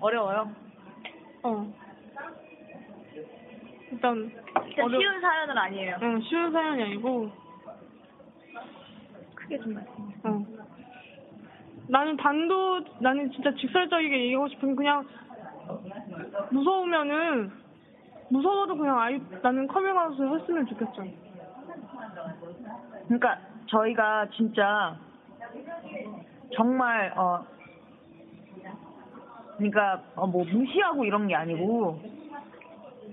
어려워요. 0.00 0.50
어. 1.42 1.72
일단 3.92 4.32
진짜 4.64 4.84
어려- 4.84 4.98
쉬운 4.98 5.20
사연은 5.20 5.58
아니에요. 5.58 5.96
응, 6.00 6.20
쉬운 6.22 6.50
사연이 6.50 6.82
아니고 6.82 7.30
크게 9.34 9.58
좀 9.58 9.74
말씀. 9.74 9.92
어. 10.24 10.46
나는 11.88 12.16
단도 12.16 12.84
나는 13.00 13.30
진짜 13.32 13.52
직설적이게 13.54 14.18
얘기하고 14.24 14.48
싶은 14.48 14.70
게 14.70 14.74
그냥 14.76 15.06
무서우면은 16.50 17.52
무서워도 18.30 18.78
그냥 18.78 18.98
아이 18.98 19.20
나는 19.42 19.68
커밍아웃을 19.68 20.40
했으면 20.40 20.66
좋겠어. 20.68 21.04
그러니까 23.08 23.38
저희가 23.66 24.28
진짜 24.36 24.96
정말 26.54 27.12
어 27.16 27.44
그러니까 29.56 30.02
어, 30.14 30.26
뭐 30.26 30.44
무시하고 30.44 31.04
이런 31.04 31.26
게 31.26 31.34
아니고 31.34 32.00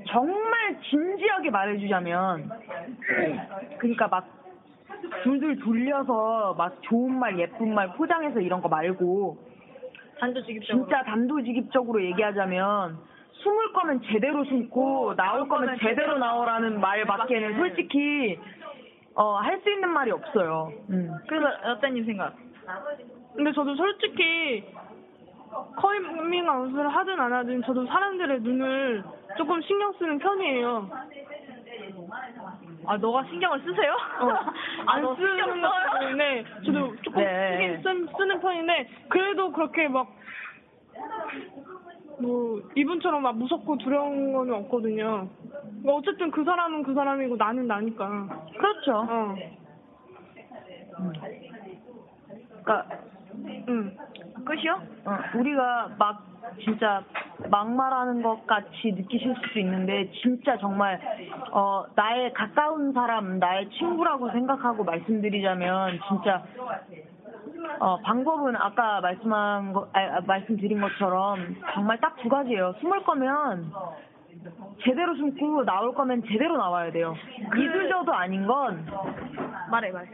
정말 0.08 0.80
진지하게 0.90 1.50
말해주자면 1.50 2.52
그러니까 3.80 4.08
막 4.08 4.28
둘둘 5.24 5.60
돌려서 5.60 6.54
막 6.58 6.82
좋은 6.84 7.18
말 7.18 7.38
예쁜 7.40 7.74
말 7.74 7.94
포장해서 7.94 8.40
이런 8.40 8.62
거 8.62 8.68
말고 8.68 9.38
단도직입적으로. 10.20 10.86
진짜 10.86 11.04
단도직입적으로 11.04 12.04
얘기하자면 12.04 12.98
숨을 13.32 13.74
거면 13.74 14.02
제대로 14.04 14.44
숨고 14.46 15.16
나올 15.16 15.48
거면 15.48 15.78
제대로 15.80 16.18
나오라는 16.18 16.80
말밖에는 16.80 17.56
솔직히 17.58 18.40
어, 19.16 19.36
할 19.38 19.62
수 19.62 19.70
있는 19.70 19.90
말이 19.90 20.12
없어요. 20.12 20.72
음. 20.90 21.12
그래서 21.28 21.48
라떼님 21.48 22.06
생각. 22.06 22.36
근데 23.36 23.52
저도 23.52 23.76
솔직히 23.76 24.66
커밍아웃을 25.76 26.90
하든 26.90 27.20
안 27.20 27.34
하든 27.34 27.62
저도 27.64 27.86
사람들의 27.86 28.42
눈을 28.42 29.04
조금 29.38 29.62
신경 29.62 29.94
쓰는 29.94 30.18
편이에요. 30.18 30.90
아, 32.86 32.98
너가 32.98 33.24
신경을 33.26 33.62
쓰세요? 33.62 33.94
어, 34.20 34.28
아, 34.88 34.94
안 34.96 35.16
쓰는? 35.16 35.62
것 35.62 36.00
때문에 36.00 36.44
저도 36.66 36.96
조금 37.02 37.24
네. 37.24 37.82
쓰는 37.82 38.40
편인데 38.42 38.90
그래도 39.10 39.52
그렇게 39.52 39.88
막 39.88 40.08
뭐 42.20 42.62
이분처럼 42.76 43.22
막 43.24 43.38
무섭고 43.38 43.78
두려운 43.78 44.34
거는 44.34 44.54
없거든요. 44.54 45.28
뭐 45.84 45.96
어쨌든 45.96 46.32
그 46.32 46.44
사람은 46.44 46.84
그 46.84 46.94
사람이고 46.94 47.36
나는 47.36 47.68
나니까. 47.68 48.46
그렇죠. 48.58 49.08
어. 49.10 49.36
그러니까 52.64 52.98
응. 53.70 53.98
끝이요? 54.46 54.82
어, 55.06 55.18
우리가 55.38 55.96
막 55.98 56.24
진짜 56.64 57.04
막말하는 57.50 58.22
것 58.22 58.46
같이 58.46 58.92
느끼실 58.92 59.36
수도 59.36 59.60
있는데 59.60 60.10
진짜 60.22 60.58
정말 60.58 61.00
어 61.52 61.86
나의 61.96 62.34
가까운 62.34 62.94
사람, 62.94 63.40
나의 63.40 63.70
친구라고 63.72 64.30
생각하고 64.32 64.84
말씀드리자면 64.84 66.00
진짜 66.08 66.44
어 67.80 67.98
방법은 68.02 68.56
아까 68.56 69.02
말씀한 69.02 69.74
거 69.74 69.88
아, 69.94 70.00
아, 70.00 70.22
말씀드린 70.26 70.82
것처럼 70.82 71.56
정말 71.74 72.00
딱 72.00 72.14
두 72.18 72.30
가지예요. 72.30 72.74
숨을 72.80 73.04
거면 73.04 73.72
제대로 74.84 75.16
숨고 75.16 75.66
나올 75.66 75.94
거면 75.94 76.24
제대로 76.28 76.58
나와야 76.58 76.92
돼요. 76.92 77.16
이슬저도 77.56 78.14
아닌 78.14 78.46
건 78.48 78.86
말해, 79.70 79.92
말해. 79.92 80.08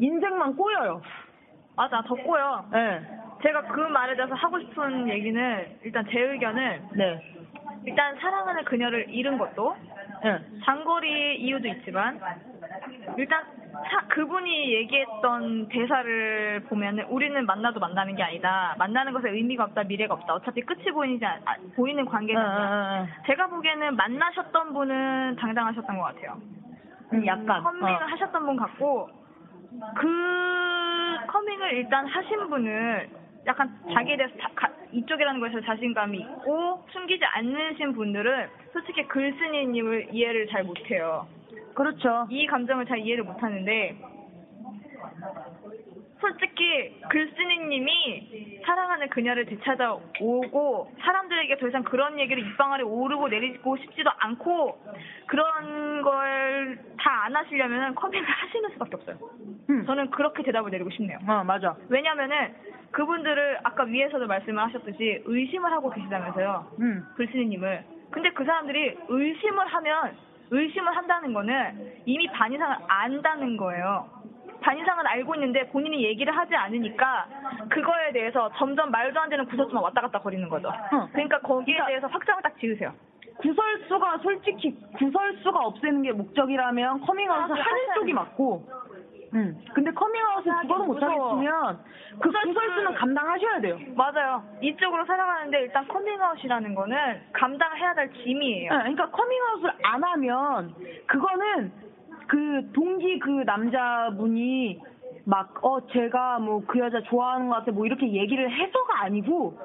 인생만 0.00 0.56
꼬여요. 0.56 1.00
맞아, 1.76 2.02
덥고요. 2.02 2.64
네. 2.72 3.00
제가 3.42 3.62
그 3.62 3.80
말에 3.80 4.16
대해서 4.16 4.34
하고 4.34 4.58
싶은 4.58 5.08
얘기는 5.08 5.66
일단 5.82 6.04
제 6.10 6.18
의견은 6.20 6.88
네. 6.94 7.34
일단 7.84 8.16
사랑하는 8.16 8.64
그녀를 8.64 9.08
잃은 9.10 9.38
것도 9.38 9.76
네. 10.24 10.38
장거리 10.64 11.36
이유도 11.36 11.68
있지만 11.68 12.18
일단 13.16 13.44
사- 13.90 14.06
그분이 14.08 14.74
얘기했던 14.74 15.68
대사를 15.68 16.60
보면은 16.68 17.04
우리는 17.04 17.44
만나도 17.46 17.78
만나는 17.80 18.16
게 18.16 18.22
아니다. 18.22 18.74
만나는 18.78 19.12
것에 19.12 19.30
의미가 19.30 19.64
없다, 19.64 19.84
미래가 19.84 20.14
없다. 20.14 20.34
어차피 20.34 20.60
끝이 20.62 20.84
보이지 20.92 21.24
않, 21.24 21.40
아, 21.44 21.54
보이는 21.74 22.06
아니다. 22.08 23.00
응, 23.02 23.06
제가 23.26 23.46
보기에는 23.48 23.96
만나셨던 23.96 24.72
분은 24.72 25.36
당당하셨던 25.36 25.96
것 25.96 26.02
같아요. 26.04 26.38
응. 27.12 27.26
약간. 27.26 27.62
커밍을 27.62 27.92
어. 27.92 28.06
하셨던 28.06 28.46
분 28.46 28.56
같고 28.56 29.08
그 29.96 31.16
커밍을 31.26 31.72
일단 31.74 32.06
하신 32.06 32.48
분을 32.48 33.08
약간 33.46 33.70
자기에 33.92 34.16
대해서 34.16 34.34
자- 34.38 34.48
가- 34.54 34.70
이쪽이라는 34.92 35.40
것에 35.40 35.60
자신감이 35.64 36.18
있고 36.18 36.84
숨기지 36.90 37.24
않으신 37.24 37.92
분들은 37.94 38.48
솔직히 38.72 39.06
글쓴이님을 39.06 40.08
이해를 40.12 40.48
잘 40.48 40.64
못해요. 40.64 41.26
그렇죠. 41.76 42.26
이 42.30 42.46
감정을 42.46 42.86
잘 42.86 42.98
이해를 42.98 43.22
못하는데 43.24 43.96
솔직히 46.20 46.98
글쓴이님이 47.10 48.60
사랑하는 48.64 49.08
그녀를 49.10 49.44
되찾아오고 49.44 50.92
사람들에게 50.98 51.56
더 51.58 51.68
이상 51.68 51.82
그런 51.84 52.18
얘기를 52.18 52.42
입방 52.44 52.72
아래 52.72 52.82
오르고 52.82 53.28
내리고 53.28 53.76
싶지도 53.76 54.10
않고 54.18 54.78
그런 55.26 56.02
걸 56.02 56.78
다 56.98 57.24
안 57.26 57.36
하시려면 57.36 57.94
커밍을 57.94 58.26
하시는 58.26 58.70
수밖에 58.70 58.96
없어요. 58.96 59.16
음. 59.70 59.84
저는 59.86 60.10
그렇게 60.10 60.42
대답을 60.42 60.70
내리고 60.72 60.90
싶네요. 60.90 61.18
어, 61.28 61.44
맞아. 61.44 61.76
왜냐면은 61.88 62.52
그분들을 62.90 63.58
아까 63.62 63.84
위에서도 63.84 64.26
말씀을 64.26 64.60
하셨듯이 64.64 65.22
의심을 65.24 65.70
하고 65.72 65.90
계시다면서요. 65.90 66.72
음. 66.80 67.04
글쓴이님을. 67.16 67.84
근데 68.10 68.30
그 68.30 68.44
사람들이 68.44 68.96
의심을 69.08 69.66
하면 69.66 70.16
의심을 70.50 70.96
한다는 70.96 71.32
거는 71.32 72.02
이미 72.06 72.26
반 72.28 72.52
이상을 72.52 72.76
안다는 72.88 73.56
거예요. 73.56 74.08
반 74.60 74.78
이상은 74.78 75.06
알고 75.06 75.34
있는데 75.34 75.68
본인이 75.68 76.02
얘기를 76.04 76.36
하지 76.36 76.54
않으니까 76.54 77.26
그거에 77.68 78.12
대해서 78.12 78.50
점점 78.56 78.90
말도 78.90 79.20
안 79.20 79.28
되는 79.28 79.44
구설수만 79.46 79.82
왔다 79.82 80.00
갔다 80.00 80.18
거리는 80.20 80.48
거죠. 80.48 80.68
어. 80.68 81.08
그러니까 81.12 81.38
거기에 81.40 81.78
대해서 81.86 82.06
확장을 82.06 82.42
딱 82.42 82.58
지으세요. 82.58 82.92
구설수가 83.38 84.18
솔직히 84.22 84.74
구설수가 84.98 85.58
없애는 85.66 86.02
게 86.02 86.12
목적이라면 86.12 87.00
커밍아웃을 87.02 87.42
아, 87.60 87.64
하는 87.64 87.80
하셔야 87.82 87.94
쪽이. 87.94 88.12
맞고 88.14 88.66
응. 89.36 89.56
근데 89.74 89.90
커밍아웃을 89.90 90.52
죽어도. 90.62 90.84
못하겠으면 90.84 91.78
그 92.20 92.30
구설수는 92.30 92.94
감당하셔야 92.94 93.60
돼요. 93.60 93.78
맞아요. 93.94 94.42
이쪽으로 94.62 95.04
살아가는데 95.04 95.60
일단 95.62 95.86
커밍아웃이라는 95.88 96.74
거는 96.74 96.96
감당해야 97.32 97.94
될 97.94 98.12
짐이에요. 98.14 98.70
네, 98.72 98.78
그러니까 98.78 99.10
커밍아웃을 99.10 99.72
안 99.82 100.02
하면 100.04 100.74
그거는 101.06 101.72
그 102.28 102.70
동기 102.72 103.18
그 103.18 103.30
남자분이 103.44 104.80
막 105.26 105.62
어 105.64 105.80
제가 105.88 106.38
뭐 106.38 106.62
그 106.66 106.78
여자 106.78 107.00
좋아하는 107.02 107.48
것 107.48 107.56
같아 107.56 107.72
뭐 107.72 107.84
이렇게 107.84 108.06
얘기를 108.12 108.50
해서가 108.50 109.02
아니고 109.02 109.58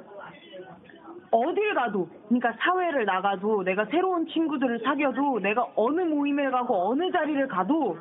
어딜 1.32 1.74
가도 1.76 2.10
그러니까 2.28 2.54
사회를 2.60 3.06
나가도 3.06 3.64
내가 3.64 3.86
새로운 3.86 4.28
친구들을 4.28 4.80
사귀어도 4.84 5.40
내가 5.40 5.66
어느 5.76 6.02
모임에 6.02 6.50
가고 6.50 6.90
어느 6.90 7.10
자리를 7.12 7.48
가도 7.48 7.98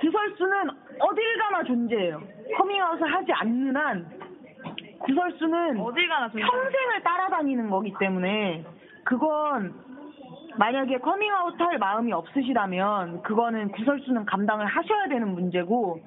구설수는 0.00 0.70
어딜 1.00 1.38
가나 1.38 1.62
존재해요. 1.64 2.22
커밍아웃을 2.56 3.12
하지 3.12 3.32
않는 3.32 3.76
한 3.76 4.06
구설수는 5.00 5.80
어딜 5.80 6.08
가나 6.08 6.28
존재. 6.30 6.44
평생을 6.46 7.02
따라다니는 7.02 7.70
거기 7.70 7.92
때문에 7.98 8.64
그건 9.04 9.74
만약에 10.56 10.98
커밍아웃 10.98 11.60
할 11.60 11.78
마음이 11.78 12.12
없으시다면 12.12 13.22
그거는 13.22 13.70
구설수는 13.72 14.24
감당을 14.26 14.66
하셔야 14.66 15.08
되는 15.08 15.28
문제고 15.28 16.00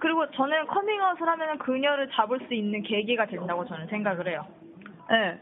그리고 0.00 0.30
저는 0.30 0.66
커밍아웃을 0.66 1.26
하면 1.26 1.58
그녀를 1.58 2.08
잡을 2.10 2.38
수 2.46 2.54
있는 2.54 2.82
계기가 2.82 3.26
된다고 3.26 3.64
저는 3.64 3.86
생각을 3.88 4.28
해요. 4.28 4.46
예. 5.10 5.38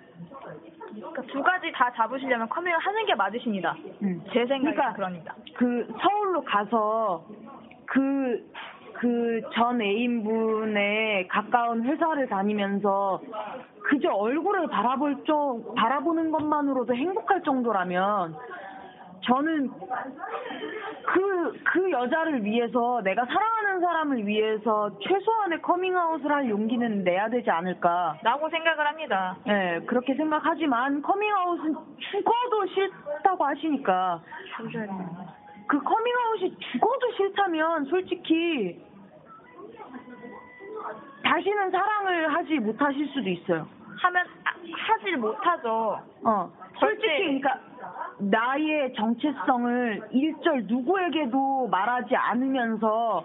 그러니까 0.93 1.23
두 1.23 1.43
가지 1.43 1.70
다 1.73 1.93
잡으시려면 1.95 2.49
커밍을 2.49 2.78
하는 2.78 3.07
게 3.07 3.15
맞으십니다. 3.15 3.77
음. 4.03 4.23
제 4.32 4.47
생각이 4.47 4.74
그러니까 4.74 4.93
그럽니다. 4.95 5.35
그 5.57 5.87
서울로 6.01 6.43
가서 6.45 7.27
그 7.87 8.51
그 9.01 9.41
전 9.55 9.81
애인분의 9.81 11.28
가까운 11.28 11.82
회사를 11.85 12.28
다니면서 12.28 13.20
그저 13.85 14.11
얼굴을 14.11 14.69
바라볼 14.69 15.24
정 15.27 15.74
바라보는 15.74 16.31
것만으로도 16.31 16.95
행복할 16.95 17.43
정도라면 17.43 18.37
저는 19.23 19.70
그, 21.07 21.61
그 21.65 21.91
여자를 21.91 22.45
위해서 22.45 23.01
내가 23.03 23.24
사랑하는 23.25 23.87
사람을 23.86 24.27
위해서 24.27 24.90
최소한의 25.01 25.62
커밍아웃을 25.62 26.31
할 26.31 26.51
용기는 26.51 27.02
내야 27.02 27.31
되지 27.31 27.51
않을까. 27.51 28.19
라고 28.23 28.51
생각을 28.51 28.86
합니다. 28.86 29.36
네, 29.47 29.81
그렇게 29.86 30.15
생각하지만 30.15 31.01
커밍아웃은 31.01 31.74
죽어도 31.98 32.66
싫다고 32.66 33.43
하시니까 33.43 34.20
그 35.66 35.82
커밍아웃이 35.82 36.59
죽어도 36.73 37.12
싫다면 37.16 37.85
솔직히 37.86 38.85
다시는 41.24 41.70
사랑을 41.70 42.35
하지 42.35 42.59
못하실 42.59 43.09
수도 43.09 43.31
있어요. 43.31 43.66
하면 44.02 44.27
아, 44.44 44.51
하질 44.77 45.16
못하죠. 45.16 46.01
어, 46.24 46.51
솔직히 46.81 47.40
그러니까 47.40 47.59
나의 48.19 48.93
정체성을 48.94 50.02
일절 50.11 50.65
누구에게도 50.66 51.69
말하지 51.69 52.15
않으면서 52.16 53.24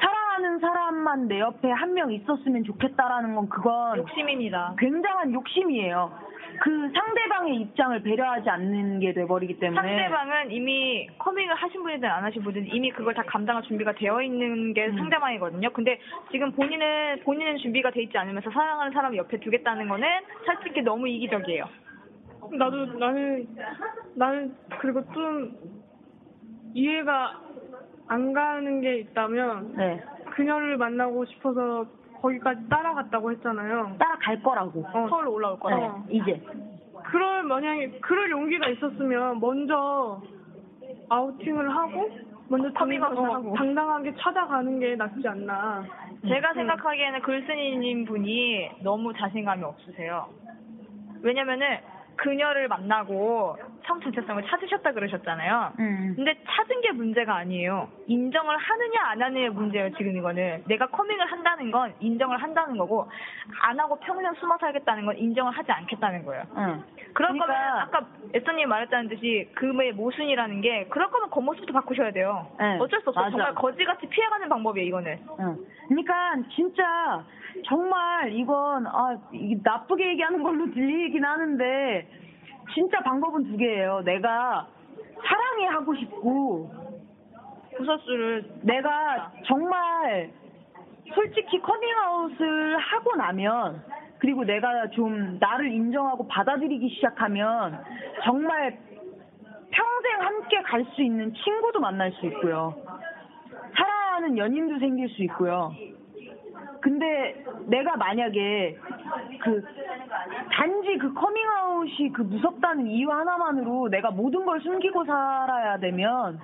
사랑하는 0.00 0.58
사람만 0.58 1.28
내 1.28 1.40
옆에 1.40 1.70
한 1.70 1.90
명 1.94 2.12
있었으면 2.12 2.64
좋겠다라는 2.64 3.34
건 3.34 3.48
그건 3.48 3.98
욕심입니다. 3.98 4.74
굉장한 4.78 5.32
욕심이에요. 5.32 6.30
그 6.62 6.90
상대방의 6.92 7.56
입장을 7.56 8.02
배려하지 8.02 8.50
않는 8.50 9.00
게 9.00 9.12
돼버리기 9.14 9.58
때문에 9.58 9.80
상대방은 9.80 10.50
이미 10.50 11.08
커밍을 11.18 11.54
하신 11.54 11.82
분이든 11.82 12.08
안 12.08 12.24
하신 12.24 12.42
분이든 12.42 12.74
이미 12.74 12.90
그걸 12.90 13.14
다 13.14 13.22
감당할 13.26 13.62
준비가 13.62 13.92
되어 13.92 14.20
있는 14.20 14.74
게 14.74 14.86
음. 14.86 14.96
상대방이거든요. 14.98 15.70
근데 15.72 15.98
지금 16.30 16.52
본인은 16.52 17.20
본인은 17.24 17.56
준비가 17.58 17.90
돼 17.90 18.02
있지 18.02 18.16
않으면서 18.18 18.50
사랑하는 18.50 18.92
사람을 18.92 19.16
옆에 19.16 19.40
두겠다는 19.40 19.88
거는 19.88 20.06
솔직히 20.44 20.82
너무 20.82 21.08
이기적이에요. 21.08 21.64
나도 22.58 22.86
나는 22.98 23.46
나는 24.14 24.54
그리고 24.80 25.02
좀 25.12 25.56
이해가 26.74 27.40
안 28.08 28.32
가는 28.32 28.80
게 28.80 28.98
있다면 28.98 29.74
네. 29.76 30.02
그녀를 30.34 30.76
만나고 30.76 31.24
싶어서 31.26 31.86
거기까지 32.20 32.68
따라갔다고 32.68 33.30
했잖아요. 33.32 33.96
따라갈 33.98 34.42
거라고. 34.42 34.84
어. 34.92 35.08
서울로 35.08 35.32
올라올 35.34 35.58
거라고. 35.58 36.02
네, 36.08 36.14
이제 36.16 36.42
그럴 37.04 37.42
만약에 37.44 37.98
그럴 38.00 38.30
용기가 38.30 38.68
있었으면 38.68 39.40
먼저 39.40 40.20
아우팅을 41.08 41.70
하고 41.74 42.10
먼저 42.48 42.70
당- 42.72 42.90
어, 43.02 43.34
하고. 43.34 43.54
당당하게 43.54 44.12
찾아가는 44.16 44.78
게 44.80 44.96
낫지 44.96 45.26
않나. 45.26 45.84
제가 46.26 46.52
생각하기에는 46.52 47.22
글쓴이님 47.22 48.04
분이 48.04 48.70
너무 48.82 49.12
자신감이 49.14 49.62
없으세요. 49.64 50.28
왜냐면은 51.22 51.78
그녀를 52.16 52.68
만나고 52.68 53.56
성 53.86 54.00
정체성을 54.00 54.42
찾으셨다 54.46 54.92
그러셨잖아요. 54.92 55.72
음. 55.78 56.12
근데 56.16 56.34
찾은 56.46 56.80
게 56.80 56.92
문제가 56.92 57.36
아니에요. 57.36 57.88
인정을 58.06 58.56
하느냐 58.56 59.00
안 59.04 59.22
하느냐의 59.22 59.50
문제예요, 59.50 59.90
지금 59.96 60.16
이거는. 60.16 60.64
내가 60.66 60.86
커밍을 60.86 61.30
한다는 61.30 61.70
건 61.70 61.94
인정을 62.00 62.42
한다는 62.42 62.76
거고, 62.76 63.10
안 63.62 63.78
하고 63.78 63.98
평생 64.00 64.32
숨어 64.34 64.56
살겠다는 64.58 65.06
건 65.06 65.16
인정을 65.18 65.52
하지 65.52 65.70
않겠다는 65.72 66.24
거예요. 66.24 66.44
응. 66.56 66.82
그럴 67.12 67.32
그러니까- 67.32 67.46
거면 67.46 67.78
아까 67.78 68.06
애써님이 68.34 68.66
말했다는 68.66 69.08
듯이 69.08 69.48
그의 69.54 69.92
모순이라는 69.92 70.60
게 70.60 70.86
그럴 70.90 71.10
거면 71.10 71.30
겉모습부터 71.30 71.72
바꾸셔야 71.72 72.12
돼요. 72.12 72.46
네, 72.58 72.78
어쩔 72.78 73.00
수 73.02 73.10
없어. 73.10 73.20
맞아. 73.20 73.30
정말 73.30 73.54
거지같이 73.54 74.06
피해가는 74.08 74.48
방법이에요, 74.48 74.86
이거는. 74.88 75.18
응. 75.40 75.56
그러니까 75.88 76.36
진짜 76.54 77.24
정말 77.66 78.32
이건 78.32 78.86
아 78.86 79.18
나쁘게 79.62 80.08
얘기하는 80.10 80.42
걸로 80.42 80.70
들리긴 80.72 81.24
하는데 81.24 82.08
진짜 82.74 83.00
방법은 83.00 83.44
두 83.44 83.56
개예요. 83.56 84.02
내가 84.04 84.66
사랑해 85.24 85.66
하고 85.66 85.94
싶고 85.94 86.70
구설수를 87.76 88.44
내가 88.62 89.32
정말 89.46 90.30
솔직히 91.14 91.60
커밍아웃을 91.60 92.78
하고 92.78 93.16
나면 93.16 93.82
그리고 94.18 94.44
내가 94.44 94.88
좀 94.90 95.38
나를 95.38 95.72
인정하고 95.72 96.26
받아들이기 96.28 96.88
시작하면 96.90 97.82
정말 98.24 98.78
평생 99.70 100.20
함께 100.20 100.62
갈 100.62 100.84
수 100.94 101.02
있는 101.02 101.32
친구도 101.32 101.80
만날 101.80 102.12
수 102.12 102.26
있고요. 102.26 102.74
사랑하는 103.76 104.36
연인도 104.36 104.78
생길 104.78 105.08
수 105.08 105.22
있고요. 105.24 105.72
근데 106.80 107.44
내가 107.66 107.96
만약에 107.96 108.78
그 109.42 109.64
단지 110.52 110.98
그 110.98 111.12
커밍아웃이 111.12 112.12
그 112.12 112.22
무섭다는 112.22 112.86
이유 112.86 113.10
하나만으로 113.10 113.88
내가 113.88 114.10
모든 114.10 114.44
걸 114.44 114.60
숨기고 114.60 115.04
살아야 115.04 115.78
되면 115.78 116.40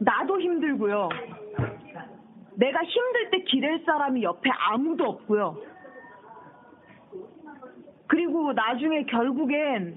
나도 0.00 0.40
힘들고요. 0.40 1.08
내가 2.54 2.82
힘들 2.84 3.30
때 3.30 3.38
기댈 3.44 3.82
사람이 3.84 4.22
옆에 4.22 4.50
아무도 4.50 5.04
없고요. 5.04 5.56
그리고 8.06 8.52
나중에 8.52 9.04
결국엔 9.04 9.96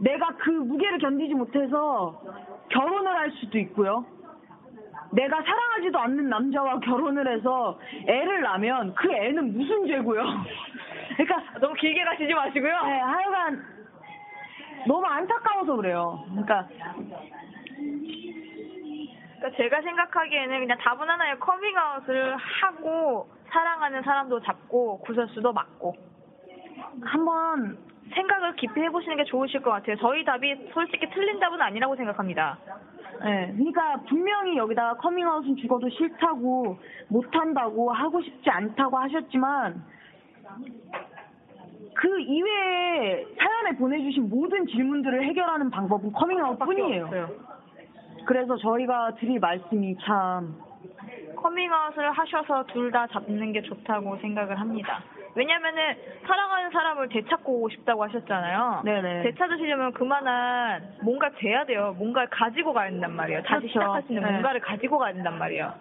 내가 0.00 0.28
그 0.36 0.50
무게를 0.50 0.98
견디지 0.98 1.34
못해서 1.34 2.22
결혼을 2.68 3.16
할 3.16 3.30
수도 3.32 3.58
있고요. 3.58 4.04
내가 5.12 5.42
사랑하지도 5.42 5.98
않는 5.98 6.28
남자와 6.28 6.80
결혼을 6.80 7.26
해서 7.28 7.78
애를 8.06 8.42
낳으면 8.42 8.94
그 8.94 9.10
애는 9.12 9.56
무슨 9.56 9.86
죄고요. 9.86 10.22
그러니까 11.16 11.58
너무 11.60 11.74
길게 11.74 12.04
가시지 12.04 12.34
마시고요. 12.34 12.82
네, 12.84 12.98
하여간 13.00 13.64
너무 14.86 15.04
안타까워서 15.06 15.76
그래요. 15.76 16.24
그러니까 16.30 16.68
그러니까 19.38 19.56
제가 19.56 19.82
생각하기에는 19.82 20.60
그냥 20.60 20.78
답은 20.78 21.08
하나예요. 21.08 21.38
커밍아웃을 21.38 22.36
하고 22.36 23.28
사랑하는 23.48 24.02
사람도 24.02 24.40
잡고 24.40 24.98
구설수도 25.00 25.52
맞고 25.52 25.96
한번 27.02 27.78
생각을 28.14 28.56
깊이 28.56 28.80
해보시는 28.80 29.16
게 29.16 29.24
좋으실 29.24 29.62
것 29.62 29.70
같아요. 29.70 29.96
저희 29.96 30.24
답이 30.24 30.70
솔직히 30.72 31.08
틀린 31.10 31.38
답은 31.38 31.60
아니라고 31.60 31.96
생각합니다. 31.96 32.58
네, 33.24 33.52
그러니까 33.56 34.00
분명히 34.08 34.56
여기다가 34.56 34.94
커밍아웃은 34.94 35.56
죽어도 35.56 35.88
싫다고 35.88 36.78
못한다고 37.08 37.92
하고 37.92 38.22
싶지 38.22 38.48
않다고 38.48 38.96
하셨지만 38.98 39.82
그 41.94 42.20
이외에 42.20 43.26
사연에 43.36 43.76
보내주신 43.76 44.28
모든 44.28 44.66
질문들을 44.66 45.24
해결하는 45.24 45.70
방법은 45.70 46.12
커밍아웃 46.12 46.58
뿐이에요. 46.60 47.04
없어요. 47.06 47.28
그래서 48.24 48.56
저희가 48.56 49.14
드릴 49.16 49.40
말씀이 49.40 49.96
참 50.04 50.54
커밍아웃을 51.34 52.10
하셔서 52.12 52.64
둘 52.66 52.92
다 52.92 53.06
잡는 53.08 53.52
게 53.52 53.62
좋다고 53.62 54.16
생각을 54.18 54.60
합니다. 54.60 55.02
왜냐면은 55.38 55.94
사랑하는 56.26 56.70
사람을 56.70 57.08
되찾고 57.10 57.68
싶다고 57.70 58.02
하셨잖아요. 58.04 58.82
네네. 58.84 59.22
되찾으시려면 59.22 59.92
그만한 59.92 60.96
뭔가 61.02 61.30
돼야 61.30 61.64
돼요. 61.64 61.94
뭔가를 61.96 62.28
가지고 62.28 62.72
가야 62.72 62.90
된단 62.90 63.14
말이에요. 63.14 63.42
다시 63.44 63.60
그렇죠. 63.60 63.68
시작할 63.68 64.02
수 64.02 64.08
있는 64.12 64.24
네. 64.24 64.32
뭔가를 64.32 64.60
가지고 64.60 64.98
가야 64.98 65.12
된단 65.12 65.38
말이에요. 65.38 65.72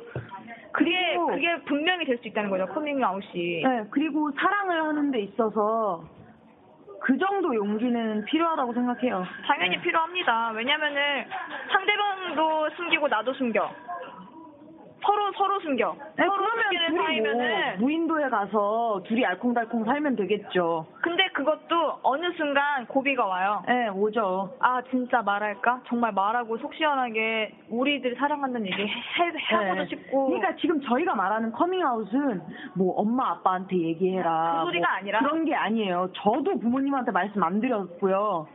그게 0.74 1.16
그게 1.16 1.58
분명히 1.66 2.06
될 2.06 2.20
수 2.20 2.28
있다는 2.28 2.52
거죠. 2.52 2.68
커밍아웃이. 2.68 3.64
네, 3.64 3.84
그리고 3.90 4.30
사랑을 4.34 4.84
하는 4.84 5.10
데 5.10 5.22
있어서 5.22 6.04
그 7.02 7.18
정도 7.18 7.56
용기는 7.56 8.26
필요하다고 8.26 8.74
생각해요. 8.74 9.26
당연히 9.48 9.78
네. 9.78 9.82
필요합니다. 9.82 10.52
왜냐면은 10.52 11.26
상대방도 11.72 12.70
숨기고 12.76 13.08
나도 13.08 13.34
숨겨. 13.34 13.72
서로 15.04 15.32
서로 15.38 15.60
숨겨. 15.60 15.96
네, 16.16 16.26
서로 16.26 16.38
그러면 16.38 16.64
숨기는 16.64 16.88
둘이 16.88 16.98
뭐 16.98 17.06
사이면은 17.06 17.80
무인도에 17.80 18.30
가서 18.30 19.02
둘이 19.06 19.26
알콩달콩 19.26 19.86
살면 19.86 20.16
되겠죠. 20.16 20.86
근데 21.02 21.28
그것도 21.34 22.00
어느 22.04 22.32
순간 22.34 22.86
고비가 22.88 23.26
와요. 23.26 23.64
네, 23.68 23.88
오죠. 23.90 24.56
아 24.60 24.82
진짜 24.90 25.22
말할까? 25.22 25.82
정말 25.88 26.12
말하고 26.14 26.58
속 26.58 26.74
시원하게 26.74 27.54
우리들이 27.70 28.16
사랑한다는 28.16 28.68
얘기 28.68 28.82
해, 28.82 28.86
해, 28.88 29.56
하고도 29.56 29.84
네. 29.84 29.86
싶고 29.88 30.28
그러니까 30.28 30.56
지금 30.56 30.82
저희가 30.82 31.16
말하는 31.16 31.52
커밍아웃은 31.52 32.42
뭐 32.76 32.96
엄마 32.96 33.32
아빠한테 33.32 33.78
얘기해라. 33.78 34.60
그 34.60 34.66
소리가 34.66 34.88
뭐 34.88 34.98
아니라? 34.98 35.20
그런 35.20 35.46
게 35.46 35.56
아니에요. 35.56 36.10
저도 36.14 36.60
부모님한테 36.60 37.12
말씀 37.12 37.42
안 37.44 37.60
드렸고요. 37.60 38.48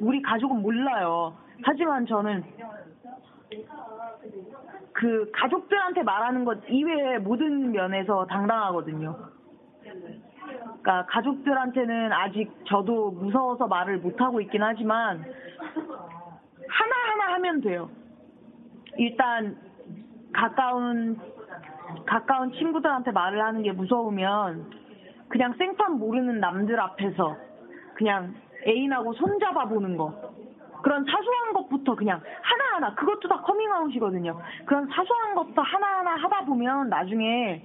우리 0.00 0.20
가족은 0.22 0.62
몰라요. 0.62 1.36
하지만 1.64 2.06
저는 2.06 2.42
그 4.92 5.30
가족들한테 5.32 6.02
말하는 6.02 6.44
것 6.44 6.58
이외의 6.68 7.20
모든 7.20 7.72
면에서 7.72 8.26
당당하거든요. 8.26 9.16
그러니까 9.82 11.06
가족들한테는 11.08 12.12
아직 12.12 12.50
저도 12.66 13.10
무서워서 13.12 13.66
말을 13.66 13.98
못 13.98 14.20
하고 14.20 14.40
있긴 14.40 14.62
하지만 14.62 15.24
하나하나 16.68 17.34
하면 17.34 17.60
돼요. 17.60 17.90
일단 18.96 19.56
가까운 20.32 21.18
가까운 22.06 22.52
친구들한테 22.52 23.10
말을 23.10 23.42
하는 23.42 23.62
게 23.62 23.72
무서우면 23.72 24.70
그냥 25.28 25.54
생판 25.54 25.98
모르는 25.98 26.40
남들 26.40 26.78
앞에서 26.78 27.36
그냥 27.94 28.34
애인하고 28.66 29.14
손잡아 29.14 29.66
보는 29.66 29.96
거 29.96 30.32
그런 30.82 31.04
사소한 31.04 31.52
것부터 31.54 31.94
그냥 31.94 32.20
하나하나 32.42 32.94
그것도 32.94 33.28
다 33.28 33.40
커밍아웃이거든요. 33.40 34.40
그런 34.66 34.86
사소한 34.88 35.34
것부터 35.34 35.62
하나하나 35.62 36.16
하다 36.16 36.44
보면 36.44 36.88
나중에 36.88 37.64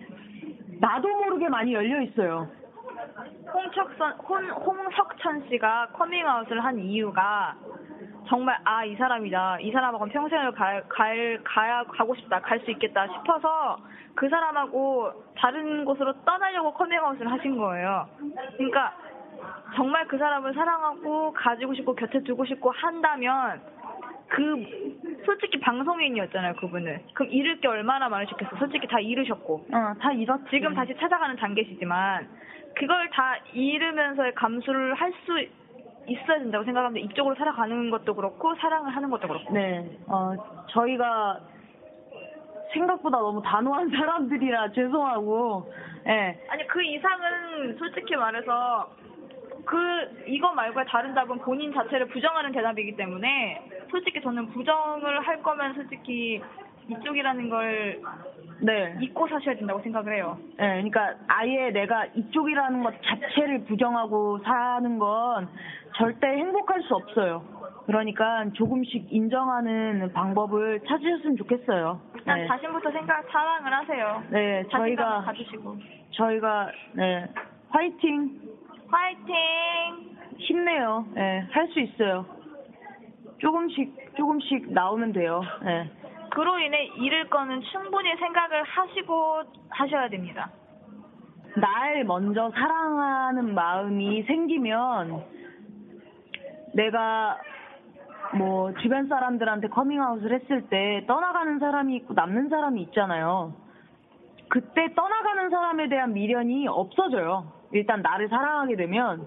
나도 0.80 1.08
모르게 1.08 1.50
많이 1.50 1.74
열려 1.74 2.02
있어요. 2.02 2.48
홍석선 3.54 4.12
홍, 4.28 4.50
홍석천 4.50 5.50
씨가 5.50 5.90
커밍아웃을 5.94 6.64
한 6.64 6.80
이유가 6.80 7.56
정말 8.28 8.60
아 8.66 8.86
이 8.86 8.96
사람이다 8.96 9.60
이 9.62 9.72
사람하고는 9.72 10.12
평생을 10.12 10.52
갈, 10.52 10.84
갈 10.90 11.40
가야 11.44 11.84
가고 11.86 12.14
싶다 12.16 12.42
갈 12.42 12.60
수 12.60 12.72
있겠다 12.72 13.08
싶어서 13.08 13.78
그 14.16 14.28
사람하고 14.30 15.12
다른 15.38 15.86
곳으로 15.86 16.14
떠나려고 16.26 16.74
커밍아웃을 16.74 17.32
하신 17.32 17.58
거예요. 17.58 18.08
그러니까 18.58 18.94
정말 19.76 20.08
그 20.08 20.18
사람을 20.18 20.54
사랑하고 20.54 21.34
가지고 21.34 21.74
싶고 21.74 21.96
곁에 21.96 22.22
두고 22.24 22.46
싶고 22.46 22.72
한다면 22.72 23.62
그 24.30 25.20
솔직히 25.26 25.60
방송인이었잖아요 25.60 26.56
그분은 26.56 27.02
그럼 27.14 27.32
잃을 27.32 27.60
게 27.60 27.68
얼마나 27.68 28.10
많으셨겠어 28.10 28.58
솔직히 28.58 28.88
다 28.88 29.00
잃으셨고 29.00 29.68
어, 29.72 29.94
다 30.00 30.12
잃었지. 30.12 30.44
지금 30.50 30.74
다시 30.76 30.96
찾아가는 31.00 31.36
단계시지만 31.36 32.28
그걸 32.76 33.10
다 33.10 33.38
잃으면서의 33.54 34.34
감수를 34.36 34.94
할 34.96 35.14
수 35.26 35.48
있어야 36.08 36.40
된다고 36.40 36.64
생각합니다. 36.64 37.06
이쪽으로 37.06 37.36
살아가는 37.36 37.90
것도 37.90 38.16
그렇고 38.16 38.56
사랑을 38.56 38.96
하는 38.96 39.10
것도 39.10 39.28
그렇고. 39.28 39.54
네, 39.54 39.86
어, 40.08 40.34
저희가 40.70 41.40
생각보다 42.74 43.18
너무 43.18 43.42
단호한 43.42 43.90
사람들이라 43.90 44.72
죄송하고, 44.72 45.72
예. 46.08 46.40
아니 46.50 46.68
그 46.68 46.82
이상은 46.82 47.78
솔직히 47.78 48.16
말해서 48.16 48.90
그 49.68 50.24
이거 50.28 50.54
말고 50.54 50.84
다른 50.86 51.14
답은 51.14 51.40
본인 51.40 51.74
자체를 51.74 52.08
부정하는 52.08 52.54
대답이기 52.54 52.96
때문에 52.96 53.62
솔직히 53.92 54.22
저는 54.22 54.48
부정을 54.48 55.20
할 55.28 55.44
거면 55.44 55.74
솔직히 55.76 56.42
이쪽이라는 56.88 57.50
걸 57.50 58.02
네. 58.62 58.98
잊고 59.02 59.28
사셔야 59.28 59.56
된다고 59.56 59.82
생각을 59.82 60.16
해요. 60.16 60.38
예, 60.54 60.56
그러니까 60.56 61.16
아예 61.28 61.70
내가 61.72 62.06
이쪽이라는 62.16 62.82
것 62.82 62.94
자체를 63.04 63.66
부정하고 63.66 64.40
사는 64.40 64.98
건 64.98 65.50
절대 65.98 66.28
행복할 66.28 66.82
수 66.84 66.96
없어요. 66.96 67.44
그러니까 67.86 68.46
조금씩 68.54 69.08
인정하는 69.10 70.12
방법을 70.14 70.80
찾으셨으면 70.88 71.36
좋겠어요. 71.38 72.00
일단 72.16 72.40
네. 72.40 72.48
자신부터 72.48 72.92
생각 72.92 73.26
사랑을 73.30 73.74
하세요. 73.74 74.24
네, 74.30 74.64
저희가 74.72 75.24
가지시고 75.24 75.76
저희가 76.12 76.72
네 76.94 77.28
화이팅 77.70 78.47
화이팅. 78.90 80.18
힘내요. 80.38 81.06
예, 81.18 81.48
할 81.52 81.68
수 81.70 81.80
있어요. 81.80 82.26
조금씩 83.40 84.16
조금씩 84.16 84.72
나오면 84.74 85.14
돼요. 85.14 85.42
예. 85.66 85.90
그로 86.32 86.60
인해 86.60 86.86
잃을 86.98 87.30
거는 87.30 87.62
충분히 87.72 88.16
생각을 88.18 88.64
하시고 88.64 89.44
하셔야 89.70 90.10
됩니다. 90.10 90.52
날 91.56 92.04
먼저 92.04 92.52
사랑하는 92.52 93.54
마음이 93.56 94.24
생기면 94.24 95.24
내가 96.74 97.38
뭐 98.38 98.74
주변 98.76 99.08
사람들한테 99.08 99.70
커밍아웃을 99.70 100.34
했을 100.34 100.68
때 100.70 101.04
떠나가는 101.08 101.58
사람이 101.60 101.96
있고 101.98 102.14
남는 102.14 102.50
사람이 102.50 102.82
있잖아요. 102.84 103.54
그때 104.50 104.94
떠나가는 104.94 105.50
사람에 105.50 105.90
대한 105.90 106.14
미련이 106.14 106.68
없어져요. 106.68 107.52
일단 107.72 108.02
나를 108.02 108.30
사랑하게 108.30 108.76
되면 108.76 109.26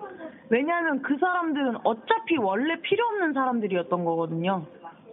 왜냐하면 0.48 1.02
그 1.02 1.16
사람들은 1.18 1.78
어차피 1.84 2.36
원래 2.38 2.80
필요 2.80 3.04
없는 3.06 3.32
사람들이었던 3.32 4.04
거거든요. 4.04 4.66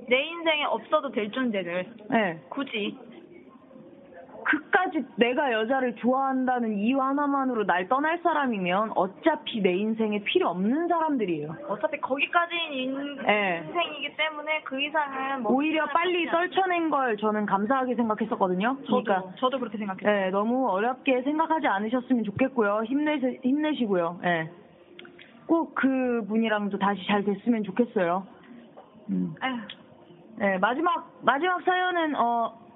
내 0.07 0.21
인생에 0.21 0.63
없어도 0.65 1.11
될 1.11 1.31
존재들 1.31 1.85
네. 2.09 2.41
굳이 2.49 2.97
그까지 4.49 5.03
내가 5.17 5.51
여자를 5.51 5.95
좋아한다는 5.97 6.77
이유 6.77 7.01
하나만으로 7.01 7.65
날 7.65 7.89
떠날 7.89 8.17
사람이면 8.19 8.93
어차피 8.95 9.59
내 9.61 9.73
인생에 9.75 10.23
필요 10.23 10.47
없는 10.49 10.87
사람들이에요. 10.87 11.53
어차피 11.67 11.99
거기까지인 11.99 12.71
인- 12.73 13.15
네. 13.25 13.61
인생이기 13.67 14.15
때문에 14.15 14.61
그 14.63 14.79
이상은 14.81 15.43
뭐 15.43 15.51
오히려 15.51 15.85
빨리 15.87 16.25
떨쳐낸 16.29 16.89
걸 16.89 17.17
저는 17.17 17.45
감사하게 17.45 17.95
생각했었거든요. 17.95 18.77
저도 18.85 19.03
그러니까 19.03 19.31
저도 19.37 19.59
그렇게 19.59 19.77
생각해요. 19.77 20.09
네, 20.09 20.29
너무 20.29 20.69
어렵게 20.69 21.23
생각하지 21.23 21.67
않으셨으면 21.67 22.23
좋겠고요. 22.23 22.83
힘내 22.85 23.17
힘내시고요. 23.43 24.19
네. 24.21 24.49
꼭 25.45 25.75
그분이랑도 25.75 26.77
다시 26.79 27.05
잘 27.07 27.25
됐으면 27.25 27.63
좋겠어요. 27.63 28.25
음. 29.09 29.35
에휴, 29.43 29.57
네, 30.37 30.57
마지막 30.57 31.11
마지막 31.21 31.61
사연은 31.63 32.15
어 32.15 32.66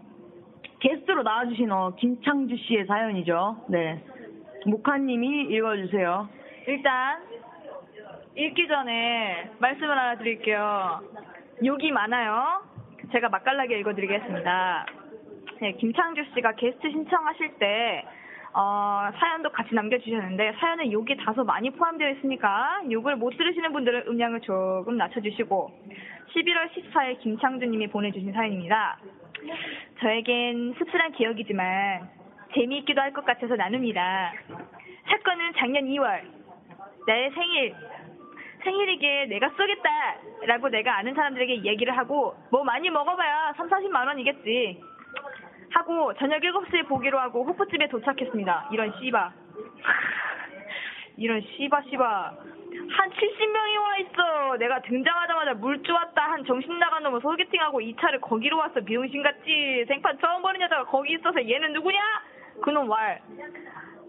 게스트로 0.81 1.23
나와주신 1.23 1.71
어 1.71 1.93
김창주 1.95 2.57
씨의 2.57 2.85
사연이죠. 2.85 3.65
네, 3.69 4.03
모카님이 4.65 5.43
읽어주세요. 5.53 6.27
일단 6.67 7.21
읽기 8.35 8.67
전에 8.67 9.51
말씀을 9.59 9.89
하나 9.91 10.15
드릴게요. 10.15 11.01
욕이 11.63 11.91
많아요. 11.91 12.63
제가 13.11 13.29
맛깔나게 13.29 13.79
읽어드리겠습니다. 13.79 14.85
네, 15.61 15.73
김창주 15.73 16.23
씨가 16.33 16.53
게스트 16.53 16.89
신청하실 16.89 17.59
때 17.59 18.03
어, 18.53 19.09
사연도 19.17 19.49
같이 19.49 19.73
남겨주셨는데 19.73 20.53
사연에 20.59 20.91
욕이 20.91 21.15
다소 21.17 21.43
많이 21.43 21.69
포함되어 21.69 22.09
있으니까 22.11 22.81
욕을 22.91 23.15
못 23.15 23.31
들으시는 23.37 23.71
분들은 23.71 24.07
음량을 24.07 24.41
조금 24.41 24.97
낮춰주시고 24.97 25.71
11월 26.33 26.69
14일 26.71 27.19
김창주님이 27.19 27.87
보내주신 27.87 28.33
사연입니다. 28.33 28.97
저에겐 30.01 30.73
씁쓸한 30.77 31.13
기억이지만 31.13 32.09
재미있기도 32.53 32.99
할 32.99 33.13
것 33.13 33.25
같아서 33.25 33.55
나눕니다. 33.55 34.33
사건은 35.09 35.53
작년 35.57 35.85
2월 35.85 36.21
나의 37.07 37.31
생일 37.31 37.73
생일이기에 38.63 39.25
내가 39.25 39.49
쏘겠다 39.49 39.89
라고 40.45 40.69
내가 40.69 40.97
아는 40.97 41.15
사람들에게 41.15 41.63
얘기를 41.63 41.97
하고 41.97 42.35
뭐 42.51 42.63
많이 42.63 42.89
먹어봐야 42.89 43.53
3, 43.57 43.69
40만 43.69 44.05
원이겠지 44.05 44.79
하고 45.73 46.13
저녁 46.15 46.41
7시에 46.41 46.87
보기로 46.87 47.19
하고 47.19 47.43
호프집에 47.45 47.87
도착했습니다. 47.87 48.69
이런 48.71 48.93
씨바. 48.99 49.31
이런 51.17 51.41
씨바 51.41 51.81
씨바. 51.89 52.33
한 52.91 53.09
70명이 53.09 53.81
와 53.81 53.97
있어. 53.97 54.57
내가 54.57 54.81
등장하자마자 54.81 55.53
물주 55.55 55.93
왔다. 55.93 56.31
한 56.31 56.43
정신 56.45 56.77
나간 56.79 57.03
놈을 57.03 57.21
소개팅하고 57.21 57.79
2차를 57.79 58.21
거기로 58.21 58.57
왔어 58.57 58.81
비용신 58.81 59.23
같지. 59.23 59.85
생판 59.87 60.19
처음 60.19 60.41
보는 60.41 60.59
여자가 60.61 60.85
거기 60.85 61.13
있어서 61.13 61.47
얘는 61.47 61.73
누구냐? 61.73 61.99
그놈 62.61 62.89
왈. 62.89 63.19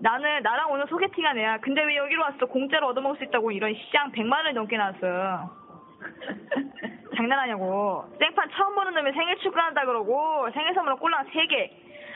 나는 0.01 0.43
나랑 0.43 0.73
오늘 0.73 0.87
소개팅한 0.89 1.39
애야. 1.39 1.59
근데 1.59 1.83
왜 1.85 1.97
여기로 1.97 2.23
왔어? 2.23 2.47
공짜로 2.47 2.89
얻어먹을 2.89 3.19
수 3.19 3.25
있다고 3.25 3.53
이런 3.53 3.73
시장 3.75 4.11
100만 4.11 4.33
원이 4.45 4.53
넘게 4.55 4.77
나왔어요. 4.77 5.62
장난하냐고. 7.17 8.05
생판 8.19 8.51
처음 8.51 8.75
보는 8.75 8.95
놈이 8.95 9.13
생일 9.13 9.37
축하한다 9.39 9.85
그러고 9.85 10.49
생일 10.53 10.75
선물로 10.75 10.97
꼴랑 10.97 11.27
3개. 11.27 11.71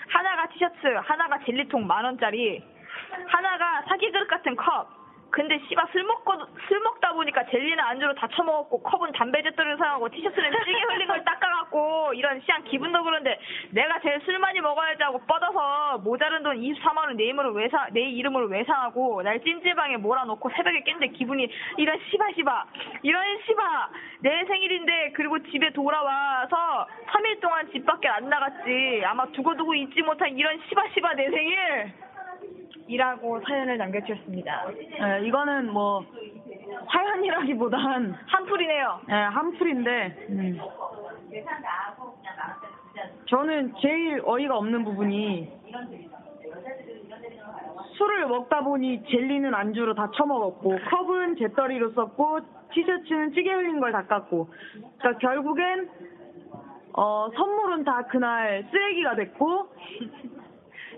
하나가 0.09 0.47
티셔츠, 0.49 0.87
하나가 1.03 1.39
젤리통 1.45 1.87
만 1.87 2.05
원짜리, 2.05 2.63
하나가 3.27 3.83
사기 3.89 4.11
그릇 4.11 4.29
같은 4.29 4.55
컵. 4.57 5.06
근데 5.37 5.59
씨발 5.69 5.87
술 5.93 6.03
먹고 6.05 6.33
술 6.67 6.81
먹다 6.81 7.13
보니까 7.13 7.45
젤리는 7.45 7.79
안주로 7.79 8.15
다 8.15 8.27
처먹었고 8.35 8.83
컵은 8.83 9.13
담배 9.13 9.43
잿더리를 9.43 9.77
사용하고 9.77 10.09
티셔츠는 10.09 10.51
찌개 10.65 10.81
흘린 10.81 11.07
걸 11.09 11.23
닦아갖고 11.25 12.15
이런 12.15 12.41
시한 12.41 12.65
기분도 12.65 13.03
그런데 13.05 13.39
내가 13.71 14.01
제일 14.01 14.19
술 14.25 14.39
많이 14.39 14.63
먹어야지 14.63 15.03
하고 15.03 15.21
뻗어서 15.27 15.99
모자른 15.99 16.43
돈 16.43 16.57
24만 16.57 16.97
원 17.09 17.17
내 17.17 17.25
이름으로 17.25 17.53
왜 17.53 17.69
사, 17.69 17.87
내 17.93 18.01
이름으로 18.01 18.47
왜 18.47 18.65
상하고 18.65 19.23
날 19.23 19.41
찜질방에 19.43 19.99
몰아놓고 19.99 20.49
새벽에 20.57 20.81
깼는데 20.85 21.09
기분이 21.09 21.49
이런 21.77 21.99
씨바 22.11 22.33
씨바 22.35 22.65
이런 23.03 23.23
씨바 23.47 23.91
내 24.21 24.45
생일인데 24.47 25.13
그리고 25.15 25.39
집에 25.51 25.71
돌아와서 25.73 26.87
3일 27.09 27.41
동안 27.41 27.71
집 27.73 27.85
밖에 27.85 28.09
안 28.09 28.29
나갔지. 28.31 29.03
아마 29.05 29.27
두고두고 29.27 29.75
잊지 29.75 30.01
못한 30.03 30.31
이런 30.37 30.59
씨바 30.69 30.89
씨바 30.95 31.15
내 31.15 31.29
생일 31.31 31.93
이라고 32.89 33.41
사연을 33.41 33.79
남겨주셨습니다. 33.79 34.65
예, 34.71 35.27
이거는 35.27 35.73
뭐 35.73 36.05
사연이라기보단 36.93 38.15
한풀이네요. 38.27 39.01
예, 39.11 39.15
한풀인데 39.15 40.27
음. 40.31 40.61
저는 43.27 43.75
제일 43.81 44.23
어이가 44.25 44.57
없는 44.57 44.85
부분이 44.85 45.53
술을 47.97 48.27
먹다 48.27 48.61
보니 48.63 49.05
젤리는 49.05 49.55
안주로 49.55 49.95
다 49.95 50.11
처먹었고 50.15 50.79
컵은 50.91 51.37
재떨이로 51.37 51.93
썼고 51.93 52.41
티셔츠는 52.73 53.33
찌개 53.33 53.53
흘린 53.53 53.81
걸 53.81 53.93
닦았고 53.93 54.49
그러니까 54.99 55.19
결국엔 55.19 55.89
어, 56.93 57.29
선물은 57.35 57.85
다 57.85 58.03
그날 58.07 58.67
쓰레기가 58.71 59.15
됐고 59.17 59.69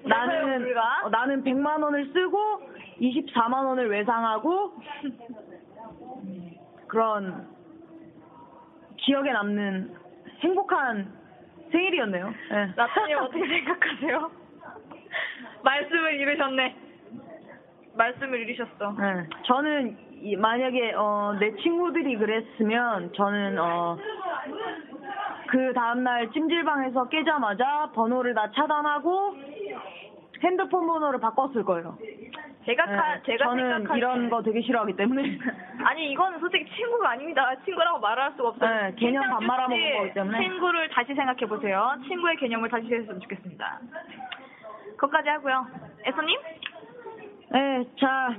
나는 0.05 0.63
우리가? 0.63 0.81
어, 1.05 1.09
나는 1.11 1.43
100만 1.45 1.83
원을 1.83 2.07
쓰고 2.13 2.61
24만 3.01 3.65
원을 3.67 3.91
외상하고 3.91 4.75
그런 6.87 7.47
기억에 8.97 9.33
남는 9.33 9.95
행복한 10.41 11.13
생일이었네요. 11.71 12.33
예. 12.53 12.73
나타님 12.77 13.19
어떻게 13.23 13.47
생각하세요? 13.47 14.31
말씀을 15.63 16.15
잃으셨네. 16.15 16.77
말씀을 17.95 18.41
잃으셨어. 18.41 18.93
네. 18.99 19.27
저는 19.45 19.97
이- 20.23 20.37
만약에 20.37 20.93
어, 20.95 21.37
내 21.39 21.55
친구들이 21.57 22.17
그랬으면 22.17 23.13
저는 23.13 23.59
어, 23.59 23.99
그 25.49 25.73
다음날 25.75 26.31
찜질방에서 26.31 27.09
깨자마자 27.09 27.91
번호를 27.95 28.35
다 28.35 28.51
차단하고 28.55 29.35
핸드폰 30.43 30.87
번호를 30.87 31.21
바꿨을 31.21 31.65
거예요. 31.65 31.99
제가 32.65 32.85
카, 32.85 33.15
네, 33.15 33.23
제가 33.25 33.45
저는 33.47 33.73
생각할 33.79 33.99
이런 33.99 34.23
때- 34.25 34.29
거 34.29 34.43
되게 34.43 34.61
싫어하기 34.61 34.95
때문에 34.97 35.23
아니 35.85 36.13
이거는 36.13 36.39
솔직히 36.39 36.71
친구가 36.77 37.11
아닙니다. 37.11 37.51
친구라고 37.65 37.99
말할 37.99 38.33
수가 38.37 38.49
없어요. 38.51 38.71
네, 38.71 38.95
개념 38.97 39.23
반 39.31 39.47
말아먹은 39.47 39.77
혹시 39.83 39.97
거기 39.99 40.15
때문에. 40.15 40.41
친구를 40.41 40.89
다시 40.91 41.15
생각해 41.15 41.47
보세요. 41.47 41.95
친구의 42.07 42.37
개념을 42.37 42.69
다시 42.69 42.87
했으면 42.93 43.21
좋겠습니다. 43.21 43.81
그것까지 44.97 45.29
하고요. 45.31 45.67
애소님? 46.07 46.39
네, 47.53 47.85
자, 47.99 48.37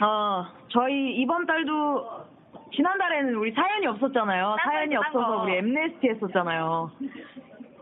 어, 0.00 0.46
저희 0.68 1.16
이번 1.16 1.46
달도 1.46 2.24
지난달에는 2.72 3.34
우리 3.36 3.52
사연이 3.52 3.86
없었잖아요. 3.86 4.56
딴 4.58 4.72
사연이 4.72 4.94
거, 4.94 5.02
딴 5.02 5.08
없어서 5.16 5.36
거. 5.38 5.42
우리 5.42 5.56
엠네스티 5.56 6.08
했었잖아요. 6.08 6.90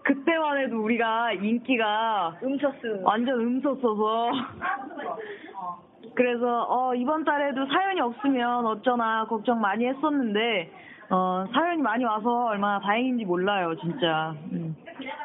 그때만 0.05 0.59
해도 0.59 0.83
우리가 0.83 1.33
인기가 1.33 2.37
음소스. 2.43 3.01
완전 3.05 3.41
음소써서 3.41 4.31
그래서 6.15 6.67
어, 6.69 6.95
이번 6.95 7.25
달에도 7.25 7.65
사연이 7.67 8.01
없으면 8.01 8.67
어쩌나 8.67 9.25
걱정 9.27 9.61
많이 9.61 9.87
했었는데 9.87 10.71
어, 11.11 11.45
사연이 11.53 11.83
많이 11.83 12.05
와서 12.05 12.47
얼마나 12.47 12.81
다행인지 12.81 13.25
몰라요, 13.25 13.77
진짜. 13.77 14.35
음. 14.53 14.75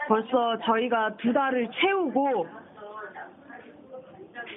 벌써 0.07 0.57
저희가 0.59 1.15
두 1.17 1.31
달을 1.31 1.69
채우고 1.71 2.47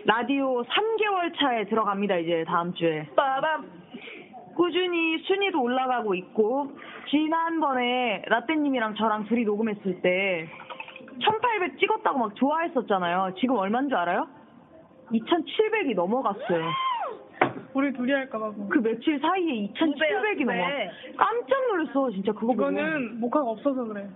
라디오 0.06 0.62
3개월 0.64 1.38
차에 1.38 1.64
들어갑니다, 1.66 2.16
이제 2.16 2.44
다음 2.46 2.72
주에. 2.74 3.06
빠밤. 3.14 3.79
꾸준히 4.56 5.18
순위도 5.24 5.60
올라가고 5.60 6.14
있고, 6.14 6.72
지난번에 7.08 8.22
라떼님이랑 8.26 8.94
저랑 8.96 9.24
둘이 9.26 9.44
녹음했을 9.44 10.00
때, 10.02 10.48
1800 11.22 11.78
찍었다고 11.78 12.18
막 12.18 12.34
좋아했었잖아요. 12.36 13.34
지금 13.38 13.56
얼마인 13.56 13.88
줄 13.88 13.96
알아요? 13.98 14.26
2700이 15.12 15.94
넘어갔어요. 15.94 16.64
우리 17.74 17.92
둘이 17.92 18.12
할까봐. 18.12 18.52
그 18.70 18.78
며칠 18.82 19.18
사이에 19.20 19.68
2700이 19.72 20.44
넘어. 20.44 20.64
깜짝 21.16 21.66
놀랐어, 21.68 22.10
진짜 22.10 22.32
그거 22.32 22.48
보고. 22.48 22.52
이거는 22.54 23.20
모카가 23.20 23.48
없어서 23.50 23.84
그래. 23.84 24.08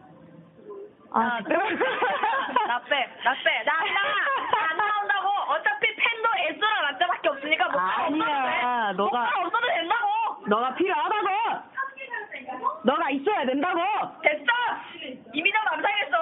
아, 1.16 1.38
나 1.38 1.48
빼, 1.48 2.96
나 3.22 3.34
빼, 3.44 3.62
나, 3.64 3.72
나, 3.72 4.70
안 4.70 4.76
나온다고. 4.76 5.28
어차피 5.52 5.86
팬도 5.94 6.28
에스랑 6.48 6.82
라떼밖에 6.90 7.28
없으니까 7.28 7.68
뭐 7.70 7.80
아니야, 7.80 8.92
너가- 8.96 8.96
뭐가 8.96 9.30
없어도 9.44 9.66
된다고. 9.68 9.83
너가 10.46 10.74
필요하다고! 10.74 11.28
너가 12.84 13.10
있어야 13.10 13.46
된다고! 13.46 13.80
됐어. 14.22 14.44
이미 15.32 15.50
다 15.52 15.58
감상했어. 15.70 16.16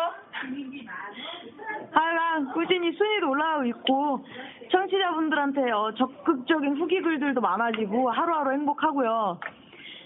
하여간 1.93 2.53
꾸준히 2.53 2.93
순위도 2.93 3.31
올라가고 3.31 3.65
있고 3.67 4.25
청취자분들한테 4.71 5.71
어, 5.71 5.93
적극적인 5.95 6.77
후기 6.77 7.01
글들도 7.01 7.41
많아지고 7.41 8.11
하루하루 8.11 8.53
행복하고요. 8.53 9.39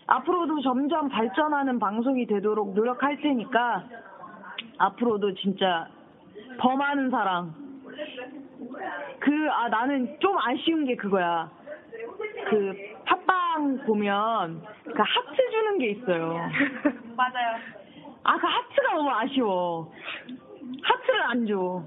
앞으로도 0.09 0.60
점점 0.62 1.09
발전하는 1.09 1.78
방송이 1.78 2.26
되도록 2.26 2.74
노력할 2.74 3.20
테니까 3.20 3.84
앞으로도 4.78 5.34
진짜 5.34 5.88
더 6.59 6.76
많은 6.76 7.10
사랑. 7.10 7.55
그, 9.20 9.51
아, 9.51 9.68
나는 9.68 10.16
좀 10.20 10.36
아쉬운 10.38 10.84
게 10.84 10.97
그거야. 10.97 11.51
그, 12.51 12.74
팟빵 13.05 13.85
보면 13.86 14.62
그 14.85 14.93
하트 15.02 15.51
주는 15.51 15.78
게 15.78 15.86
있어요. 15.90 16.35
맞아요. 17.16 17.56
아, 18.24 18.36
그 18.39 18.47
하트가 18.47 18.93
너무 18.94 19.10
아쉬워. 19.10 19.90
하트를 20.82 21.23
안 21.23 21.47
줘. 21.47 21.82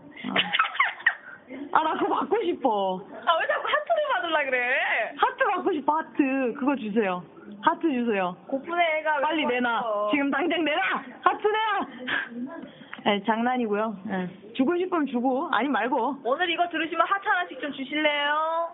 아, 1.71 1.83
나 1.83 1.93
그거 1.97 2.15
받고 2.15 2.43
싶어. 2.43 2.97
아, 2.97 3.37
왜 3.39 3.47
자꾸 3.47 3.67
하트를 3.67 4.03
받으려 4.13 4.45
그래? 4.49 4.75
하트 5.17 5.43
받고 5.45 5.73
싶어, 5.73 5.97
하트. 5.97 6.53
그거 6.57 6.75
주세요. 6.75 7.23
하트 7.61 7.81
주세요. 7.91 8.35
고픈의 8.47 8.85
애가 8.99 9.15
왜 9.17 9.21
빨리 9.21 9.45
내놔. 9.45 9.77
했어? 9.77 10.09
지금 10.11 10.31
당장 10.31 10.63
내놔! 10.63 10.81
하트 11.21 11.47
내놔! 11.47 12.59
네, 13.05 13.23
장난이고요. 13.25 13.97
네. 14.05 14.29
주고 14.55 14.77
싶으면 14.77 15.05
주고, 15.07 15.49
아니 15.51 15.67
말고. 15.67 16.17
오늘 16.23 16.49
이거 16.49 16.67
들으시면 16.69 17.05
하트 17.07 17.27
하나씩 17.27 17.59
좀 17.59 17.71
주실래요? 17.73 18.69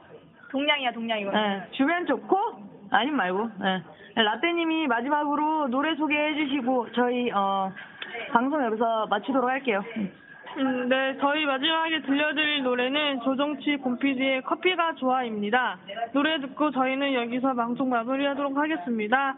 동량이야, 0.56 0.91
동량 0.94 1.19
이거. 1.19 1.32
네, 1.32 1.68
주면 1.72 2.06
좋고, 2.06 2.38
아님 2.90 3.18
말고. 3.18 3.49
네. 3.60 3.84
라떼님이 4.15 4.88
마지막으로 4.88 5.68
노래 5.68 5.95
소개해 5.95 6.34
주시고, 6.36 6.94
저희, 6.94 7.30
어, 7.32 7.73
방송 8.32 8.64
여기서 8.64 9.07
마치도록 9.07 9.49
할게요. 9.49 9.84
음, 10.57 10.88
네, 10.88 11.18
저희 11.19 11.45
마지막에 11.45 12.02
들려드릴 12.03 12.64
노래는 12.64 13.19
조정치 13.26 13.76
곰피디의 13.76 14.44
커피가 14.44 14.95
좋아입니다. 14.95 15.77
노래 16.14 16.40
듣고 16.40 16.72
저희는 16.72 17.14
여기서 17.14 17.53
방송 17.53 17.90
마무리하도록 17.90 18.56
하겠습니다. 18.56 19.36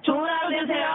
좋은 0.00 0.24
하루 0.26 0.50
되세요. 0.50 0.88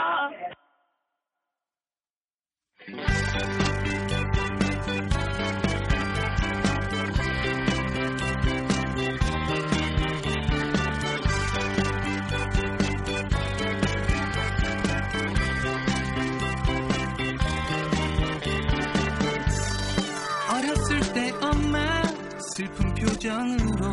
표정으로 23.23 23.85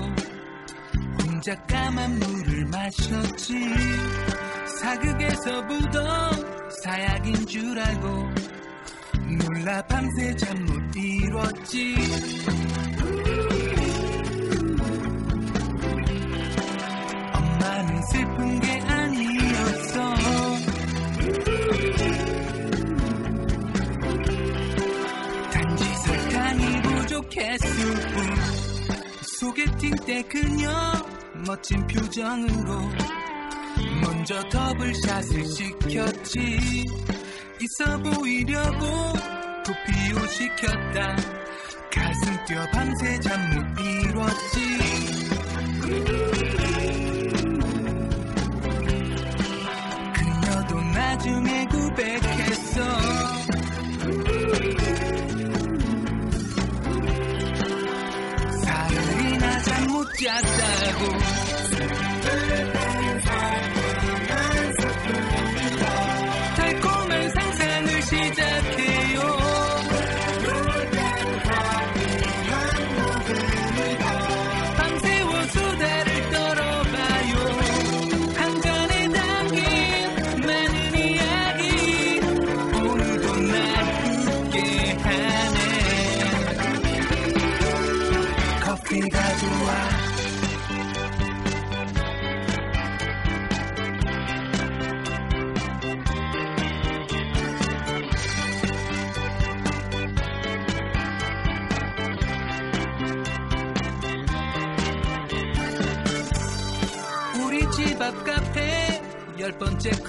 혼자 1.23 1.55
까만 1.66 2.19
물을 2.19 2.65
마셨지. 2.66 3.55
사극에서 4.81 5.66
보던 5.69 6.70
사약인 6.82 7.47
줄 7.47 7.78
알고 7.78 8.09
놀라 9.39 9.82
밤새 9.82 10.35
잠 10.35 10.59
못 10.66 10.97
이뤘지. 10.97 11.94
엄마는 17.32 18.02
슬픈 18.02 18.61
게 18.61 18.81
아니었어. 18.81 20.15
단지 25.52 25.85
설탕이 25.85 26.82
부족했을 26.82 27.94
뿐 28.12 28.69
소개팅 29.51 29.90
때 30.06 30.22
그녀 30.22 30.70
멋진 31.44 31.85
표정으로 31.89 32.82
먼저 34.01 34.40
더블샷을 34.48 35.44
시켰지. 35.44 36.85
있어 37.60 37.98
보이려고 37.98 38.78
도피오 39.66 40.24
시켰다. 40.28 41.16
가슴 41.93 42.44
뛰어 42.47 42.64
밤새 42.72 43.18
잠 43.18 43.40
못 43.51 43.81
이뤘지. 43.81 44.60
그녀도 50.14 50.81
나중에 50.94 51.64
고백했어 51.66 52.81
잠못 60.20 61.49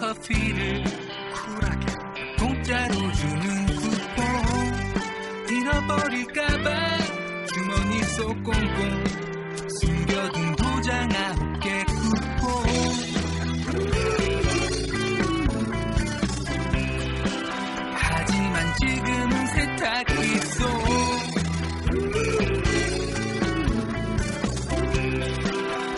커피를 0.01 0.83
쿨하게 1.31 1.85
공짜로 2.39 2.93
주는 3.13 3.65
쿠폰. 3.67 4.25
잃어버릴까봐 5.47 6.97
주머니 7.45 8.03
속 8.05 8.43
꽁꽁 8.43 9.03
숨겨둔 9.79 10.55
도장 10.55 11.07
아홉 11.11 11.59
개 11.59 11.83
쿠폰. 11.83 12.65
하지만 17.93 18.73
지금은 18.79 19.47
세탁기 19.47 20.13
속 20.47 20.65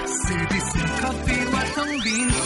쓰디쓴 0.06 0.86
커피와 1.00 1.64
텅빈 1.76 2.43